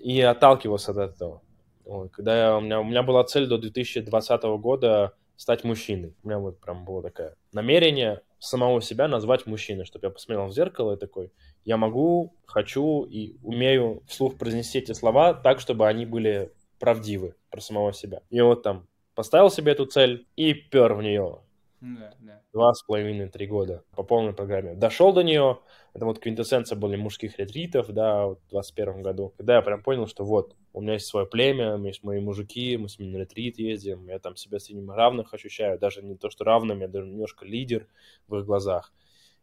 И 0.00 0.20
отталкивался 0.20 0.92
от 0.92 0.98
этого. 0.98 1.42
Вот. 1.84 2.12
Когда 2.12 2.38
я, 2.38 2.56
у, 2.56 2.60
меня, 2.60 2.80
у 2.80 2.84
меня 2.84 3.02
была 3.02 3.24
цель 3.24 3.46
до 3.46 3.58
2020 3.58 4.42
года 4.60 5.14
стать 5.36 5.64
мужчиной. 5.64 6.14
У 6.22 6.28
меня 6.28 6.38
вот 6.38 6.60
прям 6.60 6.84
было 6.84 7.02
такое 7.02 7.36
намерение 7.52 8.20
самого 8.38 8.80
себя 8.82 9.08
назвать 9.08 9.46
мужчиной, 9.46 9.84
чтобы 9.84 10.06
я 10.06 10.10
посмотрел 10.10 10.46
в 10.46 10.52
зеркало 10.52 10.94
и 10.94 10.98
такой, 10.98 11.32
я 11.64 11.76
могу, 11.76 12.34
хочу 12.46 13.04
и 13.04 13.36
умею 13.42 14.02
вслух 14.06 14.36
произнести 14.36 14.78
эти 14.78 14.92
слова 14.92 15.34
так, 15.34 15.60
чтобы 15.60 15.88
они 15.88 16.06
были 16.06 16.52
правдивы 16.78 17.34
про 17.50 17.60
самого 17.60 17.92
себя. 17.92 18.22
И 18.30 18.40
вот 18.40 18.62
там 18.62 18.86
поставил 19.18 19.50
себе 19.50 19.72
эту 19.72 19.84
цель 19.84 20.28
и 20.36 20.54
пер 20.54 20.94
в 20.94 21.02
нее. 21.02 21.40
Да, 21.80 22.14
да. 22.20 22.40
Два 22.52 22.72
с 22.72 22.84
половиной-три 22.84 23.48
года 23.48 23.82
по 23.96 24.04
полной 24.04 24.32
программе. 24.32 24.74
Дошел 24.74 25.12
до 25.12 25.24
нее, 25.24 25.58
это 25.92 26.04
вот 26.04 26.20
квинтэссенция 26.20 26.78
были 26.78 26.94
мужских 26.94 27.36
ретритов, 27.36 27.88
да, 27.88 28.26
вот 28.26 28.38
в 28.46 28.50
21 28.50 29.02
году, 29.02 29.34
когда 29.36 29.56
я 29.56 29.62
прям 29.62 29.82
понял, 29.82 30.06
что 30.06 30.24
вот, 30.24 30.54
у 30.72 30.80
меня 30.80 30.92
есть 30.92 31.06
свое 31.06 31.26
племя, 31.26 31.74
у 31.74 31.78
меня 31.78 31.88
есть 31.88 32.04
мои 32.04 32.20
мужики, 32.20 32.76
мы 32.76 32.88
с 32.88 33.00
ними 33.00 33.16
на 33.16 33.20
ретрит 33.22 33.58
ездим, 33.58 34.06
я 34.06 34.20
там 34.20 34.36
себя 34.36 34.60
с 34.60 34.70
ними 34.70 34.88
равных 34.88 35.34
ощущаю, 35.34 35.80
даже 35.80 36.00
не 36.00 36.14
то, 36.14 36.30
что 36.30 36.44
равным, 36.44 36.80
я 36.80 36.86
даже 36.86 37.08
немножко 37.08 37.44
лидер 37.44 37.88
в 38.28 38.36
их 38.36 38.44
глазах. 38.44 38.92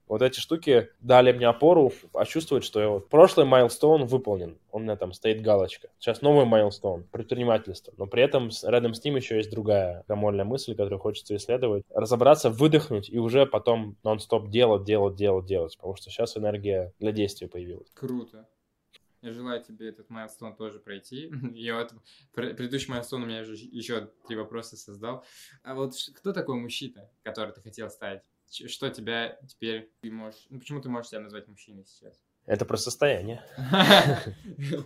Вот 0.08 0.22
эти 0.22 0.40
штуки 0.40 0.90
дали 1.00 1.32
мне 1.32 1.48
опору, 1.48 1.92
а 2.14 2.26
чувствовать, 2.26 2.64
что 2.64 2.80
я 2.80 2.90
вот 2.90 3.10
прошлый 3.10 3.46
майлстоун 3.46 4.06
выполнен, 4.06 4.58
у 4.72 4.80
меня 4.80 4.96
там 4.96 5.14
стоит 5.14 5.42
галочка. 5.42 5.90
Сейчас 6.00 6.22
новый 6.22 6.46
майлстоун, 6.46 7.06
предпринимательство, 7.12 7.94
но 7.98 8.06
при 8.06 8.24
этом 8.24 8.50
рядом 8.64 8.94
с 8.94 9.04
ним 9.04 9.16
еще 9.16 9.38
есть 9.38 9.50
другая 9.50 10.04
гомольная 10.08 10.46
мысль, 10.46 10.76
которую 10.76 11.00
хочется 11.00 11.36
исследовать. 11.36 11.84
Разобраться, 11.90 12.50
выдохнуть 12.50 13.10
и 13.10 13.18
уже 13.18 13.46
потом 13.46 13.98
нон-стоп 14.04 14.50
делать, 14.50 14.84
делать, 14.84 15.16
делать, 15.16 15.46
делать, 15.46 15.76
потому 15.78 15.96
что 15.96 16.10
сейчас 16.10 16.38
энергия 16.38 16.94
для 17.00 17.12
действия 17.12 17.48
появилась. 17.48 17.90
Круто. 17.94 18.48
Я 19.26 19.32
желаю 19.32 19.64
тебе 19.64 19.90
этот 19.90 20.12
майлстон 20.12 20.56
тоже 20.56 20.80
пройти. 20.80 21.32
Я 21.56 21.78
вот 21.78 21.96
предыдущий 22.34 22.92
майлстон 22.92 23.24
у 23.24 23.26
меня 23.26 23.42
уже 23.42 23.56
еще 23.56 24.12
три 24.28 24.36
вопроса 24.36 24.78
создал. 24.78 25.26
А 25.64 25.74
вот 25.74 25.94
кто 26.14 26.32
такой 26.32 26.58
мужчина, 26.58 27.10
который 27.24 27.52
ты 27.52 27.62
хотел 27.62 27.90
стать? 27.90 28.22
Что 28.68 28.90
тебя 28.90 29.38
теперь 29.48 29.92
ты 30.02 30.12
можешь... 30.12 30.46
Ну, 30.50 30.60
почему 30.60 30.82
ты 30.82 30.90
можешь 30.90 31.10
себя 31.10 31.22
назвать 31.22 31.48
мужчиной 31.48 31.86
сейчас? 31.86 32.22
Это 32.46 32.66
про 32.66 32.78
состояние. 32.78 33.44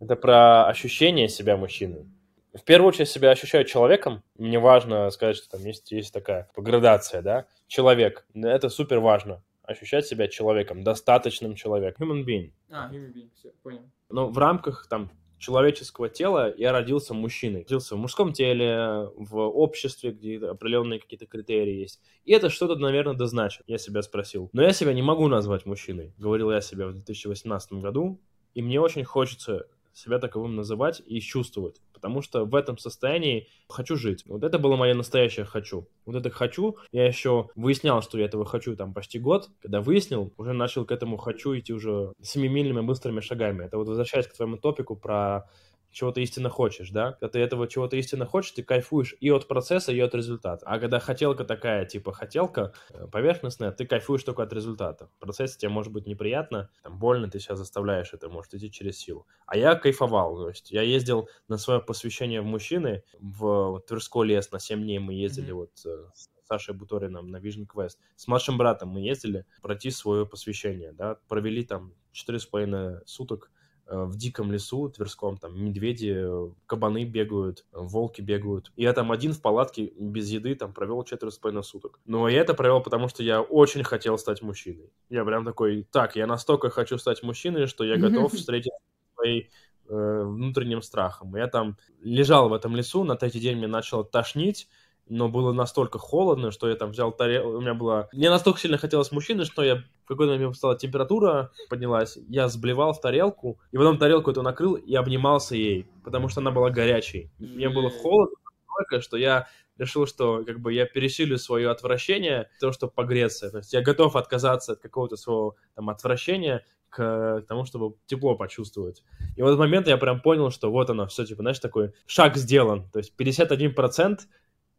Это 0.00 0.16
про 0.16 0.66
ощущение 0.66 1.28
себя 1.28 1.56
мужчиной. 1.56 2.06
В 2.54 2.64
первую 2.64 2.88
очередь 2.88 3.08
себя 3.08 3.30
ощущаю 3.30 3.64
человеком. 3.64 4.22
Мне 4.36 4.58
важно 4.58 5.10
сказать, 5.10 5.36
что 5.36 5.50
там 5.50 5.64
есть, 5.64 5.92
есть 5.92 6.12
такая 6.12 6.48
градация, 6.56 7.22
да. 7.22 7.46
Человек. 7.68 8.26
Это 8.34 8.68
супер 8.70 8.98
важно. 8.98 9.42
Ощущать 9.62 10.06
себя 10.06 10.26
человеком, 10.26 10.82
достаточным 10.82 11.54
человеком. 11.54 12.10
Human 12.10 12.24
being. 12.24 12.52
А, 12.70 12.90
human 12.92 13.12
being, 13.12 13.30
все, 13.36 13.52
понял. 13.62 13.88
Но 14.08 14.28
в 14.28 14.36
рамках 14.36 14.88
там 14.88 15.12
человеческого 15.40 16.08
тела 16.08 16.54
я 16.56 16.70
родился 16.70 17.14
мужчиной. 17.14 17.62
Родился 17.62 17.96
в 17.96 17.98
мужском 17.98 18.32
теле, 18.32 19.08
в 19.16 19.38
обществе, 19.38 20.12
где 20.12 20.38
определенные 20.38 21.00
какие-то 21.00 21.26
критерии 21.26 21.80
есть. 21.80 22.00
И 22.24 22.32
это 22.32 22.50
что-то, 22.50 22.76
наверное, 22.76 23.14
дозначит, 23.14 23.62
я 23.66 23.78
себя 23.78 24.02
спросил. 24.02 24.50
Но 24.52 24.62
я 24.62 24.72
себя 24.72 24.92
не 24.92 25.02
могу 25.02 25.26
назвать 25.26 25.66
мужчиной, 25.66 26.12
говорил 26.18 26.52
я 26.52 26.60
себе 26.60 26.86
в 26.86 26.92
2018 26.92 27.72
году. 27.74 28.20
И 28.54 28.62
мне 28.62 28.80
очень 28.80 29.04
хочется 29.04 29.66
себя 29.92 30.18
таковым 30.18 30.56
называть 30.56 31.02
и 31.06 31.20
чувствовать, 31.20 31.80
потому 31.92 32.22
что 32.22 32.44
в 32.44 32.54
этом 32.54 32.78
состоянии 32.78 33.48
хочу 33.68 33.96
жить. 33.96 34.24
Вот 34.26 34.44
это 34.44 34.58
было 34.58 34.76
мое 34.76 34.94
настоящее 34.94 35.44
хочу. 35.44 35.88
Вот 36.06 36.16
это 36.16 36.30
хочу, 36.30 36.76
я 36.92 37.06
еще 37.06 37.48
выяснял, 37.54 38.02
что 38.02 38.18
я 38.18 38.26
этого 38.26 38.44
хочу 38.44 38.76
там 38.76 38.94
почти 38.94 39.18
год. 39.18 39.50
Когда 39.60 39.80
выяснил, 39.80 40.32
уже 40.36 40.52
начал 40.52 40.84
к 40.84 40.92
этому 40.92 41.16
хочу 41.16 41.58
идти 41.58 41.72
уже 41.72 42.12
семимильными 42.22 42.80
быстрыми 42.80 43.20
шагами. 43.20 43.64
Это 43.64 43.76
вот 43.76 43.88
возвращаясь 43.88 44.26
к 44.26 44.34
твоему 44.34 44.56
топику 44.56 44.96
про 44.96 45.48
чего 45.90 46.12
ты 46.12 46.22
истинно 46.22 46.48
хочешь, 46.48 46.90
да? 46.90 47.12
Когда 47.12 47.28
ты 47.28 47.38
этого 47.40 47.66
чего 47.68 47.88
ты 47.88 47.98
истинно 47.98 48.26
хочешь, 48.26 48.52
ты 48.52 48.62
кайфуешь 48.62 49.14
и 49.20 49.30
от 49.30 49.48
процесса, 49.48 49.92
и 49.92 50.00
от 50.00 50.14
результата. 50.14 50.64
А 50.66 50.78
когда 50.78 51.00
хотелка 51.00 51.44
такая, 51.44 51.84
типа 51.84 52.12
хотелка 52.12 52.72
э, 52.90 53.06
поверхностная, 53.08 53.72
ты 53.72 53.86
кайфуешь 53.86 54.22
только 54.22 54.42
от 54.42 54.52
результата. 54.52 55.08
В 55.16 55.18
процессе 55.18 55.58
тебе 55.58 55.70
может 55.70 55.92
быть 55.92 56.06
неприятно, 56.06 56.70
там 56.82 56.98
больно, 56.98 57.28
ты 57.28 57.40
себя 57.40 57.56
заставляешь 57.56 58.12
это, 58.12 58.28
может 58.28 58.54
идти 58.54 58.70
через 58.70 58.98
силу. 58.98 59.26
А 59.46 59.56
я 59.56 59.74
кайфовал, 59.74 60.36
то 60.36 60.48
есть 60.48 60.70
я 60.70 60.82
ездил 60.82 61.28
на 61.48 61.58
свое 61.58 61.80
посвящение 61.80 62.40
в 62.40 62.44
мужчины 62.44 63.02
в 63.18 63.82
Тверской 63.86 64.28
лес, 64.28 64.50
на 64.52 64.60
7 64.60 64.82
дней 64.82 64.98
мы 64.98 65.14
ездили 65.14 65.50
mm-hmm. 65.50 65.54
вот 65.54 65.70
э, 65.86 66.06
с 66.14 66.30
Сашей 66.50 66.74
Буторином 66.74 67.30
на 67.30 67.36
Vision 67.36 67.66
Quest. 67.66 67.96
С 68.16 68.26
младшим 68.26 68.58
братом 68.58 68.88
мы 68.88 69.00
ездили 69.00 69.46
пройти 69.62 69.90
свое 69.90 70.26
посвящение, 70.26 70.92
да, 70.92 71.16
провели 71.28 71.64
там 71.64 71.94
4,5 72.12 73.02
суток 73.06 73.52
в 73.90 74.16
диком 74.16 74.52
лесу 74.52 74.88
Тверском, 74.88 75.36
там 75.36 75.60
медведи, 75.62 76.24
кабаны 76.66 77.04
бегают, 77.04 77.64
волки 77.72 78.20
бегают. 78.20 78.72
И 78.76 78.82
я 78.82 78.92
там 78.92 79.10
один 79.10 79.32
в 79.32 79.42
палатке 79.42 79.92
без 79.98 80.28
еды 80.30 80.54
там 80.54 80.72
провел 80.72 81.02
четыре 81.02 81.32
с 81.32 81.38
половиной 81.38 81.64
суток. 81.64 81.98
Но 82.06 82.28
я 82.28 82.40
это 82.40 82.54
провел, 82.54 82.80
потому 82.80 83.08
что 83.08 83.22
я 83.22 83.40
очень 83.40 83.82
хотел 83.82 84.16
стать 84.16 84.42
мужчиной. 84.42 84.92
Я 85.08 85.24
прям 85.24 85.44
такой, 85.44 85.86
так, 85.90 86.14
я 86.14 86.26
настолько 86.26 86.70
хочу 86.70 86.98
стать 86.98 87.22
мужчиной, 87.22 87.66
что 87.66 87.84
я 87.84 87.96
готов 87.96 88.32
встретить 88.32 88.72
своей 89.16 89.50
э, 89.88 90.22
внутренним 90.24 90.82
страхом. 90.82 91.34
Я 91.34 91.48
там 91.48 91.76
лежал 92.00 92.48
в 92.48 92.52
этом 92.52 92.76
лесу, 92.76 93.02
на 93.02 93.16
третий 93.16 93.40
день 93.40 93.56
мне 93.56 93.66
начало 93.66 94.04
тошнить, 94.04 94.68
но 95.10 95.28
было 95.28 95.52
настолько 95.52 95.98
холодно, 95.98 96.52
что 96.52 96.68
я 96.68 96.76
там 96.76 96.92
взял 96.92 97.12
тарелку, 97.12 97.58
у 97.58 97.60
меня 97.60 97.74
было... 97.74 98.08
Мне 98.12 98.30
настолько 98.30 98.60
сильно 98.60 98.78
хотелось 98.78 99.12
мужчины, 99.12 99.44
что 99.44 99.62
я 99.62 99.76
в 100.04 100.06
какой-то 100.06 100.32
момент 100.32 100.56
стала 100.56 100.76
температура 100.78 101.50
поднялась, 101.68 102.16
я 102.28 102.48
сблевал 102.48 102.92
в 102.92 103.00
тарелку, 103.00 103.60
и 103.72 103.76
потом 103.76 103.98
тарелку 103.98 104.30
эту 104.30 104.42
накрыл 104.42 104.74
и 104.74 104.94
обнимался 104.94 105.56
ей, 105.56 105.86
потому 106.04 106.28
что 106.28 106.40
она 106.40 106.52
была 106.52 106.70
горячей. 106.70 107.30
Мне 107.38 107.68
было 107.68 107.90
холодно 107.90 108.36
настолько, 108.68 109.02
что 109.02 109.16
я 109.16 109.48
решил, 109.76 110.06
что 110.06 110.44
как 110.44 110.60
бы 110.60 110.72
я 110.72 110.86
пересилю 110.86 111.38
свое 111.38 111.70
отвращение, 111.70 112.48
то, 112.60 112.70
чтобы 112.70 112.92
погреться. 112.92 113.50
То 113.50 113.58
есть 113.58 113.72
я 113.72 113.82
готов 113.82 114.14
отказаться 114.14 114.72
от 114.72 114.80
какого-то 114.80 115.16
своего 115.16 115.56
там 115.74 115.90
отвращения 115.90 116.64
к 116.88 117.44
тому, 117.48 117.64
чтобы 117.64 117.96
тепло 118.06 118.36
почувствовать. 118.36 119.02
И 119.36 119.42
в 119.42 119.46
этот 119.46 119.58
момент 119.58 119.88
я 119.88 119.96
прям 119.96 120.20
понял, 120.20 120.50
что 120.50 120.70
вот 120.70 120.90
оно, 120.90 121.06
все, 121.06 121.24
типа, 121.24 121.42
знаешь, 121.42 121.58
такой 121.58 121.92
шаг 122.06 122.36
сделан. 122.36 122.90
То 122.90 122.98
есть 122.98 123.12
51% 123.18 124.18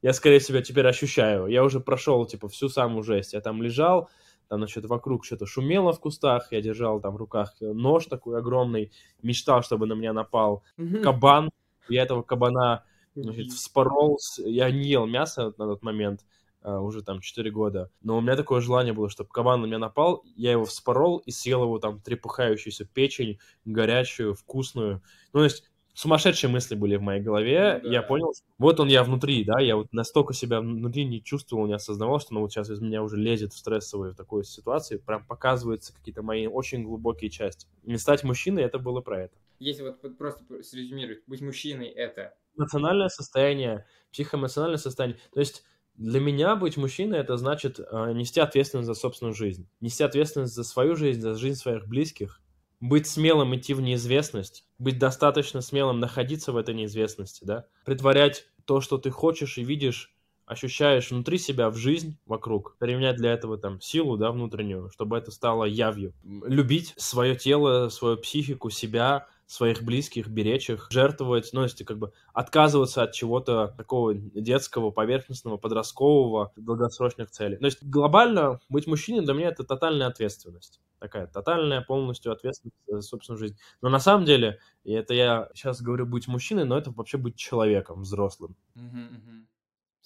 я 0.01 0.13
скорее 0.13 0.39
себя 0.39 0.61
теперь 0.61 0.87
ощущаю. 0.87 1.47
Я 1.47 1.63
уже 1.63 1.79
прошел, 1.79 2.25
типа, 2.25 2.47
всю 2.49 2.69
самую 2.69 3.03
жесть. 3.03 3.33
Я 3.33 3.41
там 3.41 3.61
лежал, 3.61 4.09
там, 4.47 4.59
значит, 4.59 4.85
вокруг 4.85 5.23
что-то 5.23 5.45
шумело 5.45 5.93
в 5.93 5.99
кустах, 5.99 6.51
я 6.51 6.61
держал 6.61 6.99
там 6.99 7.13
в 7.13 7.17
руках 7.17 7.55
нож 7.61 8.07
такой 8.07 8.37
огромный, 8.37 8.91
мечтал, 9.21 9.63
чтобы 9.63 9.85
на 9.85 9.93
меня 9.93 10.13
напал 10.13 10.63
кабан. 11.03 11.49
Я 11.87 12.03
этого 12.03 12.21
кабана, 12.21 12.83
значит, 13.15 13.51
вспорол. 13.51 14.19
Я 14.37 14.69
не 14.71 14.89
ел 14.89 15.05
мясо 15.05 15.53
на 15.57 15.65
тот 15.65 15.83
момент, 15.83 16.25
Uh, 16.63 16.79
уже 16.79 17.01
там 17.01 17.21
4 17.21 17.49
года. 17.49 17.89
Но 18.03 18.19
у 18.19 18.21
меня 18.21 18.35
такое 18.35 18.61
желание 18.61 18.93
было, 18.93 19.09
чтобы 19.09 19.31
кабан 19.31 19.61
на 19.61 19.65
меня 19.65 19.79
напал, 19.79 20.23
я 20.35 20.51
его 20.51 20.65
вспорол 20.65 21.17
и 21.17 21.31
съел 21.31 21.63
его 21.63 21.79
там 21.79 21.99
трепыхающуюся 21.99 22.85
печень, 22.85 23.39
горячую, 23.65 24.35
вкусную. 24.35 25.01
Ну, 25.33 25.39
то 25.39 25.43
есть 25.43 25.70
сумасшедшие 25.93 26.49
мысли 26.49 26.75
были 26.75 26.95
в 26.95 27.01
моей 27.01 27.21
голове. 27.21 27.79
Ну 27.83 27.89
да. 27.89 27.95
Я 27.95 28.01
понял, 28.01 28.33
вот 28.57 28.79
он 28.79 28.87
я 28.87 29.03
внутри, 29.03 29.43
да, 29.43 29.59
я 29.59 29.75
вот 29.75 29.91
настолько 29.91 30.33
себя 30.33 30.61
внутри 30.61 31.05
не 31.05 31.23
чувствовал, 31.23 31.65
не 31.67 31.73
осознавал, 31.73 32.19
что 32.19 32.33
ну 32.33 32.41
вот 32.41 32.51
сейчас 32.51 32.69
из 32.69 32.79
меня 32.79 33.03
уже 33.03 33.17
лезет 33.17 33.53
в 33.53 33.57
стрессовую 33.57 34.15
такую 34.15 34.43
ситуацию, 34.43 35.01
прям 35.01 35.25
показываются 35.25 35.93
какие-то 35.93 36.23
мои 36.23 36.47
очень 36.47 36.83
глубокие 36.83 37.29
части. 37.29 37.67
Не 37.83 37.97
стать 37.97 38.23
мужчиной, 38.23 38.63
это 38.63 38.79
было 38.79 39.01
про 39.01 39.23
это. 39.23 39.33
Если 39.59 39.83
вот 39.83 40.17
просто 40.17 40.43
срезюмировать, 40.63 41.19
быть 41.27 41.41
мужчиной 41.41 41.87
это... 41.87 42.33
Эмоциональное 42.57 43.09
состояние, 43.09 43.85
психоэмоциональное 44.11 44.77
состояние. 44.77 45.19
То 45.33 45.39
есть 45.39 45.63
для 45.95 46.19
меня 46.19 46.55
быть 46.55 46.77
мужчиной 46.77 47.19
это 47.19 47.37
значит 47.37 47.79
э, 47.79 48.11
нести 48.13 48.39
ответственность 48.39 48.87
за 48.87 48.93
собственную 48.93 49.35
жизнь, 49.35 49.67
нести 49.81 50.03
ответственность 50.03 50.55
за 50.55 50.63
свою 50.63 50.95
жизнь, 50.95 51.21
за 51.21 51.35
жизнь 51.35 51.59
своих 51.59 51.87
близких, 51.87 52.40
быть 52.81 53.07
смелым 53.07 53.55
идти 53.55 53.73
в 53.73 53.81
неизвестность, 53.81 54.65
быть 54.79 54.99
достаточно 54.99 55.61
смелым 55.61 55.99
находиться 55.99 56.51
в 56.51 56.57
этой 56.57 56.73
неизвестности, 56.73 57.45
да, 57.45 57.65
притворять 57.85 58.47
то, 58.65 58.81
что 58.81 58.97
ты 58.97 59.11
хочешь 59.11 59.57
и 59.57 59.63
видишь, 59.63 60.13
ощущаешь 60.45 61.11
внутри 61.11 61.37
себя 61.37 61.69
в 61.69 61.77
жизнь 61.77 62.17
вокруг, 62.25 62.75
применять 62.79 63.15
для 63.15 63.31
этого 63.31 63.57
там 63.57 63.79
силу, 63.79 64.17
да, 64.17 64.31
внутреннюю, 64.31 64.89
чтобы 64.89 65.17
это 65.17 65.31
стало 65.31 65.63
явью. 65.63 66.13
Любить 66.23 66.93
свое 66.97 67.35
тело, 67.35 67.89
свою 67.89 68.17
психику, 68.17 68.69
себя, 68.69 69.27
своих 69.51 69.83
близких, 69.83 70.29
беречь 70.29 70.69
их, 70.69 70.87
жертвовать, 70.91 71.49
ну, 71.51 71.63
если 71.63 71.83
как 71.83 71.99
бы 71.99 72.13
отказываться 72.33 73.03
от 73.03 73.11
чего-то 73.11 73.67
такого 73.77 74.13
детского, 74.13 74.91
поверхностного, 74.91 75.57
подросткового, 75.57 76.53
долгосрочных 76.55 77.31
целей. 77.31 77.57
То 77.57 77.65
есть 77.65 77.83
глобально 77.83 78.61
быть 78.69 78.87
мужчиной 78.87 79.25
для 79.25 79.33
меня 79.33 79.49
это 79.49 79.65
тотальная 79.65 80.07
ответственность. 80.07 80.79
Такая 80.99 81.27
тотальная, 81.27 81.81
полностью 81.81 82.31
ответственность 82.31 82.77
за 82.87 83.01
собственную 83.01 83.39
жизнь. 83.39 83.57
Но 83.81 83.89
на 83.89 83.99
самом 83.99 84.23
деле, 84.23 84.59
и 84.85 84.93
это 84.93 85.13
я 85.13 85.49
сейчас 85.53 85.81
говорю 85.81 86.05
быть 86.05 86.29
мужчиной, 86.29 86.63
но 86.63 86.77
это 86.77 86.91
вообще 86.91 87.17
быть 87.17 87.35
человеком 87.35 88.03
взрослым. 88.03 88.55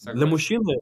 Для 0.01 0.25
мужчины 0.25 0.79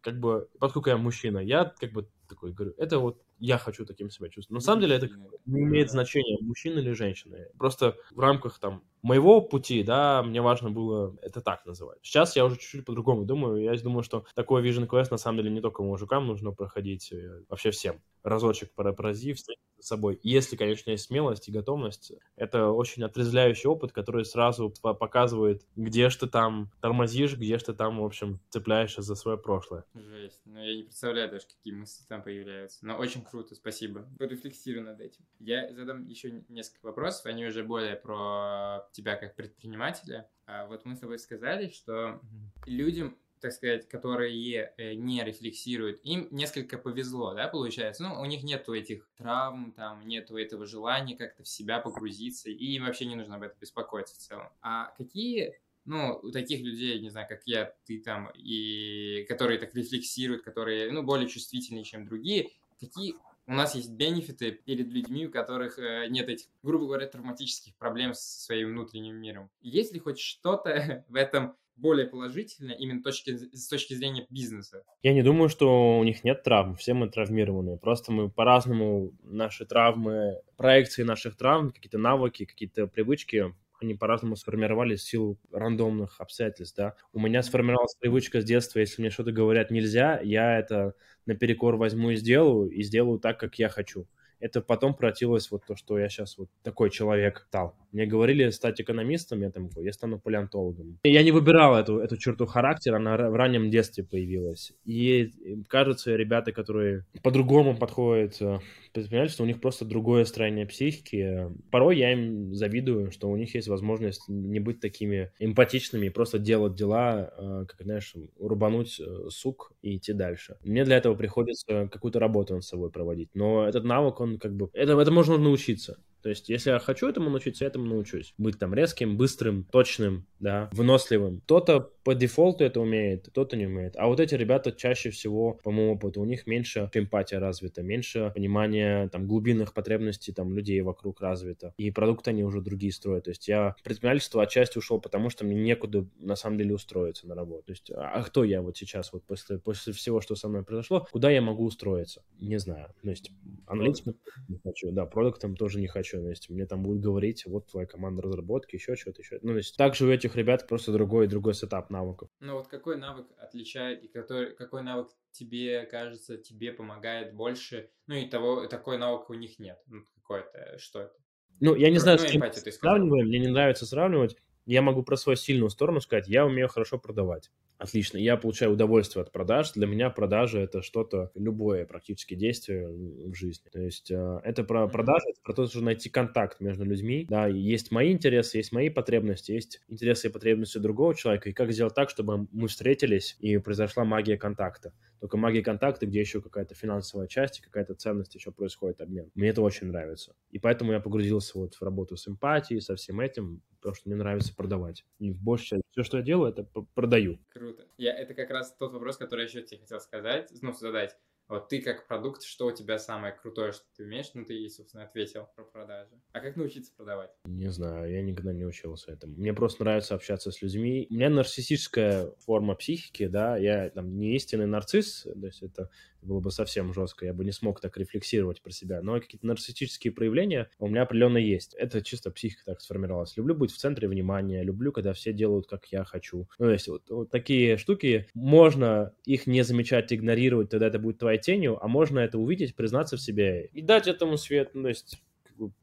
как 0.00 0.18
бы, 0.18 0.48
поскольку 0.58 0.90
я 0.90 0.96
мужчина, 0.96 1.38
я 1.38 1.72
как 1.78 1.92
бы 1.92 2.08
такой 2.28 2.52
говорю, 2.52 2.74
это 2.78 2.98
вот 2.98 3.22
я 3.42 3.58
хочу 3.58 3.84
таким 3.84 4.08
себя 4.08 4.28
чувствовать. 4.28 4.62
На 4.62 4.64
самом 4.64 4.82
деле 4.82 4.94
это 4.96 5.08
не 5.46 5.62
имеет 5.62 5.90
значения, 5.90 6.38
мужчина 6.40 6.78
или 6.78 6.92
женщина. 6.92 7.38
Просто 7.58 7.96
в 8.12 8.20
рамках 8.20 8.60
там 8.60 8.84
моего 9.02 9.40
пути, 9.40 9.82
да, 9.82 10.22
мне 10.22 10.40
важно 10.40 10.70
было 10.70 11.16
это 11.22 11.40
так 11.40 11.66
называть. 11.66 11.98
Сейчас 12.02 12.36
я 12.36 12.44
уже 12.44 12.56
чуть-чуть 12.56 12.84
по-другому 12.84 13.24
думаю. 13.24 13.62
Я 13.62 13.76
думаю, 13.82 14.02
что 14.02 14.24
такой 14.34 14.62
Vision 14.62 14.86
Quest 14.88 15.08
на 15.10 15.16
самом 15.18 15.38
деле 15.38 15.50
не 15.50 15.60
только 15.60 15.82
мужикам 15.82 16.26
нужно 16.26 16.52
проходить, 16.52 17.12
э, 17.12 17.42
вообще 17.48 17.70
всем. 17.70 18.02
Разочек 18.22 18.72
парапразив, 18.74 19.36
встретиться 19.36 19.62
собой. 19.82 20.18
Если, 20.22 20.56
конечно, 20.56 20.90
есть 20.90 21.06
смелость 21.06 21.48
и 21.48 21.52
готовность, 21.52 22.12
это 22.36 22.68
очень 22.70 23.02
отрезвляющий 23.02 23.68
опыт, 23.68 23.92
который 23.92 24.24
сразу 24.24 24.72
показывает, 24.80 25.66
где 25.76 26.08
ж 26.08 26.16
ты 26.16 26.26
там 26.26 26.70
тормозишь, 26.80 27.36
где 27.36 27.58
ж 27.58 27.62
ты 27.62 27.74
там, 27.74 28.00
в 28.00 28.04
общем, 28.04 28.40
цепляешься 28.48 29.02
за 29.02 29.14
свое 29.14 29.38
прошлое. 29.38 29.84
Жесть. 29.94 30.40
Ну, 30.44 30.60
я 30.60 30.76
не 30.76 30.82
представляю 30.84 31.30
даже, 31.30 31.46
какие 31.46 31.74
мысли 31.74 32.04
там 32.08 32.22
появляются. 32.22 32.78
Но 32.86 32.96
очень 32.96 33.22
круто, 33.22 33.54
спасибо. 33.54 34.06
Порефлексирую 34.18 34.84
над 34.84 35.00
этим. 35.00 35.24
Я 35.38 35.72
задам 35.74 36.06
еще 36.06 36.44
несколько 36.48 36.86
вопросов, 36.86 37.26
они 37.26 37.46
уже 37.46 37.64
более 37.64 37.96
про 37.96 38.88
тебя 38.92 39.16
как 39.16 39.34
предпринимателя. 39.34 40.28
А 40.46 40.66
вот 40.66 40.84
мы 40.84 40.96
с 40.96 41.00
тобой 41.00 41.18
сказали, 41.18 41.70
что 41.70 42.20
людям 42.66 43.16
так 43.42 43.52
сказать, 43.52 43.88
которые 43.88 44.72
э, 44.78 44.94
не 44.94 45.24
рефлексируют, 45.24 45.98
им 46.04 46.28
несколько 46.30 46.78
повезло, 46.78 47.34
да, 47.34 47.48
получается. 47.48 48.04
Ну, 48.04 48.20
у 48.20 48.24
них 48.24 48.44
нету 48.44 48.72
этих 48.72 49.10
травм, 49.16 49.72
там, 49.72 50.06
нету 50.06 50.36
этого 50.36 50.64
желания 50.64 51.16
как-то 51.16 51.42
в 51.42 51.48
себя 51.48 51.80
погрузиться, 51.80 52.50
и 52.50 52.64
им 52.76 52.84
вообще 52.84 53.04
не 53.04 53.16
нужно 53.16 53.34
об 53.34 53.42
этом 53.42 53.58
беспокоиться 53.60 54.14
в 54.14 54.18
целом. 54.18 54.48
А 54.62 54.94
какие 54.96 55.58
ну, 55.84 56.20
у 56.22 56.30
таких 56.30 56.60
людей, 56.60 57.00
не 57.00 57.10
знаю, 57.10 57.26
как 57.28 57.42
я, 57.44 57.74
ты 57.84 57.98
там, 58.00 58.30
и 58.34 59.24
которые 59.28 59.58
так 59.58 59.74
рефлексируют, 59.74 60.42
которые, 60.42 60.92
ну, 60.92 61.02
более 61.02 61.28
чувствительнее, 61.28 61.84
чем 61.84 62.06
другие, 62.06 62.50
какие 62.78 63.16
у 63.46 63.52
нас 63.52 63.74
есть 63.74 63.92
бенефиты 63.92 64.52
перед 64.52 64.88
людьми, 64.92 65.26
у 65.26 65.30
которых 65.30 65.78
э, 65.78 66.06
нет 66.08 66.28
этих, 66.28 66.46
грубо 66.62 66.86
говоря, 66.86 67.06
травматических 67.06 67.76
проблем 67.76 68.14
со 68.14 68.44
своим 68.44 68.70
внутренним 68.70 69.16
миром. 69.16 69.50
Есть 69.60 69.92
ли 69.92 70.00
хоть 70.00 70.20
что-то 70.20 71.04
в 71.08 71.14
этом 71.14 71.56
более 71.76 72.06
положительно 72.06 72.72
именно 72.72 73.02
точки, 73.02 73.36
с 73.54 73.68
точки 73.68 73.94
зрения 73.94 74.26
бизнеса? 74.30 74.84
Я 75.02 75.14
не 75.14 75.22
думаю, 75.22 75.48
что 75.48 75.98
у 75.98 76.04
них 76.04 76.22
нет 76.22 76.42
травм. 76.42 76.76
Все 76.76 76.94
мы 76.94 77.08
травмированы. 77.08 77.78
Просто 77.78 78.12
мы 78.12 78.30
по-разному 78.30 79.12
наши 79.22 79.66
травмы, 79.66 80.40
проекции 80.56 81.02
наших 81.02 81.36
травм, 81.36 81.72
какие-то 81.72 81.98
навыки, 81.98 82.44
какие-то 82.44 82.86
привычки 82.86 83.54
они 83.82 83.94
по-разному 83.94 84.36
сформировались 84.36 85.00
в 85.00 85.08
силу 85.08 85.38
рандомных 85.52 86.20
обстоятельств, 86.20 86.76
да. 86.76 86.94
У 87.12 87.20
меня 87.20 87.42
сформировалась 87.42 87.94
привычка 87.98 88.40
с 88.40 88.44
детства, 88.44 88.78
если 88.80 89.02
мне 89.02 89.10
что-то 89.10 89.32
говорят 89.32 89.70
нельзя, 89.70 90.20
я 90.22 90.58
это 90.58 90.94
наперекор 91.26 91.76
возьму 91.76 92.10
и 92.10 92.16
сделаю, 92.16 92.70
и 92.70 92.82
сделаю 92.82 93.18
так, 93.18 93.38
как 93.40 93.58
я 93.58 93.68
хочу 93.68 94.06
это 94.40 94.60
потом 94.60 94.94
превратилось 94.94 95.50
вот 95.52 95.64
то, 95.66 95.76
что 95.76 95.96
я 95.98 96.08
сейчас 96.08 96.36
вот 96.36 96.50
такой 96.64 96.90
человек 96.90 97.44
стал. 97.46 97.76
Мне 97.92 98.06
говорили 98.06 98.48
стать 98.50 98.80
экономистом, 98.80 99.40
я 99.40 99.50
там, 99.50 99.68
я 99.76 99.92
стану 99.92 100.18
палеонтологом. 100.18 100.98
Я 101.04 101.22
не 101.22 101.30
выбирал 101.30 101.76
эту, 101.76 101.98
эту 101.98 102.16
черту 102.16 102.46
характера, 102.46 102.96
она 102.96 103.16
в 103.16 103.34
раннем 103.34 103.70
детстве 103.70 104.02
появилась. 104.02 104.72
И 104.84 105.30
кажется, 105.68 106.16
ребята, 106.16 106.52
которые 106.52 107.04
по-другому 107.22 107.76
подходят 107.76 108.40
э, 108.40 108.60
предпринимательству, 108.92 109.44
у 109.44 109.46
них 109.46 109.60
просто 109.60 109.84
другое 109.84 110.24
строение 110.24 110.66
психики. 110.66 111.48
Порой 111.70 111.98
я 111.98 112.12
им 112.12 112.54
завидую, 112.54 113.10
что 113.10 113.28
у 113.28 113.36
них 113.36 113.54
есть 113.54 113.68
возможность 113.68 114.28
не 114.28 114.60
быть 114.60 114.80
такими 114.80 115.30
эмпатичными 115.38 116.06
и 116.06 116.10
просто 116.10 116.38
делать 116.38 116.74
дела, 116.74 117.30
э, 117.36 117.64
как, 117.68 117.82
знаешь, 117.82 118.14
рубануть 118.38 119.00
э, 119.00 119.28
сук 119.28 119.72
и 119.82 119.96
идти 119.96 120.12
дальше. 120.12 120.56
Мне 120.64 120.84
для 120.84 120.96
этого 120.96 121.14
приходится 121.14 121.88
какую-то 121.92 122.18
работу 122.18 122.54
над 122.54 122.64
собой 122.64 122.90
проводить. 122.90 123.28
Но 123.34 123.66
этот 123.68 123.84
навык, 123.84 124.20
он 124.20 124.38
как 124.38 124.54
бы... 124.54 124.70
Это, 124.72 124.98
это 124.98 125.10
можно 125.10 125.36
научиться. 125.36 125.98
То 126.22 126.28
есть, 126.28 126.48
если 126.48 126.70
я 126.70 126.78
хочу 126.78 127.08
этому 127.08 127.30
научиться, 127.30 127.64
я 127.64 127.68
этому 127.68 127.86
научусь. 127.86 128.34
Быть 128.38 128.58
там 128.58 128.74
резким, 128.74 129.16
быстрым, 129.16 129.64
точным, 129.70 130.26
да, 130.38 130.68
выносливым. 130.72 131.40
Кто-то 131.40 131.92
по 132.04 132.14
дефолту 132.14 132.64
это 132.64 132.80
умеет, 132.80 133.28
кто-то 133.28 133.56
не 133.56 133.66
умеет. 133.66 133.96
А 133.96 134.06
вот 134.06 134.20
эти 134.20 134.34
ребята 134.34 134.72
чаще 134.72 135.10
всего, 135.10 135.58
по 135.62 135.70
моему 135.70 135.94
опыту, 135.94 136.20
у 136.20 136.24
них 136.24 136.46
меньше 136.46 136.90
эмпатия 136.94 137.38
развита, 137.38 137.82
меньше 137.82 138.32
понимания 138.34 139.08
там 139.08 139.26
глубинных 139.26 139.72
потребностей 139.72 140.32
там 140.32 140.54
людей 140.54 140.80
вокруг 140.80 141.20
развито. 141.20 141.74
И 141.76 141.90
продукты 141.90 142.30
они 142.30 142.44
уже 142.44 142.60
другие 142.60 142.92
строят. 142.92 143.24
То 143.24 143.30
есть 143.30 143.48
я 143.48 143.76
предпринимательство 143.84 144.42
отчасти 144.42 144.78
ушел, 144.78 145.00
потому 145.00 145.30
что 145.30 145.44
мне 145.44 145.60
некуда 145.60 146.06
на 146.18 146.36
самом 146.36 146.58
деле 146.58 146.74
устроиться 146.74 147.26
на 147.26 147.34
работу. 147.34 147.64
То 147.66 147.72
есть, 147.72 147.90
а, 147.90 148.12
а 148.14 148.22
кто 148.22 148.44
я 148.44 148.62
вот 148.62 148.76
сейчас, 148.76 149.12
вот 149.12 149.24
после, 149.24 149.58
после 149.58 149.92
всего, 149.92 150.20
что 150.20 150.34
со 150.34 150.48
мной 150.48 150.64
произошло, 150.64 151.06
куда 151.12 151.30
я 151.30 151.40
могу 151.40 151.64
устроиться? 151.64 152.22
Не 152.38 152.58
знаю. 152.58 152.88
То 153.02 153.10
есть 153.10 153.30
аналитиком 153.66 154.14
не 154.48 154.58
хочу, 154.58 154.90
да, 154.90 155.06
продуктом 155.06 155.56
тоже 155.56 155.80
не 155.80 155.86
хочу 155.86 156.11
еще. 156.12 156.22
То 156.22 156.30
есть 156.30 156.50
мне 156.50 156.66
там 156.66 156.82
будут 156.82 157.00
говорить, 157.00 157.44
вот 157.46 157.70
твоя 157.70 157.86
команда 157.86 158.22
разработки, 158.22 158.76
еще 158.76 158.96
что-то, 158.96 159.22
еще. 159.22 159.38
Ну, 159.42 159.52
то 159.52 159.58
есть 159.58 159.76
также 159.76 160.06
у 160.06 160.10
этих 160.10 160.36
ребят 160.36 160.66
просто 160.68 160.92
другой, 160.92 161.26
другой 161.26 161.54
сетап 161.54 161.90
навыков. 161.90 162.28
Ну, 162.40 162.54
вот 162.54 162.68
какой 162.68 162.96
навык 162.96 163.26
отличает 163.38 164.02
и 164.04 164.08
который, 164.08 164.54
какой 164.54 164.82
навык 164.82 165.08
тебе 165.30 165.86
кажется, 165.86 166.36
тебе 166.36 166.72
помогает 166.72 167.34
больше, 167.34 167.90
ну, 168.06 168.14
и 168.14 168.28
того, 168.28 168.66
такой 168.66 168.98
навык 168.98 169.30
у 169.30 169.34
них 169.34 169.58
нет. 169.58 169.78
Ну, 169.86 170.04
какой-то, 170.16 170.78
что 170.78 171.00
это? 171.00 171.14
Ну, 171.60 171.74
я 171.74 171.90
не 171.90 171.98
знаю, 171.98 172.18
ну, 172.20 172.26
с 172.26 172.30
кем 172.30 172.72
сравниваем, 172.72 173.26
мне 173.26 173.38
не 173.38 173.48
нравится 173.48 173.86
сравнивать. 173.86 174.36
Я 174.66 174.82
могу 174.82 175.02
про 175.02 175.16
свою 175.16 175.36
сильную 175.36 175.70
сторону 175.70 176.00
сказать, 176.00 176.28
я 176.28 176.46
умею 176.46 176.68
хорошо 176.68 176.98
продавать. 176.98 177.50
Отлично. 177.82 178.16
Я 178.18 178.36
получаю 178.36 178.72
удовольствие 178.72 179.22
от 179.22 179.32
продаж. 179.32 179.72
Для 179.72 179.88
меня 179.88 180.08
продажа 180.08 180.60
это 180.60 180.82
что-то, 180.82 181.32
любое 181.34 181.84
практически 181.84 182.34
действие 182.34 182.88
в 182.88 183.34
жизни. 183.34 183.68
То 183.72 183.80
есть 183.80 184.08
э, 184.08 184.40
это 184.44 184.62
про 184.62 184.86
продажи, 184.86 185.24
это 185.30 185.40
про 185.42 185.52
то, 185.52 185.66
что 185.66 185.80
найти 185.80 186.08
контакт 186.08 186.60
между 186.60 186.84
людьми. 186.84 187.26
Да, 187.28 187.48
есть 187.48 187.90
мои 187.90 188.12
интересы, 188.12 188.58
есть 188.58 188.70
мои 188.70 188.88
потребности, 188.88 189.50
есть 189.50 189.80
интересы 189.88 190.28
и 190.28 190.30
потребности 190.30 190.78
другого 190.78 191.12
человека. 191.16 191.50
И 191.50 191.52
как 191.52 191.72
сделать 191.72 191.94
так, 191.94 192.08
чтобы 192.08 192.46
мы 192.52 192.68
встретились 192.68 193.36
и 193.40 193.58
произошла 193.58 194.04
магия 194.04 194.36
контакта. 194.36 194.92
Только 195.18 195.36
магия 195.36 195.62
контакта, 195.62 196.06
где 196.06 196.20
еще 196.20 196.40
какая-то 196.40 196.76
финансовая 196.76 197.26
часть 197.26 197.60
какая-то 197.62 197.94
ценность 197.94 198.36
еще 198.36 198.52
происходит 198.52 199.00
обмен. 199.00 199.32
Мне 199.34 199.48
это 199.48 199.60
очень 199.60 199.88
нравится. 199.88 200.36
И 200.50 200.60
поэтому 200.60 200.92
я 200.92 201.00
погрузился 201.00 201.58
вот 201.58 201.74
в 201.74 201.82
работу 201.82 202.16
с 202.16 202.28
эмпатией, 202.28 202.80
со 202.80 202.94
всем 202.94 203.18
этим, 203.20 203.60
потому 203.82 203.96
что 203.96 204.08
мне 204.08 204.16
нравится 204.16 204.54
продавать. 204.54 205.04
И 205.18 205.32
в 205.32 205.42
большей 205.42 205.66
части 205.66 205.84
все, 205.90 206.02
что 206.04 206.16
я 206.18 206.22
делаю, 206.22 206.52
это 206.52 206.62
продаю. 206.94 207.38
Круто. 207.50 207.86
Я, 207.98 208.16
это 208.16 208.32
как 208.32 208.50
раз 208.50 208.74
тот 208.78 208.92
вопрос, 208.92 209.16
который 209.16 209.40
я 209.40 209.46
еще 209.46 209.62
тебе 209.62 209.80
хотел 209.80 210.00
сказать, 210.00 210.50
ну, 210.62 210.72
задать. 210.72 211.16
Вот 211.48 211.68
ты 211.68 211.82
как 211.82 212.06
продукт, 212.06 212.42
что 212.42 212.66
у 212.66 212.72
тебя 212.72 212.98
самое 212.98 213.32
крутое, 213.34 213.72
что 213.72 213.84
ты 213.96 214.04
умеешь? 214.04 214.30
Ну, 214.34 214.44
ты, 214.44 214.68
собственно, 214.70 215.04
ответил 215.04 215.48
про 215.54 215.64
продажи. 215.64 216.20
А 216.32 216.40
как 216.40 216.56
научиться 216.56 216.92
продавать? 216.96 217.30
Не 217.44 217.70
знаю, 217.70 218.10
я 218.10 218.22
никогда 218.22 218.52
не 218.52 218.64
учился 218.64 219.12
этому. 219.12 219.34
Мне 219.34 219.52
просто 219.52 219.82
нравится 219.82 220.14
общаться 220.14 220.50
с 220.50 220.62
людьми. 220.62 221.06
У 221.10 221.14
меня 221.14 221.28
нарциссическая 221.28 222.30
форма 222.38 222.74
психики, 222.74 223.26
да, 223.26 223.56
я 223.56 223.90
там 223.90 224.16
не 224.18 224.34
истинный 224.36 224.66
нарцисс, 224.66 225.22
то 225.22 225.46
есть 225.46 225.62
это 225.62 225.90
было 226.22 226.40
бы 226.40 226.50
совсем 226.50 226.94
жестко, 226.94 227.26
я 227.26 227.34
бы 227.34 227.44
не 227.44 227.52
смог 227.52 227.80
так 227.80 227.96
рефлексировать 227.96 228.62
про 228.62 228.70
себя. 228.70 229.02
Но 229.02 229.20
какие-то 229.20 229.46
нарциссические 229.46 230.12
проявления 230.12 230.70
у 230.78 230.86
меня 230.86 231.02
определенно 231.02 231.38
есть. 231.38 231.74
Это 231.74 232.00
чисто 232.00 232.30
психика 232.30 232.62
так 232.64 232.80
сформировалась. 232.80 233.36
Люблю 233.36 233.54
быть 233.54 233.72
в 233.72 233.76
центре 233.76 234.08
внимания, 234.08 234.62
люблю, 234.62 234.92
когда 234.92 235.12
все 235.12 235.32
делают, 235.32 235.66
как 235.66 235.86
я 235.86 236.04
хочу. 236.04 236.48
Ну, 236.58 236.66
то 236.66 236.70
есть 236.72 236.88
вот, 236.88 237.10
вот 237.10 237.30
такие 237.30 237.76
штуки, 237.76 238.28
можно 238.34 239.14
их 239.24 239.46
не 239.46 239.62
замечать, 239.62 240.12
игнорировать, 240.12 240.70
тогда 240.70 240.86
это 240.86 240.98
будет 240.98 241.18
твоей 241.32 241.40
тенью, 241.40 241.78
а 241.82 241.88
можно 241.88 242.20
это 242.20 242.38
увидеть, 242.38 242.74
признаться 242.74 243.16
в 243.16 243.20
себе 243.20 243.70
и 243.72 243.82
дать 243.82 244.06
этому 244.06 244.36
свет. 244.36 244.70
Ну, 244.74 244.82
то 244.82 244.88
есть 244.88 245.22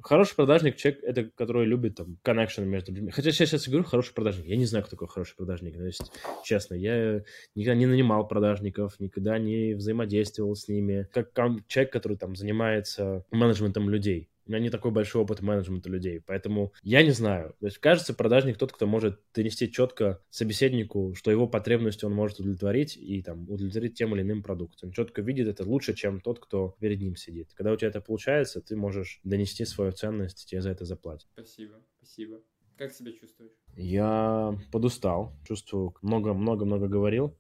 хороший 0.02 0.36
продажник 0.36 0.76
человек, 0.76 1.04
это 1.04 1.24
который 1.24 1.66
любит 1.66 1.95
там 1.95 2.18
connection 2.24 2.66
между 2.66 2.91
людьми. 2.91 3.12
Хотя 3.12 3.32
сейчас, 3.32 3.50
сейчас 3.50 3.68
говорю 3.68 3.86
хороший 3.86 4.14
продажник. 4.14 4.45
Я 4.45 4.58
не 4.58 4.66
знаю, 4.66 4.84
кто 4.84 4.91
такой 4.91 5.08
хороший 5.08 5.36
продажник. 5.36 5.78
То 5.78 5.86
есть, 5.86 6.12
честно, 6.43 6.76
я 6.76 7.24
никогда 7.56 7.76
не 7.76 7.86
нанимал 7.86 8.28
продажников, 8.28 9.00
никогда 9.00 9.38
не 9.39 9.74
взаимодействовал 9.74 10.56
с 10.56 10.68
ними. 10.68 11.08
Как 11.12 11.32
человек, 11.68 11.93
который 11.93 12.18
там 12.18 12.36
занимается 12.36 13.26
менеджментом 13.32 13.89
людей. 13.89 14.30
У 14.50 14.52
меня 14.52 14.62
не 14.62 14.72
такой 14.72 14.89
большой 14.89 15.22
опыт 15.22 15.41
менеджмента 15.41 15.91
людей, 15.91 16.20
поэтому 16.26 16.74
я 16.82 17.04
не 17.04 17.12
знаю. 17.12 17.56
То 17.60 17.68
есть, 17.68 17.78
кажется, 17.78 18.16
продажник 18.16 18.58
тот, 18.58 18.72
кто 18.72 18.88
может 18.88 19.22
донести 19.32 19.72
четко 19.72 20.24
собеседнику, 20.32 21.14
что 21.14 21.30
его 21.30 21.47
потребности 21.47 22.06
он 22.06 22.14
может 22.14 22.39
удовлетворить 22.39 22.97
и 22.97 23.22
там 23.22 23.47
удовлетворить 23.47 23.93
тем 23.93 24.16
или 24.16 24.24
иным 24.24 24.41
продуктом. 24.41 24.89
Он 24.89 24.93
четко 24.93 25.22
видит 25.22 25.47
это 25.47 25.64
лучше, 25.70 25.93
чем 25.93 26.20
тот, 26.20 26.39
кто 26.39 26.76
перед 26.80 27.00
ним 27.00 27.16
сидит. 27.16 27.54
Когда 27.54 27.72
у 27.72 27.76
тебя 27.76 27.89
это 27.89 28.02
получается, 28.02 28.60
ты 28.60 28.76
можешь 28.76 29.20
донести 29.24 29.66
свою 29.66 29.91
ценность, 29.91 30.50
тебе 30.50 30.64
за 30.64 30.72
это 30.72 30.84
заплатят. 30.84 31.30
Спасибо, 31.34 31.76
спасибо. 31.97 32.41
Как 32.76 32.91
себя 32.91 33.12
чувствуешь? 33.12 33.52
Я 33.76 34.58
подустал, 34.72 35.38
чувствую, 35.45 35.93
много-много-много 36.02 36.88
говорил, 36.88 37.38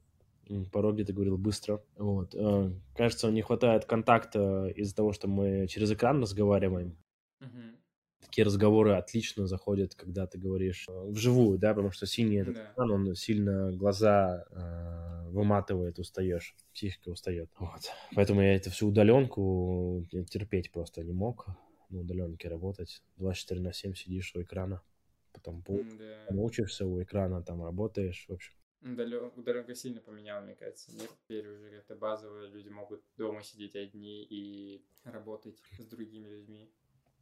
порой 0.71 0.93
где-то 0.93 1.13
говорил 1.13 1.37
быстро. 1.37 1.83
Вот. 1.97 2.33
Э, 2.35 2.71
кажется, 2.95 3.29
не 3.31 3.41
хватает 3.41 3.85
контакта 3.85 4.67
из-за 4.75 4.95
того, 4.95 5.13
что 5.13 5.27
мы 5.27 5.67
через 5.67 5.91
экран 5.91 6.21
разговариваем. 6.21 6.97
Угу. 7.41 7.79
Такие 8.21 8.45
разговоры 8.45 8.93
отлично 8.93 9.47
заходят, 9.47 9.95
когда 9.95 10.27
ты 10.27 10.37
говоришь 10.37 10.85
э, 10.89 11.09
вживую, 11.09 11.57
да, 11.59 11.69
потому 11.69 11.91
что 11.91 12.05
синий 12.05 12.37
этот 12.37 12.55
да. 12.55 12.71
экран, 12.71 12.91
он 12.91 13.15
сильно 13.15 13.71
глаза 13.71 14.45
э, 14.51 15.29
выматывает, 15.29 15.99
устаешь, 15.99 16.55
психика 16.73 17.09
устает. 17.09 17.49
Вот. 17.59 17.91
Поэтому 18.15 18.41
я 18.41 18.55
эту 18.55 18.71
всю 18.71 18.87
удаленку 18.87 20.05
терпеть 20.29 20.71
просто 20.71 21.03
не 21.03 21.13
мог 21.13 21.47
на 21.89 22.01
удаленке 22.01 22.49
работать. 22.49 23.01
24 23.17 23.61
на 23.61 23.73
7 23.73 23.93
сидишь 23.93 24.35
у 24.35 24.41
экрана, 24.41 24.81
потом 25.33 25.63
да. 25.67 26.33
научишься 26.33 26.85
у 26.85 27.01
экрана, 27.01 27.41
там 27.43 27.63
работаешь, 27.63 28.25
в 28.27 28.33
общем. 28.33 28.53
Удаленка 28.81 29.75
сильно 29.75 30.01
поменяла, 30.01 30.41
мне 30.41 30.55
кажется, 30.55 30.91
мир. 30.93 31.09
Теперь 31.23 31.47
уже 31.47 31.69
это 31.69 31.95
базово, 31.95 32.47
люди 32.47 32.69
могут 32.69 33.03
дома 33.17 33.43
сидеть 33.43 33.75
одни 33.75 34.23
и 34.23 34.85
работать 35.03 35.61
с 35.77 35.85
другими 35.85 36.27
людьми. 36.29 36.71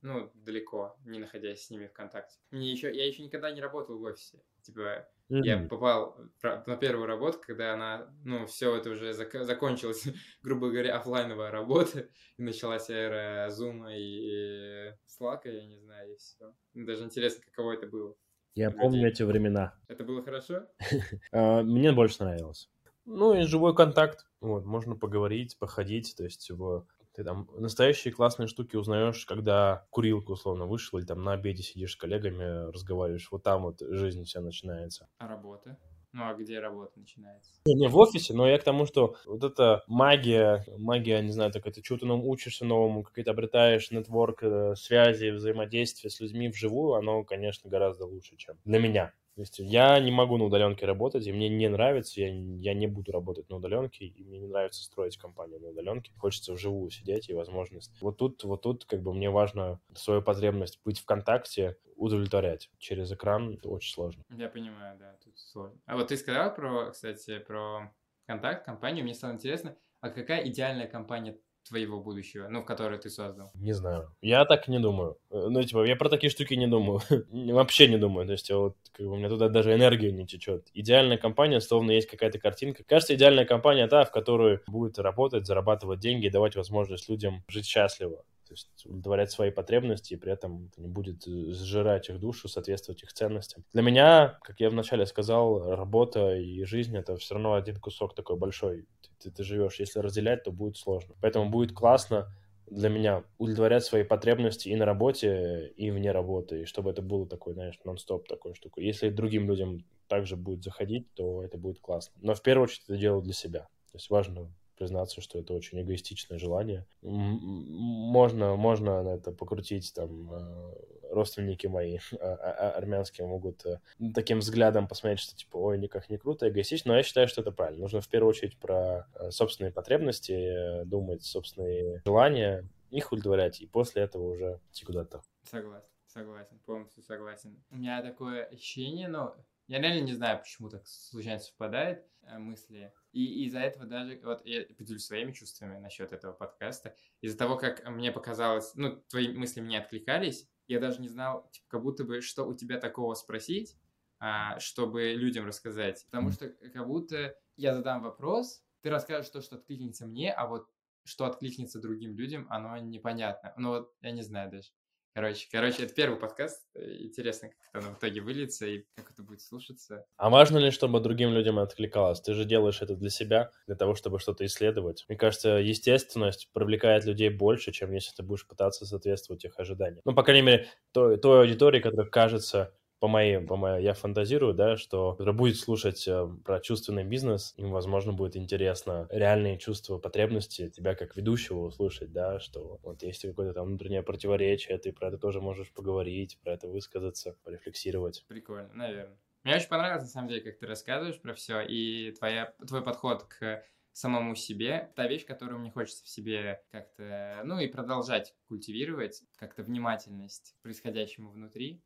Ну, 0.01 0.31
далеко, 0.35 0.95
не 1.05 1.19
находясь 1.19 1.65
с 1.65 1.69
ними 1.69 1.87
в 1.87 1.93
контакте. 1.93 2.37
Мне 2.51 2.71
еще, 2.71 2.95
я 2.95 3.07
еще 3.07 3.23
никогда 3.23 3.51
не 3.51 3.61
работал 3.61 3.97
в 3.97 4.03
офисе. 4.03 4.41
Типа, 4.61 5.07
mm-hmm. 5.29 5.41
я 5.43 5.67
попал 5.67 6.19
на 6.43 6.77
первую 6.77 7.07
работу, 7.07 7.39
когда 7.41 7.73
она, 7.73 8.13
ну, 8.23 8.45
все 8.45 8.75
это 8.75 8.91
уже 8.91 9.11
зак- 9.11 9.43
закончилось, 9.43 10.03
грубо 10.43 10.69
говоря, 10.69 10.97
офлайновая 10.97 11.51
работа, 11.51 12.09
и 12.37 12.43
началась 12.43 12.89
эра 12.89 13.49
Zoom 13.49 13.87
и 13.91 14.93
Slack, 15.07 15.41
я 15.45 15.65
не 15.65 15.79
знаю, 15.79 16.13
и 16.13 16.17
все. 16.17 16.53
Даже 16.73 17.03
интересно, 17.03 17.43
каково 17.43 17.73
это 17.73 17.87
было. 17.87 18.15
Я 18.57 18.71
помню 18.71 19.07
эти 19.07 19.21
времена. 19.21 19.75
Это 19.87 20.03
было 20.03 20.23
хорошо? 20.23 20.65
А, 21.31 21.61
мне 21.61 21.91
больше 21.91 22.23
нравилось. 22.23 22.71
Ну 23.05 23.35
и 23.35 23.43
живой 23.43 23.75
контакт. 23.75 24.25
Вот, 24.41 24.65
можно 24.65 24.95
поговорить, 24.95 25.59
походить, 25.59 26.15
то 26.17 26.23
есть 26.23 26.49
его 26.49 26.87
ты 27.11 27.23
там 27.23 27.47
настоящие 27.55 28.13
классные 28.13 28.47
штуки 28.47 28.75
узнаешь, 28.75 29.25
когда 29.25 29.85
курилку 29.91 30.33
условно 30.33 30.65
вышел 30.65 30.97
или 30.97 31.05
там 31.05 31.23
на 31.23 31.33
обеде 31.33 31.61
сидишь 31.61 31.93
с 31.93 31.95
коллегами, 31.95 32.71
разговариваешь. 32.71 33.31
Вот 33.31 33.43
там 33.43 33.61
вот 33.61 33.79
жизнь 33.79 34.23
вся 34.23 34.41
начинается. 34.41 35.07
А 35.19 35.27
работа? 35.27 35.77
Ну, 36.17 36.27
а 36.27 36.33
где 36.33 36.59
работа 36.59 36.99
начинается? 36.99 37.51
Не, 37.67 37.87
в 37.87 37.95
офисе, 37.95 38.33
но 38.33 38.47
я 38.47 38.57
к 38.57 38.63
тому, 38.63 38.87
что 38.87 39.17
вот 39.27 39.43
эта 39.43 39.83
магия, 39.85 40.65
магия, 40.75 41.21
не 41.21 41.31
знаю, 41.31 41.51
так 41.51 41.67
это 41.67 41.83
чего-то 41.83 42.07
нам 42.07 42.25
учишься 42.25 42.65
новому, 42.65 43.03
какие-то 43.03 43.29
обретаешь 43.29 43.91
нетворк, 43.91 44.41
э, 44.41 44.73
связи, 44.75 45.29
взаимодействие 45.29 46.09
с 46.09 46.19
людьми 46.19 46.47
вживую, 46.49 46.93
оно, 46.93 47.23
конечно, 47.23 47.69
гораздо 47.69 48.05
лучше, 48.05 48.35
чем 48.35 48.55
для 48.65 48.79
меня. 48.79 49.13
То 49.37 49.41
есть 49.41 49.59
я 49.59 49.99
не 49.99 50.09
могу 50.09 50.37
на 50.37 50.45
удаленке 50.45 50.87
работать, 50.87 51.27
и 51.27 51.31
мне 51.31 51.47
не 51.47 51.69
нравится, 51.69 52.19
я, 52.19 52.27
я 52.27 52.73
не 52.73 52.87
буду 52.87 53.11
работать 53.11 53.47
на 53.51 53.57
удаленке, 53.57 54.07
и 54.07 54.23
мне 54.23 54.39
не 54.39 54.47
нравится 54.47 54.83
строить 54.83 55.15
компанию 55.15 55.59
на 55.59 55.67
удаленке. 55.67 56.11
Хочется 56.17 56.53
вживую 56.53 56.89
сидеть 56.89 57.29
и 57.29 57.35
возможность. 57.35 58.01
Вот 58.01 58.17
тут, 58.17 58.43
вот 58.43 58.63
тут 58.63 58.85
как 58.85 59.03
бы 59.03 59.13
мне 59.13 59.29
важно 59.29 59.79
свою 59.93 60.23
потребность 60.23 60.81
быть 60.83 60.97
в 60.97 61.05
контакте 61.05 61.77
удовлетворять. 61.95 62.71
Через 62.79 63.11
экран 63.11 63.53
это 63.53 63.69
очень 63.69 63.93
сложно. 63.93 64.23
Я 64.35 64.49
понимаю, 64.49 64.97
да, 64.97 65.15
тут 65.23 65.37
сложно. 65.37 65.79
А 65.85 65.97
вот 65.97 66.07
ты 66.07 66.17
сказал 66.17 66.55
про, 66.55 66.89
кстати, 66.89 67.37
про 67.37 67.93
контакт, 68.25 68.65
компанию, 68.65 69.03
мне 69.03 69.13
стало 69.13 69.33
интересно, 69.33 69.77
а 70.01 70.09
какая 70.09 70.47
идеальная 70.47 70.87
компания 70.87 71.37
твоего 71.67 71.99
будущего, 72.01 72.47
ну, 72.49 72.61
в 72.61 72.65
которое 72.65 72.97
ты 72.97 73.09
создал? 73.09 73.51
Не 73.55 73.73
знаю. 73.73 74.13
Я 74.21 74.45
так 74.45 74.67
не 74.67 74.79
думаю. 74.79 75.17
Э, 75.29 75.47
ну, 75.49 75.63
типа, 75.63 75.85
я 75.85 75.95
про 75.95 76.09
такие 76.09 76.29
штуки 76.29 76.53
не 76.53 76.67
думаю. 76.67 77.01
Вообще 77.31 77.87
не 77.87 77.97
думаю. 77.97 78.25
То 78.25 78.33
есть, 78.33 78.49
вот, 78.51 78.75
как 78.91 79.05
бы, 79.05 79.13
у 79.13 79.15
меня 79.17 79.29
туда 79.29 79.49
даже 79.49 79.73
энергия 79.73 80.11
не 80.11 80.25
течет. 80.25 80.67
Идеальная 80.73 81.17
компания, 81.17 81.61
словно 81.61 81.91
есть 81.91 82.09
какая-то 82.09 82.39
картинка. 82.39 82.83
Кажется, 82.83 83.15
идеальная 83.15 83.45
компания 83.45 83.87
та, 83.87 84.03
в 84.03 84.11
которой 84.11 84.59
будет 84.67 84.99
работать, 84.99 85.45
зарабатывать 85.45 85.99
деньги 85.99 86.27
и 86.27 86.31
давать 86.31 86.55
возможность 86.55 87.09
людям 87.09 87.43
жить 87.47 87.65
счастливо. 87.65 88.23
То 88.47 88.53
есть 88.53 88.85
удовлетворять 88.85 89.31
свои 89.31 89.51
потребности, 89.51 90.13
и 90.13 90.17
при 90.17 90.31
этом 90.31 90.69
это 90.71 90.81
не 90.81 90.87
будет 90.87 91.27
э, 91.27 91.51
сжирать 91.51 92.09
их 92.09 92.19
душу, 92.19 92.47
соответствовать 92.47 93.03
их 93.03 93.13
ценностям. 93.13 93.63
Для 93.73 93.81
меня, 93.81 94.39
как 94.43 94.59
я 94.59 94.69
вначале 94.69 95.05
сказал, 95.05 95.75
работа 95.75 96.35
и 96.35 96.63
жизнь— 96.63 96.95
это 96.97 97.17
все 97.17 97.35
равно 97.35 97.53
один 97.53 97.77
кусок 97.77 98.15
такой 98.15 98.37
большой. 98.37 98.85
Ты, 99.19 99.31
ты 99.31 99.43
живешь. 99.43 99.79
Если 99.79 99.99
разделять, 99.99 100.43
то 100.43 100.51
будет 100.51 100.77
сложно. 100.77 101.15
Поэтому 101.21 101.49
будет 101.49 101.73
классно 101.73 102.27
для 102.69 102.89
меня 102.89 103.23
удовлетворять 103.37 103.85
свои 103.85 104.03
потребности 104.03 104.69
и 104.69 104.75
на 104.75 104.85
работе, 104.85 105.73
и 105.77 105.89
вне 105.89 106.11
работы, 106.11 106.61
и 106.61 106.65
чтобы 106.65 106.91
это 106.91 107.01
было 107.01 107.27
такой, 107.27 107.53
знаешь, 107.53 107.79
нон-стоп 107.85 108.27
такой 108.27 108.53
штукой. 108.55 108.85
Если 108.85 109.09
другим 109.09 109.47
людям 109.49 109.85
также 110.07 110.35
будет 110.35 110.63
заходить, 110.63 111.13
то 111.13 111.43
это 111.43 111.57
будет 111.57 111.79
классно. 111.79 112.13
Но 112.21 112.33
в 112.33 112.41
первую 112.41 112.65
очередь 112.65 112.83
это 112.87 112.97
делаю 112.97 113.21
для 113.21 113.33
себя. 113.33 113.61
То 113.91 113.95
есть 113.95 114.09
важно 114.09 114.51
признаться, 114.77 115.21
что 115.21 115.39
это 115.39 115.53
очень 115.53 115.81
эгоистичное 115.81 116.39
желание. 116.39 116.85
Можно, 117.01 118.55
можно 118.55 119.03
на 119.03 119.09
это 119.15 119.31
покрутить, 119.31 119.93
там, 119.93 120.31
э, 120.33 120.73
родственники 121.11 121.67
мои 121.67 121.97
а, 122.13 122.15
а, 122.17 122.51
а, 122.51 122.71
армянские 122.77 123.27
могут 123.27 123.65
э, 123.65 123.79
таким 124.13 124.39
взглядом 124.39 124.87
посмотреть, 124.87 125.19
что 125.19 125.35
типа, 125.35 125.57
ой, 125.57 125.77
никак 125.77 126.09
не 126.09 126.17
круто, 126.17 126.47
эгоистично, 126.47 126.91
но 126.91 126.97
я 126.97 127.03
считаю, 127.03 127.27
что 127.27 127.41
это 127.41 127.51
правильно. 127.51 127.81
Нужно 127.81 128.01
в 128.01 128.07
первую 128.07 128.29
очередь 128.29 128.57
про 128.57 129.07
э, 129.15 129.31
собственные 129.31 129.71
потребности 129.71 130.83
думать, 130.85 131.23
собственные 131.23 132.01
желания, 132.05 132.67
их 132.89 133.11
удовлетворять, 133.11 133.61
и 133.61 133.67
после 133.67 134.03
этого 134.03 134.31
уже 134.31 134.59
идти 134.71 134.85
куда-то. 134.85 135.21
Согласен, 135.43 135.91
согласен, 136.05 136.59
полностью 136.65 137.03
согласен. 137.03 137.61
У 137.71 137.75
меня 137.75 138.01
такое 138.01 138.45
ощущение, 138.45 139.07
но 139.07 139.35
я 139.67 139.81
реально 139.81 140.05
не 140.05 140.13
знаю, 140.13 140.39
почему 140.39 140.69
так 140.69 140.87
случайно 140.87 141.39
совпадает 141.39 142.05
мысли. 142.37 142.93
И 143.17 143.45
из-за 143.45 143.61
этого 143.61 143.87
даже, 143.87 144.19
вот 144.23 144.45
я 144.45 144.63
поделюсь 144.77 145.05
своими 145.05 145.31
чувствами 145.31 145.79
насчет 145.79 146.11
этого 146.11 146.33
подкаста, 146.33 146.95
из-за 147.19 147.35
того, 147.35 147.57
как 147.57 147.83
мне 147.89 148.11
показалось, 148.11 148.75
ну, 148.75 148.97
твои 149.09 149.29
мысли 149.29 149.59
мне 149.59 149.79
откликались, 149.79 150.47
я 150.67 150.79
даже 150.79 151.01
не 151.01 151.07
знал, 151.07 151.49
типа, 151.51 151.65
как 151.67 151.81
будто 151.81 152.03
бы, 152.03 152.21
что 152.21 152.45
у 152.45 152.53
тебя 152.53 152.79
такого 152.79 153.15
спросить, 153.15 153.75
а, 154.19 154.59
чтобы 154.59 155.13
людям 155.13 155.47
рассказать. 155.47 156.05
Потому 156.05 156.29
что 156.29 156.49
как 156.49 156.85
будто 156.85 157.35
я 157.55 157.73
задам 157.73 158.03
вопрос, 158.03 158.63
ты 158.81 158.91
расскажешь 158.91 159.31
то, 159.31 159.41
что 159.41 159.55
откликнется 159.55 160.05
мне, 160.05 160.31
а 160.31 160.45
вот 160.45 160.69
что 161.03 161.25
откликнется 161.25 161.81
другим 161.81 162.15
людям, 162.15 162.45
оно 162.51 162.77
непонятно. 162.77 163.51
Ну 163.57 163.69
вот, 163.69 163.95
я 164.01 164.11
не 164.11 164.21
знаю 164.21 164.51
даже. 164.51 164.69
Короче, 165.13 165.47
короче, 165.51 165.83
это 165.83 165.93
первый 165.95 166.19
подкаст. 166.19 166.61
Интересно, 166.75 167.49
как 167.49 167.81
это 167.81 167.91
в 167.91 167.97
итоге 167.97 168.21
выльется 168.21 168.67
и 168.67 168.85
как 168.95 169.09
это 169.11 169.23
будет 169.23 169.41
слушаться. 169.41 170.05
А 170.15 170.29
важно 170.29 170.59
ли, 170.59 170.69
чтобы 170.69 170.99
другим 170.99 171.31
людям 171.31 171.57
откликалось? 171.57 172.21
Ты 172.21 172.33
же 172.33 172.45
делаешь 172.45 172.81
это 172.81 172.95
для 172.95 173.09
себя, 173.09 173.51
для 173.65 173.75
того, 173.75 173.95
чтобы 173.95 174.19
что-то 174.19 174.45
исследовать. 174.45 175.05
Мне 175.07 175.17
кажется, 175.17 175.49
естественность 175.57 176.49
привлекает 176.53 177.05
людей 177.05 177.29
больше, 177.29 177.71
чем 177.71 177.91
если 177.93 178.15
ты 178.15 178.21
будешь 178.21 178.47
пытаться 178.47 178.85
соответствовать 178.85 179.43
их 179.43 179.59
ожиданиям. 179.59 180.01
Ну, 180.05 180.13
по 180.13 180.21
крайней 180.21 180.43
мере, 180.43 180.67
той, 180.91 181.17
той 181.17 181.41
аудитории, 181.41 181.79
которая 181.79 182.07
кажется 182.07 182.76
по 182.99 183.07
моей, 183.07 183.39
по 183.39 183.55
моей, 183.55 183.83
я 183.83 183.93
фантазирую, 183.93 184.53
да, 184.53 184.77
что 184.77 185.13
кто 185.13 185.33
будет 185.33 185.57
слушать 185.57 186.07
э, 186.07 186.27
про 186.43 186.59
чувственный 186.59 187.03
бизнес, 187.03 187.53
им, 187.57 187.71
возможно, 187.71 188.13
будет 188.13 188.35
интересно 188.35 189.07
реальные 189.11 189.57
чувства, 189.59 189.97
потребности 189.99 190.69
тебя 190.69 190.95
как 190.95 191.15
ведущего 191.15 191.59
услышать, 191.59 192.11
да, 192.11 192.39
что 192.39 192.79
вот 192.83 193.03
есть 193.03 193.21
какое-то 193.21 193.53
там 193.53 193.67
внутреннее 193.67 194.03
противоречие, 194.03 194.77
ты 194.77 194.91
про 194.91 195.09
это 195.09 195.17
тоже 195.17 195.41
можешь 195.41 195.71
поговорить, 195.71 196.39
про 196.43 196.53
это 196.53 196.67
высказаться, 196.67 197.37
порефлексировать. 197.43 198.25
Прикольно, 198.27 198.69
наверное. 198.73 199.17
Мне 199.43 199.55
очень 199.55 199.69
понравилось, 199.69 200.03
на 200.03 200.09
самом 200.09 200.27
деле, 200.29 200.41
как 200.41 200.59
ты 200.59 200.67
рассказываешь 200.67 201.21
про 201.21 201.33
все, 201.33 201.61
и 201.61 202.11
твоя, 202.11 202.53
твой 202.67 202.83
подход 202.83 203.23
к 203.25 203.63
самому 203.93 204.35
себе. 204.35 204.91
Та 204.95 205.07
вещь, 205.07 205.25
которую 205.25 205.59
мне 205.59 205.71
хочется 205.71 206.03
в 206.03 206.09
себе 206.09 206.63
как-то, 206.71 207.41
ну 207.45 207.59
и 207.59 207.67
продолжать 207.67 208.35
культивировать, 208.47 209.23
как-то 209.37 209.63
внимательность 209.63 210.55
к 210.59 210.61
происходящему 210.63 211.31
внутри. 211.31 211.81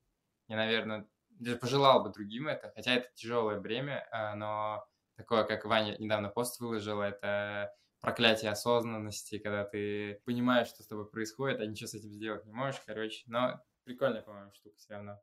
Я, 0.51 0.57
наверное, 0.57 1.07
пожелал 1.61 2.03
бы 2.03 2.11
другим 2.11 2.49
это, 2.49 2.73
хотя 2.75 2.95
это 2.95 3.07
тяжелое 3.15 3.57
бремя, 3.57 4.05
а, 4.11 4.35
но 4.35 4.85
такое, 5.15 5.45
как 5.45 5.63
Ваня 5.63 5.95
недавно 5.97 6.27
пост 6.27 6.59
выложил, 6.59 6.99
это 6.99 7.73
проклятие 8.01 8.51
осознанности, 8.51 9.39
когда 9.39 9.63
ты 9.63 10.21
понимаешь, 10.25 10.67
что 10.67 10.83
с 10.83 10.87
тобой 10.87 11.09
происходит, 11.09 11.61
а 11.61 11.65
ничего 11.65 11.87
с 11.87 11.93
этим 11.93 12.09
сделать 12.09 12.45
не 12.45 12.51
можешь, 12.51 12.81
короче. 12.85 13.23
Но 13.27 13.61
прикольная, 13.85 14.23
по-моему, 14.23 14.51
штука 14.51 14.75
все 14.75 14.95
равно. 14.95 15.21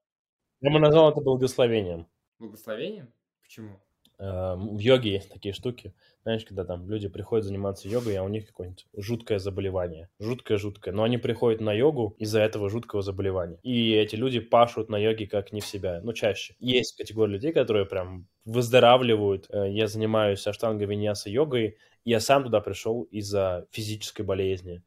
Я 0.63 0.73
бы 0.73 0.79
назвал 0.81 1.11
это 1.11 1.21
благословением. 1.21 2.09
Благословением? 2.39 3.13
Почему? 3.43 3.79
Эм, 4.19 4.77
в 4.77 4.81
йоге 4.81 5.13
есть 5.13 5.33
такие 5.33 5.55
штуки. 5.55 5.95
Знаешь, 6.25 6.45
когда 6.45 6.65
там 6.65 6.89
люди 6.91 7.09
приходят 7.09 7.45
заниматься 7.45 7.89
йогой, 7.89 8.17
а 8.17 8.25
у 8.25 8.29
них 8.29 8.47
какое-нибудь 8.49 8.87
жуткое 8.97 9.39
заболевание. 9.39 10.09
Жуткое-жуткое. 10.19 10.93
Но 10.93 11.05
они 11.05 11.19
приходят 11.19 11.61
на 11.61 11.73
йогу 11.73 12.17
из-за 12.19 12.41
этого 12.41 12.69
жуткого 12.69 13.03
заболевания. 13.03 13.59
И 13.63 13.93
эти 13.93 14.17
люди 14.17 14.41
пашут 14.41 14.89
на 14.89 14.99
йоге 14.99 15.27
как 15.27 15.53
не 15.53 15.61
в 15.61 15.67
себя. 15.67 16.01
Ну, 16.03 16.13
чаще. 16.13 16.55
Есть 16.59 16.97
категория 16.97 17.35
людей, 17.35 17.53
которые 17.53 17.87
прям 17.87 18.27
выздоравливают. 18.45 19.47
Э, 19.51 19.71
я 19.71 19.87
занимаюсь 19.87 20.47
аштанга 20.47 20.85
виньяса 20.85 21.31
йогой. 21.31 21.79
Я 22.05 22.21
сам 22.21 22.43
туда 22.43 22.61
пришел 22.61 23.05
из-за 23.05 23.67
физической 23.71 24.23
болезни. 24.23 24.83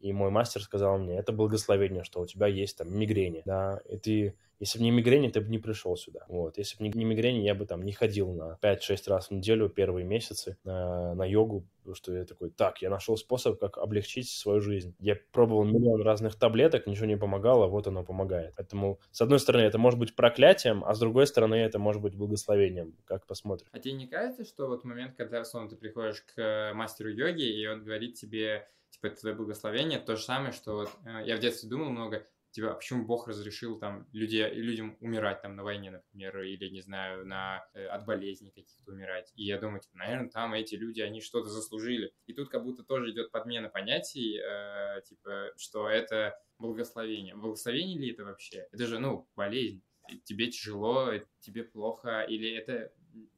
И 0.00 0.12
мой 0.12 0.30
мастер 0.30 0.62
сказал 0.62 0.98
мне, 0.98 1.18
это 1.18 1.32
благословение, 1.32 2.04
что 2.04 2.20
у 2.20 2.26
тебя 2.26 2.46
есть 2.46 2.78
там 2.78 2.92
мигрени, 2.96 3.42
да, 3.44 3.80
и 3.88 3.96
ты 3.96 4.34
если 4.58 4.78
бы 4.78 4.84
не 4.84 4.90
мигрень, 4.90 5.30
ты 5.30 5.40
бы 5.40 5.48
не 5.48 5.58
пришел 5.58 5.96
сюда. 5.96 6.24
Вот. 6.28 6.56
Если 6.56 6.78
бы 6.78 6.88
не, 6.88 7.04
мигрень, 7.04 7.44
я 7.44 7.54
бы 7.54 7.66
там 7.66 7.82
не 7.82 7.92
ходил 7.92 8.32
на 8.32 8.58
5-6 8.62 9.08
раз 9.08 9.28
в 9.28 9.30
неделю 9.32 9.68
первые 9.68 10.06
месяцы 10.06 10.56
на, 10.64 11.14
на 11.14 11.24
йогу, 11.26 11.66
потому 11.80 11.94
что 11.94 12.14
я 12.14 12.24
такой, 12.24 12.50
так, 12.50 12.80
я 12.80 12.88
нашел 12.88 13.16
способ, 13.16 13.60
как 13.60 13.76
облегчить 13.76 14.30
свою 14.30 14.60
жизнь. 14.60 14.94
Я 14.98 15.16
пробовал 15.32 15.64
миллион 15.64 16.00
разных 16.02 16.36
таблеток, 16.36 16.86
ничего 16.86 17.06
не 17.06 17.18
помогало, 17.18 17.66
вот 17.66 17.86
оно 17.86 18.02
помогает. 18.02 18.54
Поэтому, 18.56 18.98
с 19.10 19.20
одной 19.20 19.40
стороны, 19.40 19.62
это 19.62 19.78
может 19.78 19.98
быть 19.98 20.16
проклятием, 20.16 20.84
а 20.84 20.94
с 20.94 20.98
другой 20.98 21.26
стороны, 21.26 21.56
это 21.56 21.78
может 21.78 22.00
быть 22.00 22.14
благословением. 22.14 22.94
Как 23.04 23.26
посмотрим. 23.26 23.68
А 23.72 23.78
тебе 23.78 23.92
не 23.92 24.06
кажется, 24.06 24.44
что 24.44 24.68
вот 24.68 24.84
момент, 24.84 25.16
когда, 25.16 25.42
условно, 25.42 25.68
ты 25.68 25.76
приходишь 25.76 26.24
к 26.34 26.72
мастеру 26.74 27.10
йоги, 27.10 27.42
и 27.42 27.66
он 27.66 27.84
говорит 27.84 28.14
тебе, 28.14 28.66
типа, 28.90 29.06
это 29.06 29.20
твое 29.20 29.34
благословение, 29.34 29.98
то 29.98 30.16
же 30.16 30.22
самое, 30.22 30.52
что 30.52 30.74
вот 30.74 30.90
э, 31.04 31.26
я 31.26 31.36
в 31.36 31.40
детстве 31.40 31.68
думал 31.68 31.90
много, 31.90 32.26
типа, 32.50 32.72
а 32.72 32.74
почему 32.74 33.04
Бог 33.04 33.28
разрешил 33.28 33.78
там 33.78 34.08
людей, 34.12 34.48
людям 34.50 34.96
умирать 35.00 35.42
там 35.42 35.56
на 35.56 35.62
войне, 35.62 35.90
например, 35.90 36.40
или, 36.40 36.70
не 36.70 36.80
знаю, 36.80 37.26
на, 37.26 37.66
э, 37.74 37.86
от 37.86 38.06
болезней 38.06 38.50
каких-то 38.50 38.92
умирать. 38.92 39.30
И 39.36 39.44
я 39.44 39.58
думаю, 39.58 39.80
типа, 39.80 39.98
наверное, 39.98 40.30
там 40.30 40.54
эти 40.54 40.74
люди, 40.74 41.00
они 41.00 41.20
что-то 41.20 41.50
заслужили. 41.50 42.12
И 42.26 42.32
тут 42.32 42.48
как 42.48 42.64
будто 42.64 42.82
тоже 42.82 43.10
идет 43.10 43.30
подмена 43.30 43.68
понятий, 43.68 44.38
э, 44.38 45.02
типа, 45.02 45.52
что 45.56 45.88
это 45.88 46.34
благословение. 46.58 47.34
Благословение 47.34 47.98
ли 47.98 48.12
это 48.12 48.24
вообще? 48.24 48.66
Это 48.72 48.86
же, 48.86 48.98
ну, 48.98 49.28
болезнь. 49.36 49.82
Тебе 50.24 50.50
тяжело, 50.50 51.12
тебе 51.40 51.64
плохо, 51.64 52.22
или 52.22 52.50
это 52.56 52.92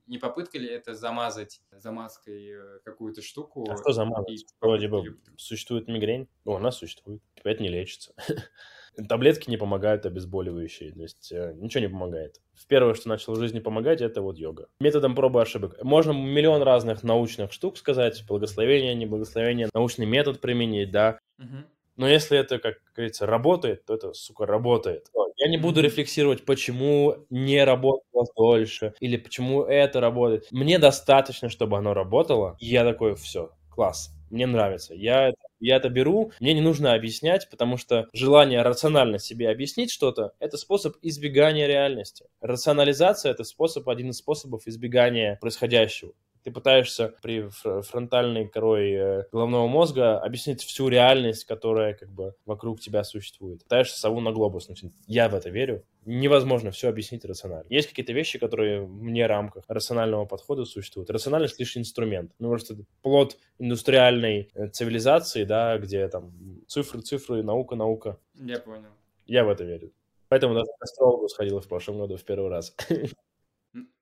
не 0.08 0.18
попытка 0.18 0.58
ли 0.58 0.68
это 0.68 0.94
замазать 0.94 1.60
замазкой 1.70 2.50
э, 2.50 2.78
какую-то 2.84 3.22
штуку? 3.22 3.66
А 3.70 3.76
что 3.76 3.92
замазать? 3.92 4.46
Вроде 4.60 4.88
бы 4.88 5.18
существует 5.36 5.86
мигрень. 5.86 6.28
О, 6.44 6.56
она 6.56 6.70
существует. 6.70 7.22
Опять 7.38 7.60
не 7.60 7.68
лечится. 7.68 8.14
Таблетки 9.08 9.48
не 9.48 9.56
помогают, 9.56 10.06
обезболивающие. 10.06 10.92
То 10.92 11.02
есть 11.02 11.30
э, 11.30 11.52
ничего 11.56 11.82
не 11.82 11.88
помогает. 11.88 12.40
В 12.54 12.66
первое, 12.66 12.94
что 12.94 13.08
начало 13.08 13.36
в 13.36 13.38
жизни 13.38 13.60
помогать, 13.60 14.00
это 14.00 14.22
вот 14.22 14.38
йога. 14.38 14.68
Методом 14.80 15.14
пробы 15.14 15.40
ошибок. 15.40 15.82
Можно 15.84 16.12
миллион 16.12 16.62
разных 16.62 17.02
научных 17.02 17.52
штук 17.52 17.76
сказать. 17.76 18.24
Благословение, 18.26 18.94
неблагословение, 18.94 19.68
научный 19.74 20.06
метод 20.06 20.40
применить, 20.40 20.90
да. 20.90 21.18
Угу. 21.38 21.64
Но 21.96 22.08
если 22.08 22.38
это, 22.38 22.58
как 22.58 22.78
говорится, 22.94 23.26
работает, 23.26 23.84
то 23.84 23.94
это, 23.94 24.12
сука, 24.14 24.46
работает. 24.46 25.10
Я 25.38 25.48
не 25.48 25.56
буду 25.56 25.80
рефлексировать, 25.80 26.44
почему 26.44 27.26
не 27.30 27.62
работало 27.64 28.26
дольше, 28.36 28.94
или 28.98 29.16
почему 29.16 29.62
это 29.62 30.00
работает. 30.00 30.48
Мне 30.50 30.78
достаточно, 30.80 31.48
чтобы 31.48 31.78
оно 31.78 31.94
работало, 31.94 32.56
и 32.58 32.66
я 32.66 32.84
такой, 32.84 33.14
все, 33.14 33.52
класс, 33.70 34.10
мне 34.30 34.46
нравится. 34.46 34.94
Я, 34.94 35.32
я 35.60 35.76
это 35.76 35.88
беру, 35.90 36.32
мне 36.40 36.54
не 36.54 36.60
нужно 36.60 36.92
объяснять, 36.92 37.48
потому 37.50 37.76
что 37.76 38.08
желание 38.12 38.62
рационально 38.62 39.20
себе 39.20 39.48
объяснить 39.48 39.92
что-то– 39.92 40.32
это 40.40 40.56
способ 40.56 40.96
избегания 41.02 41.68
реальности. 41.68 42.26
Рационализация– 42.40 43.30
это 43.32 43.44
способ, 43.44 43.88
один 43.88 44.10
из 44.10 44.18
способов 44.18 44.62
избегания 44.66 45.38
происходящего. 45.40 46.14
Ты 46.48 46.54
пытаешься 46.54 47.14
при 47.20 47.46
фронтальной 47.50 48.48
корой 48.48 48.92
э, 48.92 49.24
головного 49.32 49.66
мозга 49.66 50.18
объяснить 50.18 50.62
всю 50.62 50.88
реальность, 50.88 51.44
которая 51.44 51.92
как 51.92 52.08
бы 52.08 52.34
вокруг 52.46 52.80
тебя 52.80 53.04
существует. 53.04 53.64
Пытаешься 53.64 54.00
сову 54.00 54.20
на 54.20 54.32
глобус. 54.32 54.64
Значит, 54.64 54.92
я 55.06 55.28
в 55.28 55.34
это 55.34 55.50
верю. 55.50 55.84
Невозможно 56.06 56.70
все 56.70 56.88
объяснить 56.88 57.26
рационально. 57.26 57.66
Есть 57.68 57.90
какие-то 57.90 58.14
вещи, 58.14 58.38
которые 58.38 58.80
вне 58.80 59.26
рамках 59.26 59.64
рационального 59.68 60.24
подхода 60.24 60.64
существуют. 60.64 61.10
Рациональность 61.10 61.60
лишь 61.60 61.76
инструмент. 61.76 62.32
Ну, 62.38 62.48
просто 62.48 62.76
плод 63.02 63.36
индустриальной 63.58 64.48
э, 64.54 64.68
цивилизации, 64.68 65.44
да, 65.44 65.76
где 65.76 66.08
там 66.08 66.32
цифры, 66.66 67.02
цифры, 67.02 67.42
наука, 67.42 67.76
наука. 67.76 68.18
Я 68.36 68.58
понял. 68.58 68.88
Я 69.26 69.44
в 69.44 69.50
это 69.50 69.64
верю. 69.64 69.92
Поэтому 70.28 70.54
даже 70.54 70.70
к 70.78 70.82
астрологу 70.82 71.28
сходил 71.28 71.60
в 71.60 71.68
прошлом 71.68 71.98
году 71.98 72.16
в 72.16 72.24
первый 72.24 72.48
раз. 72.48 72.74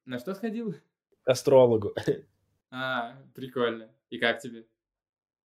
На 0.04 0.20
что 0.20 0.32
сходил? 0.36 0.76
К 1.24 1.30
астрологу. 1.30 1.92
А, 2.78 3.16
прикольно. 3.34 3.88
И 4.10 4.18
как 4.18 4.38
тебе? 4.38 4.66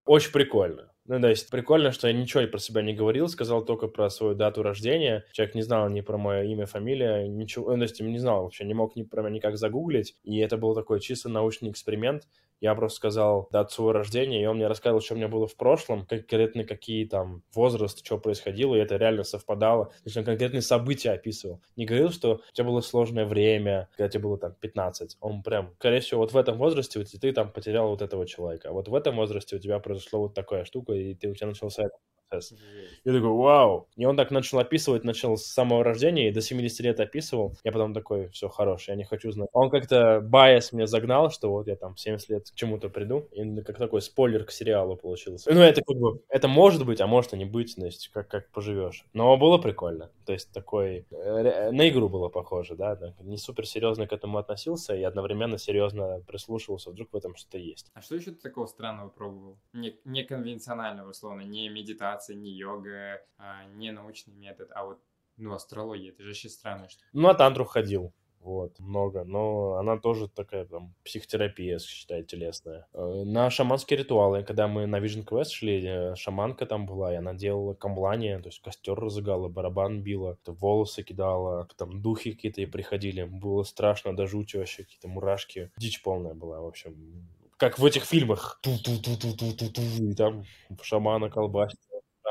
Очень 0.05 0.33
прикольно. 0.33 0.91
Ну, 1.05 1.19
то 1.19 1.29
есть 1.29 1.49
прикольно, 1.49 1.91
что 1.93 2.07
я 2.07 2.13
ничего 2.13 2.45
про 2.47 2.59
себя 2.59 2.81
не 2.81 2.93
говорил, 2.93 3.29
сказал 3.29 3.63
только 3.63 3.87
про 3.87 4.09
свою 4.09 4.35
дату 4.35 4.63
рождения. 4.63 5.23
Человек 5.31 5.55
не 5.55 5.61
знал 5.61 5.89
ни 5.89 6.01
про 6.01 6.17
мое 6.17 6.43
имя, 6.43 6.65
фамилия, 6.65 7.27
ничего, 7.27 7.71
ну, 7.71 7.77
то 7.77 7.83
есть 7.83 8.01
не 8.01 8.19
знал 8.19 8.43
вообще, 8.43 8.65
не 8.65 8.73
мог 8.73 8.95
ни 8.95 9.03
про 9.03 9.21
меня 9.21 9.35
никак 9.35 9.57
загуглить. 9.57 10.17
И 10.23 10.39
это 10.39 10.57
был 10.57 10.75
такой 10.75 10.99
чисто 10.99 11.29
научный 11.29 11.71
эксперимент. 11.71 12.27
Я 12.61 12.75
просто 12.75 12.97
сказал 12.97 13.49
дату 13.51 13.73
своего 13.73 13.91
рождения, 13.93 14.41
и 14.41 14.45
он 14.45 14.57
мне 14.57 14.67
рассказал, 14.67 15.01
что 15.01 15.15
у 15.15 15.17
меня 15.17 15.27
было 15.27 15.47
в 15.47 15.55
прошлом, 15.55 16.05
конкретно 16.05 16.63
какие 16.63 17.05
там 17.05 17.43
возраст, 17.53 18.05
что 18.05 18.19
происходило, 18.19 18.75
и 18.75 18.79
это 18.79 18.97
реально 18.97 19.23
совпадало. 19.23 19.85
То 19.87 19.93
есть 20.05 20.17
он 20.17 20.23
конкретные 20.23 20.61
события 20.61 21.11
описывал. 21.11 21.61
Не 21.75 21.85
говорил, 21.85 22.11
что 22.11 22.35
у 22.35 22.53
тебя 22.53 22.65
было 22.67 22.81
сложное 22.81 23.25
время, 23.25 23.89
когда 23.97 24.09
тебе 24.09 24.23
было 24.23 24.37
там 24.37 24.53
15. 24.59 25.17
Он 25.21 25.41
прям, 25.43 25.73
скорее 25.79 26.01
всего, 26.01 26.21
вот 26.21 26.33
в 26.33 26.37
этом 26.37 26.57
возрасте 26.57 26.99
вот, 26.99 27.07
ты 27.09 27.33
там 27.33 27.51
потерял 27.51 27.89
вот 27.89 28.01
этого 28.03 28.27
человека, 28.27 28.69
а 28.69 28.73
вот 28.73 28.87
в 28.87 28.95
этом 28.95 29.15
возрасте 29.15 29.55
у 29.55 29.59
тебя 29.59 29.79
произошло 29.79 30.19
вот 30.21 30.35
такая 30.35 30.63
штука, 30.65 30.93
и 30.93 31.15
ты, 31.15 31.29
у 31.29 31.33
тебя 31.35 31.47
начался 31.47 31.89
процесс. 32.31 32.57
Я 33.03 33.13
такой, 33.13 33.29
вау. 33.29 33.87
И 33.95 34.05
он 34.05 34.15
так 34.15 34.31
начал 34.31 34.59
описывать, 34.59 35.03
начал 35.03 35.37
с 35.37 35.45
самого 35.45 35.83
рождения 35.83 36.29
и 36.29 36.31
до 36.31 36.41
70 36.41 36.79
лет 36.81 36.99
описывал. 36.99 37.55
Я 37.63 37.71
потом 37.71 37.93
такой, 37.93 38.29
все, 38.29 38.47
хорош, 38.49 38.87
я 38.87 38.95
не 38.95 39.03
хочу 39.03 39.31
знать. 39.31 39.49
Он 39.53 39.69
как-то 39.69 40.21
байс 40.21 40.71
мне 40.71 40.87
загнал, 40.87 41.29
что 41.29 41.51
вот 41.51 41.67
я 41.67 41.75
там 41.75 41.97
70 41.97 42.29
лет 42.29 42.49
к 42.49 42.55
чему-то 42.55 42.89
приду. 42.89 43.27
И 43.31 43.61
как 43.61 43.77
такой 43.77 44.01
спойлер 44.01 44.45
к 44.45 44.51
сериалу 44.51 44.95
получился. 44.95 45.53
Ну, 45.53 45.61
это 45.61 45.81
как 45.81 45.97
бы, 45.97 46.21
это 46.29 46.47
может 46.47 46.85
быть, 46.85 47.01
а 47.01 47.07
может 47.07 47.33
и 47.33 47.37
не 47.37 47.45
быть, 47.45 47.75
то 47.75 47.85
есть 47.85 48.09
как, 48.09 48.27
как 48.27 48.49
поживешь. 48.51 49.05
Но 49.13 49.35
было 49.37 49.57
прикольно. 49.57 50.11
То 50.25 50.33
есть 50.33 50.51
такой, 50.51 51.05
э, 51.11 51.71
на 51.71 51.89
игру 51.89 52.09
было 52.09 52.29
похоже, 52.29 52.75
да, 52.75 52.97
не 53.21 53.37
супер 53.37 53.65
серьезно 53.65 54.07
к 54.07 54.13
этому 54.13 54.37
относился 54.37 54.95
и 54.95 55.03
одновременно 55.03 55.57
серьезно 55.57 56.21
прислушивался, 56.27 56.91
вдруг 56.91 57.11
в 57.11 57.15
этом 57.15 57.35
что-то 57.35 57.57
есть. 57.57 57.91
А 57.93 58.01
что 58.01 58.15
еще 58.15 58.31
ты 58.31 58.41
такого 58.41 58.67
странного 58.67 59.09
пробовал? 59.09 59.57
Не, 59.73 59.95
неконвенционального, 60.05 61.09
условно, 61.09 61.41
не 61.41 61.69
медитация, 61.69 62.20
медитация, 62.21 62.35
не 62.35 62.51
йога, 62.51 63.21
а, 63.37 63.65
не 63.75 63.91
научный 63.91 64.33
метод, 64.33 64.69
а 64.73 64.85
вот, 64.85 64.99
ну, 65.37 65.53
астрология, 65.53 66.11
это 66.11 66.23
же 66.23 66.29
вообще 66.29 66.49
странно. 66.49 66.89
Что... 66.89 67.03
Ну, 67.13 67.27
а 67.27 67.33
тантру 67.33 67.65
ходил. 67.65 68.13
Вот, 68.39 68.79
много. 68.79 69.23
Но 69.23 69.75
она 69.75 69.97
тоже 69.97 70.27
такая 70.27 70.65
там 70.65 70.95
психотерапия, 71.03 71.77
считай, 71.77 72.23
телесная. 72.23 72.87
Э, 72.91 73.23
на 73.23 73.51
шаманские 73.51 73.99
ритуалы, 73.99 74.43
когда 74.43 74.67
мы 74.67 74.87
на 74.87 74.99
Vision 74.99 75.23
Quest 75.23 75.49
шли, 75.51 75.85
э, 75.85 76.15
шаманка 76.15 76.65
там 76.65 76.87
была, 76.87 77.13
и 77.13 77.17
она 77.17 77.35
делала 77.35 77.75
камблание, 77.75 78.39
то 78.39 78.47
есть 78.49 78.59
костер 78.59 78.95
разыгала, 78.95 79.47
барабан 79.47 80.01
била, 80.01 80.39
волосы 80.47 81.03
кидала, 81.03 81.67
там 81.77 82.01
духи 82.01 82.31
какие-то 82.31 82.61
и 82.61 82.65
приходили. 82.65 83.25
Было 83.25 83.61
страшно 83.61 84.15
до 84.15 84.25
жути 84.25 84.57
вообще, 84.57 84.83
какие-то 84.85 85.07
мурашки. 85.07 85.71
Дичь 85.77 86.01
полная 86.01 86.33
была, 86.33 86.61
в 86.61 86.65
общем. 86.65 87.27
Как 87.57 87.77
в 87.77 87.85
этих 87.85 88.05
фильмах. 88.05 88.59
Ту-ту-ту-ту-ту-ту, 88.63 89.81
и 89.81 90.15
там 90.15 90.45
шамана 90.81 91.29
колбасит. 91.29 91.79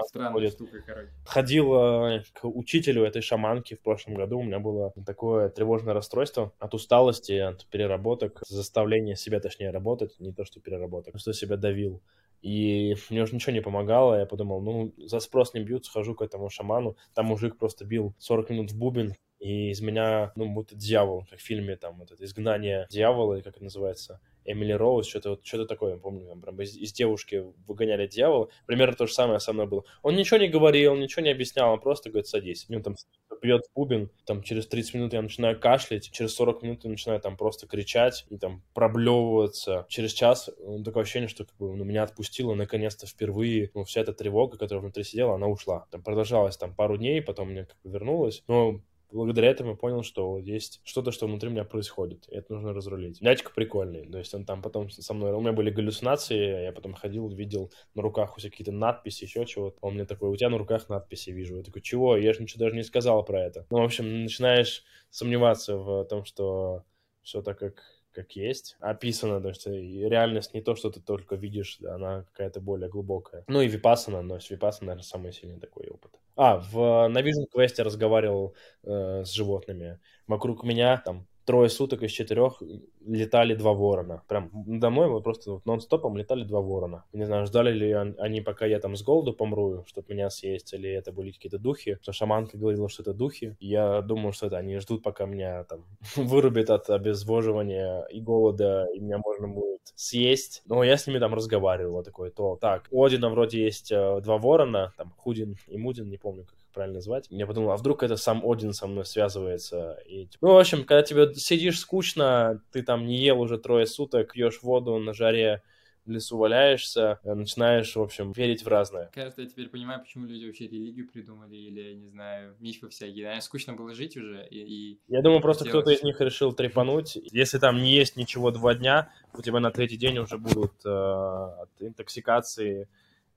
Странная 0.06 0.50
штука, 0.50 0.82
короче. 0.86 1.10
Ходил 1.24 1.74
э, 1.74 2.22
к 2.32 2.46
учителю 2.46 3.04
этой 3.04 3.22
шаманки 3.22 3.74
в 3.74 3.80
прошлом 3.80 4.14
году. 4.14 4.38
У 4.38 4.42
меня 4.42 4.58
было 4.58 4.92
такое 5.04 5.48
тревожное 5.48 5.94
расстройство 5.94 6.52
от 6.58 6.74
усталости, 6.74 7.32
от 7.32 7.66
переработок, 7.66 8.42
заставления 8.46 9.16
себя, 9.16 9.40
точнее, 9.40 9.70
работать, 9.70 10.18
не 10.20 10.32
то, 10.32 10.44
что 10.44 10.60
переработок, 10.60 11.18
что 11.18 11.32
себя 11.32 11.56
давил. 11.56 12.00
И 12.42 12.94
мне 13.10 13.22
уже 13.22 13.34
ничего 13.34 13.52
не 13.52 13.60
помогало. 13.60 14.18
Я 14.18 14.26
подумал, 14.26 14.60
ну, 14.60 14.94
за 14.96 15.20
спрос 15.20 15.52
не 15.54 15.60
бьют, 15.60 15.84
схожу 15.84 16.14
к 16.14 16.22
этому 16.22 16.48
шаману. 16.48 16.96
Там 17.14 17.26
мужик 17.26 17.58
просто 17.58 17.84
бил 17.84 18.14
40 18.18 18.50
минут 18.50 18.72
в 18.72 18.78
бубен, 18.78 19.14
и 19.40 19.70
из 19.70 19.80
меня, 19.80 20.32
ну, 20.36 20.48
будто 20.48 20.76
дьявол, 20.76 21.26
как 21.28 21.40
в 21.40 21.42
фильме, 21.42 21.76
там, 21.76 21.98
вот 21.98 22.12
это 22.12 22.22
«Изгнание 22.24 22.86
дьявола», 22.90 23.40
как 23.40 23.56
это 23.56 23.64
называется, 23.64 24.20
Эмили 24.44 24.72
Роуз, 24.72 25.08
что-то 25.08 25.30
вот, 25.30 25.44
что 25.44 25.64
такое, 25.64 25.94
я 25.94 25.98
помню, 25.98 26.26
там, 26.26 26.40
прям 26.40 26.60
из, 26.60 26.76
из 26.76 26.92
девушки 26.92 27.44
выгоняли 27.66 28.06
дьявола. 28.06 28.48
Примерно 28.66 28.96
то 28.96 29.06
же 29.06 29.12
самое 29.12 29.40
со 29.40 29.52
мной 29.52 29.66
было. 29.66 29.84
Он 30.02 30.16
ничего 30.16 30.38
не 30.38 30.48
говорил, 30.48 30.94
ничего 30.96 31.22
не 31.22 31.30
объяснял, 31.30 31.72
он 31.72 31.80
просто 31.80 32.10
говорит, 32.10 32.26
садись. 32.26 32.66
У 32.68 32.72
него 32.72 32.82
там 32.82 32.96
бьет 33.42 33.62
бубен, 33.74 34.10
там 34.26 34.42
через 34.42 34.66
30 34.66 34.94
минут 34.94 35.12
я 35.14 35.22
начинаю 35.22 35.58
кашлять, 35.58 36.10
через 36.10 36.34
40 36.34 36.62
минут 36.62 36.84
я 36.84 36.90
начинаю 36.90 37.20
там 37.20 37.36
просто 37.36 37.66
кричать 37.66 38.26
и 38.28 38.36
там 38.36 38.62
проблевываться. 38.74 39.86
Через 39.88 40.12
час 40.12 40.50
ну, 40.62 40.82
такое 40.82 41.04
ощущение, 41.04 41.28
что 41.28 41.44
как 41.44 41.56
бы, 41.56 41.74
ну, 41.74 41.84
меня 41.84 42.02
отпустило 42.02 42.54
наконец-то 42.54 43.06
впервые, 43.06 43.70
ну, 43.74 43.84
вся 43.84 44.02
эта 44.02 44.12
тревога, 44.12 44.58
которая 44.58 44.82
внутри 44.82 45.04
сидела, 45.04 45.34
она 45.34 45.46
ушла. 45.46 45.86
Там 45.90 46.02
продолжалось 46.02 46.56
там 46.56 46.74
пару 46.74 46.98
дней, 46.98 47.22
потом 47.22 47.50
мне 47.50 47.64
как 47.64 47.76
бы 47.82 47.90
вернулась, 47.90 48.42
но 48.46 48.80
благодаря 49.12 49.50
этому 49.50 49.70
я 49.70 49.76
понял, 49.76 50.02
что 50.02 50.38
есть 50.38 50.80
что-то, 50.84 51.12
что 51.12 51.26
внутри 51.26 51.50
меня 51.50 51.64
происходит, 51.64 52.28
и 52.28 52.36
это 52.36 52.52
нужно 52.52 52.72
разрулить. 52.72 53.20
Дядька 53.20 53.50
прикольный, 53.54 54.06
то 54.10 54.18
есть 54.18 54.34
он 54.34 54.44
там 54.44 54.62
потом 54.62 54.90
со 54.90 55.14
мной, 55.14 55.32
у 55.32 55.40
меня 55.40 55.52
были 55.52 55.70
галлюцинации, 55.70 56.64
я 56.64 56.72
потом 56.72 56.94
ходил, 56.94 57.28
видел 57.28 57.72
на 57.94 58.02
руках 58.02 58.36
у 58.36 58.40
себя 58.40 58.50
какие-то 58.50 58.72
надписи, 58.72 59.24
еще 59.24 59.44
чего-то. 59.46 59.76
Он 59.80 59.94
мне 59.94 60.04
такой, 60.04 60.30
у 60.30 60.36
тебя 60.36 60.50
на 60.50 60.58
руках 60.58 60.88
надписи 60.88 61.30
вижу. 61.30 61.56
Я 61.56 61.62
такой, 61.62 61.82
чего? 61.82 62.16
Я 62.16 62.32
же 62.32 62.42
ничего 62.42 62.64
даже 62.64 62.76
не 62.76 62.82
сказал 62.82 63.24
про 63.24 63.40
это. 63.42 63.66
Ну, 63.70 63.78
в 63.78 63.84
общем, 63.84 64.22
начинаешь 64.22 64.84
сомневаться 65.10 65.76
в 65.76 66.04
том, 66.04 66.24
что 66.24 66.84
все 67.22 67.42
так, 67.42 67.58
как 67.58 67.82
как 68.12 68.32
есть, 68.32 68.76
описано, 68.80 69.40
то 69.40 69.48
есть 69.48 69.66
реальность 69.66 70.54
не 70.54 70.60
то, 70.60 70.74
что 70.74 70.90
ты 70.90 71.00
только 71.00 71.36
видишь, 71.36 71.78
она 71.80 72.24
какая-то 72.24 72.60
более 72.60 72.88
глубокая. 72.88 73.44
Ну 73.48 73.60
и 73.60 73.68
Випасана, 73.68 74.22
но 74.22 74.38
Випасана, 74.48 74.88
наверное, 74.88 75.04
самый 75.04 75.32
сильный 75.32 75.60
такой 75.60 75.86
опыт. 75.88 76.12
А, 76.36 76.58
в, 76.58 77.08
на 77.08 77.18
Vision 77.20 77.46
Quest 77.54 77.82
разговаривал 77.82 78.54
э, 78.82 79.24
с 79.24 79.30
животными. 79.30 80.00
Вокруг 80.26 80.64
меня 80.64 80.96
там 81.04 81.26
трое 81.50 81.68
суток 81.68 82.04
из 82.04 82.12
четырех 82.12 82.62
летали 83.04 83.54
два 83.54 83.72
ворона. 83.72 84.22
Прям 84.28 84.50
домой 84.52 85.08
мы 85.08 85.20
просто 85.20 85.50
вот 85.50 85.66
нон-стопом 85.66 86.16
летали 86.16 86.44
два 86.44 86.60
ворона. 86.60 87.02
Не 87.12 87.24
знаю, 87.24 87.46
ждали 87.46 87.72
ли 87.72 87.90
они, 88.18 88.40
пока 88.40 88.66
я 88.66 88.78
там 88.78 88.94
с 88.94 89.02
голоду 89.02 89.32
помру, 89.32 89.84
чтобы 89.88 90.14
меня 90.14 90.30
съесть, 90.30 90.72
или 90.74 90.88
это 90.88 91.10
были 91.10 91.32
какие-то 91.32 91.58
духи. 91.58 91.98
Что 92.02 92.12
шаманка 92.12 92.56
говорила, 92.56 92.88
что 92.88 93.02
это 93.02 93.14
духи. 93.14 93.56
Я 93.58 94.00
думаю, 94.00 94.32
что 94.32 94.46
это 94.46 94.58
они 94.58 94.78
ждут, 94.78 95.02
пока 95.02 95.26
меня 95.26 95.64
там 95.64 95.84
вырубит 96.16 96.70
от 96.70 96.88
обезвоживания 96.88 98.02
и 98.02 98.20
голода, 98.20 98.86
и 98.94 99.00
меня 99.00 99.18
можно 99.18 99.48
будет 99.48 99.80
съесть. 99.96 100.62
Но 100.66 100.84
я 100.84 100.96
с 100.96 101.08
ними 101.08 101.18
там 101.18 101.34
разговаривал, 101.34 102.04
такой, 102.04 102.30
то 102.30 102.56
так. 102.60 102.86
У 102.92 103.04
Одина 103.04 103.28
вроде 103.28 103.64
есть 103.64 103.90
э, 103.90 104.20
два 104.22 104.38
ворона, 104.38 104.92
там 104.96 105.12
Худин 105.16 105.56
и 105.66 105.76
Мудин, 105.76 106.08
не 106.10 106.16
помню, 106.16 106.44
как 106.44 106.58
правильно 106.72 107.00
звать. 107.00 107.26
Я 107.30 107.46
подумал, 107.46 107.72
а 107.72 107.76
вдруг 107.76 108.02
это 108.02 108.16
сам 108.16 108.42
Один 108.44 108.72
со 108.72 108.86
мной 108.86 109.04
связывается. 109.04 109.98
И, 110.06 110.26
типа, 110.26 110.46
ну, 110.46 110.54
в 110.54 110.58
общем, 110.58 110.84
когда 110.84 111.02
тебе 111.02 111.34
сидишь 111.34 111.78
скучно, 111.78 112.62
ты 112.72 112.82
там 112.82 113.06
не 113.06 113.18
ел 113.18 113.40
уже 113.40 113.58
трое 113.58 113.86
суток, 113.86 114.32
пьешь 114.32 114.62
воду 114.62 114.98
на 114.98 115.12
жаре, 115.12 115.62
в 116.06 116.10
лесу 116.10 116.36
валяешься, 116.36 117.20
э, 117.22 117.34
начинаешь, 117.34 117.94
в 117.94 118.00
общем, 118.00 118.32
верить 118.32 118.62
в 118.62 118.68
разное. 118.68 119.10
Кажется, 119.12 119.42
я 119.42 119.48
теперь 119.48 119.68
понимаю, 119.68 120.00
почему 120.00 120.26
люди 120.26 120.46
вообще 120.46 120.66
религию 120.66 121.08
придумали, 121.08 121.56
или, 121.56 121.94
не 121.94 122.08
знаю, 122.08 122.56
мифы 122.58 122.88
всякие. 122.88 123.24
Наверное, 123.24 123.40
скучно 123.42 123.74
было 123.74 123.94
жить 123.94 124.16
уже, 124.16 124.46
и... 124.50 124.92
и 124.92 125.00
я 125.08 125.22
думаю, 125.22 125.40
просто 125.40 125.68
кто-то 125.68 125.90
из 125.90 126.02
них 126.02 126.20
решил 126.20 126.52
трепануть. 126.52 127.16
Если 127.32 127.58
там 127.58 127.82
не 127.82 127.92
есть 127.92 128.16
ничего 128.16 128.50
два 128.50 128.74
дня, 128.74 129.12
у 129.34 129.42
тебя 129.42 129.60
на 129.60 129.70
третий 129.70 129.96
день 129.96 130.18
уже 130.18 130.38
будут 130.38 130.72
э, 130.84 130.88
от 130.88 131.70
интоксикации 131.80 132.88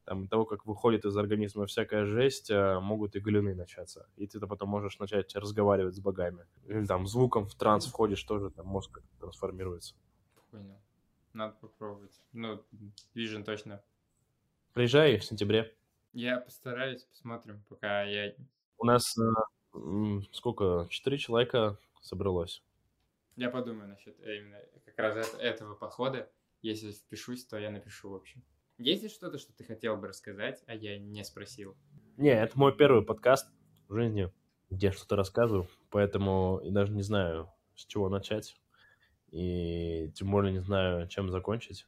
там, 0.06 0.28
того, 0.28 0.46
как 0.46 0.66
выходит 0.66 1.06
из 1.06 1.16
организма 1.18 1.66
всякая 1.66 2.06
жесть, 2.06 2.50
э, 2.50 2.80
могут 2.80 3.16
и 3.16 3.20
галюны 3.20 3.56
начаться. 3.56 4.08
И 4.18 4.28
ты 4.28 4.38
-то 4.38 4.48
потом 4.48 4.70
можешь 4.70 5.00
начать 5.00 5.36
разговаривать 5.36 5.96
с 5.96 6.00
богами. 6.00 6.46
Или 6.66 6.86
там 6.86 7.08
звуком 7.08 7.46
в 7.46 7.56
транс 7.56 7.86
входишь, 7.86 8.24
тоже 8.24 8.50
там 8.50 8.66
мозг 8.68 9.02
трансформируется. 9.20 9.96
Понял. 10.52 10.80
Надо 11.34 11.56
попробовать. 11.62 12.22
Ну, 12.34 12.64
Vision 13.16 13.44
точно. 13.44 13.82
Приезжай 14.74 15.18
в 15.18 15.24
сентябре. 15.24 15.76
Я 16.14 16.40
постараюсь, 16.40 17.04
посмотрим, 17.06 17.64
пока 17.70 18.04
я... 18.04 18.34
У 18.78 18.86
нас 18.86 19.04
э, 19.18 20.22
сколько? 20.32 20.88
Четыре 20.90 21.18
человека 21.18 21.78
собралось. 22.02 22.64
Я 23.36 23.50
подумаю 23.50 23.90
насчет 23.90 24.20
именно 24.20 24.60
как 24.86 24.98
раз 24.98 25.34
этого 25.40 25.76
похода. 25.76 26.30
Если 26.62 26.92
впишусь, 26.92 27.46
то 27.46 27.58
я 27.58 27.72
напишу, 27.72 28.10
в 28.10 28.16
общем. 28.16 28.44
Есть 28.78 29.04
ли 29.04 29.10
что-то, 29.10 29.38
что 29.38 29.54
ты 29.54 29.64
хотел 29.64 29.98
бы 29.98 30.08
рассказать, 30.08 30.64
а 30.66 30.74
я 30.74 30.98
не 30.98 31.24
спросил? 31.24 31.78
Не, 32.18 32.32
это 32.32 32.58
мой 32.58 32.76
первый 32.76 33.04
подкаст 33.04 33.48
в 33.88 33.96
жизни, 33.96 34.32
где 34.70 34.88
я 34.88 34.94
что-то 34.94 35.16
рассказываю, 35.16 35.68
поэтому 35.90 36.60
и 36.64 36.72
даже 36.72 36.92
не 36.92 37.04
знаю, 37.04 37.52
с 37.76 37.86
чего 37.86 38.10
начать, 38.10 38.56
и 39.30 40.12
тем 40.16 40.32
более 40.32 40.52
не 40.52 40.62
знаю, 40.62 41.08
чем 41.08 41.30
закончить. 41.30 41.88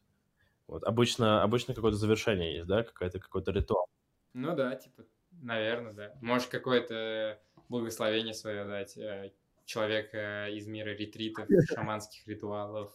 Вот. 0.67 0.83
Обычно, 0.83 1.43
обычно 1.43 1.73
какое-то 1.73 1.97
завершение 1.97 2.55
есть, 2.55 2.67
да, 2.67 2.83
какая-то, 2.83 3.19
какой-то 3.19 3.51
ритуал. 3.51 3.87
Ну 4.33 4.55
да, 4.55 4.75
типа, 4.75 5.05
наверное, 5.31 5.93
да. 5.93 6.15
Можешь 6.21 6.47
какое-то 6.47 7.39
благословение 7.69 8.33
свое 8.33 8.65
дать 8.65 8.97
э, 8.97 9.31
человека 9.65 10.49
из 10.49 10.67
мира 10.67 10.89
ретритов, 10.89 11.47
шаманских 11.73 12.27
ритуалов, 12.27 12.93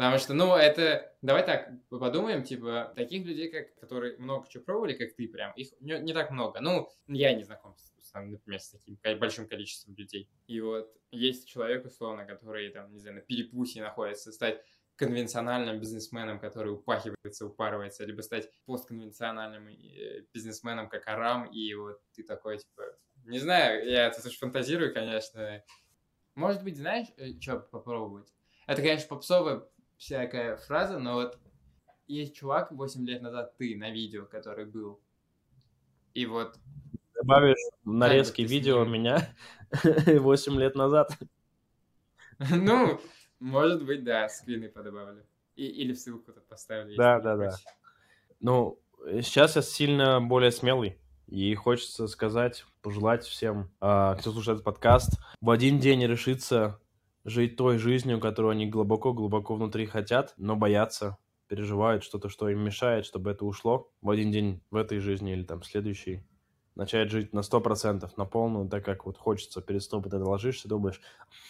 Потому 0.00 0.16
что, 0.16 0.32
ну, 0.32 0.56
это... 0.56 1.14
Давай 1.20 1.44
так 1.44 1.72
подумаем, 1.90 2.42
типа, 2.42 2.90
таких 2.96 3.26
людей, 3.26 3.50
как, 3.50 3.78
которые 3.80 4.16
много 4.16 4.48
чего 4.48 4.64
пробовали, 4.64 4.94
как 4.94 5.14
ты 5.14 5.28
прям, 5.28 5.52
их 5.52 5.74
не, 5.78 5.98
не 6.00 6.14
так 6.14 6.30
много. 6.30 6.58
Ну, 6.62 6.88
я 7.06 7.34
не 7.34 7.44
знаком, 7.44 7.76
с, 7.76 8.14
например, 8.14 8.60
с 8.60 8.70
таким 8.70 8.98
большим 9.18 9.46
количеством 9.46 9.94
людей. 9.96 10.30
И 10.46 10.58
вот 10.62 10.90
есть 11.10 11.46
человек, 11.46 11.84
условно, 11.84 12.24
который, 12.24 12.70
там, 12.70 12.90
не 12.94 12.98
знаю, 12.98 13.16
на 13.16 13.20
перепутье 13.20 13.82
находится, 13.82 14.32
стать 14.32 14.64
конвенциональным 14.96 15.78
бизнесменом, 15.78 16.40
который 16.40 16.72
упахивается, 16.72 17.44
упарывается, 17.44 18.06
либо 18.06 18.22
стать 18.22 18.50
постконвенциональным 18.64 19.68
э, 19.68 20.22
бизнесменом, 20.32 20.88
как 20.88 21.06
Арам, 21.08 21.44
и 21.44 21.74
вот 21.74 22.00
ты 22.14 22.22
такой, 22.22 22.56
типа, 22.56 22.84
не 23.26 23.38
знаю, 23.38 23.86
я 23.86 24.06
это 24.06 24.22
тоже 24.22 24.38
фантазирую, 24.38 24.94
конечно. 24.94 25.62
Может 26.36 26.64
быть, 26.64 26.78
знаешь, 26.78 27.08
э, 27.18 27.38
что 27.38 27.58
попробовать? 27.58 28.32
Это, 28.66 28.80
конечно, 28.80 29.06
попсовая 29.06 29.62
всякая 30.00 30.56
фраза, 30.56 30.98
но 30.98 31.14
вот 31.14 31.38
есть 32.08 32.34
чувак 32.34 32.72
8 32.72 33.06
лет 33.06 33.22
назад, 33.22 33.56
ты 33.58 33.76
на 33.76 33.90
видео, 33.90 34.24
который 34.24 34.64
был. 34.64 34.98
И 36.14 36.26
вот... 36.26 36.56
Добавишь 37.14 37.58
нарезки 37.84 38.40
видео 38.40 38.84
меня 38.84 39.32
8 40.06 40.54
лет 40.58 40.74
назад. 40.74 41.16
Ну, 42.50 42.98
может 43.38 43.84
быть, 43.84 44.02
да, 44.02 44.26
скрины 44.30 44.70
подобавлю. 44.70 45.26
И, 45.56 45.66
или 45.66 45.92
ссылку 45.92 46.32
тут 46.32 46.48
поставлю. 46.48 46.96
Да, 46.96 47.20
да, 47.20 47.36
да. 47.36 47.56
Ну, 48.40 48.80
сейчас 49.20 49.56
я 49.56 49.62
сильно 49.62 50.22
более 50.22 50.50
смелый. 50.50 50.96
И 51.26 51.54
хочется 51.54 52.06
сказать, 52.06 52.64
пожелать 52.80 53.26
всем, 53.26 53.70
а, 53.78 54.14
кто 54.14 54.32
слушает 54.32 54.54
этот 54.54 54.64
подкаст, 54.64 55.20
в 55.42 55.50
один 55.50 55.78
день 55.78 56.02
решиться 56.06 56.80
жить 57.24 57.56
той 57.56 57.78
жизнью, 57.78 58.20
которую 58.20 58.52
они 58.52 58.66
глубоко-глубоко 58.66 59.54
внутри 59.54 59.86
хотят, 59.86 60.34
но 60.36 60.56
боятся, 60.56 61.18
переживают 61.48 62.04
что-то, 62.04 62.28
что 62.28 62.48
им 62.48 62.60
мешает, 62.60 63.04
чтобы 63.04 63.30
это 63.30 63.44
ушло 63.44 63.90
в 64.00 64.10
один 64.10 64.30
день 64.30 64.62
в 64.70 64.76
этой 64.76 64.98
жизни 64.98 65.32
или 65.32 65.42
там 65.42 65.60
в 65.60 65.66
следующий. 65.66 66.22
Начать 66.76 67.10
жить 67.10 67.32
на 67.32 67.42
сто 67.42 67.60
процентов, 67.60 68.16
на 68.16 68.24
полную, 68.24 68.68
так 68.68 68.84
как 68.84 69.04
вот 69.04 69.18
хочется 69.18 69.60
перед 69.60 69.82
сном, 69.82 70.02
ты 70.02 70.16
ложишься, 70.16 70.68
думаешь, 70.68 71.00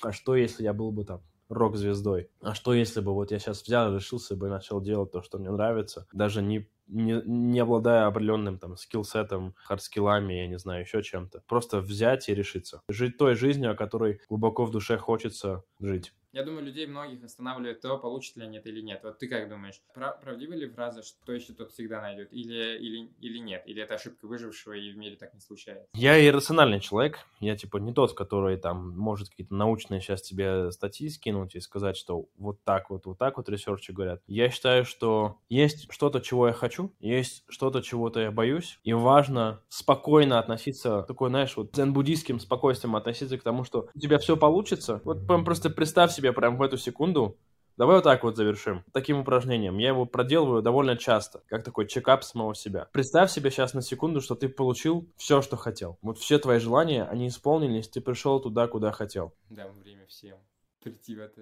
а 0.02 0.12
что, 0.12 0.34
если 0.34 0.64
я 0.64 0.72
был 0.72 0.90
бы 0.90 1.04
там 1.04 1.22
рок-звездой? 1.50 2.30
А 2.40 2.54
что, 2.54 2.72
если 2.72 3.00
бы 3.00 3.12
вот 3.12 3.30
я 3.30 3.38
сейчас 3.38 3.62
взял, 3.62 3.94
решился 3.94 4.36
бы 4.36 4.46
и 4.46 4.50
начал 4.50 4.80
делать 4.80 5.12
то, 5.12 5.22
что 5.22 5.38
мне 5.38 5.50
нравится, 5.50 6.06
даже 6.12 6.42
не 6.42 6.70
не, 6.90 7.22
не 7.24 7.60
обладая 7.60 8.06
определенным 8.06 8.58
там 8.58 8.76
skillset 8.76 9.33
ом, 9.33 9.54
hard 9.62 9.84
skill 9.84 10.12
ами, 10.12 10.34
я 10.34 10.48
не 10.48 10.58
знаю, 10.58 10.82
еще 10.82 11.02
чем-то. 11.02 11.44
Просто 11.46 11.80
взять 11.80 12.28
и 12.28 12.34
решиться. 12.34 12.82
Жить 12.88 13.16
той 13.16 13.36
жизнью, 13.36 13.70
о 13.70 13.76
которой 13.76 14.20
глубоко 14.28 14.64
в 14.64 14.72
душе 14.72 14.98
хочется 14.98 15.62
жить. 15.78 16.12
Я 16.32 16.44
думаю, 16.44 16.64
людей 16.64 16.86
многих 16.86 17.24
останавливает 17.24 17.80
то, 17.80 17.98
получит 17.98 18.36
ли 18.36 18.44
они 18.44 18.58
это 18.58 18.68
или 18.68 18.80
нет. 18.80 19.00
Вот 19.02 19.18
ты 19.18 19.26
как 19.26 19.48
думаешь, 19.48 19.80
прав, 19.92 20.20
правдива 20.20 20.52
ли 20.52 20.68
фраза, 20.68 21.02
что 21.02 21.32
еще 21.32 21.52
тот 21.54 21.72
всегда 21.72 22.00
найдет, 22.00 22.32
или, 22.32 22.78
или, 22.78 23.10
или 23.20 23.38
нет? 23.38 23.64
Или 23.66 23.82
это 23.82 23.94
ошибка 23.94 24.26
выжившего, 24.26 24.74
и 24.74 24.92
в 24.92 24.96
мире 24.96 25.16
так 25.16 25.34
не 25.34 25.40
случается? 25.40 25.88
Я 25.94 26.24
иррациональный 26.24 26.78
человек. 26.78 27.18
Я, 27.40 27.56
типа, 27.56 27.78
не 27.78 27.92
тот, 27.92 28.14
который 28.14 28.58
там 28.58 28.96
может 28.96 29.30
какие-то 29.30 29.54
научные 29.54 30.00
сейчас 30.00 30.22
тебе 30.22 30.70
статьи 30.70 31.08
скинуть 31.08 31.56
и 31.56 31.60
сказать, 31.60 31.96
что 31.96 32.28
вот 32.36 32.62
так 32.62 32.90
вот, 32.90 33.06
вот 33.06 33.18
так 33.18 33.36
вот 33.36 33.48
ресерчи 33.48 33.90
говорят. 33.90 34.22
Я 34.28 34.50
считаю, 34.50 34.84
что 34.84 35.38
есть 35.48 35.90
что-то, 35.90 36.20
чего 36.20 36.46
я 36.46 36.52
хочу, 36.52 36.94
есть 37.00 37.44
что-то, 37.48 37.82
чего-то 37.82 38.20
я 38.20 38.30
боюсь, 38.30 38.78
и 38.84 38.92
важно 38.92 39.62
спокойно 39.68 40.38
относиться, 40.38 41.02
такой, 41.02 41.30
знаешь, 41.30 41.56
вот 41.56 41.72
дзен-буддийским 41.72 42.38
спокойствием 42.38 42.94
относиться 42.94 43.36
к 43.36 43.42
тому, 43.42 43.64
что 43.64 43.88
у 43.92 43.98
тебя 43.98 44.18
все 44.18 44.36
получится. 44.36 45.00
Вот 45.04 45.26
прям 45.26 45.44
просто 45.44 45.70
представь 45.70 46.19
себе 46.20 46.32
прям 46.32 46.56
в 46.56 46.62
эту 46.62 46.76
секунду, 46.76 47.38
Давай 47.76 47.96
вот 47.96 48.04
так 48.04 48.24
вот 48.24 48.36
завершим. 48.36 48.84
Таким 48.92 49.20
упражнением. 49.20 49.78
Я 49.78 49.88
его 49.88 50.04
проделываю 50.04 50.60
довольно 50.60 50.98
часто, 50.98 51.42
как 51.46 51.64
такой 51.64 51.86
чекап 51.86 52.24
самого 52.24 52.54
себя. 52.54 52.90
Представь 52.92 53.30
себе 53.30 53.50
сейчас 53.50 53.72
на 53.72 53.80
секунду, 53.80 54.20
что 54.20 54.34
ты 54.34 54.50
получил 54.50 55.08
все, 55.16 55.40
что 55.40 55.56
хотел. 55.56 55.96
Вот 56.02 56.18
все 56.18 56.38
твои 56.38 56.58
желания, 56.58 57.04
они 57.04 57.28
исполнились, 57.28 57.88
ты 57.88 58.02
пришел 58.02 58.38
туда, 58.38 58.66
куда 58.66 58.92
хотел. 58.92 59.32
Да, 59.48 59.66
время 59.68 60.04
всем 60.08 60.36
прийти 60.82 61.14
в 61.14 61.20
это 61.20 61.40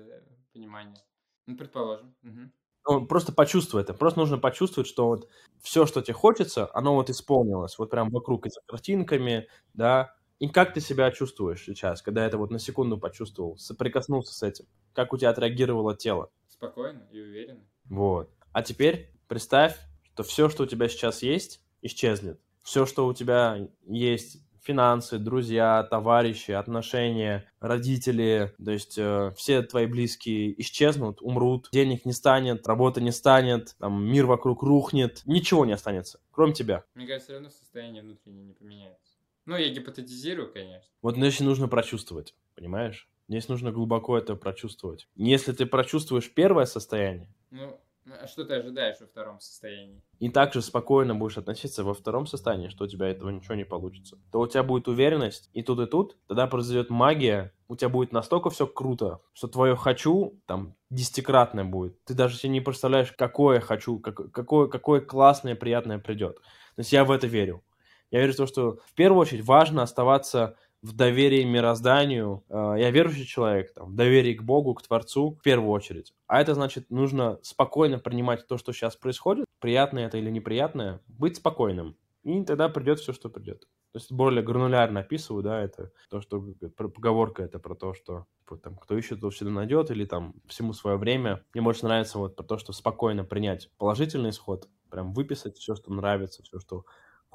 понимание. 0.53 1.03
Ну, 1.47 1.57
предположим. 1.57 2.15
Угу. 2.23 2.51
Ну, 2.91 3.07
просто 3.07 3.33
почувствуй 3.33 3.83
это. 3.83 3.95
Просто 3.95 4.21
нужно 4.21 4.39
почувствовать, 4.39 4.89
что 4.89 5.09
вот 5.09 5.29
все, 5.61 5.87
что 5.87 6.03
тебе 6.03 6.15
хочется, 6.15 6.71
оно 6.73 6.95
вот 6.95 7.11
исполнилось. 7.11 7.79
Вот 7.79 7.91
прям 7.91 8.11
вокруг 8.11 8.47
этими 8.47 8.63
картинками, 8.67 9.49
да, 9.75 10.15
и 10.39 10.49
как 10.49 10.73
ты 10.73 10.81
себя 10.81 11.11
чувствуешь 11.11 11.65
сейчас, 11.65 12.01
когда 12.03 12.25
это 12.25 12.39
вот 12.39 12.51
на 12.51 12.59
секунду 12.59 12.99
почувствовал, 12.99 13.59
соприкоснулся 13.59 14.35
с 14.35 14.43
этим? 14.43 14.67
Как 14.93 15.13
у 15.13 15.19
тебя 15.19 15.31
отреагировало 15.31 15.97
тело? 15.97 16.31
Спокойно 16.49 17.07
и 17.11 17.21
уверенно. 17.21 17.65
Вот. 17.87 18.31
А 18.53 18.63
теперь 18.63 19.13
представь, 19.27 19.77
что 20.03 20.23
все, 20.23 20.49
что 20.49 20.65
у 20.65 20.67
тебя 20.67 20.89
сейчас 20.89 21.23
есть, 21.23 21.61
исчезнет. 21.83 22.41
Все, 22.63 22.87
что 22.87 23.07
у 23.07 23.15
тебя 23.15 23.69
есть, 23.87 24.43
финансы, 24.63 25.19
друзья, 25.19 25.83
товарищи, 25.85 26.51
отношения, 26.51 27.51
родители, 27.59 28.53
то 28.63 28.71
есть 28.71 28.99
э, 28.99 29.33
все 29.37 29.63
твои 29.63 29.87
близкие 29.87 30.61
исчезнут, 30.61 31.23
умрут, 31.23 31.69
денег 31.73 32.05
не 32.05 32.13
станет, 32.13 32.67
работы 32.67 33.01
не 33.01 33.13
станет, 33.13 33.75
там 33.79 34.05
мир 34.05 34.27
вокруг 34.27 34.63
рухнет, 34.63 35.23
ничего 35.25 35.65
не 35.65 35.73
останется, 35.73 36.21
кроме 36.31 36.53
тебя. 36.53 36.85
Мне 36.95 37.07
кажется, 37.07 37.29
все 37.29 37.33
равно 37.35 37.51
состояние 37.51 38.03
внутреннее 38.03 38.45
не 38.45 38.53
поменяется. 38.53 39.08
Ну, 39.49 39.57
я 39.57 39.71
гипотетизирую, 39.71 40.53
конечно. 40.53 40.87
Вот 41.01 41.17
здесь 41.17 41.41
нужно 41.41 41.69
прочувствовать, 41.69 42.35
понимаешь? 42.55 43.09
Здесь 43.29 43.49
нужно 43.49 43.73
глубоко 43.73 44.19
это 44.19 44.35
прочувствовать. 44.35 45.09
Если 45.17 45.53
ты 45.53 45.65
прочувствуешь 45.65 46.31
первое 46.31 46.67
состояние, 46.67 47.35
ну, 47.51 47.81
а 48.21 48.27
что 48.27 48.45
ты 48.45 48.53
ожидаешь 48.53 49.01
во 49.01 49.07
втором 49.07 49.41
состоянии? 49.41 50.03
И 50.19 50.29
также 50.29 50.61
спокойно 50.61 51.15
будешь 51.15 51.39
относиться 51.39 51.83
во 51.83 51.95
втором 51.95 52.27
состоянии, 52.27 52.69
что 52.69 52.85
у 52.85 52.89
тебя 52.89 53.09
этого 53.09 53.31
ничего 53.31 53.55
не 53.55 53.65
получится. 53.65 54.19
То 54.33 54.41
у 54.41 54.47
тебя 54.47 54.63
будет 54.63 54.87
уверенность 54.87 55.49
и 55.55 55.63
тут, 55.63 55.81
и 55.81 55.87
тут, 55.87 56.19
тогда 56.27 56.47
произойдет 56.47 56.91
магия, 56.91 57.55
у 57.69 57.77
тебя 57.77 57.89
будет 57.89 58.13
настолько 58.13 58.51
все 58.51 58.67
круто, 58.67 59.23
что 59.33 59.49
твое 59.49 59.77
«хочу» 59.77 60.39
там 60.45 60.75
десятикратное 60.91 61.65
будет. 61.65 62.05
Ты 62.05 62.13
даже 62.13 62.37
себе 62.37 62.51
не 62.51 62.61
представляешь, 62.61 63.13
какое 63.13 63.61
«хочу», 63.61 63.99
как, 63.99 64.31
какое, 64.31 64.69
какое 64.69 65.01
классное, 65.01 65.55
приятное 65.55 65.99
придет. 65.99 66.37
То 66.37 66.81
есть 66.81 66.93
я 66.93 67.07
в 67.07 67.11
это 67.11 67.27
верю. 67.27 67.63
Я 68.11 68.21
верю 68.21 68.33
в 68.33 68.37
то, 68.37 68.47
что 68.47 68.79
в 68.87 68.95
первую 68.95 69.21
очередь 69.21 69.45
важно 69.45 69.83
оставаться 69.83 70.57
в 70.83 70.93
доверии 70.93 71.45
мирозданию. 71.45 72.45
Э, 72.49 72.75
я 72.79 72.91
верующий 72.91 73.27
человек, 73.27 73.75
там, 73.75 73.93
в 73.93 73.95
доверии 73.95 74.35
к 74.35 74.43
Богу, 74.43 74.75
к 74.75 74.83
Творцу 74.83 75.33
в 75.33 75.43
первую 75.43 75.71
очередь. 75.71 76.15
А 76.27 76.41
это 76.41 76.55
значит, 76.55 76.91
нужно 76.91 77.39
спокойно 77.43 77.99
принимать 77.99 78.47
то, 78.47 78.59
что 78.59 78.73
сейчас 78.73 78.97
происходит, 78.97 79.47
приятное 79.61 80.07
это 80.07 80.19
или 80.19 80.31
неприятное, 80.31 81.01
быть 81.07 81.37
спокойным. 81.37 81.97
И 82.23 82.45
тогда 82.45 82.69
придет 82.69 83.01
все, 83.01 83.13
что 83.13 83.29
придет. 83.29 83.63
То 83.93 83.99
есть 83.99 84.13
более 84.13 84.43
гранулярно 84.43 85.01
описываю, 85.01 85.43
да, 85.43 85.63
это 85.63 85.93
то, 86.11 86.21
что 86.21 86.45
поговорка 86.77 87.43
это 87.43 87.59
про 87.59 87.75
то, 87.75 87.95
что 87.95 88.27
типа, 88.41 88.59
там, 88.59 88.77
кто 88.77 88.97
ищет, 88.97 89.21
то 89.21 89.31
всегда 89.31 89.51
найдет, 89.51 89.91
или 89.91 90.05
там 90.05 90.35
всему 90.47 90.75
свое 90.75 90.99
время. 90.99 91.43
Мне 91.55 91.63
больше 91.63 91.87
нравится 91.87 92.19
вот 92.19 92.37
про 92.37 92.45
то, 92.45 92.59
что 92.59 92.73
спокойно 92.73 93.25
принять 93.25 93.71
положительный 93.79 94.31
исход, 94.31 94.69
прям 94.91 95.15
выписать 95.15 95.57
все, 95.57 95.75
что 95.75 95.93
нравится, 95.93 96.43
все, 96.43 96.59
что 96.59 96.85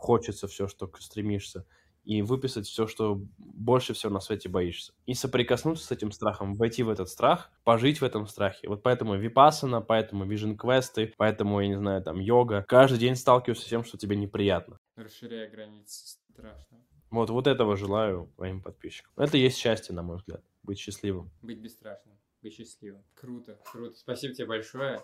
хочется, 0.03 0.47
все, 0.47 0.67
что 0.67 0.91
стремишься, 0.99 1.65
и 2.03 2.21
выписать 2.21 2.67
все, 2.67 2.87
что 2.87 3.21
больше 3.37 3.93
всего 3.93 4.11
на 4.11 4.19
свете 4.19 4.49
боишься. 4.49 4.93
И 5.05 5.13
соприкоснуться 5.13 5.85
с 5.85 5.91
этим 5.91 6.11
страхом, 6.11 6.55
войти 6.55 6.83
в 6.83 6.89
этот 6.89 7.07
страх, 7.07 7.49
пожить 7.63 8.01
в 8.01 8.03
этом 8.03 8.27
страхе. 8.27 8.67
Вот 8.67 8.83
поэтому 8.83 9.15
випасана, 9.15 9.79
поэтому 9.79 10.25
вижен 10.25 10.57
квесты, 10.57 11.13
поэтому, 11.17 11.61
я 11.61 11.69
не 11.69 11.77
знаю, 11.77 12.03
там, 12.03 12.19
йога. 12.19 12.65
Каждый 12.67 12.99
день 12.99 13.15
сталкиваешься 13.15 13.65
с 13.65 13.69
тем, 13.69 13.85
что 13.85 13.97
тебе 13.97 14.17
неприятно. 14.17 14.77
Расширяя 14.97 15.49
границы 15.49 16.17
страшно. 16.33 16.85
Вот, 17.09 17.29
вот 17.29 17.47
этого 17.47 17.77
желаю 17.77 18.33
твоим 18.35 18.61
подписчикам. 18.61 19.13
Это 19.15 19.37
есть 19.37 19.57
счастье, 19.57 19.95
на 19.95 20.03
мой 20.03 20.17
взгляд. 20.17 20.43
Быть 20.63 20.79
счастливым. 20.79 21.31
Быть 21.41 21.59
бесстрашным. 21.59 22.19
Быть 22.41 22.53
счастливым. 22.53 23.03
Круто, 23.13 23.57
круто. 23.71 23.95
Спасибо 23.95 24.33
тебе 24.33 24.47
большое. 24.47 25.01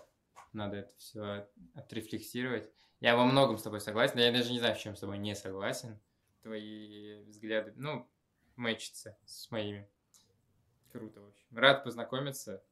Надо 0.52 0.76
это 0.76 0.92
все 0.98 1.48
отрефлексировать. 1.74 2.68
Я 3.00 3.16
во 3.16 3.24
многом 3.24 3.58
с 3.58 3.62
тобой 3.62 3.80
согласен. 3.80 4.18
Я 4.18 4.32
даже 4.32 4.52
не 4.52 4.58
знаю, 4.58 4.74
в 4.74 4.78
чем 4.78 4.94
с 4.94 5.00
тобой 5.00 5.18
не 5.18 5.34
согласен 5.34 5.98
твои 6.42 7.22
взгляды, 7.24 7.72
ну, 7.76 8.08
мэчатся 8.56 9.16
с 9.24 9.50
моими. 9.50 9.88
Круто, 10.92 11.20
в 11.20 11.28
общем. 11.28 11.46
Рад 11.56 11.84
познакомиться. 11.84 12.62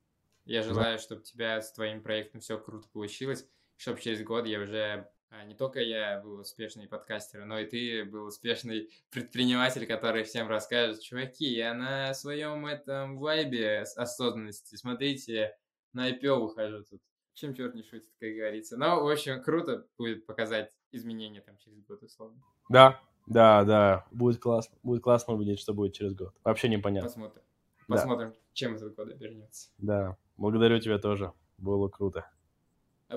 Я 0.44 0.62
желаю, 0.62 0.96
да. 0.96 1.02
чтобы 1.02 1.22
тебя 1.22 1.60
с 1.60 1.72
твоим 1.72 2.02
проектом 2.02 2.40
все 2.40 2.59
круто 2.59 2.88
получилось, 2.88 3.46
чтобы 3.76 4.00
через 4.00 4.22
год 4.22 4.46
я 4.46 4.60
уже 4.60 5.10
а 5.30 5.44
не 5.44 5.55
только 5.55 5.80
я 5.80 6.20
был 6.20 6.38
успешный 6.38 6.88
подкастер, 6.88 7.44
но 7.44 7.59
и 7.59 7.66
ты 7.66 8.05
был 8.06 8.24
успешный 8.26 8.90
предприниматель, 9.10 9.86
который 9.86 10.24
всем 10.24 10.48
расскажет, 10.48 11.02
чуваки, 11.02 11.44
я 11.44 11.74
на 11.74 12.14
своем 12.14 12.64
этом 12.64 13.18
вайбе 13.18 13.80
осознанности, 13.80 14.76
смотрите, 14.76 15.55
на 15.92 16.10
IPO 16.10 16.40
выхожу 16.40 16.82
тут. 16.84 17.02
Чем 17.39 17.55
черт 17.55 17.73
не 17.77 17.85
шутит, 17.85 18.09
как 18.19 18.31
говорится. 18.35 18.77
Но, 18.77 19.05
в 19.05 19.09
общем, 19.09 19.40
круто 19.40 19.86
будет 19.97 20.27
показать 20.27 20.73
изменения 20.90 21.40
там 21.40 21.56
через 21.59 21.81
год, 21.85 22.02
условно. 22.02 22.43
Да, 22.69 23.01
да, 23.28 23.62
да, 23.62 24.06
будет 24.10 24.40
классно. 24.40 24.77
Будет 24.82 25.05
классно 25.05 25.35
увидеть, 25.35 25.60
что 25.60 25.73
будет 25.73 25.93
через 25.93 26.15
год. 26.15 26.35
Вообще 26.43 26.69
непонятно. 26.69 27.09
Посмотрим. 27.09 27.43
Посмотрим, 27.86 28.31
да. 28.31 28.36
чем 28.55 28.74
этот 28.74 28.97
год 28.97 29.10
обернется. 29.10 29.70
Да, 29.78 30.16
благодарю 30.36 30.81
тебя 30.81 30.98
тоже. 30.98 31.32
Было 31.59 31.89
круто. 31.89 32.28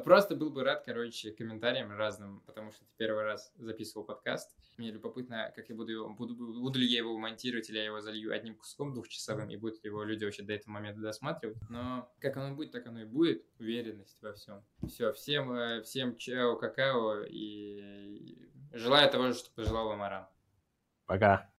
Просто 0.06 0.36
был 0.36 0.52
бы 0.52 0.64
рад, 0.64 0.84
короче, 0.86 1.32
комментариям 1.32 1.92
разным, 1.92 2.42
потому 2.46 2.72
что 2.72 2.86
первый 2.98 3.24
раз 3.24 3.52
записывал 3.58 4.06
подкаст. 4.06 4.56
Мне 4.78 4.90
любопытно, 4.90 5.52
как 5.54 5.68
я 5.68 5.76
буду 5.76 5.92
его, 5.92 6.10
буду, 6.10 6.34
буду 6.36 6.80
ли 6.80 6.88
я 6.88 7.00
его 7.00 7.18
монтировать, 7.18 7.70
или 7.70 7.78
я 7.78 7.86
его 7.86 8.00
залью 8.00 8.34
одним 8.34 8.56
куском 8.56 8.94
двухчасовым, 8.94 9.50
и 9.50 9.58
будут 9.58 9.84
ли 9.84 9.90
его 9.90 10.04
люди 10.04 10.24
вообще 10.24 10.44
до 10.44 10.54
этого 10.54 10.72
момента 10.72 11.02
досматривать. 11.02 11.58
Но 11.70 12.10
как 12.20 12.38
оно 12.38 12.56
будет, 12.56 12.72
так 12.72 12.88
оно 12.88 13.02
и 13.02 13.06
будет. 13.06 13.46
Уверенность 13.60 14.18
во 14.22 14.32
всем. 14.32 14.64
Все, 14.88 15.12
всем, 15.12 15.52
э, 15.52 15.82
всем 15.82 16.16
чао, 16.16 16.56
какао, 16.56 17.24
и 17.28 18.50
желаю 18.72 19.12
того 19.12 19.28
же, 19.28 19.34
что 19.34 19.52
пожелал 19.54 19.90
вам 19.90 20.02
Арам. 20.02 20.28
Пока. 21.06 21.50